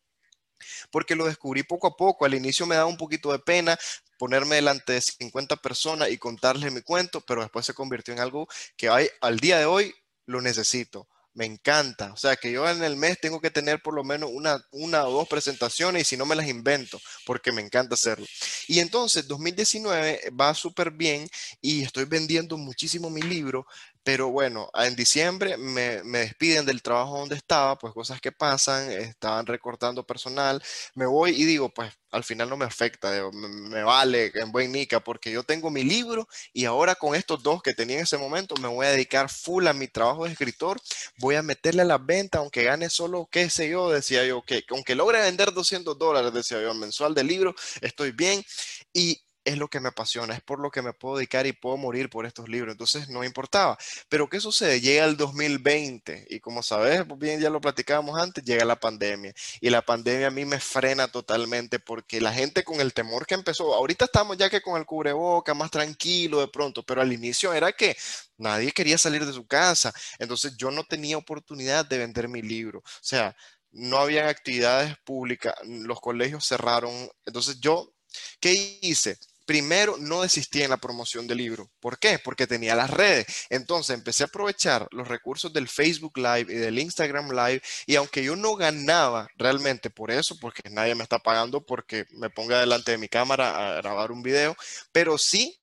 porque 0.90 1.14
lo 1.14 1.26
descubrí 1.26 1.62
poco 1.62 1.86
a 1.86 1.96
poco. 1.96 2.24
Al 2.24 2.34
inicio 2.34 2.66
me 2.66 2.74
daba 2.74 2.86
un 2.86 2.96
poquito 2.96 3.30
de 3.30 3.38
pena 3.38 3.78
ponerme 4.18 4.56
delante 4.56 4.94
de 4.94 5.00
50 5.02 5.54
personas 5.54 6.10
y 6.10 6.18
contarles 6.18 6.72
mi 6.72 6.82
cuento, 6.82 7.20
pero 7.20 7.42
después 7.42 7.64
se 7.64 7.74
convirtió 7.74 8.12
en 8.12 8.18
algo 8.18 8.48
que 8.76 8.88
hay, 8.88 9.08
al 9.20 9.38
día 9.38 9.56
de 9.60 9.66
hoy 9.66 9.94
lo 10.24 10.40
necesito 10.40 11.06
me 11.36 11.44
encanta. 11.44 12.12
O 12.12 12.16
sea, 12.16 12.34
que 12.36 12.50
yo 12.50 12.68
en 12.68 12.82
el 12.82 12.96
mes 12.96 13.20
tengo 13.20 13.40
que 13.40 13.50
tener 13.50 13.80
por 13.82 13.94
lo 13.94 14.02
menos 14.02 14.30
una, 14.32 14.58
una 14.72 15.04
o 15.06 15.12
dos 15.12 15.28
presentaciones 15.28 16.02
y 16.02 16.04
si 16.04 16.16
no 16.16 16.24
me 16.26 16.34
las 16.34 16.48
invento, 16.48 16.98
porque 17.26 17.52
me 17.52 17.60
encanta 17.60 17.94
hacerlo. 17.94 18.26
Y 18.66 18.80
entonces, 18.80 19.28
2019 19.28 20.30
va 20.30 20.54
súper 20.54 20.90
bien 20.90 21.28
y 21.60 21.82
estoy 21.82 22.06
vendiendo 22.06 22.56
muchísimo 22.56 23.10
mi 23.10 23.20
libro, 23.20 23.66
pero 24.06 24.28
bueno, 24.28 24.70
en 24.74 24.94
diciembre 24.94 25.56
me, 25.56 26.00
despiden 26.20 26.64
del 26.64 26.80
trabajo 26.80 27.18
donde 27.18 27.34
estaba, 27.34 27.76
pues 27.76 27.92
cosas 27.92 28.20
que 28.20 28.30
pasan, 28.30 28.88
estaban 28.92 29.46
recortando 29.46 30.06
personal, 30.06 30.62
me 30.94 31.06
voy 31.06 31.32
y 31.32 31.44
digo, 31.44 31.70
pues 31.74 31.92
al 32.12 32.22
final 32.22 32.48
no 32.48 32.56
me 32.56 32.64
afecta, 32.64 33.10
me, 33.32 33.82
vale 33.82 34.30
en 34.36 34.52
buen 34.52 34.70
nica, 34.70 35.00
porque 35.00 35.32
yo 35.32 35.42
tengo 35.42 35.70
mi 35.70 35.82
libro 35.82 36.28
y 36.52 36.66
ahora 36.66 36.94
con 36.94 37.16
estos 37.16 37.42
dos 37.42 37.60
que 37.62 37.74
tenía 37.74 37.96
en 37.96 38.04
ese 38.04 38.16
momento 38.16 38.54
me 38.60 38.68
voy 38.68 38.86
a 38.86 38.90
dedicar 38.90 39.28
full 39.28 39.66
a 39.66 39.72
mi 39.72 39.88
trabajo 39.88 40.24
de 40.24 40.30
escritor, 40.30 40.80
voy 41.18 41.34
a 41.34 41.42
meterle 41.42 41.82
a 41.82 41.86
la 41.86 41.98
venta, 41.98 42.38
aunque 42.38 42.62
gane 42.62 42.88
solo, 42.88 43.28
qué 43.28 43.50
sé 43.50 43.68
yo, 43.68 43.90
decía 43.90 44.24
yo, 44.24 44.42
que 44.42 44.62
aunque 44.70 44.94
logre 44.94 45.20
vender 45.20 45.52
200 45.52 45.98
dólares, 45.98 46.32
decía 46.32 46.62
yo, 46.62 46.72
mensual 46.74 47.12
de 47.12 47.24
libro, 47.24 47.56
estoy 47.80 48.12
bien. 48.12 48.44
Y 48.92 49.25
es 49.46 49.56
lo 49.58 49.68
que 49.68 49.80
me 49.80 49.88
apasiona, 49.88 50.34
es 50.34 50.42
por 50.42 50.58
lo 50.58 50.70
que 50.70 50.82
me 50.82 50.92
puedo 50.92 51.16
dedicar 51.16 51.46
y 51.46 51.52
puedo 51.52 51.76
morir 51.76 52.10
por 52.10 52.26
estos 52.26 52.48
libros. 52.48 52.72
Entonces 52.72 53.08
no 53.08 53.22
importaba. 53.22 53.78
Pero 54.08 54.28
¿qué 54.28 54.40
sucede? 54.40 54.80
Llega 54.80 55.04
el 55.04 55.16
2020 55.16 56.26
y 56.28 56.40
como 56.40 56.62
sabes, 56.64 57.04
pues 57.06 57.18
bien 57.20 57.40
ya 57.40 57.48
lo 57.48 57.60
platicábamos 57.60 58.20
antes, 58.20 58.44
llega 58.44 58.64
la 58.64 58.78
pandemia. 58.80 59.32
Y 59.60 59.70
la 59.70 59.82
pandemia 59.82 60.26
a 60.26 60.30
mí 60.32 60.44
me 60.44 60.58
frena 60.58 61.08
totalmente 61.08 61.78
porque 61.78 62.20
la 62.20 62.32
gente 62.32 62.64
con 62.64 62.80
el 62.80 62.92
temor 62.92 63.24
que 63.24 63.34
empezó, 63.34 63.72
ahorita 63.72 64.06
estamos 64.06 64.36
ya 64.36 64.50
que 64.50 64.60
con 64.60 64.78
el 64.78 64.84
cubreboca, 64.84 65.54
más 65.54 65.70
tranquilo 65.70 66.40
de 66.40 66.48
pronto, 66.48 66.82
pero 66.82 67.00
al 67.00 67.12
inicio 67.12 67.52
era 67.54 67.72
que 67.72 67.96
nadie 68.38 68.72
quería 68.72 68.98
salir 68.98 69.24
de 69.24 69.32
su 69.32 69.46
casa. 69.46 69.92
Entonces 70.18 70.56
yo 70.56 70.72
no 70.72 70.82
tenía 70.84 71.16
oportunidad 71.16 71.86
de 71.86 71.98
vender 71.98 72.28
mi 72.28 72.42
libro. 72.42 72.80
O 72.80 72.82
sea, 73.00 73.36
no 73.70 73.98
habían 73.98 74.26
actividades 74.28 74.96
públicas, 75.04 75.54
los 75.64 76.00
colegios 76.00 76.44
cerraron. 76.46 77.08
Entonces 77.24 77.60
yo, 77.60 77.92
¿qué 78.40 78.78
hice? 78.82 79.18
Primero 79.46 79.96
no 79.98 80.22
desistí 80.22 80.62
en 80.62 80.70
la 80.70 80.76
promoción 80.76 81.26
del 81.26 81.38
libro. 81.38 81.70
¿Por 81.80 81.98
qué? 81.98 82.18
Porque 82.18 82.46
tenía 82.46 82.74
las 82.74 82.90
redes. 82.90 83.26
Entonces 83.48 83.94
empecé 83.94 84.24
a 84.24 84.26
aprovechar 84.26 84.88
los 84.90 85.08
recursos 85.08 85.52
del 85.52 85.68
Facebook 85.68 86.18
Live 86.18 86.46
y 86.52 86.56
del 86.56 86.78
Instagram 86.78 87.30
Live 87.30 87.62
y 87.86 87.96
aunque 87.96 88.24
yo 88.24 88.36
no 88.36 88.56
ganaba 88.56 89.28
realmente 89.36 89.88
por 89.88 90.10
eso, 90.10 90.36
porque 90.40 90.68
nadie 90.70 90.94
me 90.94 91.04
está 91.04 91.18
pagando 91.18 91.64
porque 91.64 92.04
me 92.10 92.28
ponga 92.28 92.60
delante 92.60 92.90
de 92.90 92.98
mi 92.98 93.08
cámara 93.08 93.76
a 93.76 93.80
grabar 93.80 94.10
un 94.12 94.22
video, 94.22 94.56
pero 94.92 95.16
sí 95.16 95.60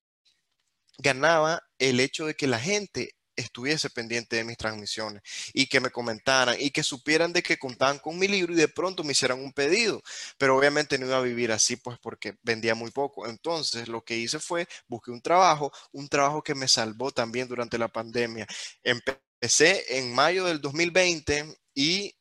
ganaba 0.97 1.61
el 1.77 1.99
hecho 1.99 2.25
de 2.25 2.35
que 2.35 2.47
la 2.47 2.59
gente 2.59 3.15
estuviese 3.35 3.89
pendiente 3.89 4.35
de 4.35 4.43
mis 4.43 4.57
transmisiones 4.57 5.21
y 5.53 5.67
que 5.67 5.79
me 5.79 5.89
comentaran 5.89 6.55
y 6.59 6.71
que 6.71 6.83
supieran 6.83 7.33
de 7.33 7.43
que 7.43 7.57
contaban 7.57 7.99
con 7.99 8.17
mi 8.17 8.27
libro 8.27 8.53
y 8.53 8.55
de 8.55 8.67
pronto 8.67 9.03
me 9.03 9.13
hicieran 9.13 9.39
un 9.39 9.53
pedido. 9.53 10.01
Pero 10.37 10.57
obviamente 10.57 10.97
no 10.97 11.07
iba 11.07 11.17
a 11.17 11.21
vivir 11.21 11.51
así 11.51 11.75
pues 11.77 11.97
porque 11.99 12.35
vendía 12.43 12.75
muy 12.75 12.91
poco. 12.91 13.27
Entonces 13.27 13.87
lo 13.87 14.03
que 14.03 14.17
hice 14.17 14.39
fue 14.39 14.67
busqué 14.87 15.11
un 15.11 15.21
trabajo, 15.21 15.71
un 15.91 16.07
trabajo 16.07 16.43
que 16.43 16.55
me 16.55 16.67
salvó 16.67 17.11
también 17.11 17.47
durante 17.47 17.77
la 17.77 17.87
pandemia. 17.87 18.47
Empecé 18.83 19.97
en 19.97 20.13
mayo 20.13 20.45
del 20.45 20.61
2020 20.61 21.57
y 21.73 22.15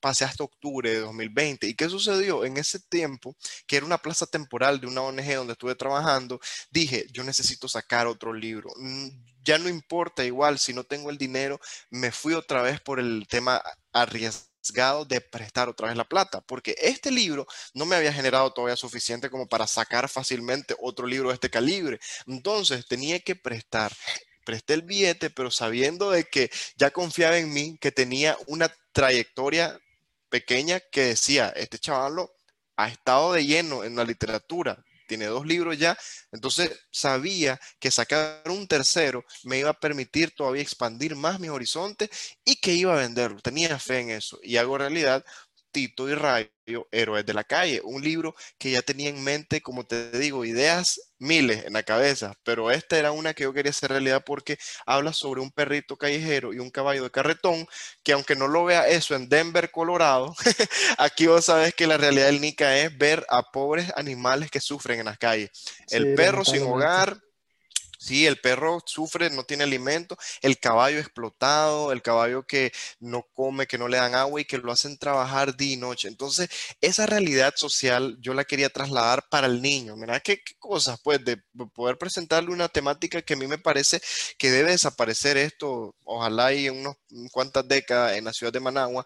pasé 0.00 0.24
hasta 0.24 0.44
octubre 0.44 0.90
de 0.90 1.00
2020. 1.00 1.66
¿Y 1.66 1.74
qué 1.74 1.88
sucedió? 1.88 2.44
En 2.44 2.56
ese 2.56 2.80
tiempo, 2.80 3.36
que 3.66 3.76
era 3.76 3.86
una 3.86 3.98
plaza 3.98 4.26
temporal 4.26 4.80
de 4.80 4.86
una 4.86 5.02
ONG 5.02 5.34
donde 5.34 5.52
estuve 5.52 5.74
trabajando, 5.74 6.40
dije, 6.70 7.06
yo 7.12 7.24
necesito 7.24 7.68
sacar 7.68 8.06
otro 8.06 8.32
libro. 8.32 8.70
Mm, 8.76 9.08
ya 9.44 9.58
no 9.58 9.68
importa 9.68 10.24
igual, 10.24 10.58
si 10.58 10.74
no 10.74 10.84
tengo 10.84 11.10
el 11.10 11.18
dinero, 11.18 11.60
me 11.90 12.10
fui 12.12 12.34
otra 12.34 12.62
vez 12.62 12.80
por 12.80 12.98
el 13.00 13.26
tema 13.28 13.62
arriesgado 13.92 15.04
de 15.04 15.20
prestar 15.20 15.68
otra 15.68 15.88
vez 15.88 15.96
la 15.96 16.08
plata, 16.08 16.40
porque 16.40 16.74
este 16.78 17.10
libro 17.12 17.46
no 17.74 17.86
me 17.86 17.96
había 17.96 18.12
generado 18.12 18.52
todavía 18.52 18.76
suficiente 18.76 19.30
como 19.30 19.46
para 19.46 19.66
sacar 19.66 20.08
fácilmente 20.08 20.74
otro 20.80 21.06
libro 21.06 21.28
de 21.28 21.34
este 21.34 21.50
calibre. 21.50 22.00
Entonces 22.26 22.86
tenía 22.86 23.20
que 23.20 23.36
prestar. 23.36 23.92
Presté 24.46 24.74
el 24.74 24.82
billete, 24.82 25.28
pero 25.28 25.50
sabiendo 25.50 26.12
de 26.12 26.22
que 26.22 26.52
ya 26.76 26.92
confiaba 26.92 27.36
en 27.36 27.52
mí, 27.52 27.76
que 27.80 27.90
tenía 27.90 28.38
una 28.46 28.72
trayectoria 28.92 29.76
pequeña 30.28 30.78
que 30.78 31.02
decía, 31.02 31.52
este 31.56 31.80
chaval 31.80 32.28
ha 32.76 32.88
estado 32.88 33.32
de 33.32 33.44
lleno 33.44 33.82
en 33.82 33.96
la 33.96 34.04
literatura, 34.04 34.84
tiene 35.08 35.26
dos 35.26 35.44
libros 35.46 35.76
ya, 35.78 35.98
entonces 36.30 36.70
sabía 36.92 37.60
que 37.80 37.90
sacar 37.90 38.42
un 38.46 38.68
tercero 38.68 39.24
me 39.42 39.58
iba 39.58 39.70
a 39.70 39.80
permitir 39.80 40.30
todavía 40.30 40.62
expandir 40.62 41.16
más 41.16 41.40
mis 41.40 41.50
horizontes 41.50 42.08
y 42.44 42.56
que 42.56 42.72
iba 42.72 42.94
a 42.94 43.00
venderlo. 43.00 43.40
Tenía 43.40 43.80
fe 43.80 43.98
en 43.98 44.10
eso 44.10 44.38
y 44.44 44.58
hago 44.58 44.78
realidad 44.78 45.24
Tito 45.76 46.08
y 46.08 46.14
Rayo, 46.14 46.88
Héroes 46.90 47.26
de 47.26 47.34
la 47.34 47.44
Calle, 47.44 47.82
un 47.84 48.00
libro 48.00 48.34
que 48.56 48.70
ya 48.70 48.80
tenía 48.80 49.10
en 49.10 49.22
mente, 49.22 49.60
como 49.60 49.84
te 49.84 50.10
digo, 50.12 50.46
ideas 50.46 50.98
miles 51.18 51.66
en 51.66 51.74
la 51.74 51.82
cabeza, 51.82 52.32
pero 52.44 52.70
esta 52.70 52.98
era 52.98 53.12
una 53.12 53.34
que 53.34 53.42
yo 53.42 53.52
quería 53.52 53.72
hacer 53.72 53.90
realidad 53.90 54.22
porque 54.24 54.56
habla 54.86 55.12
sobre 55.12 55.42
un 55.42 55.50
perrito 55.50 55.98
callejero 55.98 56.54
y 56.54 56.60
un 56.60 56.70
caballo 56.70 57.02
de 57.02 57.10
carretón, 57.10 57.68
que 58.02 58.12
aunque 58.12 58.36
no 58.36 58.48
lo 58.48 58.64
vea 58.64 58.88
eso 58.88 59.14
en 59.14 59.28
Denver, 59.28 59.70
Colorado, 59.70 60.34
aquí 60.96 61.26
vos 61.26 61.44
sabes 61.44 61.74
que 61.74 61.86
la 61.86 61.98
realidad 61.98 62.24
del 62.24 62.40
Nica 62.40 62.78
es 62.78 62.96
ver 62.96 63.26
a 63.28 63.42
pobres 63.42 63.92
animales 63.94 64.50
que 64.50 64.62
sufren 64.62 65.00
en 65.00 65.04
las 65.04 65.18
calles. 65.18 65.50
El 65.90 66.14
perro 66.14 66.42
sin 66.42 66.62
hogar, 66.62 67.18
Sí, 68.06 68.24
el 68.24 68.38
perro 68.40 68.78
sufre, 68.86 69.30
no 69.30 69.42
tiene 69.42 69.64
alimento, 69.64 70.16
el 70.40 70.60
caballo 70.60 71.00
explotado, 71.00 71.90
el 71.90 72.02
caballo 72.02 72.44
que 72.46 72.70
no 73.00 73.24
come, 73.34 73.66
que 73.66 73.78
no 73.78 73.88
le 73.88 73.96
dan 73.96 74.14
agua 74.14 74.40
y 74.40 74.44
que 74.44 74.58
lo 74.58 74.70
hacen 74.70 74.96
trabajar 74.96 75.56
día 75.56 75.72
y 75.74 75.76
noche. 75.76 76.06
Entonces, 76.06 76.48
esa 76.80 77.06
realidad 77.06 77.54
social 77.56 78.16
yo 78.20 78.32
la 78.32 78.44
quería 78.44 78.68
trasladar 78.70 79.28
para 79.28 79.48
el 79.48 79.60
niño. 79.60 79.96
Mira 79.96 80.20
qué, 80.20 80.40
cosas, 80.60 81.00
pues, 81.02 81.24
de 81.24 81.38
poder 81.74 81.98
presentarle 81.98 82.50
una 82.52 82.68
temática 82.68 83.22
que 83.22 83.34
a 83.34 83.36
mí 83.36 83.48
me 83.48 83.58
parece 83.58 84.00
que 84.38 84.52
debe 84.52 84.70
desaparecer 84.70 85.36
esto, 85.36 85.96
ojalá 86.04 86.52
y 86.52 86.68
en 86.68 86.78
unas 86.78 86.96
cuantas 87.32 87.66
décadas 87.66 88.16
en 88.16 88.26
la 88.26 88.32
ciudad 88.32 88.52
de 88.52 88.60
Managua. 88.60 89.04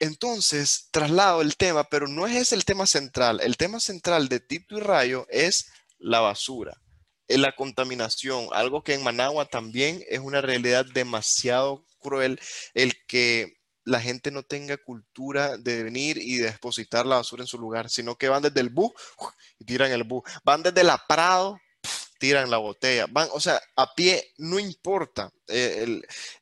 Entonces, 0.00 0.88
traslado 0.90 1.42
el 1.42 1.56
tema, 1.56 1.84
pero 1.84 2.08
no 2.08 2.26
es 2.26 2.34
ese 2.34 2.56
el 2.56 2.64
tema 2.64 2.88
central. 2.88 3.40
El 3.40 3.56
tema 3.56 3.78
central 3.78 4.28
de 4.28 4.40
Tito 4.40 4.78
y 4.78 4.80
Rayo 4.80 5.26
es 5.30 5.66
la 6.00 6.18
basura 6.18 6.82
la 7.28 7.52
contaminación, 7.52 8.48
algo 8.52 8.82
que 8.82 8.94
en 8.94 9.04
Managua 9.04 9.46
también 9.46 10.04
es 10.08 10.20
una 10.20 10.40
realidad 10.40 10.84
demasiado 10.92 11.84
cruel, 11.98 12.40
el 12.74 12.92
que 13.06 13.56
la 13.84 14.00
gente 14.00 14.30
no 14.30 14.42
tenga 14.42 14.76
cultura 14.76 15.56
de 15.56 15.82
venir 15.82 16.18
y 16.18 16.36
depositar 16.36 17.06
la 17.06 17.16
basura 17.16 17.42
en 17.42 17.48
su 17.48 17.58
lugar, 17.58 17.90
sino 17.90 18.16
que 18.16 18.28
van 18.28 18.42
desde 18.42 18.60
el 18.60 18.70
bus 18.70 18.92
y 19.58 19.64
tiran 19.64 19.90
el 19.90 20.04
bus, 20.04 20.22
van 20.44 20.62
desde 20.62 20.84
la 20.84 21.02
Prado, 21.08 21.58
tiran 22.18 22.50
la 22.50 22.58
botella, 22.58 23.06
van, 23.10 23.28
o 23.32 23.40
sea, 23.40 23.60
a 23.76 23.94
pie 23.94 24.32
no 24.38 24.58
importa. 24.58 25.30
Eh, 25.48 26.00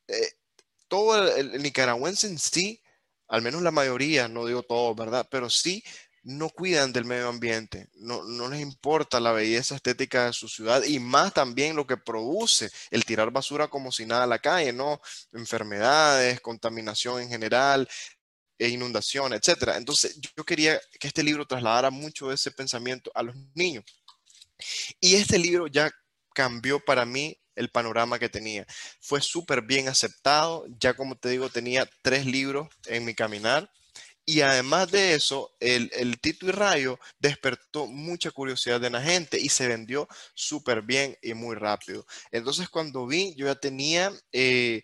eh, 0.08 0.32
todo 0.88 1.34
el 1.36 1.62
nicaragüense 1.62 2.26
en 2.26 2.38
sí, 2.38 2.82
al 3.28 3.42
menos 3.42 3.62
la 3.62 3.70
mayoría, 3.70 4.28
no 4.28 4.44
digo 4.44 4.62
todo, 4.64 4.94
¿verdad? 4.94 5.26
Pero 5.30 5.48
sí 5.48 5.82
no 6.22 6.50
cuidan 6.50 6.92
del 6.92 7.04
medio 7.04 7.28
ambiente, 7.28 7.88
no, 7.94 8.48
les 8.48 8.60
importa 8.60 9.20
la 9.20 9.32
belleza 9.32 9.74
estética 9.74 10.26
de 10.26 10.32
su 10.32 10.48
ciudad 10.48 10.82
y 10.84 10.98
más 10.98 11.32
también 11.32 11.76
lo 11.76 11.86
que 11.86 11.96
produce 11.96 12.70
el 12.90 13.04
tirar 13.04 13.30
basura 13.30 13.68
como 13.68 13.90
si 13.90 14.04
nada 14.04 14.24
a 14.24 14.26
la 14.26 14.38
calle, 14.38 14.72
¿no? 14.72 15.00
Enfermedades, 15.32 16.40
contaminación 16.40 17.22
en 17.22 17.28
general, 17.28 17.88
e 18.58 18.68
inundación, 18.68 19.32
etc. 19.32 19.72
Entonces 19.76 20.18
yo 20.36 20.44
quería 20.44 20.78
que 20.98 21.08
este 21.08 21.22
libro 21.22 21.46
trasladara 21.46 21.90
mucho 21.90 22.28
de 22.28 22.34
ese 22.34 22.50
pensamiento 22.50 23.10
a 23.14 23.22
los 23.22 23.34
niños. 23.54 23.84
Y 25.00 25.14
este 25.14 25.38
libro 25.38 25.66
ya 25.66 25.90
cambió 26.34 26.78
para 26.84 27.06
mí 27.06 27.38
el 27.54 27.70
panorama 27.70 28.18
que 28.18 28.28
tenía. 28.28 28.66
Fue 29.00 29.22
súper 29.22 29.62
bien 29.62 29.88
aceptado, 29.88 30.66
ya 30.78 30.94
como 30.94 31.16
te 31.16 31.30
digo, 31.30 31.48
tenía 31.48 31.88
tres 32.02 32.26
libros 32.26 32.68
en 32.86 33.06
mi 33.06 33.14
caminar 33.14 33.70
y 34.30 34.42
además 34.42 34.92
de 34.92 35.14
eso, 35.14 35.50
el, 35.58 35.90
Tito 36.20 36.46
y 36.46 36.52
Rayo 36.52 37.00
despertó 37.18 37.88
mucha 37.88 38.30
curiosidad 38.30 38.80
de 38.80 38.88
la 38.88 39.02
gente 39.02 39.40
y 39.40 39.48
se 39.48 39.66
vendió 39.66 40.06
súper 40.34 40.82
bien 40.82 41.18
y 41.20 41.34
muy 41.34 41.56
rápido. 41.56 42.06
Entonces 42.30 42.68
cuando 42.68 43.08
vi, 43.08 43.34
yo 43.34 43.46
ya 43.46 43.56
tenía 43.56 44.12
eh, 44.32 44.82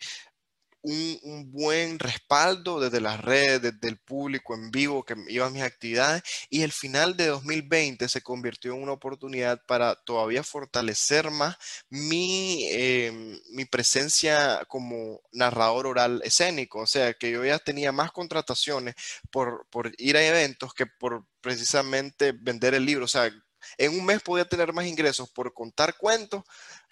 un, 0.86 1.50
buen 1.50 1.98
respaldo 1.98 2.80
desde 2.80 3.00
las 3.00 3.20
redes, 3.20 3.62
desde 3.62 3.88
el 3.88 3.98
público 3.98 4.54
en 4.54 4.70
vivo 4.70 5.04
que 5.04 5.16
iba 5.28 5.46
a 5.46 5.50
mis 5.50 5.62
actividades 5.62 6.22
y 6.50 6.62
el 6.62 6.72
final 6.72 7.16
de 7.16 7.26
2020 7.26 8.08
se 8.08 8.22
convirtió 8.22 8.74
en 8.74 8.82
una 8.82 8.92
oportunidad 8.92 9.60
para 9.66 9.94
todavía 9.96 10.42
fortalecer 10.42 11.30
más 11.30 11.56
mi, 11.88 12.66
em, 12.70 13.38
mi 13.50 13.64
presencia 13.64 14.64
como 14.68 15.20
narrador 15.32 15.86
oral 15.86 16.20
escénico, 16.24 16.80
o 16.80 16.86
sea 16.86 17.14
que 17.14 17.30
yo 17.30 17.44
ya 17.44 17.58
tenía 17.58 17.92
más 17.92 18.12
contrataciones 18.12 18.94
por, 19.30 19.66
por 19.70 19.92
ir 19.98 20.16
a 20.16 20.24
eventos 20.24 20.72
que 20.74 20.86
por 20.86 21.26
precisamente 21.40 22.32
vender 22.32 22.74
el 22.74 22.84
libro, 22.84 23.06
o 23.06 23.08
sea, 23.08 23.30
en 23.78 23.98
un 23.98 24.04
mes 24.04 24.22
podía 24.22 24.44
tener 24.44 24.72
más 24.72 24.86
ingresos 24.86 25.30
por 25.30 25.52
contar 25.52 25.96
cuentos 25.96 26.44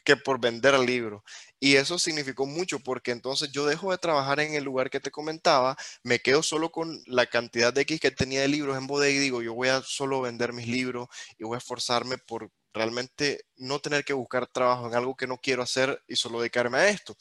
que 0.04 0.16
por 0.16 0.40
vender 0.40 0.74
el 0.74 0.86
libro. 0.86 1.24
Y 1.60 1.76
eso 1.76 1.98
significó 1.98 2.46
mucho 2.46 2.78
porque 2.80 3.10
entonces 3.10 3.50
yo 3.52 3.66
dejo 3.66 3.90
de 3.90 3.98
trabajar 3.98 4.40
en 4.40 4.54
el 4.54 4.64
lugar 4.64 4.90
que 4.90 5.00
te 5.00 5.10
comentaba, 5.10 5.76
me 6.02 6.20
quedo 6.20 6.42
solo 6.42 6.70
con 6.70 7.02
la 7.06 7.26
cantidad 7.26 7.72
de 7.72 7.82
X 7.82 8.00
que 8.00 8.10
tenía 8.10 8.42
de 8.42 8.48
libros 8.48 8.76
en 8.76 8.86
bodega 8.86 9.16
y 9.16 9.18
digo, 9.18 9.42
yo 9.42 9.54
voy 9.54 9.68
a 9.68 9.82
solo 9.82 10.20
vender 10.20 10.52
mis 10.52 10.68
libros 10.68 11.08
y 11.38 11.44
voy 11.44 11.56
a 11.56 11.58
esforzarme 11.58 12.18
por 12.18 12.50
realmente 12.74 13.46
no 13.56 13.78
tener 13.80 14.04
que 14.04 14.12
buscar 14.12 14.46
trabajo 14.48 14.86
en 14.88 14.94
algo 14.94 15.16
que 15.16 15.26
no 15.26 15.38
quiero 15.38 15.62
hacer 15.62 16.02
y 16.08 16.16
solo 16.16 16.40
dedicarme 16.40 16.78
a 16.78 16.88
esto. 16.88 17.16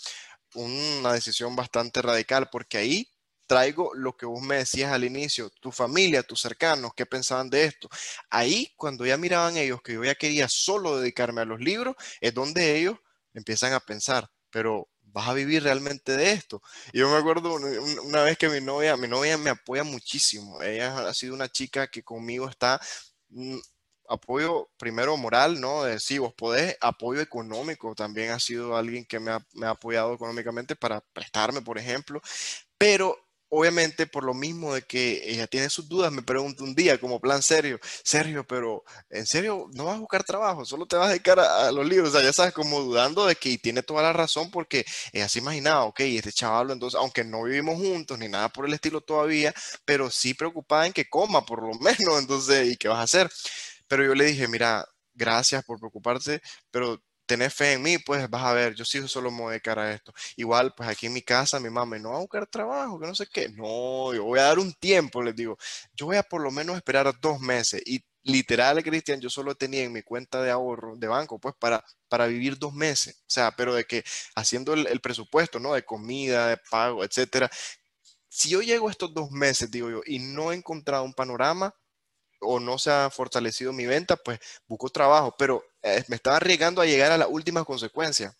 Una 0.55 1.13
decisión 1.13 1.55
bastante 1.55 2.01
radical 2.01 2.49
porque 2.51 2.77
ahí 2.77 3.12
traigo 3.47 3.93
lo 3.93 4.15
que 4.15 4.25
vos 4.25 4.41
me 4.41 4.57
decías 4.57 4.91
al 4.91 5.03
inicio, 5.03 5.49
tu 5.49 5.71
familia, 5.71 6.23
tus 6.23 6.41
cercanos, 6.41 6.93
qué 6.95 7.05
pensaban 7.05 7.49
de 7.49 7.65
esto. 7.65 7.89
Ahí, 8.29 8.73
cuando 8.77 9.05
ya 9.05 9.17
miraban 9.17 9.57
ellos 9.57 9.81
que 9.81 9.93
yo 9.93 10.03
ya 10.03 10.15
quería 10.15 10.47
solo 10.49 10.99
dedicarme 10.99 11.41
a 11.41 11.45
los 11.45 11.59
libros, 11.59 11.95
es 12.21 12.33
donde 12.33 12.77
ellos 12.77 12.97
empiezan 13.33 13.73
a 13.73 13.79
pensar, 13.79 14.29
pero 14.49 14.87
vas 15.13 15.29
a 15.29 15.33
vivir 15.33 15.63
realmente 15.63 16.17
de 16.17 16.31
esto. 16.31 16.61
Y 16.91 16.99
yo 16.99 17.09
me 17.09 17.17
acuerdo 17.17 17.55
una 18.03 18.23
vez 18.23 18.37
que 18.37 18.49
mi 18.49 18.61
novia, 18.61 18.97
mi 18.97 19.07
novia 19.07 19.37
me 19.37 19.51
apoya 19.51 19.83
muchísimo. 19.83 20.61
Ella 20.61 21.07
ha 21.07 21.13
sido 21.13 21.35
una 21.35 21.49
chica 21.49 21.87
que 21.87 22.03
conmigo 22.03 22.49
está 22.49 22.81
mm, 23.29 23.57
apoyo 24.09 24.69
primero 24.77 25.15
moral, 25.17 25.61
¿no? 25.61 25.83
De 25.83 25.99
sí, 25.99 26.17
vos 26.17 26.33
podés, 26.33 26.77
apoyo 26.81 27.21
económico, 27.21 27.95
también 27.95 28.31
ha 28.31 28.39
sido 28.39 28.75
alguien 28.75 29.05
que 29.05 29.19
me 29.19 29.31
ha, 29.31 29.45
me 29.53 29.67
ha 29.67 29.71
apoyado 29.71 30.13
económicamente 30.13 30.75
para 30.75 31.01
prestarme, 31.01 31.61
por 31.61 31.77
ejemplo, 31.77 32.21
pero 32.77 33.17
obviamente 33.55 34.07
por 34.07 34.23
lo 34.23 34.33
mismo 34.33 34.73
de 34.73 34.81
que 34.81 35.21
ella 35.29 35.45
tiene 35.45 35.69
sus 35.69 35.87
dudas, 35.87 36.11
me 36.11 36.23
pregunta 36.23 36.63
un 36.63 36.73
día 36.73 36.99
como 36.99 37.19
plan 37.19 37.43
serio, 37.43 37.79
Sergio, 38.03 38.43
pero 38.47 38.83
en 39.11 39.27
serio 39.27 39.69
no 39.73 39.85
vas 39.85 39.97
a 39.97 39.99
buscar 39.99 40.23
trabajo, 40.23 40.65
solo 40.65 40.87
te 40.87 40.95
vas 40.95 41.07
a 41.07 41.09
dedicar 41.11 41.39
a, 41.39 41.71
los 41.71 41.87
libros, 41.87 42.09
o 42.09 42.11
sea, 42.13 42.23
ya 42.23 42.33
sabes, 42.33 42.51
como 42.51 42.79
dudando 42.81 43.27
de 43.27 43.35
que 43.35 43.55
tiene 43.59 43.83
toda 43.83 44.01
la 44.01 44.11
razón 44.11 44.49
porque 44.49 44.83
ella 45.11 45.29
se 45.29 45.37
imaginaba, 45.37 45.83
ok, 45.83 45.99
este 45.99 46.31
chaval, 46.31 46.71
entonces, 46.71 46.99
aunque 46.99 47.23
no 47.23 47.43
vivimos 47.43 47.75
juntos 47.77 48.17
ni 48.17 48.27
nada 48.27 48.49
por 48.49 48.65
el 48.65 48.73
estilo 48.73 49.01
todavía, 49.01 49.53
pero 49.85 50.09
sí 50.09 50.33
preocupada 50.33 50.87
en 50.87 50.93
que 50.93 51.07
coma 51.07 51.45
por 51.45 51.61
lo 51.61 51.73
menos, 51.79 52.19
entonces, 52.19 52.71
¿y 52.71 52.75
qué 52.75 52.87
vas 52.87 52.99
a 52.99 53.03
hacer? 53.03 53.29
Pero 53.87 54.03
yo 54.03 54.15
le 54.15 54.25
dije, 54.25 54.47
mira, 54.47 54.83
gracias 55.13 55.63
por 55.63 55.79
preocuparse, 55.79 56.41
pero 56.71 56.99
tenés 57.25 57.53
fe 57.53 57.73
en 57.73 57.81
mí, 57.81 57.97
pues 57.99 58.29
vas 58.29 58.43
a 58.43 58.53
ver, 58.53 58.75
yo 58.75 58.85
sí 58.85 59.05
solo 59.07 59.31
me 59.31 59.41
voy 59.41 59.55
a 59.63 59.93
esto. 59.93 60.13
Igual, 60.35 60.73
pues 60.75 60.89
aquí 60.89 61.07
en 61.07 61.13
mi 61.13 61.21
casa, 61.21 61.59
mi 61.59 61.69
mamá, 61.69 61.97
no 61.99 62.11
va 62.11 62.17
a 62.17 62.19
buscar 62.19 62.47
trabajo, 62.47 62.99
que 62.99 63.07
no 63.07 63.15
sé 63.15 63.27
qué. 63.31 63.49
No, 63.49 64.13
yo 64.13 64.23
voy 64.25 64.39
a 64.39 64.43
dar 64.43 64.59
un 64.59 64.73
tiempo, 64.73 65.21
les 65.23 65.35
digo. 65.35 65.57
Yo 65.93 66.07
voy 66.07 66.17
a 66.17 66.23
por 66.23 66.41
lo 66.41 66.51
menos 66.51 66.75
esperar 66.75 67.13
dos 67.21 67.39
meses. 67.39 67.81
Y 67.85 68.03
literal, 68.23 68.83
Cristian, 68.83 69.19
yo 69.21 69.29
solo 69.29 69.55
tenía 69.55 69.83
en 69.83 69.93
mi 69.93 70.01
cuenta 70.03 70.41
de 70.41 70.51
ahorro 70.51 70.95
de 70.97 71.07
banco, 71.07 71.39
pues 71.39 71.55
para, 71.59 71.83
para 72.07 72.27
vivir 72.27 72.57
dos 72.57 72.73
meses. 72.73 73.15
O 73.21 73.29
sea, 73.29 73.51
pero 73.55 73.73
de 73.73 73.85
que 73.85 74.03
haciendo 74.35 74.73
el, 74.73 74.87
el 74.87 74.99
presupuesto, 75.01 75.59
¿no? 75.59 75.73
De 75.73 75.83
comida, 75.85 76.47
de 76.47 76.57
pago, 76.69 77.03
etcétera. 77.03 77.49
Si 78.27 78.49
yo 78.49 78.61
llego 78.61 78.89
estos 78.89 79.13
dos 79.13 79.31
meses, 79.31 79.71
digo 79.71 79.89
yo, 79.89 80.01
y 80.05 80.19
no 80.19 80.51
he 80.51 80.55
encontrado 80.55 81.03
un 81.03 81.13
panorama, 81.13 81.73
o 82.43 82.59
no 82.59 82.77
se 82.77 82.91
ha 82.91 83.09
fortalecido 83.09 83.73
mi 83.73 83.85
venta, 83.85 84.15
pues 84.17 84.39
busco 84.67 84.89
trabajo, 84.89 85.35
pero 85.37 85.63
eh, 85.81 86.03
me 86.07 86.15
estaba 86.15 86.37
arriesgando 86.37 86.81
a 86.81 86.85
llegar 86.85 87.11
a 87.11 87.17
la 87.17 87.27
última 87.27 87.63
consecuencia. 87.63 88.35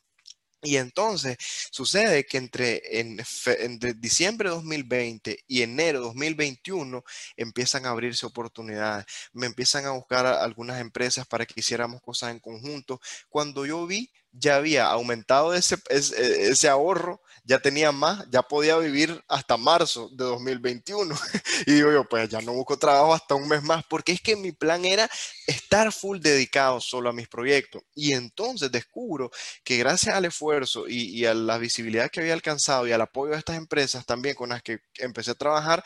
Y 0.64 0.78
entonces 0.78 1.38
sucede 1.72 2.26
que 2.26 2.38
entre, 2.38 3.00
en, 3.02 3.22
entre 3.60 3.94
diciembre 3.96 4.50
de 4.50 4.56
2020 4.56 5.44
y 5.46 5.62
enero 5.62 6.00
de 6.00 6.06
2021 6.06 7.04
empiezan 7.36 7.86
a 7.86 7.90
abrirse 7.90 8.26
oportunidades. 8.26 9.06
Me 9.34 9.46
empiezan 9.46 9.86
a 9.86 9.92
buscar 9.92 10.26
algunas 10.26 10.80
empresas 10.80 11.28
para 11.28 11.46
que 11.46 11.60
hiciéramos 11.60 12.02
cosas 12.02 12.32
en 12.32 12.40
conjunto. 12.40 13.02
Cuando 13.28 13.66
yo 13.66 13.86
vi, 13.86 14.10
ya 14.34 14.58
había 14.58 14.88
aumentado 14.88 15.54
ese, 15.54 15.78
ese, 15.90 16.50
ese 16.50 16.68
ahorro 16.68 17.22
ya 17.46 17.60
tenía 17.60 17.92
más, 17.92 18.26
ya 18.30 18.42
podía 18.42 18.78
vivir 18.78 19.22
hasta 19.28 19.58
marzo 19.58 20.10
de 20.14 20.24
2021. 20.24 21.16
y 21.68 21.74
digo 21.74 21.92
yo, 21.92 22.06
pues 22.08 22.30
ya 22.30 22.42
no 22.42 22.54
busco 22.54 22.78
trabajo 22.78 23.14
hasta 23.14 23.36
un 23.36 23.48
mes 23.48 23.62
más, 23.64 23.84
porque 23.90 24.14
es 24.14 24.22
que 24.22 24.36
mi 24.36 24.52
plan 24.54 24.86
era 24.86 25.10
estar 25.48 25.92
full 25.92 26.20
dedicado 26.20 26.80
solo 26.80 27.10
a 27.10 27.14
mis 27.14 27.28
proyectos. 27.28 27.84
Y 27.96 28.14
entonces 28.14 28.72
descubro 28.72 29.30
que 29.64 29.78
gracias 29.78 30.16
al 30.16 30.26
esfuerzo 30.26 30.86
y, 30.88 31.26
a 31.26 31.34
la 31.34 31.58
visibilidad 31.58 32.10
que 32.10 32.22
había 32.22 32.34
alcanzado 32.34 32.88
y 32.88 32.92
al 32.92 33.02
apoyo 33.02 33.34
de 33.34 33.40
estas 33.40 33.58
empresas 33.58 34.06
también 34.06 34.36
con 34.36 34.50
las 34.50 34.64
que 34.64 34.80
empecé 34.98 35.32
a 35.32 35.36
trabajar, 35.36 35.84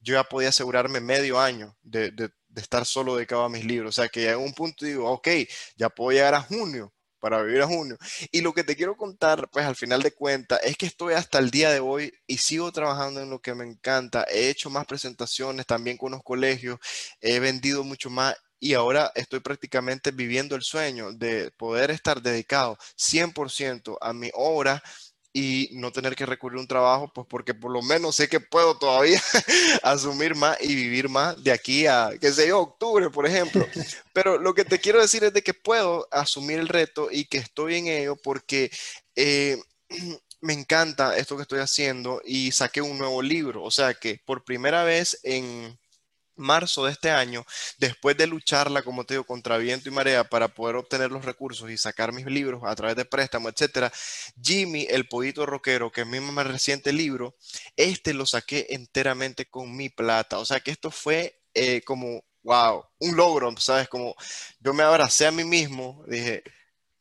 yo 0.00 0.14
ya 0.14 0.24
podía 0.24 0.50
asegurarme 0.50 1.00
medio 1.00 1.40
año 1.40 1.76
de, 1.82 2.10
de, 2.10 2.30
de 2.48 2.60
estar 2.60 2.84
solo 2.84 3.16
dedicado 3.16 3.44
a 3.44 3.48
mis 3.48 3.64
libros. 3.64 3.98
O 3.98 4.02
sea 4.02 4.08
que 4.08 4.24
ya 4.24 4.32
en 4.32 4.38
un 4.38 4.52
punto 4.52 4.84
digo, 4.84 5.10
ok, 5.10 5.28
ya 5.76 5.88
puedo 5.88 6.12
llegar 6.12 6.34
a 6.34 6.42
junio 6.42 6.92
para 7.20 7.42
vivir 7.42 7.62
a 7.62 7.66
junio. 7.66 7.96
Y 8.32 8.40
lo 8.40 8.52
que 8.52 8.64
te 8.64 8.76
quiero 8.76 8.96
contar, 8.96 9.48
pues 9.50 9.66
al 9.66 9.76
final 9.76 10.02
de 10.02 10.12
cuentas, 10.12 10.60
es 10.64 10.76
que 10.76 10.86
estoy 10.86 11.14
hasta 11.14 11.38
el 11.38 11.50
día 11.50 11.70
de 11.70 11.80
hoy 11.80 12.12
y 12.26 12.38
sigo 12.38 12.70
trabajando 12.72 13.20
en 13.20 13.30
lo 13.30 13.40
que 13.40 13.54
me 13.54 13.64
encanta. 13.64 14.24
He 14.30 14.48
hecho 14.50 14.70
más 14.70 14.86
presentaciones 14.86 15.66
también 15.66 15.96
con 15.96 16.12
los 16.12 16.22
colegios, 16.22 16.78
he 17.20 17.40
vendido 17.40 17.84
mucho 17.84 18.10
más 18.10 18.36
y 18.60 18.74
ahora 18.74 19.12
estoy 19.14 19.40
prácticamente 19.40 20.10
viviendo 20.10 20.56
el 20.56 20.62
sueño 20.62 21.12
de 21.12 21.52
poder 21.52 21.90
estar 21.90 22.20
dedicado 22.20 22.76
100% 22.96 23.96
a 24.00 24.12
mi 24.12 24.30
obra 24.34 24.82
y 25.38 25.68
no 25.74 25.92
tener 25.92 26.16
que 26.16 26.26
recurrir 26.26 26.58
a 26.58 26.62
un 26.62 26.66
trabajo, 26.66 27.12
pues 27.14 27.24
porque 27.30 27.54
por 27.54 27.70
lo 27.70 27.80
menos 27.80 28.16
sé 28.16 28.28
que 28.28 28.40
puedo 28.40 28.76
todavía 28.76 29.22
asumir 29.84 30.34
más 30.34 30.58
y 30.60 30.74
vivir 30.74 31.08
más 31.08 31.42
de 31.44 31.52
aquí 31.52 31.86
a, 31.86 32.10
qué 32.20 32.32
sé 32.32 32.48
yo, 32.48 32.58
octubre, 32.58 33.08
por 33.08 33.24
ejemplo. 33.24 33.64
Pero 34.12 34.38
lo 34.38 34.52
que 34.52 34.64
te 34.64 34.80
quiero 34.80 35.00
decir 35.00 35.22
es 35.22 35.32
de 35.32 35.42
que 35.42 35.54
puedo 35.54 36.08
asumir 36.10 36.58
el 36.58 36.66
reto 36.66 37.08
y 37.10 37.26
que 37.26 37.38
estoy 37.38 37.76
en 37.76 37.86
ello 37.86 38.16
porque... 38.16 38.70
Eh, 39.14 39.60
me 40.40 40.52
encanta 40.52 41.16
esto 41.16 41.34
que 41.34 41.42
estoy 41.42 41.58
haciendo 41.58 42.22
y 42.24 42.52
saqué 42.52 42.80
un 42.80 42.96
nuevo 42.96 43.22
libro. 43.22 43.64
O 43.64 43.72
sea 43.72 43.94
que 43.94 44.20
por 44.24 44.44
primera 44.44 44.84
vez 44.84 45.18
en 45.24 45.76
marzo 46.38 46.84
de 46.86 46.92
este 46.92 47.10
año, 47.10 47.44
después 47.78 48.16
de 48.16 48.26
lucharla, 48.26 48.82
como 48.82 49.04
te 49.04 49.14
digo, 49.14 49.24
contra 49.24 49.58
viento 49.58 49.88
y 49.88 49.92
marea 49.92 50.24
para 50.24 50.48
poder 50.48 50.76
obtener 50.76 51.10
los 51.10 51.24
recursos 51.24 51.70
y 51.70 51.76
sacar 51.78 52.12
mis 52.12 52.26
libros 52.26 52.62
a 52.64 52.74
través 52.74 52.96
de 52.96 53.04
préstamo, 53.04 53.48
etcétera, 53.48 53.92
Jimmy, 54.42 54.86
el 54.88 55.08
pollito 55.08 55.46
rockero, 55.46 55.90
que 55.92 56.02
es 56.02 56.06
mi 56.06 56.20
más 56.20 56.46
reciente 56.46 56.92
libro, 56.92 57.34
este 57.76 58.14
lo 58.14 58.26
saqué 58.26 58.66
enteramente 58.70 59.46
con 59.46 59.76
mi 59.76 59.88
plata. 59.88 60.38
O 60.38 60.44
sea 60.44 60.60
que 60.60 60.70
esto 60.70 60.90
fue 60.90 61.40
eh, 61.54 61.82
como, 61.84 62.22
wow, 62.42 62.84
un 63.00 63.16
logro, 63.16 63.54
¿sabes? 63.58 63.88
Como 63.88 64.14
yo 64.60 64.72
me 64.74 64.82
abracé 64.82 65.26
a 65.26 65.32
mí 65.32 65.44
mismo, 65.44 66.04
dije, 66.06 66.42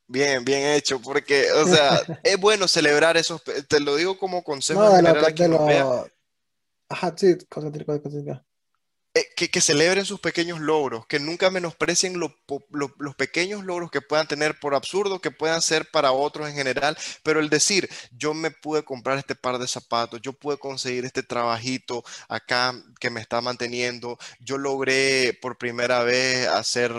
Bien, 0.09 0.45
bien 0.45 0.65
hecho, 0.67 1.01
porque, 1.01 1.51
o 1.51 1.67
sea, 1.67 1.99
es 2.23 2.39
bueno 2.39 2.67
celebrar 2.67 3.17
esos, 3.17 3.43
te 3.43 3.79
lo 3.81 3.97
digo 3.97 4.17
como 4.17 4.41
consejo 4.41 4.79
No, 4.81 4.91
de 4.91 4.97
general 5.03 5.35
lo 5.35 5.65
de 5.65 5.79
lo... 5.79 6.09
Ajá, 6.89 7.13
sí, 7.17 7.35
concentra- 7.49 7.85
concentra. 8.01 8.45
Eh, 9.17 9.49
que, 9.49 9.61
celebren 9.61 10.05
sus 10.05 10.19
pequeños 10.19 10.59
logros, 10.59 11.07
que 11.07 11.19
nunca 11.19 11.49
menosprecien 11.49 12.19
los 12.19 13.15
pequeños 13.15 13.65
logros 13.65 13.89
que 13.89 14.01
puedan 14.01 14.27
tener, 14.27 14.59
por 14.59 14.75
absurdo 14.75 15.19
que 15.19 15.31
puedan 15.31 15.61
ser 15.61 15.89
para 15.89 16.11
otros 16.11 16.47
en 16.47 16.55
general, 16.55 16.95
pero 17.23 17.39
el 17.39 17.49
decir, 17.49 17.89
yo 18.11 18.35
me 18.35 18.51
pude 18.51 18.83
comprar 18.83 19.17
este 19.17 19.33
par 19.33 19.57
de 19.57 19.67
zapatos, 19.67 20.21
yo 20.21 20.33
pude 20.33 20.57
conseguir 20.57 21.05
este 21.05 21.23
trabajito 21.23 22.03
acá 22.29 22.75
que 22.99 23.09
me 23.09 23.21
está 23.21 23.41
manteniendo, 23.41 24.19
yo 24.39 24.57
logré 24.57 25.37
por 25.41 25.57
primera 25.57 26.03
vez 26.03 26.47
hacer 26.47 26.93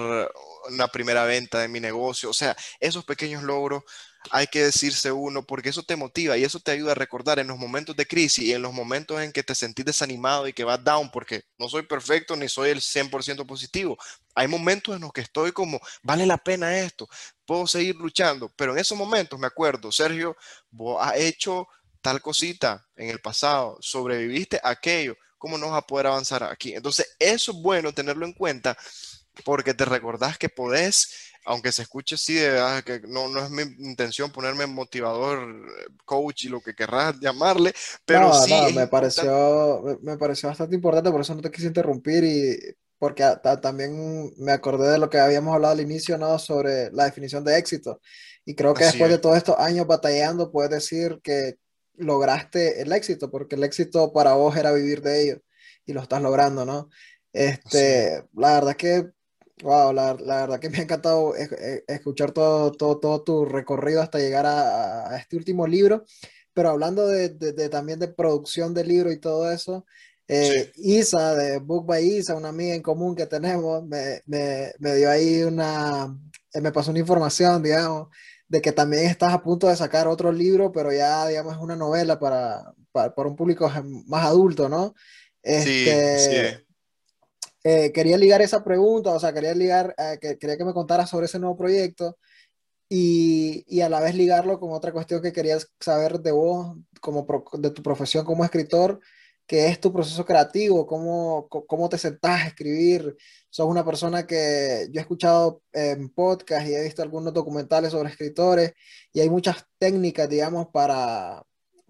una 0.68 0.88
primera 0.88 1.24
venta 1.24 1.60
de 1.60 1.68
mi 1.68 1.78
negocio, 1.78 2.30
o 2.30 2.34
sea, 2.34 2.56
esos 2.80 3.04
pequeños 3.04 3.44
logros 3.44 3.84
hay 4.30 4.46
que 4.46 4.64
decirse 4.64 5.12
uno 5.12 5.44
porque 5.44 5.68
eso 5.68 5.82
te 5.82 5.96
motiva 5.96 6.36
y 6.36 6.44
eso 6.44 6.60
te 6.60 6.72
ayuda 6.72 6.92
a 6.92 6.94
recordar 6.94 7.38
en 7.38 7.48
los 7.48 7.59
momentos 7.59 7.96
de 7.96 8.06
crisis 8.06 8.44
y 8.44 8.52
en 8.52 8.62
los 8.62 8.72
momentos 8.72 9.20
en 9.20 9.32
que 9.32 9.42
te 9.42 9.55
sentís 9.55 9.84
desanimado 9.84 10.48
y 10.48 10.52
que 10.52 10.64
vas 10.64 10.82
down 10.82 11.10
porque 11.10 11.42
no 11.59 11.68
soy 11.68 11.82
perfecto 11.82 12.36
ni 12.36 12.48
soy 12.48 12.70
el 12.70 12.80
100% 12.80 13.46
positivo. 13.46 13.98
Hay 14.34 14.48
momentos 14.48 14.94
en 14.94 15.02
los 15.02 15.12
que 15.12 15.20
estoy 15.22 15.52
como, 15.52 15.80
vale 16.02 16.26
la 16.26 16.38
pena 16.38 16.78
esto, 16.78 17.09
puedo 17.44 17.66
seguir 17.66 17.96
luchando, 17.96 18.52
pero 18.56 18.72
en 18.72 18.78
esos 18.78 18.96
momentos 18.96 19.38
me 19.38 19.46
acuerdo, 19.46 19.90
Sergio, 19.90 20.36
vos 20.70 20.98
has 21.00 21.16
hecho 21.16 21.66
tal 22.00 22.20
cosita 22.20 22.86
en 22.96 23.10
el 23.10 23.20
pasado, 23.20 23.78
sobreviviste 23.80 24.60
a 24.62 24.70
aquello, 24.70 25.16
¿cómo 25.36 25.59
no 25.59 25.70
vas 25.70 25.78
a 25.78 25.86
poder 25.86 26.06
avanzar 26.06 26.42
aquí? 26.44 26.74
Entonces, 26.74 27.16
eso 27.18 27.52
es 27.52 27.59
bueno 27.59 27.92
tenerlo 27.92 28.26
en 28.26 28.32
cuenta 28.32 28.76
porque 29.44 29.74
te 29.74 29.84
recordás 29.84 30.38
que 30.38 30.48
podés, 30.48 31.27
aunque 31.48 31.72
se 31.72 31.82
escuche 31.82 32.14
así, 32.16 32.34
de 32.34 32.50
verdad, 32.50 32.84
que 32.84 33.00
no, 33.08 33.28
no 33.28 33.40
es 33.44 33.50
mi 33.50 33.62
intención 33.86 34.30
ponerme 34.32 34.66
motivador, 34.66 35.66
coach 36.04 36.44
y 36.44 36.48
lo 36.48 36.60
que 36.60 36.74
querrás 36.74 37.18
llamarle, 37.20 37.74
pero 38.06 38.32
No, 38.32 38.34
sí 38.34 38.48
no, 38.48 38.70
es 38.70 38.72
me 38.72 38.86
pareció, 38.88 39.82
me, 39.82 39.98
me 40.12 40.16
pareció 40.18 40.48
bastante 40.48 40.74
importante, 40.74 41.10
por 41.10 41.20
eso 41.20 41.34
no 41.34 41.42
te 41.42 41.50
quise 41.50 41.66
interrumpir 41.66 42.24
y 42.24 42.58
porque 42.98 43.22
a- 43.22 43.40
ta- 43.40 43.60
también 43.60 44.32
me 44.38 44.52
acordé 44.52 44.90
de 44.90 44.98
lo 44.98 45.10
que 45.10 45.18
habíamos 45.18 45.54
hablado 45.54 45.74
al 45.74 45.80
inicio, 45.82 46.16
¿no? 46.16 46.38
Sobre 46.38 46.90
la 46.92 47.04
definición 47.04 47.44
de 47.44 47.58
éxito. 47.58 48.00
Y 48.46 48.54
creo 48.54 48.76
que 48.76 48.84
Así 48.84 48.84
después 48.84 49.10
de 49.10 49.18
es, 49.18 49.18
todos 49.18 49.36
estos 49.36 49.56
años 49.58 49.86
batallando, 49.86 50.50
puedes 50.50 50.70
decir 50.70 51.20
que 51.22 51.56
lograste 51.96 52.80
el 52.80 52.92
éxito, 52.92 53.30
porque 53.30 53.56
el 53.56 53.64
éxito 53.64 54.10
para 54.12 54.32
vos 54.34 54.56
era 54.56 54.72
vivir 54.72 55.02
de 55.02 55.22
ello 55.22 55.38
y 55.84 55.92
lo 55.92 56.00
estás 56.00 56.22
logrando, 56.22 56.64
¿no? 56.64 56.88
así 57.64 57.92
es. 57.92 58.02
Este, 58.02 58.24
la 58.34 58.54
verdad 58.54 58.74
que, 58.76 59.10
wow, 59.62 59.93
la, 59.93 60.14
la 60.14 60.36
verdad 60.43 60.60
que 60.60 60.70
me 60.70 60.78
ha 60.78 60.82
encantado 60.82 61.35
es- 61.36 61.52
es- 61.52 61.85
escuchar 61.89 62.32
todo, 62.32 62.72
todo, 62.72 62.98
todo 63.01 63.22
tu 63.22 63.44
recorrido 63.44 64.02
hasta 64.02 64.18
llegar 64.18 64.47
a, 64.47 65.10
a 65.10 65.16
este 65.18 65.36
último 65.36 65.66
libro. 65.66 66.05
Pero 66.55 66.70
hablando 66.70 67.06
de, 67.06 67.30
de- 67.30 67.52
de 67.52 67.68
también 67.68 67.98
de 68.01 68.09
producción 68.09 68.74
de 68.74 68.85
libro 68.85 69.12
y 69.12 69.18
todo 69.20 69.51
eso, 69.51 69.86
Sí, 70.40 70.55
eh, 70.55 70.72
Isa 70.76 71.35
de 71.35 71.59
Book 71.59 71.86
by 71.86 72.05
Isa, 72.06 72.35
una 72.36 72.48
amiga 72.51 72.74
en 72.74 72.82
común 72.82 73.14
que 73.16 73.26
tenemos, 73.26 73.85
me, 73.86 74.22
me, 74.26 74.72
me 74.78 74.94
dio 74.97 75.10
ahí 75.10 75.43
una, 75.43 76.16
eh, 76.52 76.60
me 76.60 76.72
pasó 76.72 76.90
una 76.90 77.01
información, 77.01 77.62
digamos, 77.62 78.09
de 78.48 78.60
que 78.60 78.72
también 78.72 79.06
estás 79.06 79.32
a 79.32 79.43
punto 79.43 79.68
de 79.68 79.76
sacar 79.76 80.09
otro 80.09 80.32
libro, 80.32 80.72
pero 80.72 80.93
ya, 80.93 81.26
digamos, 81.28 81.55
es 81.55 81.60
una 81.60 81.76
novela 81.76 82.18
para, 82.18 82.74
para, 82.93 83.14
para 83.14 83.28
un 83.28 83.36
público 83.36 83.70
más 84.06 84.24
adulto, 84.26 84.68
¿no? 84.68 84.94
sí, 85.55 86.06
así 86.12 86.36
es. 86.36 86.59
Este, 86.59 86.66
eh, 87.64 87.93
quería 87.93 88.16
ligar 88.16 88.43
esa 88.43 88.64
pregunta, 88.64 89.10
o 89.10 89.20
sea, 89.20 89.32
quería 89.32 89.55
ligar, 89.55 89.94
eh, 89.98 90.18
que, 90.20 90.39
quería 90.39 90.56
que 90.56 90.64
me 90.64 90.74
contaras 90.74 91.10
sobre 91.10 91.26
ese 91.26 91.39
nuevo 91.39 91.56
proyecto 91.56 92.18
y, 92.89 93.64
y 93.68 93.82
a 93.82 93.89
la 93.89 94.01
vez 94.01 94.14
ligarlo 94.14 94.59
con 94.60 94.72
otra 94.72 94.93
cuestión 94.93 95.22
que 95.22 95.32
querías 95.32 95.72
saber 95.80 96.20
de 96.20 96.32
vos, 96.32 96.76
como 97.01 97.26
de 97.55 97.70
tu 97.70 97.82
profesión 97.82 98.24
como 98.24 98.44
escritor, 98.44 99.01
que 99.48 99.68
es 99.68 99.80
tu 99.80 99.93
proceso 99.93 100.26
creativo, 100.26 100.86
cómo, 100.86 101.48
cómo 101.48 101.89
te 101.89 101.97
sentás 101.98 102.43
a 102.43 102.47
escribir. 102.48 103.16
Sos 103.48 103.66
una 103.66 103.85
persona 103.85 104.26
que 104.26 104.89
yo 104.93 105.01
he 105.01 105.02
escuchado 105.02 105.62
en 105.72 106.10
podcast 106.10 106.68
y 106.68 106.74
he 106.74 106.82
visto 106.85 107.02
algunos 107.02 107.32
documentales 107.32 107.93
sobre 107.93 108.10
escritores 108.10 108.74
y 109.12 109.20
hay 109.20 109.30
muchas 109.30 109.64
técnicas, 109.78 110.28
digamos, 110.28 110.68
para, 110.68 111.43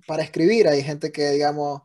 para 0.07 0.23
escribir. 0.23 0.69
Hay 0.69 0.85
gente 0.85 1.11
que, 1.11 1.31
digamos, 1.31 1.83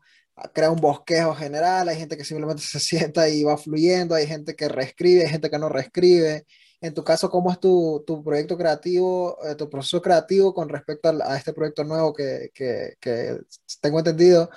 crea 0.53 0.71
un 0.71 0.79
bosquejo 0.81 1.35
general, 1.35 1.89
hay 1.89 1.97
gente 1.97 2.17
que 2.17 2.23
simplemente 2.25 2.63
se 2.63 2.79
sienta 2.79 3.29
y 3.29 3.43
va 3.43 3.57
fluyendo, 3.57 4.15
hay 4.15 4.27
gente 4.27 4.55
que 4.55 4.67
reescribe, 4.67 5.23
hay 5.23 5.29
gente 5.29 5.49
que 5.49 5.59
no 5.59 5.69
reescribe. 5.69 6.45
En 6.81 6.93
tu 6.93 7.03
caso, 7.03 7.29
¿cómo 7.29 7.51
es 7.51 7.59
tu, 7.59 8.03
tu 8.05 8.23
proyecto 8.23 8.57
creativo, 8.57 9.37
eh, 9.45 9.55
tu 9.55 9.69
proceso 9.69 10.01
creativo 10.01 10.53
con 10.53 10.67
respecto 10.67 11.09
al- 11.09 11.21
a, 11.21 11.37
este 11.37 11.53
proyecto 11.53 11.83
nuevo 11.85 12.13
que, 12.13 12.49
que, 12.53 12.95
que 12.99 13.39
tengo 13.81 13.99
entendido? 13.99 14.49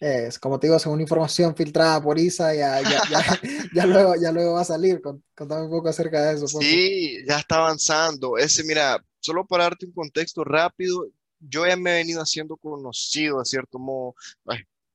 es, 0.00 0.38
como 0.38 0.58
te 0.58 0.66
digo, 0.66 0.78
según 0.78 1.00
información 1.02 1.54
filtrada 1.54 2.02
por 2.02 2.18
ISA, 2.18 2.54
ya, 2.54 2.80
ya, 2.80 3.02
ya, 3.74 3.86
luego, 3.86 4.14
ya 4.16 4.32
luego 4.32 4.54
va 4.54 4.62
a 4.62 4.64
salir. 4.64 5.00
Contame 5.02 5.64
un 5.64 5.70
poco 5.70 5.90
acerca 5.90 6.22
de 6.22 6.36
eso. 6.36 6.48
Sí, 6.48 7.18
ya 7.28 7.38
está 7.38 7.56
avanzando. 7.56 8.38
Ese, 8.38 8.64
mira, 8.64 8.98
solo 9.20 9.46
para 9.46 9.64
darte 9.64 9.84
un 9.84 9.92
contexto 9.92 10.42
rápido, 10.42 11.06
yo 11.38 11.66
ya 11.66 11.76
me 11.76 11.90
he 11.90 11.94
venido 11.96 12.22
haciendo 12.22 12.56
conocido, 12.56 13.40
de 13.40 13.44
cierto 13.44 13.78
modo, 13.78 14.14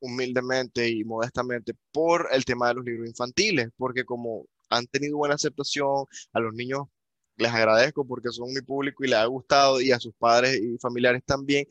humildemente 0.06 0.90
y 0.90 1.04
modestamente, 1.04 1.74
por 1.92 2.28
el 2.32 2.46
tema 2.46 2.70
de 2.70 2.76
los 2.76 2.86
libros 2.86 3.08
infantiles, 3.10 3.70
porque 3.78 4.06
como 4.06 4.46
han 4.70 4.88
tenido 4.88 5.18
buena 5.18 5.36
aceptación, 5.36 6.06
a 6.34 6.40
los 6.40 6.54
niños 6.54 6.84
les 7.38 7.52
agradezco 7.52 8.06
porque 8.06 8.30
son 8.32 8.54
mi 8.54 8.62
público 8.62 9.04
y 9.04 9.10
les 9.10 9.20
ha 9.20 9.26
gustado 9.26 9.82
y 9.82 9.92
a 9.92 10.00
sus 10.00 10.14
padres 10.16 10.60
y 10.62 10.78
familiares 10.80 11.24
también, 11.26 11.66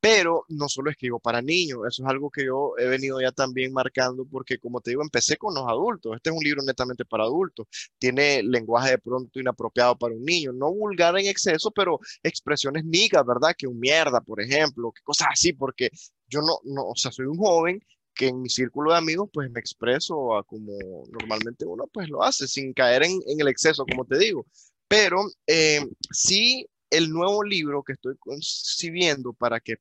pero 0.00 0.46
no 0.48 0.68
solo 0.68 0.90
escribo 0.90 1.20
para 1.20 1.42
niños, 1.42 1.80
eso 1.86 2.02
es 2.02 2.08
algo 2.08 2.30
que 2.30 2.46
yo 2.46 2.72
he 2.78 2.86
venido 2.86 3.20
ya 3.20 3.32
también 3.32 3.72
marcando 3.72 4.24
porque 4.24 4.58
como 4.58 4.80
te 4.80 4.92
digo, 4.92 5.02
empecé 5.02 5.36
con 5.36 5.54
los 5.54 5.68
adultos, 5.68 6.16
este 6.16 6.30
es 6.30 6.36
un 6.36 6.42
libro 6.42 6.62
netamente 6.62 7.04
para 7.04 7.24
adultos, 7.24 7.66
tiene 7.98 8.42
lenguaje 8.42 8.92
de 8.92 8.98
pronto 8.98 9.38
inapropiado 9.38 9.96
para 9.98 10.14
un 10.14 10.24
niño, 10.24 10.52
no 10.52 10.72
vulgar 10.72 11.18
en 11.18 11.26
exceso, 11.26 11.70
pero 11.70 12.00
expresiones 12.22 12.84
nigas, 12.84 13.24
¿verdad? 13.26 13.54
Que 13.56 13.66
un 13.66 13.78
mierda, 13.78 14.20
por 14.22 14.40
ejemplo, 14.40 14.90
que 14.92 15.02
cosas 15.02 15.28
así, 15.32 15.52
porque 15.52 15.90
yo 16.30 16.40
no, 16.40 16.58
no, 16.64 16.88
o 16.88 16.96
sea, 16.96 17.12
soy 17.12 17.26
un 17.26 17.36
joven 17.36 17.84
que 18.14 18.28
en 18.28 18.42
mi 18.42 18.48
círculo 18.48 18.92
de 18.92 18.98
amigos 18.98 19.28
pues 19.32 19.50
me 19.50 19.60
expreso 19.60 20.36
a 20.36 20.44
como 20.44 20.72
normalmente 21.10 21.64
uno 21.64 21.86
pues 21.92 22.08
lo 22.08 22.22
hace, 22.22 22.46
sin 22.48 22.72
caer 22.72 23.04
en, 23.04 23.20
en 23.26 23.40
el 23.40 23.48
exceso, 23.48 23.84
como 23.84 24.04
te 24.04 24.18
digo. 24.18 24.46
Pero 24.88 25.22
eh, 25.46 25.86
sí, 26.10 26.66
el 26.90 27.10
nuevo 27.10 27.44
libro 27.44 27.82
que 27.82 27.92
estoy 27.92 28.16
concibiendo 28.18 29.32
para 29.32 29.60
que 29.60 29.76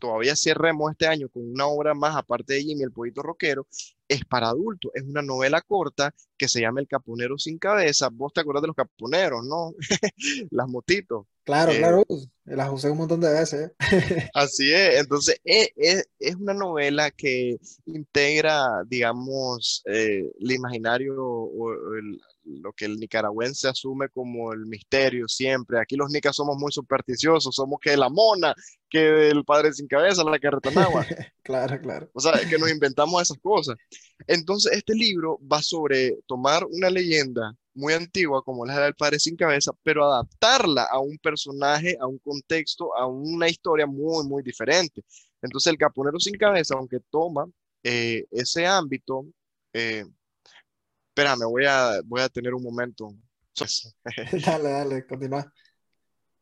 todavía 0.00 0.36
cerremos 0.36 0.92
este 0.92 1.06
año 1.06 1.28
con 1.28 1.50
una 1.50 1.66
obra 1.66 1.94
más 1.94 2.14
aparte 2.16 2.54
de 2.54 2.62
Jimmy 2.62 2.84
el 2.84 2.92
Pollito 2.92 3.22
Rockero, 3.22 3.66
es 4.06 4.24
para 4.24 4.48
adultos. 4.48 4.90
Es 4.94 5.02
una 5.02 5.22
novela 5.22 5.62
corta 5.62 6.14
que 6.36 6.48
se 6.48 6.60
llama 6.60 6.80
El 6.80 6.88
Caponero 6.88 7.38
sin 7.38 7.58
Cabeza. 7.58 8.10
Vos 8.12 8.32
te 8.32 8.40
acuerdas 8.40 8.62
de 8.62 8.68
los 8.68 8.76
caponeros, 8.76 9.44
¿no? 9.46 9.72
Las 10.50 10.68
motitos. 10.68 11.26
Claro, 11.42 11.72
eh, 11.72 11.78
claro. 11.78 12.04
Las 12.44 12.70
usé 12.70 12.90
un 12.90 12.98
montón 12.98 13.20
de 13.20 13.32
veces. 13.32 13.72
así 14.34 14.72
es. 14.72 15.00
Entonces, 15.00 15.40
es, 15.44 15.70
es, 15.76 16.08
es, 16.18 16.34
una 16.36 16.52
novela 16.52 17.10
que 17.10 17.56
integra, 17.86 18.82
digamos, 18.86 19.82
eh, 19.86 20.30
el 20.38 20.52
imaginario 20.52 21.16
o 21.16 21.72
el, 21.94 22.20
lo 22.44 22.72
que 22.72 22.84
el 22.84 22.98
nicaragüense 22.98 23.68
asume 23.68 24.08
como 24.10 24.52
el 24.52 24.66
misterio 24.66 25.26
siempre. 25.28 25.80
Aquí 25.80 25.96
los 25.96 26.10
nicas 26.10 26.36
somos 26.36 26.56
muy 26.58 26.70
supersticiosos, 26.70 27.54
somos 27.54 27.80
que 27.80 27.96
la 27.96 28.08
mona, 28.08 28.54
que 28.88 29.28
el 29.30 29.44
padre 29.44 29.72
sin 29.72 29.86
cabeza, 29.86 30.22
la 30.24 30.38
que 30.38 30.48
agua. 30.48 31.06
claro, 31.42 31.80
claro. 31.80 32.10
O 32.12 32.20
sea, 32.20 32.32
que 32.48 32.58
nos 32.58 32.70
inventamos 32.70 33.22
esas 33.22 33.38
cosas. 33.38 33.76
Entonces, 34.26 34.72
este 34.72 34.94
libro 34.94 35.38
va 35.50 35.62
sobre 35.62 36.18
tomar 36.26 36.64
una 36.64 36.90
leyenda 36.90 37.54
muy 37.74 37.92
antigua 37.92 38.42
como 38.42 38.64
la 38.64 38.78
del 38.78 38.94
padre 38.94 39.18
sin 39.18 39.36
cabeza, 39.36 39.72
pero 39.82 40.04
adaptarla 40.04 40.84
a 40.84 41.00
un 41.00 41.18
personaje, 41.18 41.96
a 42.00 42.06
un 42.06 42.18
contexto, 42.34 42.96
a 42.96 43.06
una 43.06 43.48
historia 43.48 43.86
muy, 43.86 44.26
muy 44.26 44.42
diferente. 44.42 45.02
Entonces, 45.40 45.70
el 45.70 45.78
caponero 45.78 46.18
sin 46.18 46.36
cabeza, 46.36 46.74
aunque 46.74 47.00
toma 47.10 47.46
eh, 47.82 48.26
ese 48.30 48.66
ámbito, 48.66 49.26
eh, 49.72 50.04
espérame, 51.08 51.44
voy 51.48 51.64
a, 51.66 52.00
voy 52.04 52.20
a 52.20 52.28
tener 52.28 52.54
un 52.54 52.62
momento. 52.62 53.14
dale, 54.46 54.70
dale, 54.70 55.06
continúa. 55.06 55.52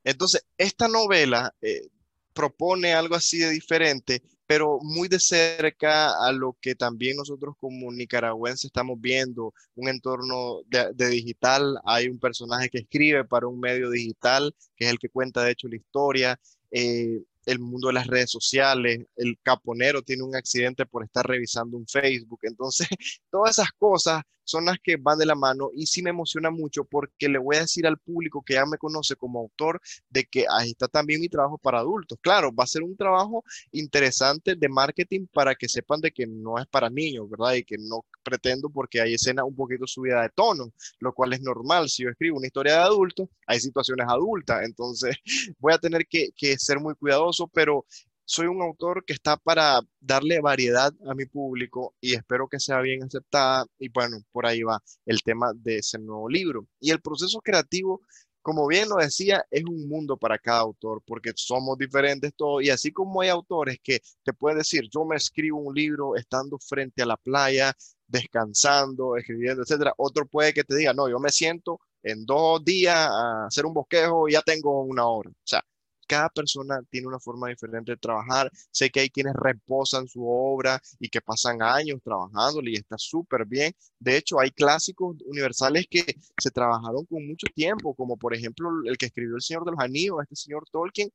Entonces, 0.04 0.44
esta 0.56 0.88
novela 0.88 1.54
eh, 1.60 1.88
propone 2.32 2.94
algo 2.94 3.14
así 3.14 3.38
de 3.38 3.50
diferente, 3.50 4.22
pero 4.52 4.78
muy 4.82 5.08
de 5.08 5.18
cerca 5.18 6.10
a 6.22 6.30
lo 6.30 6.58
que 6.60 6.74
también 6.74 7.16
nosotros 7.16 7.54
como 7.58 7.90
nicaragüenses 7.90 8.66
estamos 8.66 9.00
viendo, 9.00 9.54
un 9.76 9.88
entorno 9.88 10.60
de, 10.66 11.08
digital, 11.08 11.78
hay 11.86 12.08
un 12.08 12.18
personaje 12.18 12.68
que 12.68 12.80
escribe 12.80 13.24
para 13.24 13.46
un 13.46 13.58
medio 13.58 13.88
digital, 13.88 14.54
que 14.76 14.84
es 14.84 14.90
el 14.90 14.98
que 14.98 15.08
cuenta 15.08 15.42
de 15.42 15.52
hecho 15.52 15.68
la 15.68 15.76
historia, 15.76 16.38
eh, 16.70 17.22
el 17.46 17.58
mundo 17.60 17.88
de 17.88 17.94
las 17.94 18.06
redes 18.06 18.30
sociales, 18.30 19.06
el 19.16 19.38
caponero 19.42 20.02
tiene 20.02 20.22
un 20.22 20.36
accidente 20.36 20.84
por 20.84 21.02
estar 21.02 21.26
revisando 21.26 21.78
un 21.78 21.86
Facebook. 21.86 22.40
Entonces, 22.42 22.86
todas 23.30 23.52
esas 23.52 23.72
cosas 23.72 24.22
son 24.44 24.66
las 24.66 24.78
que 24.82 24.96
van 24.96 25.18
de 25.18 25.26
la 25.26 25.34
mano 25.34 25.70
y 25.74 25.86
sí 25.86 26.02
me 26.02 26.10
emociona 26.10 26.50
mucho 26.50 26.84
porque 26.84 27.28
le 27.28 27.38
voy 27.38 27.56
a 27.56 27.60
decir 27.60 27.86
al 27.86 27.98
público 27.98 28.42
que 28.44 28.54
ya 28.54 28.66
me 28.66 28.78
conoce 28.78 29.16
como 29.16 29.40
autor 29.40 29.80
de 30.10 30.24
que 30.24 30.44
ahí 30.50 30.70
está 30.70 30.88
también 30.88 31.20
mi 31.20 31.28
trabajo 31.28 31.58
para 31.58 31.78
adultos. 31.78 32.18
Claro, 32.20 32.52
va 32.54 32.64
a 32.64 32.66
ser 32.66 32.82
un 32.82 32.96
trabajo 32.96 33.44
interesante 33.72 34.54
de 34.54 34.68
marketing 34.68 35.26
para 35.32 35.54
que 35.54 35.68
sepan 35.68 36.00
de 36.00 36.10
que 36.10 36.26
no 36.26 36.58
es 36.58 36.66
para 36.66 36.90
niños, 36.90 37.28
¿verdad? 37.30 37.54
Y 37.54 37.64
que 37.64 37.76
no 37.78 38.04
pretendo 38.22 38.70
porque 38.70 39.00
hay 39.00 39.14
escenas 39.14 39.44
un 39.44 39.54
poquito 39.54 39.86
subida 39.86 40.22
de 40.22 40.30
tono, 40.30 40.72
lo 41.00 41.12
cual 41.12 41.32
es 41.32 41.40
normal. 41.40 41.88
Si 41.88 42.02
yo 42.04 42.10
escribo 42.10 42.38
una 42.38 42.46
historia 42.46 42.74
de 42.74 42.80
adultos, 42.80 43.28
hay 43.46 43.60
situaciones 43.60 44.06
adultas, 44.08 44.62
entonces 44.64 45.16
voy 45.58 45.72
a 45.72 45.78
tener 45.78 46.06
que, 46.06 46.30
que 46.36 46.58
ser 46.58 46.80
muy 46.80 46.94
cuidadoso, 46.94 47.48
pero 47.48 47.84
soy 48.24 48.46
un 48.46 48.62
autor 48.62 49.04
que 49.04 49.12
está 49.12 49.36
para 49.36 49.80
darle 50.00 50.40
variedad 50.40 50.92
a 51.06 51.14
mi 51.14 51.26
público 51.26 51.94
y 52.00 52.14
espero 52.14 52.48
que 52.48 52.60
sea 52.60 52.80
bien 52.80 53.02
aceptada. 53.02 53.66
Y 53.78 53.88
bueno, 53.88 54.18
por 54.32 54.46
ahí 54.46 54.62
va 54.62 54.82
el 55.06 55.22
tema 55.22 55.52
de 55.54 55.78
ese 55.78 55.98
nuevo 55.98 56.28
libro. 56.28 56.66
Y 56.80 56.90
el 56.90 57.00
proceso 57.00 57.40
creativo, 57.40 58.00
como 58.40 58.66
bien 58.66 58.88
lo 58.88 58.96
decía, 58.96 59.44
es 59.50 59.64
un 59.64 59.88
mundo 59.88 60.16
para 60.16 60.38
cada 60.38 60.60
autor 60.60 61.02
porque 61.06 61.32
somos 61.36 61.78
diferentes 61.78 62.32
todos. 62.34 62.62
Y 62.62 62.70
así 62.70 62.92
como 62.92 63.20
hay 63.20 63.28
autores 63.28 63.78
que 63.82 64.00
te 64.22 64.32
pueden 64.32 64.58
decir, 64.58 64.88
yo 64.92 65.04
me 65.04 65.16
escribo 65.16 65.58
un 65.58 65.74
libro 65.74 66.16
estando 66.16 66.58
frente 66.58 67.02
a 67.02 67.06
la 67.06 67.16
playa, 67.16 67.74
descansando, 68.06 69.16
escribiendo, 69.16 69.62
etcétera. 69.62 69.94
Otro 69.98 70.26
puede 70.26 70.52
que 70.54 70.64
te 70.64 70.76
diga, 70.76 70.92
no, 70.94 71.08
yo 71.08 71.18
me 71.18 71.30
siento 71.30 71.80
en 72.02 72.24
dos 72.26 72.64
días 72.64 72.96
a 72.96 73.46
hacer 73.46 73.66
un 73.66 73.74
bosquejo 73.74 74.28
y 74.28 74.32
ya 74.32 74.42
tengo 74.42 74.82
una 74.82 75.06
hora. 75.06 75.30
O 75.30 75.34
sea, 75.44 75.62
cada 76.06 76.28
persona 76.28 76.82
tiene 76.90 77.06
una 77.06 77.18
forma 77.18 77.48
diferente 77.48 77.92
de 77.92 77.96
trabajar. 77.96 78.50
Sé 78.70 78.90
que 78.90 79.00
hay 79.00 79.10
quienes 79.10 79.34
reposan 79.34 80.08
su 80.08 80.26
obra 80.26 80.80
y 80.98 81.08
que 81.08 81.20
pasan 81.20 81.62
años 81.62 82.00
trabajándole 82.02 82.72
y 82.72 82.74
está 82.74 82.96
súper 82.98 83.44
bien. 83.46 83.72
De 83.98 84.16
hecho, 84.16 84.40
hay 84.40 84.50
clásicos 84.50 85.16
universales 85.26 85.86
que 85.88 86.04
se 86.38 86.50
trabajaron 86.50 87.04
con 87.06 87.26
mucho 87.26 87.46
tiempo, 87.54 87.94
como 87.94 88.16
por 88.16 88.34
ejemplo 88.34 88.68
el 88.84 88.96
que 88.96 89.06
escribió 89.06 89.36
El 89.36 89.42
Señor 89.42 89.64
de 89.64 89.72
los 89.72 89.80
Anillos, 89.80 90.18
este 90.22 90.36
señor 90.36 90.64
Tolkien. 90.70 91.10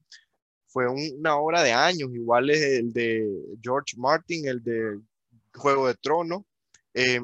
Fue 0.67 0.87
una 0.87 1.37
obra 1.37 1.63
de 1.63 1.71
años, 1.71 2.09
igual 2.13 2.49
es 2.49 2.61
el 2.61 2.93
de 2.93 3.25
George 3.61 3.95
Martin, 3.97 4.47
el 4.47 4.63
de 4.63 4.99
Juego 5.53 5.87
de 5.87 5.95
Tronos. 5.95 6.43
Eh, 6.93 7.21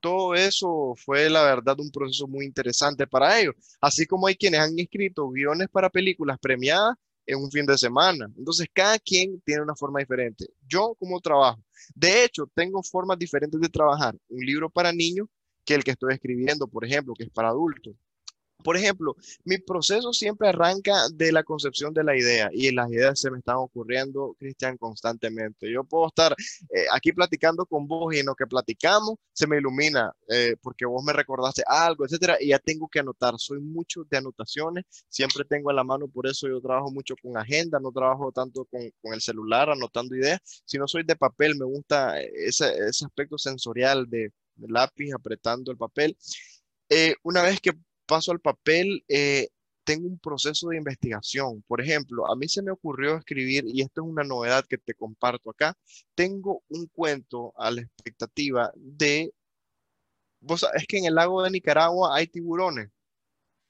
todo 0.00 0.34
eso 0.34 0.94
fue 0.96 1.28
la 1.28 1.42
verdad 1.42 1.78
un 1.80 1.90
proceso 1.90 2.26
muy 2.26 2.44
interesante 2.44 3.06
para 3.06 3.40
ellos, 3.40 3.54
así 3.80 4.06
como 4.06 4.26
hay 4.26 4.36
quienes 4.36 4.60
han 4.60 4.78
escrito 4.78 5.28
guiones 5.28 5.68
para 5.70 5.90
películas 5.90 6.38
premiadas 6.40 6.96
en 7.26 7.38
un 7.38 7.50
fin 7.50 7.66
de 7.66 7.76
semana. 7.76 8.26
Entonces, 8.36 8.66
cada 8.72 8.98
quien 8.98 9.40
tiene 9.42 9.62
una 9.62 9.76
forma 9.76 10.00
diferente. 10.00 10.46
Yo 10.66 10.94
como 10.98 11.20
trabajo, 11.20 11.62
de 11.94 12.24
hecho, 12.24 12.50
tengo 12.54 12.82
formas 12.82 13.18
diferentes 13.18 13.60
de 13.60 13.68
trabajar. 13.68 14.16
Un 14.28 14.44
libro 14.44 14.70
para 14.70 14.92
niños 14.92 15.28
que 15.64 15.74
el 15.74 15.84
que 15.84 15.90
estoy 15.92 16.14
escribiendo, 16.14 16.66
por 16.66 16.84
ejemplo, 16.84 17.14
que 17.14 17.24
es 17.24 17.30
para 17.30 17.48
adultos. 17.48 17.94
Por 18.62 18.76
ejemplo, 18.76 19.14
mi 19.44 19.58
proceso 19.58 20.12
siempre 20.12 20.48
arranca 20.48 21.08
de 21.14 21.30
la 21.30 21.44
concepción 21.44 21.94
de 21.94 22.02
la 22.02 22.16
idea 22.16 22.50
y 22.52 22.72
las 22.72 22.90
ideas 22.90 23.20
se 23.20 23.30
me 23.30 23.38
están 23.38 23.56
ocurriendo, 23.56 24.34
Cristian, 24.38 24.76
constantemente. 24.76 25.70
Yo 25.70 25.84
puedo 25.84 26.08
estar 26.08 26.34
eh, 26.70 26.86
aquí 26.92 27.12
platicando 27.12 27.64
con 27.66 27.86
vos 27.86 28.14
y 28.14 28.18
en 28.18 28.26
lo 28.26 28.34
que 28.34 28.46
platicamos 28.46 29.14
se 29.32 29.46
me 29.46 29.58
ilumina 29.58 30.12
eh, 30.28 30.56
porque 30.60 30.86
vos 30.86 31.04
me 31.04 31.12
recordaste 31.12 31.62
algo, 31.66 32.04
etcétera, 32.04 32.36
y 32.40 32.48
ya 32.48 32.58
tengo 32.58 32.88
que 32.88 32.98
anotar. 32.98 33.34
Soy 33.38 33.60
mucho 33.60 34.02
de 34.10 34.18
anotaciones, 34.18 34.84
siempre 35.08 35.44
tengo 35.44 35.70
en 35.70 35.76
la 35.76 35.84
mano, 35.84 36.08
por 36.08 36.26
eso 36.26 36.48
yo 36.48 36.60
trabajo 36.60 36.90
mucho 36.90 37.14
con 37.22 37.36
agenda, 37.36 37.78
no 37.78 37.92
trabajo 37.92 38.32
tanto 38.32 38.64
con, 38.64 38.80
con 39.00 39.14
el 39.14 39.20
celular 39.20 39.70
anotando 39.70 40.16
ideas, 40.16 40.40
sino 40.64 40.88
soy 40.88 41.04
de 41.04 41.14
papel, 41.14 41.56
me 41.56 41.64
gusta 41.64 42.20
ese, 42.20 42.72
ese 42.88 43.04
aspecto 43.04 43.38
sensorial 43.38 44.10
de, 44.10 44.32
de 44.56 44.68
lápiz 44.68 45.12
apretando 45.12 45.70
el 45.70 45.78
papel. 45.78 46.16
Eh, 46.90 47.14
una 47.22 47.42
vez 47.42 47.60
que 47.60 47.72
paso 48.08 48.32
al 48.32 48.40
papel, 48.40 49.04
eh, 49.08 49.48
tengo 49.84 50.08
un 50.08 50.18
proceso 50.18 50.68
de 50.68 50.78
investigación. 50.78 51.62
Por 51.68 51.80
ejemplo, 51.80 52.30
a 52.30 52.36
mí 52.36 52.48
se 52.48 52.62
me 52.62 52.72
ocurrió 52.72 53.16
escribir, 53.16 53.64
y 53.66 53.82
esto 53.82 54.02
es 54.02 54.08
una 54.08 54.24
novedad 54.24 54.64
que 54.68 54.78
te 54.78 54.94
comparto 54.94 55.50
acá, 55.50 55.76
tengo 56.14 56.62
un 56.68 56.86
cuento 56.88 57.52
a 57.56 57.70
la 57.70 57.82
expectativa 57.82 58.72
de, 58.76 59.32
vos 60.40 60.66
es 60.74 60.86
que 60.86 60.98
en 60.98 61.06
el 61.06 61.14
lago 61.14 61.42
de 61.42 61.50
Nicaragua 61.50 62.16
hay 62.16 62.26
tiburones. 62.26 62.90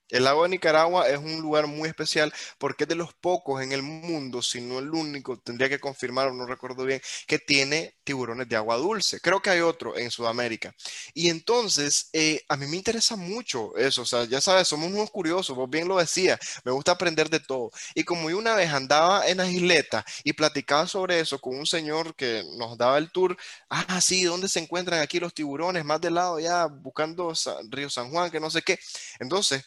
El 0.08 0.24
lago 0.24 0.42
de 0.44 0.50
Nicaragua 0.50 1.08
es 1.08 1.18
un 1.18 1.40
lugar 1.40 1.66
muy 1.66 1.88
especial 1.88 2.32
porque 2.58 2.84
es 2.84 2.88
de 2.88 2.94
los 2.94 3.12
pocos 3.14 3.62
en 3.62 3.72
el 3.72 3.82
mundo, 3.82 4.42
si 4.42 4.60
no 4.60 4.78
el 4.78 4.90
único, 4.90 5.38
tendría 5.38 5.68
que 5.68 5.78
confirmarlo, 5.78 6.32
no 6.34 6.46
recuerdo 6.46 6.84
bien, 6.84 7.00
que 7.26 7.38
tiene 7.38 7.96
tiburones 8.04 8.48
de 8.48 8.56
agua 8.56 8.76
dulce. 8.76 9.20
Creo 9.20 9.40
que 9.40 9.50
hay 9.50 9.60
otro 9.60 9.96
en 9.96 10.10
Sudamérica. 10.10 10.74
Y 11.14 11.28
entonces, 11.28 12.08
eh, 12.12 12.42
a 12.48 12.56
mí 12.56 12.66
me 12.66 12.76
interesa 12.76 13.16
mucho 13.16 13.76
eso, 13.76 14.02
o 14.02 14.06
sea, 14.06 14.24
ya 14.24 14.40
sabes, 14.40 14.68
somos 14.68 14.90
unos 14.90 15.10
curiosos, 15.10 15.56
vos 15.56 15.68
bien 15.68 15.88
lo 15.88 15.98
decía, 15.98 16.38
me 16.64 16.72
gusta 16.72 16.92
aprender 16.92 17.28
de 17.30 17.40
todo. 17.40 17.70
Y 17.94 18.04
como 18.04 18.30
yo 18.30 18.38
una 18.38 18.54
vez 18.54 18.70
andaba 18.70 19.26
en 19.28 19.38
las 19.38 19.50
isletas 19.50 20.04
y 20.24 20.32
platicaba 20.32 20.86
sobre 20.86 21.20
eso 21.20 21.38
con 21.40 21.56
un 21.58 21.66
señor 21.66 22.14
que 22.14 22.44
nos 22.56 22.76
daba 22.78 22.98
el 22.98 23.10
tour, 23.10 23.36
ah, 23.70 24.00
sí, 24.00 24.24
¿dónde 24.24 24.48
se 24.48 24.60
encuentran 24.60 25.00
aquí 25.00 25.20
los 25.20 25.34
tiburones? 25.34 25.84
Más 25.84 26.00
del 26.00 26.14
lado 26.14 26.38
ya, 26.40 26.66
buscando 26.66 27.32
Río 27.70 27.90
San 27.90 28.10
Juan, 28.10 28.30
que 28.30 28.40
no 28.40 28.50
sé 28.50 28.62
qué. 28.62 28.78
Entonces, 29.20 29.64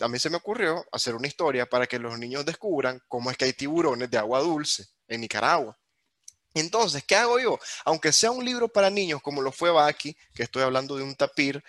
a 0.00 0.08
mí 0.08 0.18
se 0.18 0.30
me 0.30 0.36
ocurrió 0.36 0.84
hacer 0.92 1.14
una 1.14 1.28
historia 1.28 1.66
para 1.66 1.86
que 1.86 1.98
los 1.98 2.18
niños 2.18 2.44
descubran 2.44 3.00
cómo 3.08 3.30
es 3.30 3.36
que 3.36 3.44
hay 3.44 3.52
tiburones 3.52 4.10
de 4.10 4.18
agua 4.18 4.40
dulce 4.40 4.86
en 5.08 5.20
Nicaragua. 5.20 5.78
Entonces, 6.54 7.04
¿qué 7.06 7.16
hago 7.16 7.38
yo? 7.38 7.58
Aunque 7.84 8.12
sea 8.12 8.30
un 8.30 8.44
libro 8.44 8.68
para 8.68 8.90
niños 8.90 9.22
como 9.22 9.40
lo 9.42 9.52
fue 9.52 9.70
Baki, 9.70 10.16
que 10.34 10.42
estoy 10.42 10.62
hablando 10.62 10.96
de 10.96 11.04
un 11.04 11.14
tapir, 11.14 11.62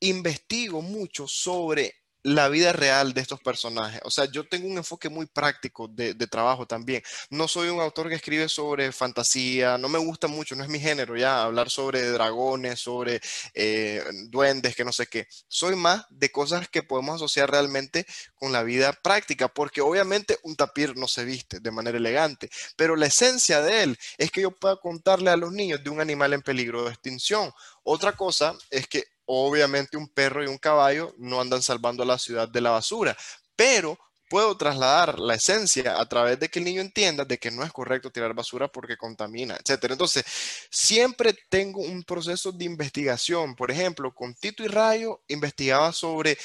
investigo 0.00 0.82
mucho 0.82 1.28
sobre 1.28 1.94
la 2.26 2.48
vida 2.48 2.72
real 2.72 3.14
de 3.14 3.20
estos 3.20 3.40
personajes. 3.40 4.00
O 4.02 4.10
sea, 4.10 4.24
yo 4.24 4.48
tengo 4.48 4.66
un 4.66 4.76
enfoque 4.76 5.08
muy 5.08 5.26
práctico 5.26 5.86
de, 5.86 6.14
trabajo 6.26 6.66
también. 6.66 7.00
No 7.30 7.46
soy 7.46 7.68
un 7.68 7.80
autor 7.80 8.08
que 8.08 8.16
escribe 8.16 8.48
sobre 8.48 8.90
fantasía, 8.90 9.78
no 9.78 9.88
me 9.88 10.00
gusta 10.00 10.26
mucho, 10.26 10.56
no 10.56 10.64
es 10.64 10.68
mi 10.68 10.80
género 10.80 11.16
ya, 11.16 11.44
hablar 11.44 11.70
sobre 11.70 12.02
dragones, 12.10 12.80
sobre 12.80 13.20
eh, 13.54 14.02
duendes, 14.24 14.74
que 14.74 14.84
no 14.84 14.92
sé 14.92 15.06
qué. 15.06 15.28
Soy 15.46 15.76
más 15.76 16.04
de 16.10 16.32
cosas 16.32 16.68
que 16.68 16.82
podemos 16.82 17.14
asociar 17.14 17.48
realmente 17.48 18.06
con 18.34 18.50
la 18.50 18.64
vida 18.64 18.92
práctica, 18.92 19.46
porque 19.46 19.80
obviamente 19.80 20.36
un 20.42 20.56
tapir 20.56 20.96
no 20.96 21.06
se 21.06 21.24
viste 21.24 21.60
de 21.60 21.70
manera 21.70 21.96
elegante, 21.96 22.50
pero 22.74 22.96
la 22.96 23.06
esencia 23.06 23.62
de 23.62 23.84
él 23.84 23.98
es 24.18 24.32
que 24.32 24.40
yo 24.40 24.50
pueda 24.50 24.74
contarle 24.80 25.30
a 25.30 25.36
los 25.36 25.52
niños 25.52 25.84
de 25.84 25.90
un 25.90 26.00
animal 26.00 26.32
en 26.32 26.42
peligro 26.42 26.84
de 26.84 26.90
extinción. 26.90 27.52
Otra 27.84 28.16
cosa 28.16 28.58
es 28.70 28.88
que 28.88 29.04
obviamente 29.26 29.96
un 29.96 30.08
perro 30.08 30.42
y 30.42 30.46
un 30.46 30.58
caballo 30.58 31.14
no 31.18 31.40
andan 31.40 31.62
salvando 31.62 32.02
a 32.02 32.06
la 32.06 32.18
ciudad 32.18 32.48
de 32.48 32.60
la 32.60 32.70
basura, 32.70 33.16
pero 33.54 33.98
puedo 34.28 34.56
trasladar 34.56 35.18
la 35.18 35.34
esencia 35.34 36.00
a 36.00 36.08
través 36.08 36.38
de 36.40 36.48
que 36.48 36.58
el 36.58 36.64
niño 36.64 36.80
entienda 36.80 37.24
de 37.24 37.38
que 37.38 37.50
no 37.50 37.62
es 37.62 37.72
correcto 37.72 38.10
tirar 38.10 38.34
basura 38.34 38.68
porque 38.68 38.96
contamina, 38.96 39.56
etcétera. 39.56 39.94
Entonces, 39.94 40.24
siempre 40.70 41.36
tengo 41.48 41.80
un 41.80 42.02
proceso 42.02 42.52
de 42.52 42.64
investigación. 42.64 43.54
Por 43.54 43.70
ejemplo, 43.70 44.14
con 44.14 44.34
Tito 44.34 44.64
y 44.64 44.68
Rayo 44.68 45.22
investigaba 45.28 45.92
sobre 45.92 46.36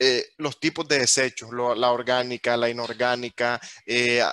eh, 0.00 0.26
los 0.36 0.60
tipos 0.60 0.86
de 0.86 1.00
desechos, 1.00 1.50
la 1.52 1.90
orgánica, 1.90 2.56
la 2.56 2.70
inorgánica, 2.70 3.60
eh, 3.84 4.20
eh, 4.20 4.24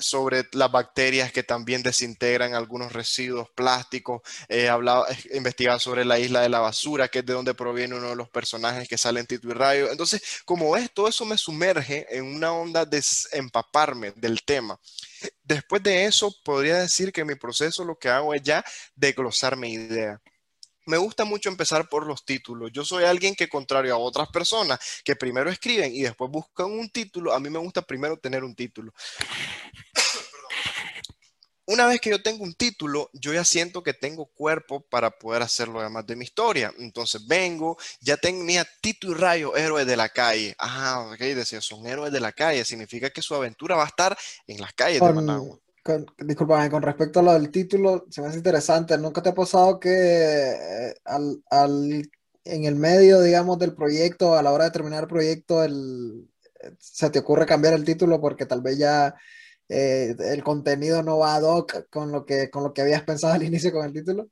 sobre 0.00 0.48
las 0.52 0.70
bacterias 0.72 1.30
que 1.30 1.44
también 1.44 1.82
desintegran 1.82 2.54
algunos 2.54 2.92
residuos 2.92 3.48
plásticos. 3.50 4.22
hablaba, 4.68 5.06
investigaba 5.32 5.78
sobre 5.78 6.04
la 6.04 6.18
isla 6.18 6.40
de 6.40 6.48
la 6.48 6.58
basura, 6.60 7.08
que 7.08 7.20
es 7.20 7.26
de 7.26 7.34
donde 7.34 7.54
proviene 7.54 7.94
uno 7.94 8.10
de 8.10 8.16
los 8.16 8.28
personajes 8.30 8.88
que 8.88 8.98
sale 8.98 9.20
en 9.20 9.26
Tito 9.26 9.48
y 9.48 9.52
Rayo. 9.52 9.90
Entonces, 9.90 10.22
como 10.44 10.72
ves, 10.72 10.90
todo 10.92 11.08
eso 11.08 11.24
me 11.24 11.38
sumerge 11.38 12.06
en 12.10 12.24
una 12.24 12.52
onda 12.52 12.84
de 12.84 13.02
empaparme 13.32 14.12
del 14.16 14.42
tema. 14.42 14.78
Después 15.44 15.82
de 15.82 16.04
eso, 16.06 16.34
podría 16.44 16.78
decir 16.78 17.12
que 17.12 17.24
mi 17.24 17.36
proceso 17.36 17.84
lo 17.84 17.96
que 17.96 18.08
hago 18.08 18.34
es 18.34 18.42
ya 18.42 18.64
desglosar 18.96 19.56
mi 19.56 19.74
idea 19.74 20.20
me 20.86 20.96
gusta 20.96 21.24
mucho 21.24 21.48
empezar 21.48 21.88
por 21.88 22.06
los 22.06 22.24
títulos. 22.24 22.70
Yo 22.72 22.84
soy 22.84 23.04
alguien 23.04 23.34
que, 23.34 23.48
contrario 23.48 23.94
a 23.94 23.98
otras 23.98 24.28
personas 24.28 24.78
que 25.04 25.16
primero 25.16 25.50
escriben 25.50 25.94
y 25.94 26.02
después 26.02 26.30
buscan 26.30 26.70
un 26.70 26.88
título, 26.90 27.32
a 27.32 27.40
mí 27.40 27.50
me 27.50 27.58
gusta 27.58 27.82
primero 27.82 28.16
tener 28.16 28.44
un 28.44 28.54
título. 28.54 28.92
Una 31.64 31.86
vez 31.86 32.00
que 32.00 32.10
yo 32.10 32.20
tengo 32.20 32.42
un 32.42 32.54
título, 32.54 33.08
yo 33.12 33.32
ya 33.32 33.44
siento 33.44 33.84
que 33.84 33.94
tengo 33.94 34.26
cuerpo 34.26 34.80
para 34.90 35.10
poder 35.10 35.42
hacer 35.42 35.68
lo 35.68 35.80
demás 35.80 36.04
de 36.06 36.16
mi 36.16 36.24
historia. 36.24 36.74
Entonces 36.78 37.24
vengo, 37.26 37.78
ya 38.00 38.16
tenía 38.16 38.66
Tito 38.80 39.12
y 39.12 39.14
Rayo, 39.14 39.56
héroes 39.56 39.86
de 39.86 39.96
la 39.96 40.08
calle. 40.08 40.56
Ah, 40.58 41.08
ok, 41.12 41.18
decía, 41.18 41.60
son 41.60 41.86
héroes 41.86 42.12
de 42.12 42.18
la 42.18 42.32
calle. 42.32 42.64
Significa 42.64 43.10
que 43.10 43.22
su 43.22 43.34
aventura 43.34 43.76
va 43.76 43.84
a 43.84 43.86
estar 43.86 44.18
en 44.48 44.60
las 44.60 44.72
calles 44.72 45.00
de 45.00 45.12
Managua 45.12 45.61
con, 45.82 46.06
con 46.70 46.82
respecto 46.82 47.20
a 47.20 47.22
lo 47.22 47.32
del 47.32 47.50
título, 47.50 48.06
se 48.10 48.22
me 48.22 48.28
hace 48.28 48.38
interesante. 48.38 48.96
¿Nunca 48.98 49.22
te 49.22 49.30
ha 49.30 49.34
pasado 49.34 49.78
que 49.80 49.90
eh, 49.90 50.94
al, 51.04 51.42
al, 51.50 52.10
en 52.44 52.64
el 52.64 52.76
medio, 52.76 53.20
digamos, 53.20 53.58
del 53.58 53.74
proyecto, 53.74 54.34
a 54.34 54.42
la 54.42 54.52
hora 54.52 54.64
de 54.64 54.70
terminar 54.70 55.04
el 55.04 55.08
proyecto, 55.08 55.62
el, 55.64 56.28
se 56.78 57.10
te 57.10 57.20
ocurre 57.20 57.46
cambiar 57.46 57.74
el 57.74 57.84
título 57.84 58.20
porque 58.20 58.46
tal 58.46 58.62
vez 58.62 58.78
ya 58.78 59.14
eh, 59.68 60.14
el 60.18 60.42
contenido 60.44 61.02
no 61.02 61.18
va 61.18 61.36
ad 61.36 61.42
hoc 61.44 61.88
con 61.90 62.12
lo 62.12 62.24
que, 62.26 62.50
con 62.50 62.62
lo 62.64 62.72
que 62.72 62.82
habías 62.82 63.02
pensado 63.04 63.34
al 63.34 63.42
inicio 63.44 63.72
con 63.72 63.84
el 63.86 63.92
título? 63.92 64.28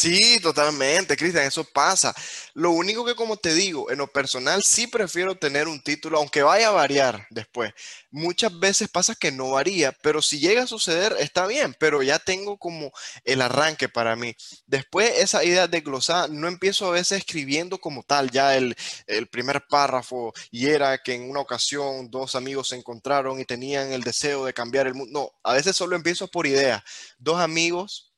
Sí, 0.00 0.40
totalmente, 0.40 1.14
Cristian, 1.14 1.44
eso 1.44 1.62
pasa. 1.62 2.14
Lo 2.54 2.70
único 2.70 3.04
que, 3.04 3.14
como 3.14 3.36
te 3.36 3.52
digo, 3.52 3.90
en 3.90 3.98
lo 3.98 4.06
personal 4.06 4.62
sí 4.62 4.86
prefiero 4.86 5.36
tener 5.36 5.68
un 5.68 5.82
título, 5.82 6.16
aunque 6.16 6.42
vaya 6.42 6.68
a 6.68 6.70
variar 6.70 7.26
después. 7.28 7.72
Muchas 8.10 8.58
veces 8.58 8.88
pasa 8.88 9.14
que 9.14 9.30
no 9.30 9.50
varía, 9.50 9.92
pero 10.02 10.22
si 10.22 10.38
llega 10.40 10.62
a 10.62 10.66
suceder, 10.66 11.14
está 11.18 11.46
bien, 11.46 11.76
pero 11.78 12.02
ya 12.02 12.18
tengo 12.18 12.56
como 12.56 12.92
el 13.24 13.42
arranque 13.42 13.90
para 13.90 14.16
mí. 14.16 14.34
Después, 14.66 15.12
esa 15.18 15.44
idea 15.44 15.68
de 15.68 15.82
glosar, 15.82 16.30
no 16.30 16.48
empiezo 16.48 16.86
a 16.86 16.92
veces 16.92 17.18
escribiendo 17.18 17.76
como 17.78 18.02
tal, 18.02 18.30
ya 18.30 18.56
el, 18.56 18.74
el 19.06 19.28
primer 19.28 19.66
párrafo, 19.68 20.32
y 20.50 20.68
era 20.68 20.96
que 20.96 21.12
en 21.14 21.28
una 21.28 21.40
ocasión 21.40 22.10
dos 22.10 22.34
amigos 22.36 22.68
se 22.68 22.76
encontraron 22.76 23.38
y 23.38 23.44
tenían 23.44 23.92
el 23.92 24.02
deseo 24.02 24.46
de 24.46 24.54
cambiar 24.54 24.86
el 24.86 24.94
mundo. 24.94 25.20
No, 25.20 25.50
a 25.50 25.52
veces 25.54 25.76
solo 25.76 25.94
empiezo 25.94 26.28
por 26.28 26.46
idea. 26.46 26.82
Dos 27.18 27.38
amigos 27.38 28.09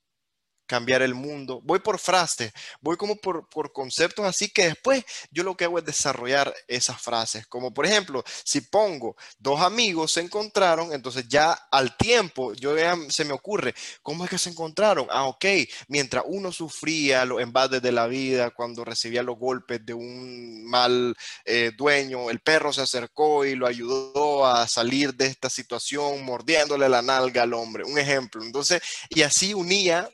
cambiar 0.72 1.02
el 1.02 1.14
mundo. 1.14 1.60
Voy 1.64 1.80
por 1.80 1.98
frases, 1.98 2.50
voy 2.80 2.96
como 2.96 3.16
por, 3.16 3.46
por, 3.50 3.74
conceptos 3.74 4.24
así 4.24 4.48
que 4.48 4.68
después 4.68 5.04
yo 5.30 5.42
lo 5.42 5.54
que 5.54 5.64
hago 5.64 5.78
es 5.78 5.84
desarrollar 5.84 6.54
esas 6.66 6.98
frases. 6.98 7.46
Como 7.46 7.74
por 7.74 7.84
ejemplo, 7.84 8.24
si 8.42 8.62
pongo 8.62 9.14
dos 9.38 9.60
amigos 9.60 10.12
se 10.12 10.22
encontraron, 10.22 10.94
entonces 10.94 11.28
ya 11.28 11.52
al 11.70 11.94
tiempo 11.98 12.54
yo 12.54 12.74
se 13.10 13.26
me 13.26 13.34
ocurre, 13.34 13.74
¿cómo 14.00 14.24
es 14.24 14.30
que 14.30 14.38
se 14.38 14.48
encontraron? 14.48 15.08
Ah, 15.10 15.26
ok, 15.26 15.44
mientras 15.88 16.24
uno 16.26 16.50
sufría 16.50 17.26
los 17.26 17.42
embates 17.42 17.82
de 17.82 17.92
la 17.92 18.06
vida, 18.06 18.48
cuando 18.48 18.82
recibía 18.82 19.22
los 19.22 19.38
golpes 19.38 19.84
de 19.84 19.92
un 19.92 20.64
mal 20.64 21.14
eh, 21.44 21.72
dueño, 21.76 22.30
el 22.30 22.40
perro 22.40 22.72
se 22.72 22.80
acercó 22.80 23.44
y 23.44 23.56
lo 23.56 23.66
ayudó 23.66 24.46
a 24.46 24.66
salir 24.66 25.12
de 25.12 25.26
esta 25.26 25.50
situación 25.50 26.24
mordiéndole 26.24 26.88
la 26.88 27.02
nalga 27.02 27.42
al 27.42 27.52
hombre. 27.52 27.84
Un 27.84 27.98
ejemplo. 27.98 28.42
Entonces, 28.42 28.80
y 29.10 29.20
así 29.20 29.52
unía 29.52 30.08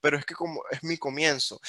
pero 0.00 0.18
es 0.18 0.24
que 0.24 0.34
como 0.34 0.62
es 0.70 0.82
mi 0.82 0.96
comienzo. 0.96 1.60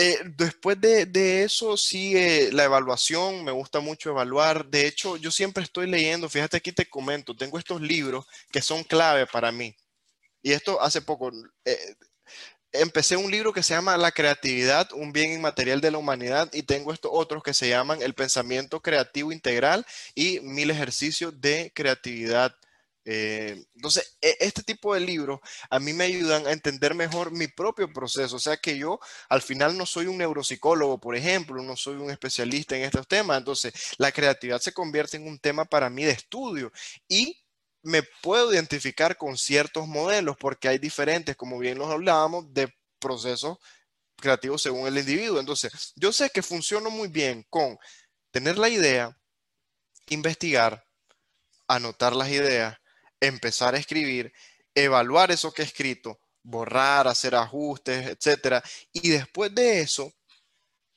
Eh, 0.00 0.16
después 0.36 0.80
de, 0.80 1.42
eso 1.42 1.76
sigue 1.76 2.52
la 2.52 2.62
evaluación, 2.64 3.42
me 3.44 3.50
gusta 3.50 3.80
mucho 3.80 4.10
evaluar. 4.10 4.64
De 4.66 4.86
hecho, 4.86 5.16
yo 5.16 5.32
siempre 5.32 5.64
estoy 5.64 5.88
leyendo, 5.88 6.28
fíjate 6.28 6.56
aquí 6.56 6.70
te 6.70 6.88
comento, 6.88 7.34
tengo 7.36 7.58
estos 7.58 7.80
libros 7.80 8.24
que 8.52 8.62
son 8.62 8.84
clave 8.84 9.26
para 9.26 9.50
mí. 9.50 9.74
Y 10.40 10.52
esto 10.52 10.80
hace 10.80 11.02
poco, 11.02 11.32
eh, 11.64 11.96
empecé 12.72 13.16
un 13.16 13.30
libro 13.30 13.52
que 13.52 13.64
se 13.64 13.74
llama 13.74 13.96
La 13.96 14.12
creatividad, 14.12 14.88
un 14.92 15.12
bien 15.12 15.32
inmaterial 15.32 15.80
de 15.80 15.90
la 15.90 15.98
humanidad, 15.98 16.48
y 16.52 16.62
tengo 16.62 16.92
estos 16.92 17.10
otros 17.12 17.42
que 17.42 17.54
se 17.54 17.68
llaman 17.68 18.00
El 18.00 18.14
pensamiento 18.14 18.80
creativo 18.80 19.32
integral 19.32 19.84
y 20.14 20.38
Mil 20.40 20.70
ejercicios 20.70 21.40
de 21.40 21.72
creatividad 21.74 22.54
eh, 23.10 23.64
entonces, 23.74 24.18
e, 24.20 24.36
este 24.40 24.62
tipo 24.62 24.92
de 24.92 25.00
libros 25.00 25.40
a 25.70 25.78
mí 25.78 25.94
me 25.94 26.04
ayudan 26.04 26.46
a 26.46 26.52
entender 26.52 26.94
mejor 26.94 27.30
mi 27.32 27.48
propio 27.48 27.90
proceso. 27.90 28.36
O 28.36 28.38
sea 28.38 28.58
que 28.58 28.76
yo 28.76 29.00
al 29.30 29.40
final 29.40 29.78
no 29.78 29.86
soy 29.86 30.06
un 30.08 30.18
neuropsicólogo, 30.18 31.00
por 31.00 31.16
ejemplo, 31.16 31.62
no 31.62 31.74
soy 31.74 31.96
un 31.96 32.10
especialista 32.10 32.76
en 32.76 32.82
estos 32.82 33.08
temas. 33.08 33.38
Entonces, 33.38 33.72
la 33.96 34.12
creatividad 34.12 34.60
se 34.60 34.74
convierte 34.74 35.16
en 35.16 35.26
un 35.26 35.38
tema 35.38 35.64
para 35.64 35.88
mí 35.88 36.04
de 36.04 36.10
estudio 36.10 36.70
y 37.08 37.42
me 37.82 38.02
puedo 38.22 38.52
identificar 38.52 39.16
con 39.16 39.38
ciertos 39.38 39.88
modelos 39.88 40.36
porque 40.38 40.68
hay 40.68 40.78
diferentes, 40.78 41.34
como 41.34 41.58
bien 41.58 41.78
los 41.78 41.88
hablábamos, 41.88 42.52
de 42.52 42.68
procesos 42.98 43.56
creativos 44.16 44.60
según 44.60 44.86
el 44.86 44.98
individuo. 44.98 45.40
Entonces, 45.40 45.94
yo 45.96 46.12
sé 46.12 46.28
que 46.28 46.42
funciono 46.42 46.90
muy 46.90 47.08
bien 47.08 47.46
con 47.48 47.78
tener 48.32 48.58
la 48.58 48.68
idea, 48.68 49.18
investigar, 50.10 50.84
anotar 51.68 52.14
las 52.14 52.28
ideas, 52.28 52.78
empezar 53.20 53.74
a 53.74 53.78
escribir, 53.78 54.32
evaluar 54.74 55.30
eso 55.30 55.52
que 55.52 55.62
he 55.62 55.64
escrito, 55.64 56.20
borrar, 56.42 57.08
hacer 57.08 57.34
ajustes, 57.34 58.06
etcétera, 58.06 58.62
y 58.92 59.10
después 59.10 59.54
de 59.54 59.80
eso 59.80 60.12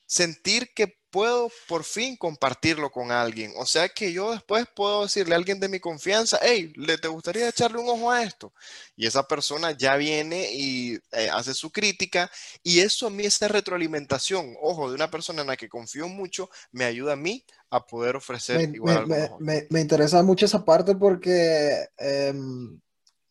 sentir 0.06 0.72
que 0.74 0.98
puedo 1.12 1.50
por 1.68 1.84
fin 1.84 2.16
compartirlo 2.16 2.90
con 2.90 3.12
alguien. 3.12 3.52
O 3.56 3.66
sea 3.66 3.88
que 3.88 4.12
yo 4.12 4.32
después 4.32 4.66
puedo 4.74 5.02
decirle 5.02 5.34
a 5.34 5.38
alguien 5.38 5.60
de 5.60 5.68
mi 5.68 5.78
confianza, 5.78 6.38
hey, 6.42 6.72
¿le 6.74 6.96
te 6.96 7.06
gustaría 7.06 7.48
echarle 7.48 7.78
un 7.78 7.88
ojo 7.88 8.10
a 8.10 8.24
esto? 8.24 8.52
Y 8.96 9.06
esa 9.06 9.28
persona 9.28 9.72
ya 9.72 9.96
viene 9.96 10.48
y 10.52 10.98
eh, 11.12 11.28
hace 11.30 11.52
su 11.54 11.70
crítica 11.70 12.30
y 12.62 12.80
eso 12.80 13.06
a 13.06 13.10
mí, 13.10 13.24
esa 13.24 13.46
retroalimentación, 13.46 14.56
ojo, 14.60 14.88
de 14.88 14.94
una 14.94 15.10
persona 15.10 15.42
en 15.42 15.48
la 15.48 15.56
que 15.56 15.68
confío 15.68 16.08
mucho, 16.08 16.48
me 16.72 16.84
ayuda 16.84 17.12
a 17.12 17.16
mí 17.16 17.44
a 17.70 17.86
poder 17.86 18.16
ofrecer 18.16 18.68
me, 18.68 18.74
igual 18.74 19.06
me, 19.06 19.16
algo 19.16 19.38
me, 19.38 19.66
me, 19.70 19.80
interesa 19.80 20.22
mucho 20.22 20.46
esa 20.46 20.64
parte 20.64 20.94
porque 20.94 21.88
um, 22.32 22.80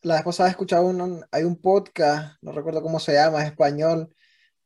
la 0.04 0.16
vez 0.16 0.24
pasada 0.24 0.50
he 0.50 0.52
escuchado 0.52 0.86
un, 0.86 1.26
hay 1.32 1.44
un 1.44 1.60
podcast, 1.60 2.38
no 2.42 2.52
recuerdo 2.52 2.82
cómo 2.84 3.00
se 3.00 3.14
llama, 3.14 3.42
es 3.42 3.50
español, 3.50 4.14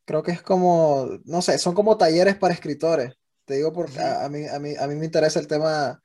creo 0.06 0.22
que 0.22 0.32
es 0.32 0.42
como, 0.42 1.10
no 1.24 1.42
sé, 1.42 1.58
son 1.58 1.74
como 1.74 1.98
talleres 1.98 2.36
para 2.36 2.54
escritores. 2.54 3.14
Te 3.44 3.56
digo 3.56 3.72
porque 3.72 3.98
a, 4.00 4.24
a, 4.24 4.28
mí, 4.30 4.46
a, 4.46 4.58
mí, 4.58 4.74
a 4.78 4.86
mí 4.86 4.94
me 4.94 5.04
interesa 5.04 5.40
el 5.40 5.48
tema, 5.48 6.00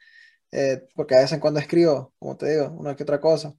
eh, 0.52 0.88
porque 0.96 1.16
a 1.16 1.20
veces 1.20 1.34
en 1.34 1.40
cuando 1.40 1.60
escribo, 1.60 2.14
como 2.20 2.36
te 2.38 2.52
digo, 2.52 2.72
una 2.72 2.96
que 2.96 3.04
otra 3.04 3.22
cosa. 3.22 3.54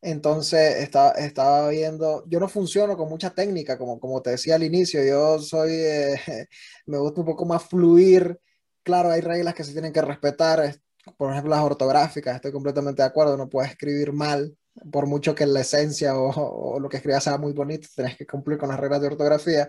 Entonces 0.00 0.76
estaba, 0.76 1.10
estaba 1.12 1.68
viendo, 1.70 2.24
yo 2.28 2.38
no 2.38 2.48
funciono 2.48 2.96
con 2.96 3.08
mucha 3.08 3.30
técnica, 3.30 3.76
como, 3.78 3.98
como 3.98 4.22
te 4.22 4.30
decía 4.30 4.54
al 4.54 4.62
inicio, 4.62 5.04
yo 5.04 5.40
soy, 5.40 5.72
eh, 5.72 6.16
me 6.86 6.98
gusta 6.98 7.20
un 7.20 7.26
poco 7.26 7.44
más 7.46 7.64
fluir, 7.64 8.38
claro, 8.84 9.10
hay 9.10 9.20
reglas 9.22 9.54
que 9.54 9.64
se 9.64 9.72
tienen 9.72 9.92
que 9.92 10.02
respetar, 10.02 10.76
por 11.16 11.32
ejemplo 11.32 11.50
las 11.50 11.64
ortográficas, 11.64 12.36
estoy 12.36 12.52
completamente 12.52 13.02
de 13.02 13.08
acuerdo, 13.08 13.36
no 13.36 13.48
puedes 13.48 13.72
escribir 13.72 14.12
mal, 14.12 14.56
por 14.90 15.06
mucho 15.06 15.34
que 15.34 15.46
la 15.46 15.60
esencia 15.60 16.16
o, 16.16 16.30
o, 16.74 16.80
lo 16.80 16.88
que 16.88 16.98
escribas 16.98 17.24
sea 17.24 17.38
muy 17.38 17.52
bonito, 17.52 17.88
tenés 17.94 18.16
que 18.16 18.26
cumplir 18.26 18.58
con 18.58 18.68
las 18.68 18.78
reglas 18.80 19.00
de 19.00 19.08
ortografía. 19.08 19.68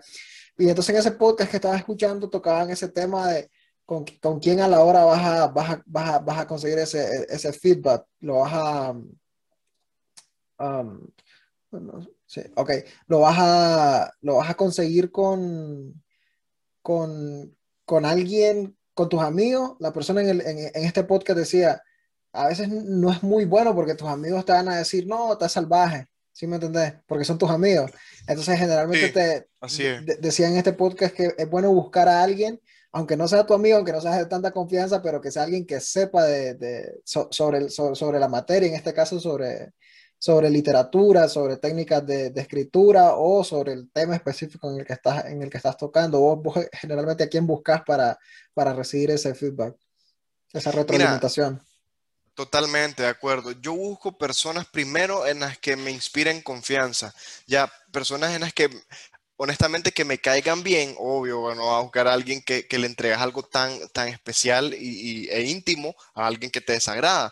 Y 0.58 0.70
entonces 0.70 0.94
en 0.94 1.00
ese 1.00 1.12
podcast 1.12 1.52
que 1.52 1.58
estaba 1.58 1.78
escuchando 1.78 2.30
tocaban 2.30 2.70
ese 2.70 2.90
tema 2.90 3.32
de 3.32 3.50
con, 3.86 4.06
con 4.22 4.40
quién 4.40 4.60
a 4.60 4.68
la 4.68 4.84
hora 4.84 5.04
vas 5.04 5.26
a, 5.26 5.48
vas 5.48 5.70
a, 5.72 5.84
vas 5.86 6.10
a, 6.10 6.20
vas 6.20 6.40
a 6.40 6.48
conseguir 6.48 6.78
ese, 6.78 7.26
ese 7.30 7.52
feedback, 7.54 8.06
lo 8.20 8.40
vas 8.40 8.54
a... 8.54 8.94
Um, 10.60 11.08
sí, 12.28 12.42
ok, 12.56 12.72
lo 13.08 13.22
vas 13.22 13.38
a, 13.40 14.14
lo 14.22 14.36
vas 14.36 14.50
a 14.50 14.56
conseguir 14.56 15.12
con, 15.12 16.04
con, 16.82 17.58
con 17.86 18.06
alguien, 18.06 18.78
con 18.94 19.10
tus 19.10 19.22
amigos. 19.22 19.76
La 19.80 19.92
persona 19.92 20.22
en, 20.22 20.30
el, 20.30 20.42
en, 20.42 20.58
en 20.74 20.86
este 20.86 21.04
podcast 21.04 21.40
decía, 21.40 21.82
a 22.34 22.48
veces 22.48 22.70
no 22.70 23.12
es 23.12 23.24
muy 23.24 23.46
bueno 23.46 23.74
porque 23.76 23.96
tus 23.96 24.08
amigos 24.08 24.46
te 24.46 24.52
van 24.52 24.70
a 24.70 24.78
decir, 24.78 25.08
no, 25.08 25.34
estás 25.34 25.52
salvaje, 25.54 26.08
¿sí 26.32 26.48
me 26.48 26.56
entendés? 26.56 26.94
Porque 27.08 27.26
son 27.26 27.38
tus 27.38 27.50
amigos. 27.50 27.92
Entonces, 28.28 28.58
generalmente 28.60 29.08
Sí, 29.08 29.14
te 29.14 29.48
así 29.60 29.86
es. 29.86 30.06
de- 30.06 30.16
decía 30.18 30.48
en 30.48 30.58
este 30.58 30.74
podcast 30.74 31.14
que 31.16 31.34
es 31.38 31.50
bueno 31.50 31.72
buscar 31.72 32.08
a 32.08 32.22
alguien, 32.24 32.60
aunque 32.92 33.16
no 33.18 33.28
sea 33.28 33.46
tu 33.46 33.54
amigo, 33.54 33.78
aunque 33.78 33.92
no 33.92 34.02
sea 34.02 34.18
de 34.18 34.26
tanta 34.26 34.52
confianza, 34.52 35.02
pero 35.02 35.22
que 35.22 35.32
sea 35.32 35.44
alguien 35.44 35.66
que 35.66 35.80
sepa 35.80 36.24
de, 36.26 36.56
de- 36.56 37.02
so- 37.04 37.28
sobre, 37.32 37.70
so- 37.70 37.96
sobre 37.96 38.20
la 38.20 38.28
materia, 38.28 38.68
en 38.70 38.76
este 38.76 38.94
caso 38.94 39.20
sobre, 39.20 39.74
sobre 40.18 40.50
literatura, 40.50 41.30
sobre 41.30 41.58
técnicas 41.58 42.06
de, 42.06 42.30
de 42.32 42.42
escritura 42.42 43.16
o 43.16 43.44
sobre 43.44 43.74
el 43.74 43.90
tema 43.92 44.16
específico 44.16 44.70
en 44.72 44.80
el 44.80 44.86
que 44.86 44.94
estás, 44.94 45.26
en 45.26 45.42
el 45.42 45.50
que 45.50 45.58
estás 45.58 45.78
tocando. 45.78 46.20
Vos, 46.20 46.40
vos 46.44 46.66
generalmente 46.74 47.24
a 47.24 47.28
quién 47.30 47.48
buscas 47.48 47.82
para, 47.86 48.18
para 48.54 48.74
recibir 48.74 49.12
ese 49.12 49.34
feedback, 49.34 49.76
esa 50.54 50.70
Mira, 50.72 50.82
retroalimentación. 50.82 51.62
Totalmente 52.40 53.04
de 53.04 53.10
acuerdo. 53.10 53.52
Yo 53.52 53.74
busco 53.74 54.18
personas 54.18 54.66
primero 54.66 55.28
en 55.28 55.42
las 55.42 55.58
que 55.58 55.76
me 55.76 55.92
inspiren 55.92 56.42
confianza, 56.42 57.14
ya 57.48 57.70
personas 57.92 58.34
en 58.34 58.40
las 58.40 58.54
que 58.54 58.70
honestamente 59.36 59.92
que 59.92 60.06
me 60.06 60.20
caigan 60.20 60.64
bien, 60.64 60.96
obvio, 61.00 61.42
bueno, 61.42 61.66
va 61.66 61.80
a 61.80 61.82
buscar 61.82 62.08
a 62.08 62.14
alguien 62.14 62.42
que, 62.42 62.66
que 62.66 62.80
le 62.80 62.88
entregas 62.88 63.20
algo 63.20 63.44
tan, 63.44 63.90
tan 63.90 64.08
especial 64.08 64.74
y, 64.74 65.28
e 65.30 65.50
íntimo 65.50 65.94
a 66.14 66.28
alguien 66.28 66.50
que 66.50 66.62
te 66.62 66.72
desagrada. 66.72 67.30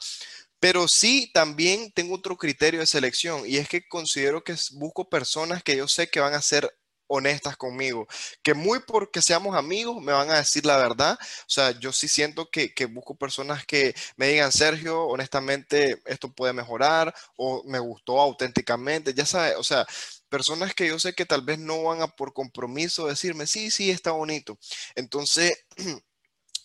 Pero 0.59 0.89
sí, 0.89 1.31
también 1.33 1.89
tengo 1.93 2.15
otro 2.15 2.35
criterio 2.35 2.81
de 2.81 2.85
selección 2.85 3.43
y 3.47 3.59
es 3.59 3.69
que 3.69 3.87
considero 3.87 4.43
que 4.43 4.55
busco 4.73 5.09
personas 5.09 5.63
que 5.63 5.77
yo 5.77 5.87
sé 5.87 6.09
que 6.09 6.19
van 6.19 6.33
a 6.33 6.41
ser 6.41 6.69
honestas 7.07 7.57
conmigo, 7.57 8.07
que 8.43 8.53
muy 8.53 8.79
porque 8.79 9.21
seamos 9.21 9.55
amigos 9.55 10.01
me 10.01 10.11
van 10.13 10.29
a 10.31 10.37
decir 10.37 10.65
la 10.65 10.77
verdad. 10.77 11.17
O 11.21 11.49
sea, 11.49 11.71
yo 11.79 11.91
sí 11.93 12.07
siento 12.07 12.49
que, 12.49 12.73
que 12.73 12.85
busco 12.85 13.15
personas 13.15 13.65
que 13.65 13.95
me 14.15 14.27
digan, 14.27 14.51
Sergio, 14.51 15.03
honestamente, 15.05 16.01
esto 16.05 16.31
puede 16.31 16.53
mejorar 16.53 17.13
o 17.35 17.63
me 17.65 17.79
gustó 17.79 18.19
auténticamente, 18.21 19.13
ya 19.13 19.25
sabes, 19.25 19.55
o 19.57 19.63
sea, 19.63 19.85
personas 20.29 20.73
que 20.73 20.87
yo 20.87 20.99
sé 20.99 21.13
que 21.13 21.25
tal 21.25 21.41
vez 21.41 21.59
no 21.59 21.83
van 21.83 22.01
a 22.01 22.07
por 22.07 22.33
compromiso 22.33 23.07
decirme, 23.07 23.47
sí, 23.47 23.71
sí, 23.71 23.89
está 23.91 24.11
bonito. 24.11 24.57
Entonces... 24.95 25.65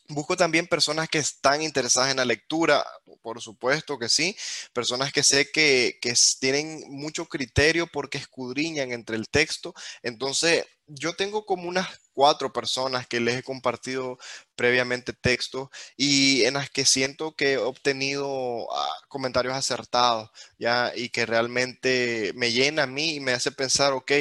Busco 0.08 0.36
también 0.36 0.66
personas 0.66 1.08
que 1.08 1.18
están 1.18 1.62
interesadas 1.62 2.10
en 2.10 2.18
la 2.18 2.24
lectura, 2.24 2.84
por 3.22 3.40
supuesto 3.40 3.98
que 3.98 4.08
sí, 4.08 4.36
personas 4.72 5.12
que 5.12 5.22
sé 5.22 5.50
que, 5.50 5.98
tienen 6.40 6.84
mucho 6.88 7.26
criterio 7.26 7.86
porque 7.86 8.18
escudriñan 8.18 8.92
entre 8.92 9.16
el 9.16 9.28
texto. 9.28 9.74
Entonces, 10.02 10.66
yo 10.86 11.14
tengo 11.14 11.46
como 11.46 11.68
unas 11.68 11.88
cuatro 12.12 12.52
personas 12.52 13.06
que 13.06 13.20
les 13.20 13.38
he 13.38 13.42
compartido 13.42 14.18
previamente 14.56 15.12
textos 15.12 15.68
y 15.96 16.44
en 16.44 16.54
las 16.54 16.68
que 16.68 16.84
siento 16.84 17.34
que 17.34 17.52
he 17.54 17.58
obtenido 17.58 18.68
ah, 18.74 18.88
comentarios 19.08 19.54
acertados, 19.54 20.30
¿ya? 20.58 20.92
Y 20.94 21.08
que 21.10 21.26
realmente 21.26 22.32
me 22.34 22.52
llena 22.52 22.82
a 22.84 22.86
mí 22.86 23.14
y 23.14 23.20
me 23.20 23.32
hace 23.32 23.52
pensar, 23.52 23.92
ok, 23.92 24.12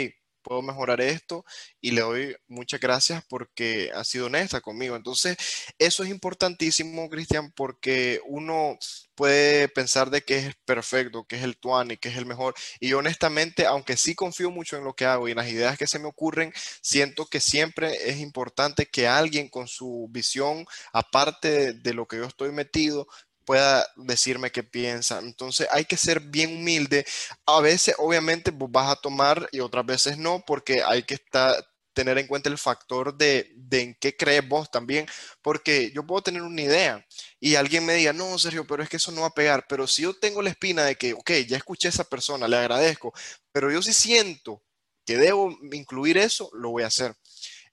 puedo 0.41 0.61
mejorar 0.61 1.01
esto 1.01 1.45
y 1.80 1.91
le 1.91 2.01
doy 2.01 2.35
muchas 2.47 2.80
gracias 2.80 3.23
porque 3.30 3.91
ha 3.93 4.03
sido 4.03 4.27
honesta 4.27 4.61
conmigo. 4.61 4.95
Entonces, 4.95 5.38
eso 5.77 6.03
es 6.03 6.09
importantísimo, 6.09 7.09
Cristian, 7.09 7.51
porque 7.51 8.22
uno 8.26 8.77
puede 9.15 9.68
pensar 9.69 10.09
de 10.09 10.22
que 10.22 10.38
es 10.39 10.55
perfecto, 10.65 11.26
que 11.26 11.35
es 11.38 11.43
el 11.43 11.57
tuani, 11.57 11.97
que 11.97 12.09
es 12.09 12.18
el 12.18 12.26
mejor. 12.26 12.55
Y 12.80 12.89
yo 12.89 12.99
honestamente, 12.99 13.65
aunque 13.65 13.97
sí 13.97 14.15
confío 14.15 14.51
mucho 14.51 14.77
en 14.77 14.84
lo 14.84 14.93
que 14.95 15.05
hago 15.05 15.27
y 15.27 15.31
en 15.31 15.38
las 15.38 15.49
ideas 15.49 15.77
que 15.77 15.88
se 15.88 15.99
me 15.99 16.07
ocurren, 16.07 16.53
siento 16.81 17.26
que 17.27 17.39
siempre 17.39 18.09
es 18.09 18.19
importante 18.19 18.88
que 18.88 19.07
alguien 19.07 19.49
con 19.49 19.68
su 19.68 20.07
visión, 20.11 20.65
aparte 20.93 21.49
de, 21.49 21.73
de 21.73 21.93
lo 21.93 22.07
que 22.07 22.18
yo 22.18 22.26
estoy 22.26 22.51
metido, 22.51 23.07
pueda 23.45 23.88
decirme 23.95 24.51
qué 24.51 24.63
piensa. 24.63 25.19
Entonces 25.19 25.68
hay 25.72 25.85
que 25.85 25.97
ser 25.97 26.19
bien 26.19 26.57
humilde. 26.57 27.05
A 27.45 27.59
veces, 27.61 27.95
obviamente, 27.97 28.51
vos 28.51 28.72
vas 28.72 28.91
a 28.91 28.95
tomar 28.95 29.47
y 29.51 29.59
otras 29.59 29.85
veces 29.85 30.18
no, 30.18 30.43
porque 30.45 30.84
hay 30.84 31.03
que 31.03 31.15
estar, 31.15 31.55
tener 31.93 32.18
en 32.18 32.27
cuenta 32.27 32.49
el 32.49 32.57
factor 32.57 33.15
de, 33.18 33.51
de 33.55 33.81
en 33.81 33.97
qué 33.99 34.15
crees 34.15 34.47
vos 34.47 34.69
también, 34.72 35.05
porque 35.41 35.91
yo 35.93 36.05
puedo 36.05 36.22
tener 36.22 36.41
una 36.41 36.61
idea 36.61 37.05
y 37.39 37.55
alguien 37.55 37.85
me 37.85 37.93
diga, 37.93 38.13
no, 38.13 38.38
Sergio, 38.39 38.65
pero 38.65 38.84
es 38.84 38.89
que 38.89 38.97
eso 38.97 39.11
no 39.11 39.22
va 39.22 39.27
a 39.27 39.34
pegar, 39.34 39.65
pero 39.68 39.88
si 39.88 40.03
yo 40.03 40.13
tengo 40.13 40.41
la 40.41 40.49
espina 40.49 40.84
de 40.85 40.95
que, 40.95 41.13
ok, 41.13 41.31
ya 41.47 41.57
escuché 41.57 41.88
a 41.88 41.89
esa 41.89 42.03
persona, 42.05 42.47
le 42.47 42.57
agradezco, 42.57 43.13
pero 43.51 43.72
yo 43.72 43.81
sí 43.81 43.93
siento 43.93 44.63
que 45.05 45.18
debo 45.18 45.57
incluir 45.72 46.18
eso, 46.18 46.49
lo 46.53 46.72
voy 46.72 46.84
a 46.84 46.88
hacer. 46.88 47.15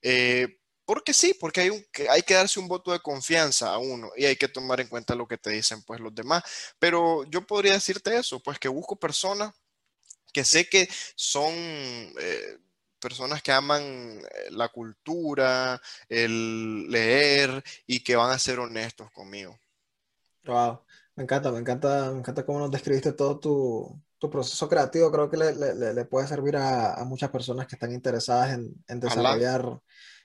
Eh, 0.02 0.58
porque 0.88 1.14
sí, 1.14 1.36
porque 1.38 1.62
hay, 1.62 1.70
un, 1.70 1.84
que 1.92 2.10
hay 2.10 2.22
que 2.24 2.34
darse 2.34 2.60
un 2.60 2.68
voto 2.68 2.92
de 2.92 3.00
confianza 3.00 3.74
a 3.74 3.78
uno 3.78 4.10
y 4.16 4.24
hay 4.26 4.36
que 4.36 4.48
tomar 4.48 4.80
en 4.80 4.88
cuenta 4.88 5.14
lo 5.14 5.28
que 5.28 5.38
te 5.38 5.50
dicen 5.50 5.82
pues 5.84 6.00
los 6.00 6.14
demás. 6.14 6.42
Pero 6.80 7.24
yo 7.26 7.46
podría 7.46 7.74
decirte 7.74 8.16
eso, 8.16 8.40
pues 8.40 8.58
que 8.58 8.68
busco 8.68 8.96
personas 8.98 9.54
que 10.32 10.44
sé 10.44 10.68
que 10.68 10.88
son 11.16 11.52
eh, 11.54 12.58
personas 13.00 13.42
que 13.42 13.52
aman 13.52 13.82
eh, 13.84 14.50
la 14.52 14.68
cultura, 14.70 15.80
el 16.08 16.88
leer 16.90 17.62
y 17.86 18.00
que 18.00 18.16
van 18.16 18.30
a 18.32 18.38
ser 18.38 18.58
honestos 18.60 19.10
conmigo. 19.12 19.58
Wow, 20.44 20.82
me 21.16 21.24
encanta, 21.24 21.52
me 21.52 21.58
encanta, 21.58 22.10
me 22.12 22.18
encanta 22.20 22.44
cómo 22.46 22.58
nos 22.60 22.70
describiste 22.70 23.12
todo 23.12 23.38
tu, 23.38 24.02
tu 24.18 24.30
proceso 24.30 24.68
creativo. 24.68 25.10
Creo 25.12 25.30
que 25.30 25.36
le, 25.36 25.54
le- 25.54 25.74
le- 25.74 25.94
le 25.94 26.04
puede 26.06 26.26
servir 26.26 26.56
a, 26.56 26.94
a 26.94 27.04
muchas 27.04 27.30
personas 27.30 27.66
que 27.66 27.74
están 27.76 27.92
interesadas 27.92 28.52
en, 28.54 28.72
en 28.88 29.00
Ojalá. 29.02 29.44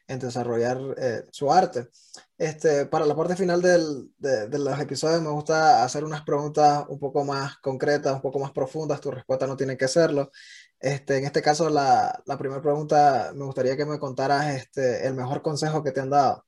En 0.07 0.19
desarrollar 0.19 0.79
eh, 0.97 1.23
su 1.31 1.51
arte. 1.51 1.89
Este, 2.37 2.85
para 2.87 3.05
la 3.05 3.15
parte 3.15 3.35
final 3.35 3.61
del- 3.61 4.11
de, 4.17 4.47
de 4.47 4.59
los 4.59 4.79
episodios 4.79 5.21
me 5.21 5.29
gusta 5.29 5.83
hacer 5.83 6.03
unas 6.03 6.23
preguntas 6.23 6.85
un 6.89 6.99
poco 6.99 7.23
más 7.23 7.57
concretas, 7.59 8.13
un 8.15 8.21
poco 8.21 8.39
más 8.39 8.51
profundas. 8.51 9.01
Tu 9.01 9.11
respuesta 9.11 9.47
no 9.47 9.57
tiene 9.57 9.77
que 9.77 9.87
serlo. 9.87 10.31
Este, 10.79 11.17
en 11.17 11.25
este 11.25 11.41
caso, 11.41 11.69
la, 11.69 12.21
la 12.25 12.37
primera 12.37 12.61
pregunta, 12.61 13.31
me 13.35 13.45
gustaría 13.45 13.77
que 13.77 13.85
me 13.85 13.99
contaras 13.99 14.53
este, 14.55 15.07
el 15.07 15.13
mejor 15.15 15.41
consejo 15.41 15.83
que 15.83 15.91
te 15.91 16.01
han 16.01 16.09
dado. 16.09 16.45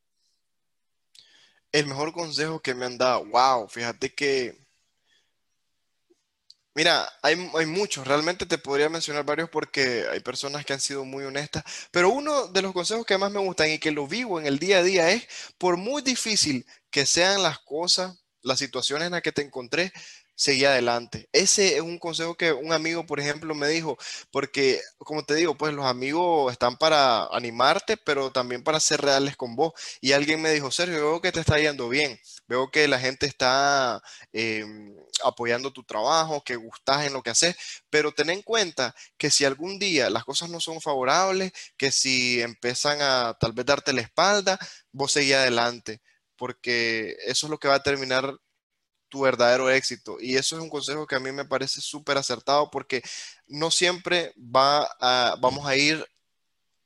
El 1.72 1.88
mejor 1.88 2.14
consejo 2.14 2.60
que 2.62 2.74
me 2.74 2.86
han 2.86 2.98
dado, 2.98 3.26
wow, 3.26 3.68
fíjate 3.68 4.14
que, 4.14 4.65
mira, 6.76 7.10
hay, 7.24 7.36
muchos, 7.66 8.06
realmente 8.06 8.46
te 8.46 8.58
podría 8.58 8.90
mencionar 8.90 9.24
varios 9.24 9.50
porque 9.50 10.06
hay 10.12 10.20
personas 10.20 10.66
que 10.66 10.74
han 10.74 10.82
sido 10.82 11.06
muy 11.06 11.24
honestas, 11.24 11.64
pero 11.90 12.10
uno 12.10 12.48
de 12.48 12.62
los 12.62 12.74
consejos 12.74 13.06
que 13.06 13.18
más 13.18 13.32
me 13.32 13.40
gustan 13.40 13.72
y 13.72 13.80
que 13.80 13.92
lo 13.92 14.08
vivo 14.08 14.40
en 14.40 14.46
el 14.46 14.60
día 14.60 14.80
a 14.80 14.84
día 14.84 15.10
es, 15.10 15.28
por 15.58 15.78
muy 15.78 16.02
difícil 16.02 16.66
que 16.92 17.06
sean 17.06 17.42
las 17.42 17.60
cosas, 17.60 18.20
las 18.42 18.60
situaciones 18.60 19.08
en 19.08 19.14
las 19.14 19.22
que 19.22 19.32
te 19.32 19.42
encontré, 19.42 19.92
seguí 20.36 20.66
adelante. 20.66 21.30
Ese 21.32 21.76
es 21.76 21.82
un 21.82 21.98
consejo 22.00 22.36
que 22.36 22.52
un 22.54 22.74
amigo, 22.74 23.06
por 23.06 23.20
ejemplo, 23.20 23.56
me 23.56 23.68
dijo, 23.70 23.98
porque 24.32 24.82
como 24.98 25.24
te 25.24 25.36
digo, 25.36 25.56
pues 25.56 25.74
los 25.74 25.86
amigos 25.86 26.52
están 26.52 26.78
para 26.78 27.26
animarte, 27.28 27.98
pero 27.98 28.32
también 28.32 28.64
para 28.64 28.80
ser 28.80 29.02
reales 29.02 29.38
con 29.38 29.56
vos. 29.56 29.74
Y 30.02 30.12
alguien 30.14 30.42
me 30.42 30.52
dijo, 30.52 30.72
Sergio, 30.72 30.96
veo 30.98 31.22
que 31.22 31.32
te 31.32 31.40
está 31.40 31.58
yendo 31.60 31.90
bien, 31.90 32.20
veo 32.48 32.70
que 32.72 32.88
la 32.88 33.00
gente 33.00 33.26
está 33.26 34.02
em, 34.34 34.96
apoyando 35.24 35.72
tu 35.72 35.84
trabajo, 35.84 36.44
que 36.44 36.56
gustas 36.56 37.06
en 37.06 37.14
lo 37.14 37.24
que 37.24 37.30
haces, 37.32 37.56
pero 37.90 38.12
ten 38.14 38.30
en 38.30 38.42
cuenta 38.42 38.96
que 39.18 39.32
si 39.32 39.46
algún 39.46 39.80
día 39.80 40.10
las 40.10 40.26
cosas 40.26 40.50
no 40.50 40.60
son 40.60 40.82
favorables, 40.82 41.52
que 41.78 41.92
si 41.92 42.42
empiezan 42.42 43.00
a 43.02 43.36
tal 43.40 43.54
vez 43.54 43.66
darte 43.66 43.94
la 43.94 44.02
espalda, 44.02 44.60
vos 44.92 45.12
seguí 45.12 45.34
adelante 45.34 46.02
porque 46.38 47.16
eso 47.26 47.48
es 47.48 47.50
lo 47.50 47.58
que 47.60 47.68
va 47.68 47.76
a 47.76 47.84
terminar 47.84 48.38
verdadero 49.22 49.70
éxito. 49.70 50.18
Y 50.20 50.36
eso 50.36 50.56
es 50.56 50.62
un 50.62 50.70
consejo 50.70 51.08
que 51.08 51.16
a 51.16 51.20
mí 51.20 51.32
me 51.32 51.46
parece 51.46 51.82
súper 51.82 52.18
acertado 52.18 52.70
porque 52.72 53.02
no 53.48 53.72
siempre 53.72 54.34
va 54.38 54.90
a, 55.00 55.36
vamos 55.40 55.66
a 55.66 55.76
ir 55.76 56.06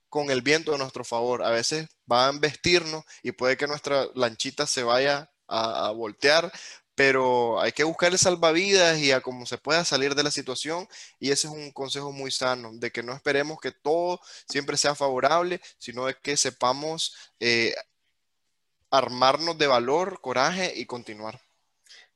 con 0.10 0.32
el 0.32 0.42
viento 0.42 0.74
a 0.74 0.78
nuestro 0.78 1.04
favor. 1.04 1.44
A 1.44 1.52
veces 1.52 1.88
va 2.12 2.28
a 2.28 2.30
embestirnos 2.30 3.04
y 3.24 3.32
puede 3.32 3.58
que 3.58 3.68
nuestra 3.68 4.08
lanchita 4.16 4.68
se 4.68 4.84
vaya 4.84 5.32
a, 5.48 5.92
voltear, 5.92 6.52
pero 6.96 7.60
hay 7.62 7.72
que 7.72 7.84
buscar 7.84 8.12
el 8.12 8.20
salvavidas 8.20 9.00
y 9.00 9.12
a 9.12 9.22
cómo 9.22 9.46
se 9.46 9.58
pueda 9.58 9.86
salir 9.86 10.16
de 10.16 10.24
la 10.24 10.32
situación. 10.32 10.88
Y 11.20 11.32
ese 11.32 11.48
es 11.48 11.54
un 11.54 11.72
consejo 11.72 12.12
muy 12.12 12.32
sano, 12.32 12.72
de 12.74 12.92
que 12.92 13.04
no 13.04 13.14
esperemos 13.14 13.60
que 13.60 13.72
todo 13.72 14.20
siempre 14.48 14.78
sea 14.78 14.96
favorable, 14.96 15.62
sino 15.78 16.06
de 16.06 16.16
que 16.22 16.38
sepamos 16.38 17.16
eh, 17.40 17.74
armarnos 18.92 19.58
de 19.58 19.68
valor, 19.68 20.20
coraje 20.22 20.74
y 20.76 20.86
continuar. 20.86 21.42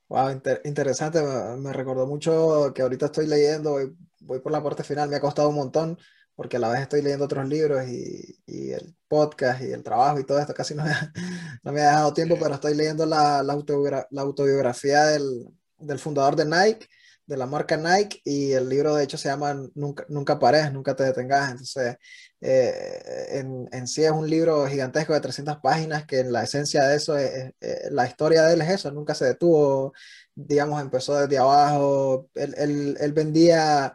Wow, 0.10 0.42
interesante, 0.66 1.22
me, 1.58 1.74
recordó 1.74 2.06
mucho 2.06 2.72
que 2.74 2.82
ahorita 2.82 3.08
estoy 3.08 3.26
leyendo, 3.28 3.78
voy, 4.20 4.40
por 4.40 4.52
la 4.52 4.62
parte 4.62 4.84
final, 4.84 5.10
me 5.10 5.16
ha 5.16 5.22
costado 5.22 5.50
un 5.50 5.56
montón 5.56 5.98
porque 6.36 6.58
a 6.58 6.60
la 6.60 6.70
vez 6.70 6.82
estoy 6.82 7.02
leyendo 7.02 7.26
otros 7.26 7.48
libros 7.48 7.88
y, 7.88 8.72
el 8.72 8.96
podcast 9.08 9.62
y 9.62 9.72
el 9.72 9.84
trabajo 9.84 10.20
y 10.20 10.26
todo 10.26 10.40
esto 10.40 10.54
casi 10.54 10.74
no 10.76 10.84
me, 10.84 10.92
no 11.64 11.72
me 11.72 11.82
ha 11.82 11.90
dejado 11.90 12.14
tiempo, 12.14 12.38
pero 12.40 12.56
estoy 12.56 12.76
leyendo 12.76 13.06
la, 13.06 13.44
la, 13.44 13.54
autobiografía 13.54 15.06
del, 15.06 15.48
del, 15.80 16.00
fundador 16.00 16.36
de 16.36 16.46
Nike, 16.46 16.88
de 17.26 17.38
la 17.38 17.46
marca 17.46 17.78
Nike, 17.78 18.22
y 18.24 18.52
el 18.52 18.70
libro 18.70 18.96
de 18.96 19.04
hecho 19.04 19.18
se 19.18 19.30
llama 19.30 19.54
Nunca, 19.76 20.06
nunca 20.10 20.40
pares, 20.40 20.72
nunca 20.72 20.96
te 20.96 21.04
detengas. 21.04 21.52
Entonces, 21.52 21.98
eh, 22.42 23.30
en, 23.40 23.70
en, 23.72 23.88
sí 23.88 24.04
es 24.04 24.12
un 24.12 24.30
libro 24.30 24.68
gigantesco 24.68 25.14
de 25.14 25.22
300 25.22 25.58
páginas 25.58 26.06
que 26.06 26.20
en 26.20 26.32
la 26.32 26.44
esencia 26.44 26.84
de 26.84 26.96
eso, 26.98 27.18
es, 27.18 27.54
la 27.92 28.08
historia 28.08 28.44
de 28.44 28.54
él 28.56 28.62
es 28.62 28.70
eso, 28.70 28.92
nunca 28.92 29.16
se 29.16 29.26
detuvo, 29.26 29.94
digamos, 30.36 30.82
empezó 30.82 31.16
desde 31.20 31.38
abajo, 31.38 32.30
él, 32.36 32.54
él, 32.58 32.98
él 33.00 33.14
vendía 33.14 33.94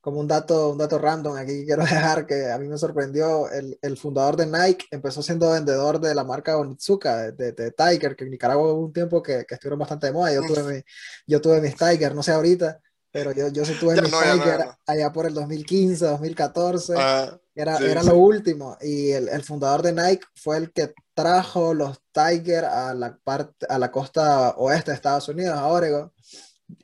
como 0.00 0.20
un 0.20 0.26
dato, 0.26 0.70
un 0.70 0.78
dato 0.78 0.98
random 0.98 1.36
aquí 1.36 1.64
quiero 1.64 1.82
dejar 1.84 2.26
que 2.26 2.50
a 2.50 2.58
mí 2.58 2.68
me 2.68 2.78
sorprendió, 2.78 3.50
el, 3.50 3.78
el 3.82 3.96
fundador 3.96 4.36
de 4.36 4.46
Nike 4.46 4.86
empezó 4.90 5.22
siendo 5.22 5.50
vendedor 5.50 6.00
de 6.00 6.14
la 6.14 6.24
marca 6.24 6.56
Onitsuka, 6.56 7.32
de, 7.32 7.52
de, 7.52 7.70
Tiger, 7.72 8.16
que 8.16 8.24
en 8.24 8.30
Nicaragua 8.30 8.72
hubo 8.72 8.86
un 8.86 8.92
tiempo 8.92 9.22
que, 9.22 9.44
que 9.46 9.54
estuvieron 9.54 9.78
bastante 9.78 10.06
de 10.06 10.12
moda, 10.12 10.32
yo 10.32 10.42
tuve, 10.42 10.62
mi, 10.62 10.82
yo 11.26 11.40
tuve 11.40 11.60
mis 11.60 11.76
Tiger, 11.76 12.14
no 12.14 12.22
sé 12.22 12.32
ahorita, 12.32 12.80
pero 13.12 13.32
yo, 13.32 13.48
yo 13.48 13.64
sí 13.64 13.74
tuve 13.78 14.00
mis 14.00 14.10
Tiger 14.10 14.68
allá 14.86 15.12
por 15.12 15.26
el 15.26 15.34
2015, 15.34 16.06
2014, 16.06 16.94
ah, 16.96 17.38
era, 17.54 17.76
era 17.78 18.02
lo 18.02 18.16
último, 18.16 18.78
y 18.80 19.10
el, 19.10 19.28
el, 19.28 19.42
fundador 19.42 19.82
de 19.82 19.92
Nike 19.92 20.26
fue 20.34 20.56
el 20.56 20.72
que 20.72 20.94
trajo 21.14 21.74
los 21.74 22.00
Tiger 22.12 22.64
a 22.64 22.94
la, 22.94 23.18
parte, 23.22 23.66
a 23.68 23.78
la 23.78 23.90
costa 23.90 24.54
oeste 24.56 24.92
de 24.92 24.94
Estados 24.94 25.28
Unidos, 25.28 25.56
a 25.56 25.66
Oregon, 25.66 26.10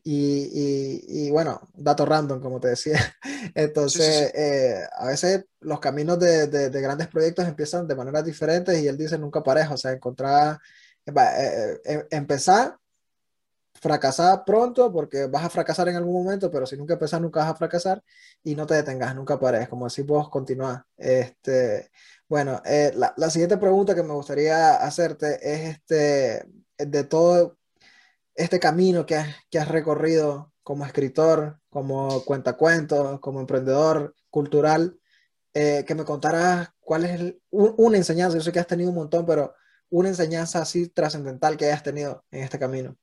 y, 0.03 1.27
y, 1.27 1.31
bueno, 1.31 1.69
dato 1.75 2.05
random, 2.07 2.41
como 2.41 2.61
te 2.61 2.69
decía. 2.69 2.99
Entonces, 3.55 4.33
eh, 4.35 4.81
a 4.97 5.07
veces 5.07 5.45
los 5.61 5.81
caminos 5.81 6.19
de, 6.19 6.47
de, 6.47 6.81
grandes 6.81 7.09
proyectos 7.09 7.47
empiezan 7.47 7.87
de 7.87 7.95
maneras 7.95 8.25
diferentes 8.25 8.79
y 8.81 8.89
él 8.89 8.97
dice 8.97 9.19
nunca 9.19 9.43
pareja, 9.43 9.75
o 9.75 9.77
sea, 9.77 9.93
encontrar, 9.93 10.59
eh, 11.07 11.81
eh, 11.85 12.07
empezar, 12.11 12.77
fracasar 13.75 14.45
pronto 14.45 14.91
porque 14.93 15.27
vas 15.27 15.45
a 15.45 15.51
fracasar 15.51 15.89
en 15.89 15.97
algún 15.97 16.25
momento, 16.25 16.51
pero 16.51 16.67
si 16.67 16.77
nunca 16.77 16.95
empezás, 16.95 17.21
nunca 17.21 17.41
vas 17.41 17.51
a 17.51 17.57
fracasar 17.57 18.03
y 18.43 18.55
no 18.55 18.67
te 18.67 18.75
detengas, 18.75 19.15
nunca 19.15 19.39
pares, 19.39 19.69
como 19.69 19.89
decís 19.89 20.07
vos, 20.07 20.29
continuar. 20.31 20.85
Este, 20.97 21.91
bueno, 22.29 22.63
la, 22.95 23.15
la, 23.17 23.31
siguiente 23.31 23.59
pregunta 23.59 23.95
que 23.95 24.03
me 24.03 24.15
gustaría 24.15 24.77
hacerte 24.77 25.39
es 25.43 25.77
este, 25.77 26.47
de 26.79 27.05
todo 27.05 27.56
este 28.37 28.61
camino 28.61 29.07
que 29.07 29.17
has, 29.17 29.69
recorrido 29.69 30.53
como 30.63 30.85
escritor, 30.85 31.61
como 31.71 32.25
cuentacuentos, 32.25 33.21
como 33.21 33.41
emprendedor 33.41 34.15
cultural, 34.31 34.99
eh, 35.55 35.85
que 35.87 35.95
me 35.95 36.05
contaras 36.05 36.71
cuál 36.81 37.05
es 37.05 37.35
una 37.51 37.97
enseñanza, 37.97 38.37
yo 38.37 38.43
sé 38.43 38.53
que 38.53 38.61
has 38.61 38.67
tenido 38.67 38.91
un 38.91 38.97
montón, 38.97 39.25
pero 39.25 39.55
una 39.89 40.09
enseñanza 40.09 40.61
así 40.61 40.89
trascendental 40.89 41.57
que 41.57 41.67
hayas 41.67 41.83
tenido 41.83 42.25
en 42.31 42.43
este 42.43 42.59
camino. 42.59 42.97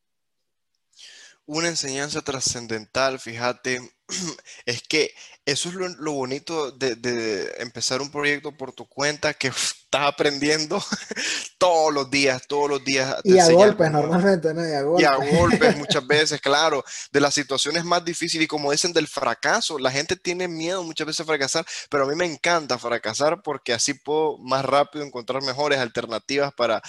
Una 1.46 1.68
enseñanza 1.68 2.22
trascendental, 2.22 3.20
fíjate, 3.20 3.82
es 4.66 4.82
que 4.84 5.14
eso 5.46 5.68
es 5.68 5.76
lo, 5.76 6.14
bonito 6.14 6.72
de, 6.72 7.54
empezar 7.58 8.02
un 8.02 8.10
proyecto 8.10 8.56
por 8.56 8.72
tu 8.72 8.88
cuenta, 8.88 9.34
que 9.34 9.50
estás 9.50 10.08
aprendiendo 10.08 10.82
todos 11.58 11.94
los 11.94 12.10
días, 12.10 12.48
todos 12.48 12.70
los 12.70 12.84
días. 12.86 13.18
Y 13.26 13.38
a 13.38 13.50
golpes 13.52 13.92
normalmente, 13.92 14.54
¿no? 14.54 14.66
Y 14.66 14.72
a 14.72 14.82
golpes. 14.84 15.04
Y 15.04 15.06
a 15.06 15.16
golpes 15.38 15.78
muchas 15.78 16.08
veces, 16.08 16.40
claro, 16.40 16.82
de 17.12 17.20
las 17.20 17.34
situaciones 17.34 17.84
más 17.84 18.06
difíciles 18.06 18.46
y 18.46 18.48
como 18.48 18.72
dicen 18.72 18.94
del 18.94 19.10
fracaso, 19.10 19.78
la 19.78 19.92
gente 19.92 20.16
tiene 20.16 20.48
miedo 20.48 20.82
muchas 20.82 21.08
veces 21.08 21.20
a 21.22 21.26
fracasar, 21.26 21.66
pero 21.90 22.06
a 22.06 22.08
mí 22.08 22.16
me 22.16 22.26
encanta 22.26 22.80
fracasar 22.80 23.42
porque 23.42 23.74
así 23.74 23.94
puedo 23.96 24.38
más 24.38 24.64
rápido 24.64 25.04
encontrar 25.04 25.44
mejores 25.44 25.80
alternativas 25.80 26.54
para 26.54 26.82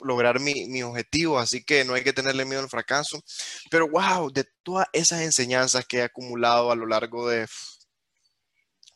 lograr 0.00 0.40
mi, 0.40 0.66
mi, 0.66 0.82
objetivo, 0.82 1.38
así 1.38 1.64
que 1.64 1.84
no 1.84 1.94
hay 1.94 2.04
que 2.04 2.12
tenerle 2.12 2.44
miedo 2.44 2.62
al 2.62 2.68
fracaso. 2.68 3.22
Pero 3.70 3.88
wow, 3.88 4.30
de 4.30 4.44
todas 4.62 4.86
esas 4.92 5.22
enseñanzas 5.22 5.86
que 5.86 5.98
he 5.98 6.02
acumulado 6.02 6.70
a 6.70 6.76
lo 6.76 6.86
largo 6.86 7.28
de 7.28 7.46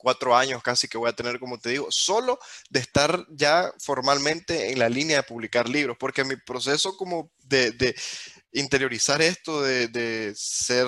cuatro 0.01 0.35
años 0.35 0.62
casi 0.62 0.89
que 0.89 0.98
voy 0.98 1.10
a 1.10 1.14
tener, 1.14 1.39
como 1.39 1.59
te 1.59 1.70
digo, 1.70 1.86
solo 1.90 2.39
de 2.70 2.81
estar 2.81 3.24
ya 3.31 3.70
formalmente 3.78 4.72
en 4.72 4.78
la 4.78 4.89
línea 4.89 5.18
de 5.18 5.22
publicar 5.24 5.68
libros, 5.68 5.97
porque 5.98 6.24
mi 6.24 6.36
proceso 6.36 6.97
como 6.97 7.31
de, 7.39 7.72
de 7.72 7.94
interiorizar 8.52 9.20
esto, 9.22 9.62
de, 9.62 9.89
de, 9.89 10.32
ser 10.35 10.86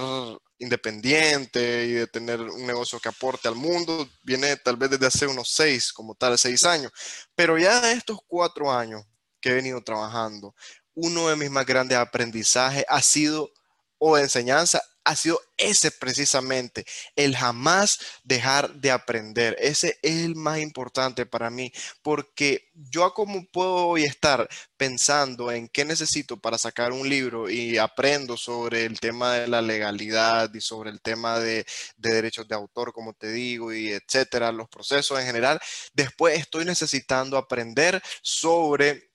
independiente 0.58 1.86
y 1.86 1.92
de 1.92 2.06
tener 2.06 2.40
un 2.40 2.66
negocio 2.66 3.00
que 3.00 3.08
aporte 3.08 3.48
al 3.48 3.56
mundo, 3.56 4.08
viene 4.22 4.56
tal 4.56 4.76
vez 4.76 4.90
desde 4.90 5.06
hace 5.06 5.26
unos 5.26 5.50
seis, 5.50 5.92
como 5.92 6.14
tal, 6.14 6.38
seis 6.38 6.64
años. 6.64 6.92
Pero 7.34 7.58
ya 7.58 7.92
estos 7.92 8.18
cuatro 8.26 8.72
años 8.72 9.04
que 9.42 9.50
he 9.50 9.54
venido 9.54 9.82
trabajando, 9.82 10.54
uno 10.94 11.28
de 11.28 11.36
mis 11.36 11.50
más 11.50 11.66
grandes 11.66 11.98
aprendizajes 11.98 12.84
ha 12.88 13.02
sido, 13.02 13.50
o 13.98 14.16
enseñanza, 14.16 14.80
ha 15.04 15.16
sido 15.16 15.40
ese 15.56 15.90
precisamente, 15.90 16.84
el 17.16 17.36
jamás 17.36 17.98
dejar 18.24 18.72
de 18.74 18.90
aprender. 18.90 19.56
Ese 19.58 19.98
es 20.02 20.24
el 20.24 20.36
más 20.36 20.58
importante 20.58 21.26
para 21.26 21.50
mí, 21.50 21.72
porque 22.02 22.70
yo 22.74 23.12
como 23.14 23.44
puedo 23.46 23.86
hoy 23.86 24.04
estar 24.04 24.48
pensando 24.76 25.50
en 25.50 25.68
qué 25.68 25.84
necesito 25.84 26.36
para 26.36 26.58
sacar 26.58 26.92
un 26.92 27.08
libro 27.08 27.50
y 27.50 27.78
aprendo 27.78 28.36
sobre 28.36 28.84
el 28.84 28.98
tema 29.00 29.34
de 29.34 29.48
la 29.48 29.62
legalidad 29.62 30.52
y 30.54 30.60
sobre 30.60 30.90
el 30.90 31.00
tema 31.00 31.38
de, 31.38 31.64
de 31.96 32.12
derechos 32.12 32.46
de 32.48 32.54
autor, 32.54 32.92
como 32.92 33.12
te 33.12 33.30
digo, 33.32 33.72
y 33.72 33.90
etcétera, 33.90 34.52
los 34.52 34.68
procesos 34.68 35.18
en 35.18 35.26
general, 35.26 35.60
después 35.92 36.38
estoy 36.38 36.64
necesitando 36.64 37.36
aprender 37.36 38.02
sobre 38.22 39.11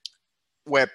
web. 0.67 0.89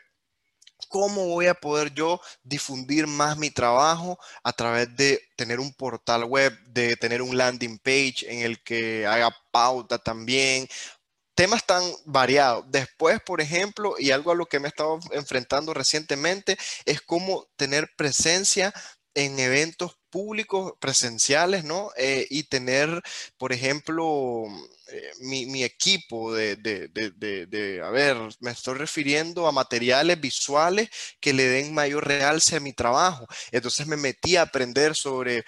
¿Cómo 0.88 1.26
voy 1.28 1.46
a 1.46 1.54
poder 1.54 1.94
yo 1.94 2.20
difundir 2.42 3.06
más 3.06 3.38
mi 3.38 3.50
trabajo 3.50 4.18
a 4.42 4.52
través 4.52 4.94
de 4.96 5.20
tener 5.36 5.58
un 5.60 5.72
portal 5.72 6.24
web, 6.24 6.56
de 6.66 6.96
tener 6.96 7.22
un 7.22 7.36
landing 7.36 7.78
page 7.78 8.26
en 8.28 8.42
el 8.42 8.62
que 8.62 9.06
haga 9.06 9.34
pauta 9.50 9.98
también? 9.98 10.68
Temas 11.34 11.64
tan 11.64 11.82
variados. 12.04 12.66
Después, 12.68 13.20
por 13.22 13.40
ejemplo, 13.40 13.94
y 13.98 14.10
algo 14.10 14.32
a 14.32 14.34
lo 14.34 14.46
que 14.46 14.60
me 14.60 14.68
he 14.68 14.68
estado 14.68 15.00
enfrentando 15.12 15.72
recientemente, 15.72 16.58
es 16.84 17.00
cómo 17.00 17.48
tener 17.56 17.90
presencia 17.96 18.72
en 19.14 19.38
eventos 19.38 19.96
públicos 20.12 20.74
presenciales, 20.78 21.64
¿no? 21.64 21.90
Eh, 21.96 22.26
y 22.30 22.44
tener, 22.44 23.02
por 23.38 23.52
ejemplo, 23.52 24.44
eh, 24.88 25.12
mi, 25.20 25.64
equipo 25.64 26.34
de, 26.34 26.56
de, 26.56 27.80
a 27.82 27.90
ver, 27.90 28.16
me 28.40 28.50
estoy 28.50 28.74
refiriendo 28.74 29.46
a 29.48 29.52
materiales 29.52 30.20
visuales 30.20 30.90
que 31.18 31.32
le 31.32 31.44
den 31.48 31.74
mayor 31.74 32.06
realce 32.06 32.56
a 32.56 32.60
mi 32.60 32.74
trabajo. 32.74 33.26
Entonces 33.50 33.86
me 33.86 33.96
metí 33.96 34.36
a 34.36 34.42
aprender 34.42 34.94
sobre, 34.94 35.44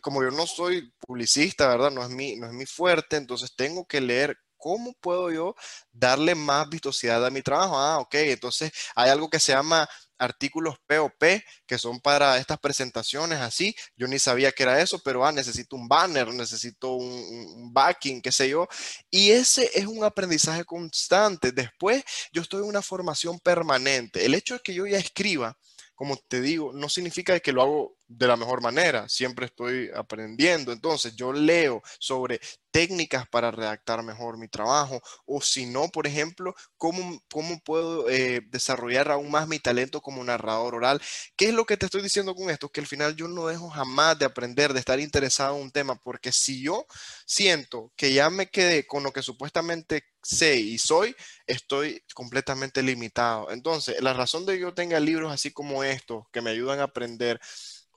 como 0.00 0.22
yo 0.22 0.30
no 0.30 0.46
soy 0.46 0.90
publicista, 1.06 1.68
¿verdad? 1.68 1.90
No 1.90 2.02
es 2.02 2.08
mi, 2.10 2.36
no 2.36 2.46
es 2.46 2.52
mi 2.54 2.64
fuerte, 2.66 3.16
entonces 3.16 3.54
tengo 3.54 3.86
que 3.86 4.00
leer 4.00 4.38
¿cómo 4.58 4.92
puedo 5.00 5.30
yo 5.30 5.54
darle 5.92 6.34
más 6.34 6.68
vistosidad 6.68 7.24
a 7.24 7.30
mi 7.30 7.42
trabajo? 7.42 7.78
Ah, 7.78 7.98
ok, 7.98 8.14
entonces 8.14 8.72
hay 8.94 9.10
algo 9.10 9.30
que 9.30 9.40
se 9.40 9.52
llama 9.52 9.88
artículos 10.18 10.76
POP 10.86 11.42
que 11.66 11.78
son 11.78 12.00
para 12.00 12.38
estas 12.38 12.58
presentaciones 12.58 13.38
así. 13.40 13.74
Yo 13.96 14.06
ni 14.06 14.18
sabía 14.18 14.52
que 14.52 14.62
era 14.62 14.80
eso, 14.80 15.00
pero 15.02 15.24
ah, 15.24 15.32
necesito 15.32 15.76
un 15.76 15.88
banner, 15.88 16.28
necesito 16.28 16.92
un, 16.92 17.72
backing, 17.72 18.20
qué 18.20 18.32
sé 18.32 18.48
yo. 18.48 18.66
Y 19.10 19.30
ese 19.30 19.70
es 19.74 19.86
un 19.86 20.04
aprendizaje 20.04 20.64
constante. 20.64 21.52
Después 21.52 22.04
yo 22.32 22.42
estoy 22.42 22.62
en 22.62 22.68
una 22.68 22.82
formación 22.82 23.38
permanente. 23.38 24.24
El 24.24 24.34
hecho 24.34 24.54
de 24.54 24.60
que 24.60 24.74
yo 24.74 24.86
ya 24.86 24.98
escriba 24.98 25.56
como 25.98 26.16
te 26.16 26.40
digo, 26.40 26.70
no 26.72 26.88
significa 26.88 27.40
que 27.40 27.50
lo 27.50 27.60
hago 27.60 27.96
de 28.06 28.28
la 28.28 28.36
mejor 28.36 28.62
manera, 28.62 29.08
siempre 29.08 29.46
estoy 29.46 29.90
aprendiendo. 29.92 30.70
Entonces, 30.70 31.16
yo 31.16 31.32
leo 31.32 31.82
sobre 31.98 32.40
técnicas 32.78 33.26
para 33.28 33.50
redactar 33.50 34.04
mejor 34.04 34.38
mi 34.38 34.46
trabajo, 34.46 35.02
o 35.26 35.40
si 35.42 35.66
no, 35.66 35.88
por 35.88 36.06
ejemplo, 36.06 36.54
cómo, 36.76 37.20
cómo 37.28 37.58
puedo 37.64 38.08
eh, 38.08 38.40
desarrollar 38.52 39.10
aún 39.10 39.32
más 39.32 39.48
mi 39.48 39.58
talento 39.58 40.00
como 40.00 40.22
narrador 40.22 40.76
oral. 40.76 41.02
¿Qué 41.34 41.46
es 41.46 41.54
lo 41.54 41.66
que 41.66 41.76
te 41.76 41.86
estoy 41.86 42.02
diciendo 42.02 42.36
con 42.36 42.50
esto? 42.50 42.68
Que 42.68 42.80
al 42.80 42.86
final 42.86 43.16
yo 43.16 43.26
no 43.26 43.48
dejo 43.48 43.68
jamás 43.68 44.16
de 44.20 44.26
aprender, 44.26 44.72
de 44.72 44.78
estar 44.78 45.00
interesado 45.00 45.56
en 45.56 45.62
un 45.62 45.70
tema, 45.72 45.96
porque 45.96 46.30
si 46.30 46.62
yo 46.62 46.86
siento 47.26 47.90
que 47.96 48.12
ya 48.12 48.30
me 48.30 48.48
quedé 48.48 48.86
con 48.86 49.02
lo 49.02 49.10
que 49.10 49.22
supuestamente 49.22 50.04
sé 50.22 50.56
y 50.56 50.78
soy, 50.78 51.16
estoy 51.48 52.04
completamente 52.14 52.80
limitado. 52.84 53.50
Entonces, 53.50 54.00
la 54.00 54.12
razón 54.12 54.46
de 54.46 54.54
que 54.54 54.60
yo 54.60 54.72
tenga 54.72 55.00
libros 55.00 55.32
así 55.32 55.50
como 55.50 55.82
estos, 55.82 56.26
que 56.32 56.42
me 56.42 56.50
ayudan 56.50 56.78
a 56.78 56.84
aprender, 56.84 57.40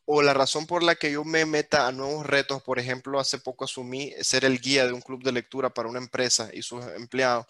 o 0.06 0.22
la 0.22 0.34
razón 0.34 0.68
por 0.68 0.84
la 0.84 0.96
que 0.96 1.12
yo 1.12 1.24
me 1.24 1.46
meta 1.46 1.88
a 1.88 1.92
nuevos 1.92 2.26
retos, 2.26 2.62
por 2.64 2.80
ejemplo, 2.80 3.20
hace 3.20 3.40
poco 3.40 3.66
asumí 3.66 4.14
ser 4.22 4.46
el 4.46 4.60
guía 4.60 4.86
de 4.86 4.94
un 4.94 5.02
club 5.02 5.24
de 5.24 5.32
lectura 5.32 5.74
para 5.74 5.90
una 5.90 6.00
empresa 6.00 6.50
y 6.54 6.62
sus 6.64 6.86
empleados. 6.88 7.46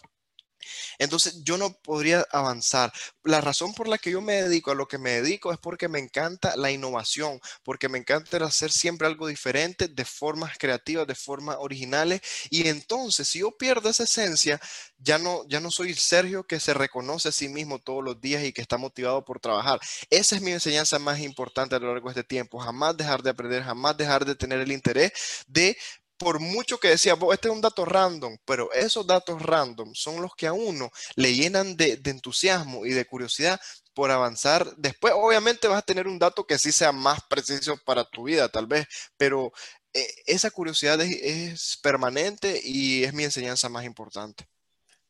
Entonces 0.98 1.42
yo 1.44 1.56
no 1.58 1.72
podría 1.72 2.26
avanzar. 2.30 2.92
La 3.24 3.40
razón 3.40 3.74
por 3.74 3.88
la 3.88 3.98
que 3.98 4.10
yo 4.10 4.20
me 4.20 4.42
dedico 4.42 4.70
a 4.70 4.74
lo 4.74 4.88
que 4.88 4.98
me 4.98 5.10
dedico 5.10 5.52
es 5.52 5.58
porque 5.58 5.88
me 5.88 5.98
encanta 5.98 6.56
la 6.56 6.70
innovación, 6.70 7.40
porque 7.62 7.88
me 7.88 7.98
encanta 7.98 8.32
hacer 8.44 8.72
siempre 8.72 9.06
algo 9.06 9.26
diferente, 9.26 9.88
de 9.88 10.04
formas 10.04 10.56
creativas, 10.58 11.06
de 11.06 11.14
formas 11.14 11.56
originales. 11.58 12.20
Y 12.50 12.68
entonces, 12.68 13.28
si 13.28 13.40
yo 13.40 13.56
pierdo 13.56 13.88
esa 13.88 14.04
esencia, 14.04 14.60
ya 14.98 15.18
no, 15.18 15.46
ya 15.48 15.60
no 15.60 15.70
soy 15.70 15.94
Sergio 15.94 16.44
que 16.44 16.60
se 16.60 16.74
reconoce 16.74 17.28
a 17.28 17.32
sí 17.32 17.48
mismo 17.48 17.78
todos 17.78 18.02
los 18.04 18.20
días 18.20 18.44
y 18.44 18.52
que 18.52 18.62
está 18.62 18.76
motivado 18.78 19.24
por 19.24 19.40
trabajar. 19.40 19.80
Esa 20.10 20.36
es 20.36 20.42
mi 20.42 20.52
enseñanza 20.52 20.98
más 20.98 21.20
importante 21.20 21.74
a 21.74 21.78
lo 21.78 21.88
largo 21.88 22.08
de 22.08 22.20
este 22.20 22.24
tiempo. 22.24 22.58
Jamás 22.58 22.96
dejar 22.96 23.22
de 23.22 23.30
aprender, 23.30 23.62
jamás 23.62 23.96
dejar 23.96 24.24
de 24.24 24.34
tener 24.34 24.60
el 24.60 24.72
interés 24.72 25.12
de 25.46 25.76
por 26.22 26.40
mucho 26.40 26.78
que 26.78 26.88
decía, 26.88 27.16
este 27.32 27.48
es 27.48 27.54
un 27.54 27.60
dato 27.60 27.84
random, 27.84 28.36
pero 28.44 28.72
esos 28.72 29.06
datos 29.06 29.42
random 29.42 29.92
son 29.94 30.22
los 30.22 30.34
que 30.36 30.46
a 30.46 30.52
uno 30.52 30.90
le 31.16 31.34
llenan 31.34 31.76
de, 31.76 32.00
entusiasmo 32.04 32.86
y 32.86 32.90
de 32.90 33.04
curiosidad 33.04 33.60
por 33.94 34.10
avanzar. 34.10 34.74
Después, 34.76 35.12
obviamente, 35.16 35.68
vas 35.68 35.78
a 35.78 35.86
tener 35.86 36.06
un 36.06 36.18
dato 36.18 36.46
que 36.46 36.58
sí 36.58 36.70
sea 36.70 36.92
más 36.92 37.20
preciso 37.28 37.76
para 37.84 38.04
tu 38.04 38.24
vida, 38.24 38.48
tal 38.48 38.66
vez, 38.66 38.86
pero 39.16 39.52
eh, 39.92 40.06
esa 40.26 40.50
curiosidad 40.50 41.00
es, 41.00 41.78
permanente 41.82 42.60
y 42.62 43.04
es 43.04 43.12
mi 43.12 43.24
enseñanza 43.24 43.68
más 43.68 43.84
importante. 43.84 44.46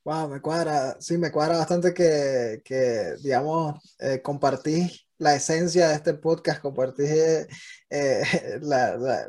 Wow, 0.05 0.29
me 0.29 0.41
cuadra, 0.41 0.97
sí, 0.99 1.17
me 1.17 1.31
cuadra 1.31 1.59
bastante 1.59 1.95
que, 1.95 3.15
digamos, 3.23 3.81
eh, 4.01 4.21
compartí 4.21 4.91
la 5.19 5.37
esencia 5.37 5.89
de 5.89 5.95
este 5.95 6.15
podcast, 6.15 6.61
compartí 6.61 7.05
eh, 7.05 8.25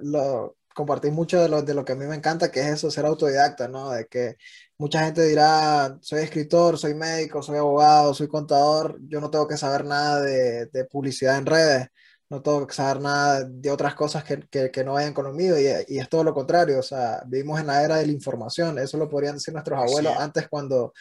lo, 0.02 0.56
compartir 0.74 1.12
mucho 1.12 1.42
de 1.42 1.50
lo, 1.50 1.62
de 1.62 1.74
lo 1.74 1.86
que 1.86 1.94
a 1.94 1.96
mí 1.96 2.06
me 2.06 2.16
encanta, 2.16 2.52
que 2.52 2.62
es 2.62 2.68
eso, 2.68 2.92
ser 2.92 3.06
autodidacta, 3.06 3.68
¿no? 3.68 3.92
De 3.92 4.08
que 4.08 4.38
mucha 4.78 5.04
gente 5.06 5.26
dirá, 5.26 5.98
soy 6.02 6.22
escritor, 6.22 6.78
soy 6.78 6.94
médico, 6.96 7.42
soy 7.42 7.58
abogado, 7.58 8.14
soy 8.14 8.28
contador, 8.28 8.98
yo 9.08 9.22
no 9.22 9.30
tengo 9.30 9.48
que 9.48 9.58
saber 9.58 9.86
nada 9.86 10.22
de, 10.22 10.68
de 10.68 10.86
publicidad 10.86 11.38
en 11.38 11.46
redes, 11.46 11.88
no 12.30 12.42
tengo 12.42 12.66
que 12.68 12.74
saber 12.74 13.02
nada 13.02 13.44
de 13.44 13.72
otras 13.72 13.96
cosas 13.96 14.24
que, 14.24 14.40
que, 14.50 14.72
que 14.72 14.84
no 14.84 14.94
vayan 14.94 15.14
conmigo, 15.14 15.58
y, 15.58 15.66
y, 15.88 16.00
es 16.00 16.10
todo 16.10 16.24
lo 16.24 16.34
contrario, 16.34 16.80
o 16.80 16.84
sea, 16.84 17.24
vivimos 17.28 17.60
en 17.60 17.68
la 17.68 17.84
era 17.84 17.98
de 17.98 18.08
la 18.08 18.12
información, 18.12 18.80
eso 18.80 18.98
lo 18.98 19.10
podrían 19.10 19.36
decir 19.36 19.54
nuestros 19.54 19.80
abuelos 19.80 20.14
antes 20.18 20.48
cuando 20.50 20.94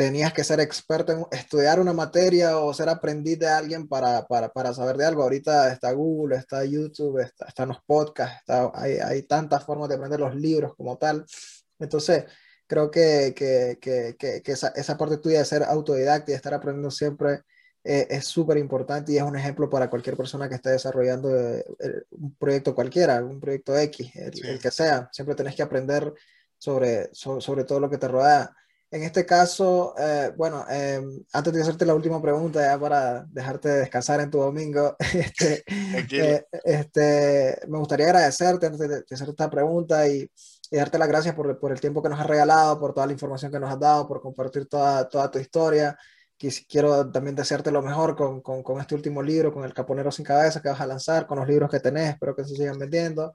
tenías 0.00 0.32
que 0.32 0.44
ser 0.44 0.60
experto 0.60 1.12
en 1.12 1.26
estudiar 1.30 1.78
una 1.78 1.92
materia 1.92 2.56
o 2.56 2.72
ser 2.72 2.88
aprendiz 2.88 3.38
de 3.38 3.48
alguien 3.48 3.86
para, 3.86 4.26
para, 4.26 4.48
para 4.48 4.72
saber 4.72 4.96
de 4.96 5.04
algo. 5.04 5.22
Ahorita 5.22 5.70
está 5.70 5.92
Google, 5.92 6.36
está 6.36 6.64
YouTube, 6.64 7.18
está, 7.18 7.44
están 7.44 7.68
los 7.68 7.82
podcasts, 7.82 8.38
está, 8.38 8.72
hay, 8.72 8.94
hay, 8.94 9.24
tantas 9.24 9.62
formas 9.62 9.90
de 9.90 9.96
aprender 9.96 10.18
los 10.18 10.34
libros 10.34 10.74
como 10.74 10.96
tal. 10.96 11.26
Entonces, 11.78 12.24
creo 12.66 12.90
que, 12.90 13.34
que, 13.36 13.76
que, 13.78 14.16
que 14.42 14.52
esa, 14.52 14.68
esa, 14.68 14.96
parte 14.96 15.18
tuya 15.18 15.40
de 15.40 15.44
ser 15.44 15.64
autodidacta 15.64 16.30
y 16.30 16.32
de 16.32 16.36
estar 16.36 16.54
aprendiendo 16.54 16.90
siempre 16.90 17.42
eh, 17.84 18.06
es 18.08 18.24
súper 18.24 18.56
importante 18.56 19.12
y 19.12 19.18
es 19.18 19.22
un 19.22 19.36
ejemplo 19.36 19.68
para 19.68 19.90
cualquier 19.90 20.16
persona 20.16 20.48
que 20.48 20.54
esté 20.54 20.70
desarrollando 20.70 21.28
eh, 21.36 21.62
un 22.12 22.34
proyecto 22.36 22.74
cualquiera, 22.74 23.22
un 23.22 23.38
proyecto 23.38 23.76
X, 23.76 24.16
el, 24.16 24.32
sí. 24.32 24.40
el 24.44 24.58
que 24.60 24.70
sea. 24.70 25.10
Siempre 25.12 25.34
tenés 25.34 25.54
que 25.54 25.62
aprender 25.62 26.10
sobre, 26.56 27.10
sobre, 27.12 27.42
sobre 27.42 27.64
todo 27.64 27.80
lo 27.80 27.90
que 27.90 27.98
te 27.98 28.08
rodea. 28.08 28.56
En 28.92 29.04
este 29.04 29.24
caso, 29.24 29.94
eh, 29.96 30.32
bueno, 30.36 30.64
eh, 30.68 31.00
antes 31.32 31.52
de 31.52 31.62
hacerte 31.62 31.86
la 31.86 31.94
última 31.94 32.20
pregunta, 32.20 32.60
ya 32.60 32.78
para 32.78 33.24
dejarte 33.30 33.68
descansar 33.68 34.20
en 34.20 34.32
tu 34.32 34.38
domingo, 34.38 34.96
este, 35.14 35.62
eh, 35.68 36.44
este, 36.64 37.60
me 37.68 37.78
gustaría 37.78 38.06
agradecerte 38.06 38.66
antes 38.66 38.80
de, 38.80 38.88
de 38.88 39.04
hacerte 39.08 39.30
esta 39.30 39.48
pregunta 39.48 40.08
y, 40.08 40.28
y, 40.70 40.76
darte 40.76 40.98
las 40.98 41.06
gracias 41.06 41.36
por, 41.36 41.56
por, 41.60 41.70
el 41.70 41.80
tiempo 41.80 42.02
que 42.02 42.08
nos 42.08 42.18
has 42.18 42.26
regalado, 42.26 42.80
por 42.80 42.92
toda 42.92 43.06
la 43.06 43.12
información 43.12 43.52
que 43.52 43.60
nos 43.60 43.70
has 43.70 43.78
dado, 43.78 44.08
por 44.08 44.20
compartir 44.20 44.66
toda, 44.66 45.08
toda 45.08 45.30
tu 45.30 45.38
historia. 45.38 45.96
Quiero 46.68 47.08
también 47.12 47.36
desearte 47.36 47.70
lo 47.70 47.82
mejor 47.82 48.16
con, 48.16 48.40
con, 48.40 48.62
con, 48.64 48.80
este 48.80 48.96
último 48.96 49.22
libro, 49.22 49.52
con 49.52 49.62
El 49.64 49.74
Caponero 49.74 50.10
sin 50.10 50.24
Cabeza 50.24 50.60
que 50.60 50.70
vas 50.70 50.80
a 50.80 50.86
lanzar, 50.86 51.26
con 51.28 51.38
los 51.38 51.46
libros 51.46 51.70
que 51.70 51.80
tenés, 51.80 52.14
espero 52.14 52.34
que 52.34 52.44
se 52.44 52.56
sigan 52.56 52.78
vendiendo. 52.78 53.34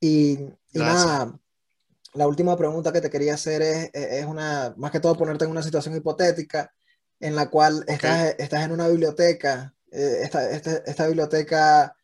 Y, 0.00 0.38
y 0.72 0.78
nada 0.78 1.34
la 2.18 2.26
última 2.26 2.56
pregunta 2.56 2.92
que 2.92 3.00
te 3.00 3.10
quería 3.10 3.34
hacer 3.34 3.62
es, 3.62 3.90
es, 3.94 4.26
una, 4.26 4.74
más 4.76 4.90
que 4.90 4.98
todo 4.98 5.16
ponerte 5.16 5.44
en 5.44 5.52
una 5.52 5.62
situación 5.62 5.96
hipotética 5.96 6.72
en 7.20 7.36
la 7.36 7.48
cual 7.48 7.82
okay. 7.82 7.94
estás, 7.94 8.34
estás 8.38 8.64
en 8.64 8.72
una 8.72 8.88
biblioteca, 8.88 9.72
eh, 9.92 10.18
esta, 10.22 10.50
esta, 10.50 10.78
esta, 10.78 11.06
biblioteca, 11.06 11.94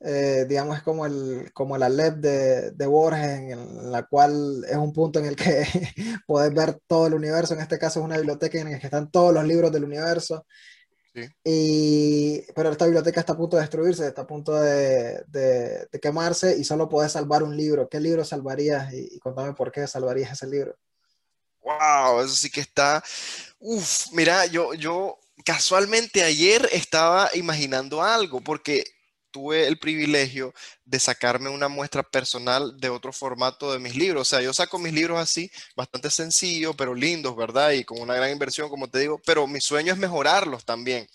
eh, 0.00 0.44
digamos, 0.46 0.76
es 0.76 0.82
como, 0.82 1.06
el, 1.06 1.50
como 1.54 1.78
la 1.78 1.88
LEP 1.88 2.16
de, 2.16 2.70
de 2.72 2.86
Borges, 2.86 3.24
en, 3.24 3.90
la 3.90 4.02
cual 4.02 4.62
es 4.68 4.76
un 4.76 4.92
punto 4.92 5.20
en 5.20 5.24
el 5.24 5.36
que 5.36 5.64
puedes 6.26 6.52
ver 6.52 6.78
todo 6.86 7.06
el 7.06 7.14
universo, 7.14 7.54
en 7.54 7.60
este 7.60 7.78
caso 7.78 8.00
es 8.00 8.04
una 8.04 8.18
biblioteca 8.18 8.60
en 8.60 8.72
la 8.72 8.78
que 8.78 8.86
están 8.86 9.10
todos 9.10 9.32
los 9.32 9.44
libros 9.44 9.72
del 9.72 9.84
universo, 9.84 10.46
Sí. 11.16 11.26
Y, 11.44 12.42
pero 12.54 12.70
esta 12.70 12.84
biblioteca 12.84 13.20
está 13.20 13.32
a 13.32 13.36
punto 13.38 13.56
de 13.56 13.62
destruirse, 13.62 14.06
está 14.06 14.22
a 14.22 14.26
punto 14.26 14.54
de, 14.54 15.24
de, 15.28 15.86
de 15.90 16.00
quemarse 16.00 16.58
y 16.58 16.64
solo 16.64 16.90
puedes 16.90 17.12
salvar 17.12 17.42
un 17.42 17.56
libro. 17.56 17.88
¿Qué 17.88 18.00
libro 18.00 18.22
salvarías? 18.22 18.92
Y, 18.92 19.08
y, 19.12 19.18
contame 19.18 19.54
por 19.54 19.72
qué 19.72 19.86
salvarías 19.86 20.32
ese 20.32 20.46
libro. 20.46 20.76
Wow, 21.62 22.20
eso 22.20 22.34
sí 22.34 22.50
que 22.50 22.60
está. 22.60 23.02
Uf, 23.58 24.12
mira, 24.12 24.44
yo, 24.44 24.74
yo 24.74 25.18
casualmente 25.42 26.22
ayer 26.22 26.68
estaba 26.70 27.30
imaginando 27.34 28.02
algo, 28.02 28.42
porque 28.42 28.84
tuve 29.36 29.66
el 29.66 29.78
privilegio 29.78 30.54
de 30.86 30.98
sacarme 30.98 31.50
una 31.50 31.68
muestra 31.68 32.02
personal 32.02 32.74
de 32.78 32.88
otro 32.88 33.12
formato 33.12 33.70
de 33.70 33.78
mis 33.78 33.94
libros. 33.94 34.22
O 34.22 34.24
sea, 34.24 34.40
yo 34.40 34.54
saco 34.54 34.78
mis 34.78 34.94
libros 34.94 35.18
así, 35.18 35.50
bastante 35.76 36.10
sencillos, 36.10 36.74
pero 36.74 36.94
lindos, 36.94 37.36
¿verdad? 37.36 37.72
Y 37.72 37.84
con 37.84 38.00
una 38.00 38.14
gran 38.14 38.30
inversión, 38.30 38.70
como 38.70 38.88
te 38.88 38.98
digo, 38.98 39.20
pero 39.26 39.46
mi 39.46 39.60
sueño 39.60 39.92
es 39.92 39.98
mejorarlos 39.98 40.64
también. 40.64 41.06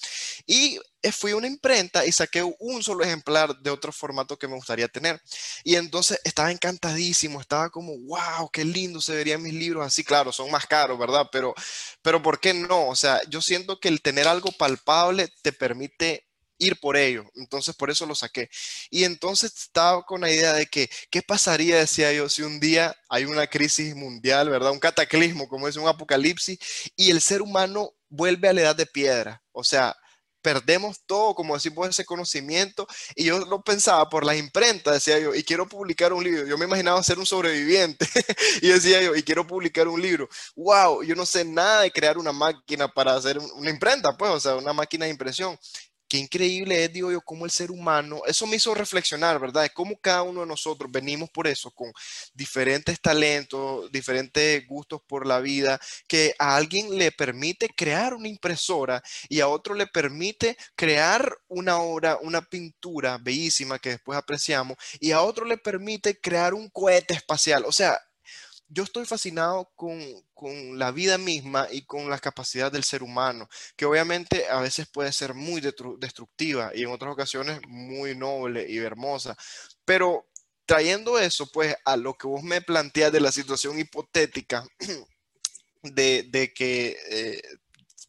Y 0.46 0.80
fui 1.12 1.32
a 1.32 1.36
una 1.36 1.48
imprenta 1.48 2.06
y 2.06 2.12
saqué 2.12 2.44
un 2.60 2.84
solo 2.84 3.04
ejemplar 3.04 3.58
de 3.58 3.72
otro 3.72 3.92
formato 3.92 4.38
que 4.38 4.48
me 4.48 4.54
gustaría 4.54 4.88
tener. 4.88 5.20
Y 5.64 5.74
entonces 5.74 6.20
estaba 6.24 6.52
encantadísimo, 6.52 7.42
estaba 7.42 7.72
como, 7.72 7.98
wow, 8.02 8.52
qué 8.54 8.64
lindo 8.64 9.02
se 9.02 9.16
verían 9.16 9.42
mis 9.42 9.56
libros 9.56 9.84
así. 9.84 10.04
Claro, 10.04 10.32
son 10.32 10.52
más 10.52 10.68
caros, 10.68 11.00
¿verdad? 11.00 11.28
Pero, 11.32 11.56
pero 12.04 12.22
¿por 12.22 12.40
qué 12.40 12.54
no? 12.54 12.88
O 12.88 12.96
sea, 12.96 13.20
yo 13.30 13.42
siento 13.42 13.80
que 13.80 13.88
el 13.88 14.04
tener 14.04 14.28
algo 14.28 14.52
palpable 14.52 15.28
te 15.42 15.52
permite 15.54 16.28
ir 16.62 16.80
por 16.80 16.96
ello. 16.96 17.26
Entonces, 17.36 17.76
por 17.76 17.90
eso 17.90 18.06
lo 18.06 18.16
saqué. 18.16 18.50
Y 18.90 19.04
entonces 19.04 19.54
estaba 19.56 20.04
con 20.04 20.22
la 20.22 20.32
idea 20.32 20.54
de 20.54 20.68
que, 20.68 20.90
¿qué 21.10 21.22
pasaría, 21.22 21.78
decía 21.78 22.14
yo, 22.14 22.30
si 22.30 22.44
un 22.44 22.60
día 22.60 22.96
hay 23.10 23.26
una 23.26 23.48
crisis 23.48 23.96
mundial, 23.96 24.50
¿verdad? 24.50 24.72
Un 24.72 24.80
cataclismo, 24.80 25.48
como 25.48 25.68
es 25.68 25.76
un 25.76 25.88
apocalipsis, 25.88 26.60
y 26.96 27.12
el 27.12 27.22
ser 27.22 27.42
humano 27.42 27.94
vuelve 28.10 28.48
a 28.48 28.54
la 28.54 28.62
edad 28.62 28.76
de 28.76 28.86
piedra. 28.86 29.42
O 29.52 29.64
sea, 29.64 29.96
perdemos 30.42 31.02
todo, 31.06 31.36
como 31.36 31.56
decimos, 31.56 31.90
ese 31.90 32.06
conocimiento. 32.06 32.88
Y 33.16 33.26
yo 33.26 33.40
lo 33.46 33.64
pensaba 33.64 34.08
por 34.10 34.26
las 34.26 34.38
imprentas, 34.38 34.94
decía 34.94 35.20
yo, 35.20 35.34
y 35.34 35.44
quiero 35.44 35.68
publicar 35.68 36.14
un 36.14 36.24
libro. 36.24 36.46
Yo 36.46 36.58
me 36.58 36.66
imaginaba 36.66 37.02
ser 37.04 37.20
un 37.20 37.26
sobreviviente. 37.26 38.08
y 38.62 38.68
decía 38.70 39.02
yo, 39.02 39.16
y 39.16 39.24
quiero 39.24 39.48
publicar 39.48 39.88
un 39.88 40.02
libro. 40.02 40.30
¡Wow! 40.56 41.04
Yo 41.04 41.16
no 41.16 41.26
sé 41.26 41.46
nada 41.46 41.82
de 41.82 41.92
crear 41.92 42.18
una 42.18 42.32
máquina 42.32 42.88
para 42.88 43.16
hacer 43.16 43.40
una 43.56 43.70
imprenta, 43.70 44.16
pues, 44.18 44.32
o 44.32 44.40
sea, 44.40 44.56
una 44.56 44.74
máquina 44.74 45.06
de 45.06 45.12
impresión 45.12 45.58
qué 46.12 46.18
increíble 46.18 46.84
es, 46.84 46.92
digo 46.92 47.10
yo, 47.10 47.22
cómo 47.22 47.46
el 47.46 47.52
ser 47.52 47.72
humano, 47.72 48.20
eso 48.28 48.46
me 48.46 48.58
hizo 48.58 48.76
reflexionar, 48.76 49.40
¿verdad? 49.40 49.62
De 49.62 49.70
cómo 49.70 49.98
cada 49.98 50.24
uno 50.24 50.42
de 50.42 50.46
nosotros 50.46 50.92
venimos 50.92 51.30
por 51.30 51.48
eso, 51.48 51.72
con 51.72 51.90
diferentes 52.34 53.00
talentos, 53.00 53.90
diferentes 53.94 54.68
gustos 54.68 55.00
por 55.08 55.26
la 55.26 55.40
vida, 55.40 55.80
que 56.10 56.36
a 56.38 56.58
alguien 56.58 56.98
le 56.98 57.14
permite 57.14 57.70
crear 57.70 58.14
una 58.14 58.28
impresora 58.28 59.02
y 59.30 59.40
a 59.40 59.48
otro 59.48 59.74
le 59.74 59.88
permite 59.88 60.58
crear 60.76 61.34
una 61.48 61.78
obra, 61.80 62.18
una 62.22 62.42
pintura 62.42 63.18
bellísima 63.18 63.80
que 63.80 63.92
después 63.92 64.18
apreciamos, 64.18 64.76
y 65.00 65.14
a 65.14 65.22
otro 65.22 65.46
le 65.46 65.58
permite 65.58 66.20
crear 66.20 66.54
un 66.54 66.70
cohete 66.72 67.14
espacial. 67.14 67.64
O 67.66 67.72
sea, 67.72 67.98
yo 68.72 68.84
estoy 68.84 69.06
fascinado 69.06 69.70
con, 69.76 70.00
la 70.80 70.92
vida 70.92 71.20
misma 71.20 71.68
y 71.72 71.86
con 71.86 72.10
la 72.10 72.18
capacidad 72.18 72.72
del 72.72 72.84
ser 72.84 73.04
humano, 73.04 73.48
que 73.76 73.86
obviamente 73.86 74.48
a 74.48 74.60
veces 74.60 74.88
puede 74.88 75.12
ser 75.12 75.36
muy 75.36 75.62
destructiva 75.62 76.72
y 76.74 76.82
en 76.82 76.90
otras 76.90 77.14
ocasiones 77.14 77.60
muy 77.68 78.16
noble 78.16 78.66
y 78.68 78.80
hermosa. 78.80 79.38
Pero 79.86 80.26
trayendo 80.66 81.20
eso, 81.20 81.48
pues, 81.52 81.76
a 81.86 81.96
lo 81.96 82.16
que 82.16 82.28
vos 82.28 82.42
me 82.42 82.62
planteas 82.62 83.12
de 83.12 83.22
la 83.22 83.32
situación 83.32 83.78
hipotética 83.78 84.66
de, 85.84 86.52
que 86.56 86.98
eh, 87.10 87.42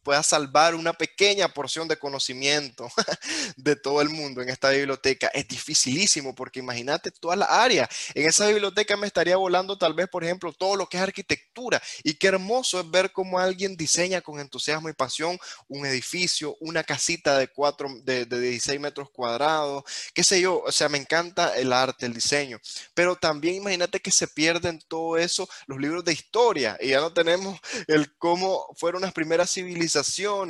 pueda 0.03 0.21
salvar 0.21 0.75
una 0.75 0.93
pequeña 0.93 1.47
porción 1.47 1.87
de 1.87 1.97
conocimiento 1.97 2.91
de 3.55 3.75
todo 3.75 4.01
el 4.01 4.09
mundo 4.09 4.41
en 4.41 4.49
esta 4.49 4.69
biblioteca. 4.69 5.27
Es 5.33 5.47
dificilísimo 5.47 6.35
porque 6.35 6.59
imagínate 6.59 7.09
toda 7.11 7.35
la 7.35 7.45
área. 7.45 7.89
En 8.13 8.27
esa 8.27 8.47
biblioteca 8.47 8.97
me 8.97 9.07
estaría 9.07 9.37
volando 9.37 9.77
tal 9.77 9.93
vez, 9.93 10.07
por 10.09 10.23
ejemplo, 10.23 10.51
todo 10.51 10.75
lo 10.75 10.87
que 10.87 10.97
es 10.97 11.03
arquitectura. 11.03 11.81
Y 12.03 12.15
qué 12.15 12.27
hermoso 12.27 12.79
es 12.81 12.91
ver 12.91 13.11
cómo 13.11 13.39
alguien 13.39 13.77
diseña 13.77 14.21
con 14.21 14.39
entusiasmo 14.39 14.89
y 14.89 14.93
pasión 14.93 15.39
un 15.67 15.85
edificio, 15.85 16.57
una 16.59 16.83
casita 16.83 17.37
de, 17.37 17.47
cuatro, 17.47 17.89
de, 18.03 18.25
de 18.25 18.39
16 18.39 18.79
metros 18.79 19.09
cuadrados, 19.09 19.83
qué 20.13 20.23
sé 20.23 20.41
yo. 20.41 20.61
O 20.61 20.71
sea, 20.71 20.89
me 20.89 20.97
encanta 20.97 21.55
el 21.55 21.71
arte, 21.71 22.05
el 22.05 22.13
diseño. 22.13 22.59
Pero 22.93 23.15
también 23.15 23.55
imagínate 23.55 24.01
que 24.01 24.11
se 24.11 24.27
pierden 24.27 24.79
todo 24.87 25.17
eso 25.17 25.47
los 25.67 25.79
libros 25.79 26.03
de 26.03 26.13
historia 26.13 26.77
y 26.81 26.89
ya 26.89 26.99
no 26.99 27.13
tenemos 27.13 27.59
el 27.87 28.13
cómo 28.17 28.67
fueron 28.75 29.01
las 29.01 29.13
primeras 29.13 29.51
civilizaciones 29.51 29.92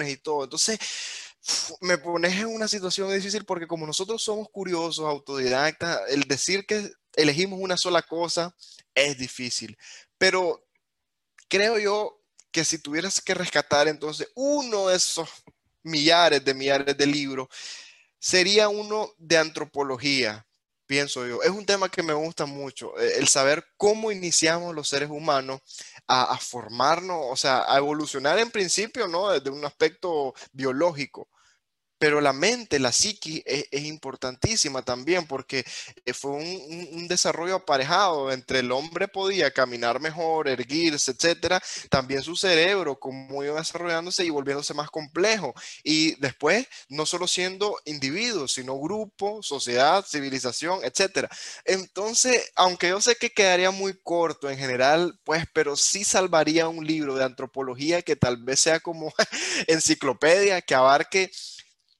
y 0.09 0.17
todo. 0.17 0.43
Entonces, 0.45 0.79
me 1.81 1.97
pones 1.97 2.33
en 2.33 2.47
una 2.47 2.67
situación 2.67 3.13
difícil 3.13 3.45
porque 3.45 3.67
como 3.67 3.85
nosotros 3.85 4.23
somos 4.23 4.49
curiosos, 4.49 5.05
autodidactas, 5.05 6.01
el 6.09 6.23
decir 6.23 6.65
que 6.65 6.91
elegimos 7.15 7.59
una 7.61 7.77
sola 7.77 8.01
cosa 8.01 8.55
es 8.95 9.17
difícil. 9.17 9.77
Pero 10.17 10.65
creo 11.47 11.77
yo 11.77 12.21
que 12.51 12.63
si 12.63 12.77
tuvieras 12.77 13.19
que 13.21 13.33
rescatar 13.33 13.87
entonces 13.87 14.27
uno 14.35 14.87
de 14.87 14.95
esos 14.95 15.29
millares 15.83 16.43
de 16.45 16.53
millares 16.53 16.97
de 16.97 17.05
libros, 17.05 17.47
sería 18.19 18.69
uno 18.69 19.11
de 19.17 19.37
antropología, 19.37 20.47
pienso 20.93 21.25
yo. 21.25 21.41
Es 21.41 21.49
un 21.49 21.65
tema 21.65 21.89
que 21.89 22.03
me 22.03 22.13
gusta 22.13 22.45
mucho, 22.45 22.95
eh, 22.99 23.13
el 23.17 23.27
saber 23.27 23.65
cómo 23.77 24.11
iniciamos 24.11 24.75
los 24.75 24.87
seres 24.87 25.09
humanos 25.09 25.59
a, 26.07 26.37
formarnos, 26.37 27.17
o 27.31 27.35
sea, 27.35 27.65
a 27.67 27.77
evolucionar 27.77 28.37
en 28.37 28.51
principio, 28.51 29.07
¿no? 29.07 29.31
Desde 29.31 29.49
un 29.49 29.65
aspecto 29.65 30.35
biológico, 30.51 31.29
pero 32.03 32.19
la 32.19 32.33
mente, 32.33 32.79
la 32.79 32.91
psiqui 32.91 33.41
es, 33.45 33.65
importantísima 33.71 34.81
también 34.81 35.25
porque 35.25 35.63
eh, 36.03 36.11
fue 36.11 36.31
un, 36.31 37.07
desarrollo 37.07 37.55
aparejado. 37.55 38.29
Entre 38.29 38.59
el 38.59 38.73
hombre 38.73 39.07
podía 39.07 39.51
caminar 39.51 40.01
mejor, 40.01 40.49
erguirse, 40.49 41.11
etcétera, 41.11 41.63
también 41.89 42.21
su 42.21 42.35
cerebro, 42.35 42.99
como 42.99 43.41
iba 43.45 43.57
desarrollándose 43.57 44.25
y 44.25 44.29
volviéndose 44.29 44.73
más 44.73 44.89
complejo. 44.91 45.53
Y 45.81 46.19
después, 46.19 46.67
no 46.89 47.05
solo 47.05 47.25
siendo 47.25 47.77
individuos, 47.85 48.51
sino 48.51 48.77
grupo, 48.77 49.41
sociedad, 49.41 50.05
civilización, 50.05 50.81
etcétera. 50.83 51.29
Entonces, 51.63 52.51
aunque 52.57 52.89
yo 52.89 52.99
sé 52.99 53.15
que 53.15 53.31
quedaría 53.31 53.71
muy 53.71 53.97
corto 54.03 54.49
en 54.49 54.57
general, 54.57 55.17
pues, 55.23 55.45
pero 55.53 55.77
sí 55.77 56.03
salvaría 56.03 56.67
un 56.67 56.85
libro 56.85 57.15
de 57.15 57.23
antropología 57.23 58.01
que 58.01 58.17
tal 58.17 58.43
vez 58.43 58.59
sea 58.59 58.81
como 58.81 59.13
enciclopedia, 59.67 60.61
que 60.61 60.75
abarque 60.75 61.31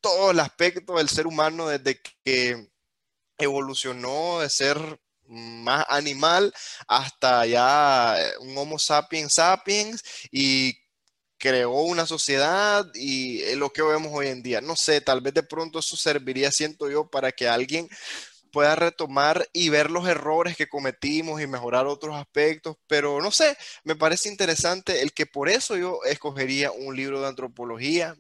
todo 0.04 0.32
el 0.32 0.40
aspecto 0.42 0.98
del 0.98 1.10
ser 1.10 1.26
humano 1.26 1.68
desde 1.68 2.00
que 2.24 2.68
evolucionó 3.38 4.42
de 4.42 4.50
ser 4.50 5.00
más 5.28 5.86
animal 5.90 6.54
hasta 6.88 7.46
ya 7.46 8.16
eh, 8.20 8.34
un 8.42 8.58
Homo 8.58 8.78
sapiens 8.78 9.34
sapiens 9.34 10.04
y 10.30 10.78
creó 11.38 11.72
una 11.72 12.06
sociedad 12.06 12.86
y 12.94 13.56
lo 13.56 13.72
que 13.72 13.82
vemos 13.82 14.12
hoy 14.14 14.28
en 14.28 14.44
día. 14.44 14.62
No 14.62 14.76
sé, 14.76 15.02
tal 15.02 15.22
vez 15.22 15.34
de 15.34 15.44
pronto 15.44 15.80
eso 15.80 15.96
serviría, 15.96 16.52
siento 16.52 16.90
yo, 16.90 17.10
para 17.10 17.32
que 17.32 17.48
alguien 17.48 17.90
pueda 18.52 18.76
retomar 18.76 19.50
y 19.54 19.70
ver 19.70 19.90
los 19.90 20.08
errores 20.08 20.56
que 20.56 20.68
cometimos 20.70 21.42
y 21.42 21.48
mejorar 21.48 21.88
otros 21.88 22.16
aspectos, 22.16 22.78
pero 22.88 23.20
no 23.22 23.32
sé, 23.32 23.58
me 23.84 23.96
parece 23.96 24.30
interesante 24.30 25.02
el 25.02 25.12
que 25.14 25.26
por 25.26 25.50
eso 25.50 25.76
yo 25.76 26.00
escogería 26.06 26.72
un 26.72 26.96
libro 26.96 27.20
de 27.22 27.28
antropología, 27.28 28.16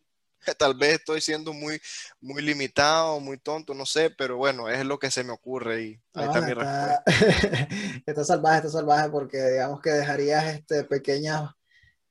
Tal 0.58 0.76
vez 0.76 0.96
estoy 0.96 1.22
siendo 1.22 1.54
muy, 1.54 1.82
muy 2.22 2.42
limitado, 2.42 3.20
muy 3.20 3.38
tonto, 3.38 3.74
no 3.74 3.86
sé, 3.86 4.10
pero 4.10 4.38
bueno, 4.38 4.70
es 4.70 4.86
lo 4.86 5.00
que 5.00 5.12
se 5.12 5.24
me 5.24 5.32
ocurre 5.32 5.84
y 5.84 6.02
ahí 6.14 6.28
está, 6.28 6.42
mi 6.42 6.54
respuesta. 6.54 7.04
está 8.06 8.24
salvaje, 8.24 8.58
está 8.58 8.70
salvaje 8.70 9.10
porque 9.10 9.42
digamos 9.42 9.82
que 9.82 9.92
dejarías 9.92 10.46
este 10.46 10.84
pequeños 10.84 11.50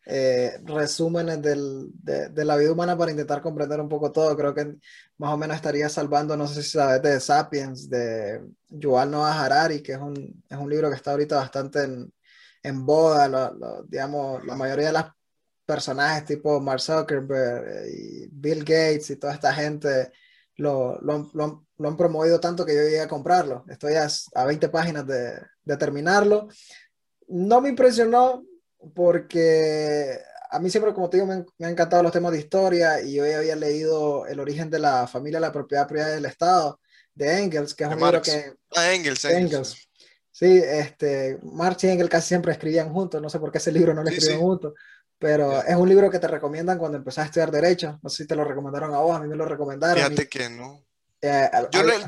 eh, 0.04 0.58
resúmenes 0.64 1.40
del, 1.40 1.90
de, 1.94 2.28
de, 2.28 2.44
la 2.44 2.56
vida 2.56 2.72
humana 2.72 2.98
para 2.98 3.12
intentar 3.12 3.40
comprender 3.40 3.80
un 3.80 3.88
poco 3.88 4.10
todo. 4.10 4.36
Creo 4.36 4.52
que 4.54 4.74
más 5.18 5.32
o 5.32 5.36
menos 5.36 5.56
estaría 5.56 5.88
salvando, 5.88 6.36
no 6.36 6.48
sé 6.48 6.62
si 6.62 6.70
sabes, 6.70 7.00
de 7.02 7.20
Sapiens, 7.20 7.88
de 7.88 8.40
Yuval 8.68 9.10
Noah 9.10 9.44
Harari, 9.44 9.82
que 9.82 9.92
es 9.92 9.98
un, 9.98 10.42
es 10.48 10.58
un 10.58 10.68
libro 10.68 10.90
que 10.90 10.96
está 10.96 11.12
ahorita 11.12 11.36
bastante 11.36 11.84
en, 11.84 12.12
en 12.62 12.86
boda, 12.86 13.52
digamos, 13.86 14.44
la 14.44 14.56
mayoría 14.56 14.86
de 14.86 14.92
las 14.92 15.06
personajes 15.64 16.24
tipo 16.24 16.60
Mark 16.60 16.80
Zuckerberg 16.80 17.68
eh, 17.68 17.90
y 17.90 18.28
Bill 18.30 18.60
Gates 18.60 19.10
y 19.10 19.16
toda 19.16 19.34
esta 19.34 19.52
gente 19.54 20.12
lo, 20.56 21.00
lo, 21.00 21.30
lo, 21.32 21.88
han 21.88 21.96
promovido 21.96 22.38
tanto 22.38 22.64
que 22.64 22.74
yo 22.74 22.82
llegué 22.82 23.00
a 23.00 23.08
comprarlo. 23.08 23.64
Estoy 23.68 23.94
a, 23.94 24.08
a 24.34 24.44
20 24.44 24.68
páginas 24.68 25.06
de, 25.06 25.34
de, 25.64 25.76
terminarlo. 25.76 26.48
No 27.28 27.60
me 27.60 27.70
impresionó 27.70 28.44
porque 28.94 30.18
a 30.50 30.58
mí 30.58 30.70
siempre, 30.70 30.92
como 30.92 31.08
te 31.08 31.16
digo, 31.16 31.26
me, 31.26 31.34
han, 31.34 31.72
encantado 31.72 32.02
los 32.02 32.12
temas 32.12 32.32
de 32.32 32.38
historia 32.38 33.00
y 33.00 33.14
yo 33.14 33.26
ya 33.26 33.38
había 33.38 33.56
leído 33.56 34.26
El 34.26 34.38
origen 34.38 34.70
de 34.70 34.78
la 34.78 35.06
familia, 35.06 35.40
la 35.40 35.52
propiedad 35.52 35.88
privada 35.88 36.14
del 36.14 36.26
Estado 36.26 36.78
de 37.14 37.42
Engels, 37.42 37.74
que 37.74 37.84
es 37.84 37.90
un 37.90 37.98
libro 37.98 38.22
que... 38.22 38.52
Ah, 38.76 38.92
Engels, 38.92 39.24
Engels. 39.24 39.88
Sí, 40.30 40.62
este, 40.64 41.38
Marx 41.42 41.84
y 41.84 41.88
Engels 41.88 42.10
casi 42.10 42.28
siempre 42.28 42.52
escribían 42.52 42.92
juntos, 42.92 43.20
no 43.20 43.28
sé 43.28 43.38
por 43.38 43.52
qué 43.52 43.58
ese 43.58 43.72
libro 43.72 43.92
no 43.94 44.02
lo 44.02 44.08
escribieron 44.08 44.42
juntos, 44.42 44.72
pero 45.22 45.62
es 45.62 45.76
un 45.76 45.88
libro 45.88 46.10
que 46.10 46.18
te 46.18 46.26
recomiendan 46.26 46.78
cuando 46.78 46.98
empezás 46.98 47.22
a 47.22 47.26
estudiar 47.26 47.52
Derecho. 47.52 48.00
No 48.02 48.10
sé 48.10 48.24
si 48.24 48.26
te 48.26 48.34
lo 48.34 48.42
recomendaron 48.42 48.92
a 48.92 48.98
vos, 48.98 49.16
a 49.16 49.20
mí 49.20 49.28
me 49.28 49.36
lo 49.36 49.44
recomendaron. 49.44 49.96
Fíjate 49.96 50.28
que 50.28 50.50
no. 50.50 50.84
Eh, 51.20 51.48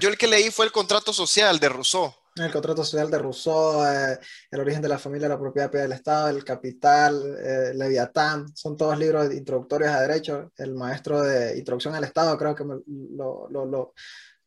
yo, 0.01 0.09
el 0.09 0.19
que 0.19 0.27
leí 0.27 0.51
fue 0.51 0.67
el 0.67 0.73
contrato 0.73 1.13
social 1.13 1.61
de 1.61 1.69
Rousseau. 1.69 2.13
El 2.35 2.51
contrato 2.51 2.83
social 2.83 3.09
de 3.09 3.19
Rousseau, 3.19 3.87
eh, 3.87 4.19
El 4.51 4.61
origen 4.61 4.83
de 4.83 4.89
la 4.89 4.99
familia, 4.99 5.29
la 5.29 5.39
propiedad 5.39 5.71
del 5.71 5.93
Estado, 5.93 6.29
El 6.29 6.45
Capital, 6.45 7.39
eh, 7.39 7.73
Leviatán, 7.73 8.49
son 8.57 8.77
todos 8.77 8.99
libros 8.99 9.33
introductorios 9.33 9.93
a 9.93 10.01
Derecho. 10.01 10.51
El 10.57 10.75
maestro 10.75 11.23
de 11.23 11.57
Introducción 11.57 11.95
al 11.95 12.03
Estado 12.03 12.37
creo 12.37 12.57
que 12.57 12.65
lo, 12.65 13.47
lo, 13.49 13.95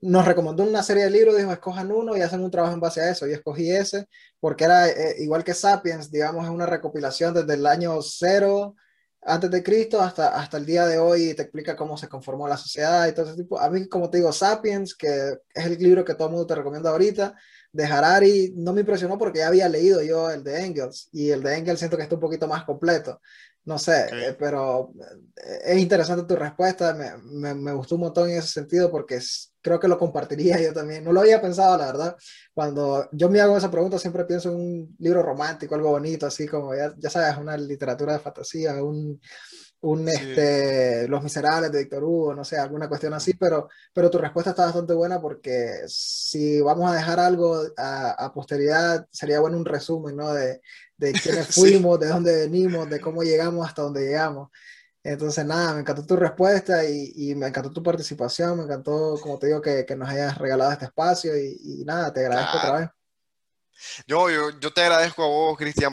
nos 0.02 0.26
recomendó 0.26 0.64
una 0.64 0.84
serie 0.84 1.06
de 1.06 1.10
libros, 1.10 1.38
dijo, 1.38 1.52
escojan 1.52 1.92
uno 1.92 2.16
y 2.16 2.22
hacen 2.22 2.44
un 2.44 2.52
trabajo 2.52 2.74
en 2.74 2.80
base 2.80 3.02
a 3.02 3.10
eso. 3.10 3.28
Y 3.28 3.34
escogí 3.34 3.72
ese 3.72 4.08
porque 4.40 4.66
era 4.66 4.90
eh, 4.90 5.16
igual 5.20 5.44
que 5.44 5.54
Sapiens, 5.54 6.12
digamos, 6.12 6.46
es 6.46 6.52
una 6.52 6.66
recopilación 6.66 7.34
desde 7.34 7.54
el 7.56 7.66
año 7.66 8.02
cero 8.02 8.76
antes 9.24 9.52
de 9.52 9.64
Cristo 9.64 10.02
hasta, 10.02 10.40
hasta 10.40 10.58
el 10.58 10.66
día 10.66 10.86
de 10.86 11.00
hoy 11.00 11.30
y 11.30 11.34
te 11.34 11.42
explica 11.42 11.76
cómo 11.76 11.98
se 11.98 12.08
conformó 12.08 12.48
la 12.48 12.58
sociedad 12.58 13.08
y 13.08 13.14
todo 13.14 13.26
ese 13.26 13.36
tipo. 13.36 13.60
A 13.60 13.70
mí, 13.70 13.88
como 13.88 14.10
te 14.10 14.18
digo, 14.18 14.32
Sapiens, 14.32 14.96
que 14.96 15.34
es 15.54 15.66
el 15.66 15.78
libro 15.80 16.06
que 16.06 16.14
todo 16.14 16.28
el 16.28 16.34
mundo 16.34 16.48
te 16.48 16.56
recomienda 16.56 16.92
ahorita, 16.92 17.36
de 17.72 17.86
Harari, 17.86 18.54
no 18.56 18.74
me 18.74 18.82
impresionó 18.82 19.18
porque 19.18 19.40
ya 19.40 19.48
había 19.48 19.68
leído 19.68 20.02
yo 20.02 20.30
el 20.32 20.44
de 20.44 20.66
Engels 20.66 21.10
y 21.12 21.30
el 21.30 21.44
de 21.44 21.58
Engels 21.58 21.80
siento 21.80 21.98
que 21.98 22.04
está 22.04 22.16
un 22.16 22.22
poquito 22.22 22.48
más 22.48 22.64
completo. 22.64 23.20
No 23.66 23.78
sé, 23.78 24.08
eh, 24.14 24.36
pero 24.40 24.94
eh, 25.36 25.60
es 25.66 25.78
interesante 25.78 26.26
tu 26.26 26.38
respuesta, 26.38 26.94
me, 26.94 27.18
me, 27.18 27.54
me, 27.54 27.74
gustó 27.74 27.96
un 27.96 28.02
montón 28.02 28.30
en 28.30 28.38
ese 28.38 28.48
sentido 28.48 28.90
porque 28.90 29.20
creo 29.68 29.80
que 29.80 29.88
lo 29.88 29.98
compartiría 29.98 30.60
yo 30.62 30.74
también. 30.74 31.04
No 31.04 31.12
lo 31.12 31.22
había 31.22 31.42
pensado, 31.42 31.78
la 31.78 31.88
verdad. 31.88 32.18
Cuando 32.54 33.10
yo 33.12 33.30
me 33.30 33.42
hago 33.42 33.58
esa 33.58 33.70
pregunta, 33.70 34.00
siempre 34.00 34.26
pienso 34.26 34.50
en 34.50 34.56
un 34.56 34.96
libro 35.00 35.22
romántico, 35.22 35.76
algo 35.76 35.90
bonito, 35.92 36.26
así 36.26 36.48
como, 36.48 36.74
ya, 36.74 36.94
ya 36.98 37.10
sabes, 37.10 37.38
una 37.38 37.58
literatura 37.58 38.14
de 38.14 38.20
fantasía, 38.20 38.82
un, 38.84 39.20
un 39.82 40.08
este, 40.08 41.08
Los 41.08 41.22
Miserables 41.22 41.72
de 41.72 41.80
Víctor 41.80 42.04
Hugo, 42.04 42.34
no 42.34 42.44
sé, 42.44 42.58
alguna 42.58 42.88
cuestión 42.88 43.14
así, 43.14 43.34
pero, 43.34 43.70
pero 43.94 44.10
tu 44.10 44.18
respuesta 44.18 44.52
está 44.52 44.66
bastante 44.66 44.94
buena 44.94 45.22
porque 45.22 45.82
si 45.88 46.62
vamos 46.62 46.90
a 46.90 46.96
dejar 46.96 47.20
algo 47.20 47.62
a, 47.76 48.12
a 48.12 48.34
posteridad, 48.34 49.06
sería 49.12 49.40
bueno 49.40 49.58
un 49.58 49.66
resumen, 49.66 50.16
¿no? 50.16 50.34
De, 50.34 50.62
de 50.98 51.12
quiénes 51.14 51.48
fuimos, 51.56 52.00
de 52.00 52.08
dónde 52.08 52.36
venimos, 52.38 52.90
de 52.90 53.00
cómo 53.00 53.24
llegamos 53.24 53.68
hasta 53.68 53.82
donde 53.84 54.06
llegamos. 54.06 54.50
Entonces, 55.08 55.46
nada, 55.46 55.74
me 55.74 55.80
encantó 55.80 56.06
tu 56.06 56.18
respuesta 56.18 56.84
y, 56.84 57.34
me 57.36 57.48
encantó 57.48 57.72
tu 57.72 57.82
participación, 57.82 58.58
me 58.58 58.64
encantó, 58.66 59.18
como 59.22 59.40
te 59.40 59.48
digo, 59.48 59.62
que, 59.62 59.86
nos 59.96 60.10
hayas 60.10 60.38
regalado 60.38 60.74
este 60.74 60.84
espacio 60.84 61.32
y, 61.38 61.84
nada, 61.86 62.12
te 62.12 62.20
agradezco 62.20 62.58
otra 62.58 62.80
vez. 62.80 62.90
Yo, 64.06 64.30
yo, 64.30 64.60
yo 64.60 64.74
te 64.74 64.82
agradezco 64.82 65.24
a 65.24 65.28
vos, 65.28 65.58
Cristian, 65.58 65.86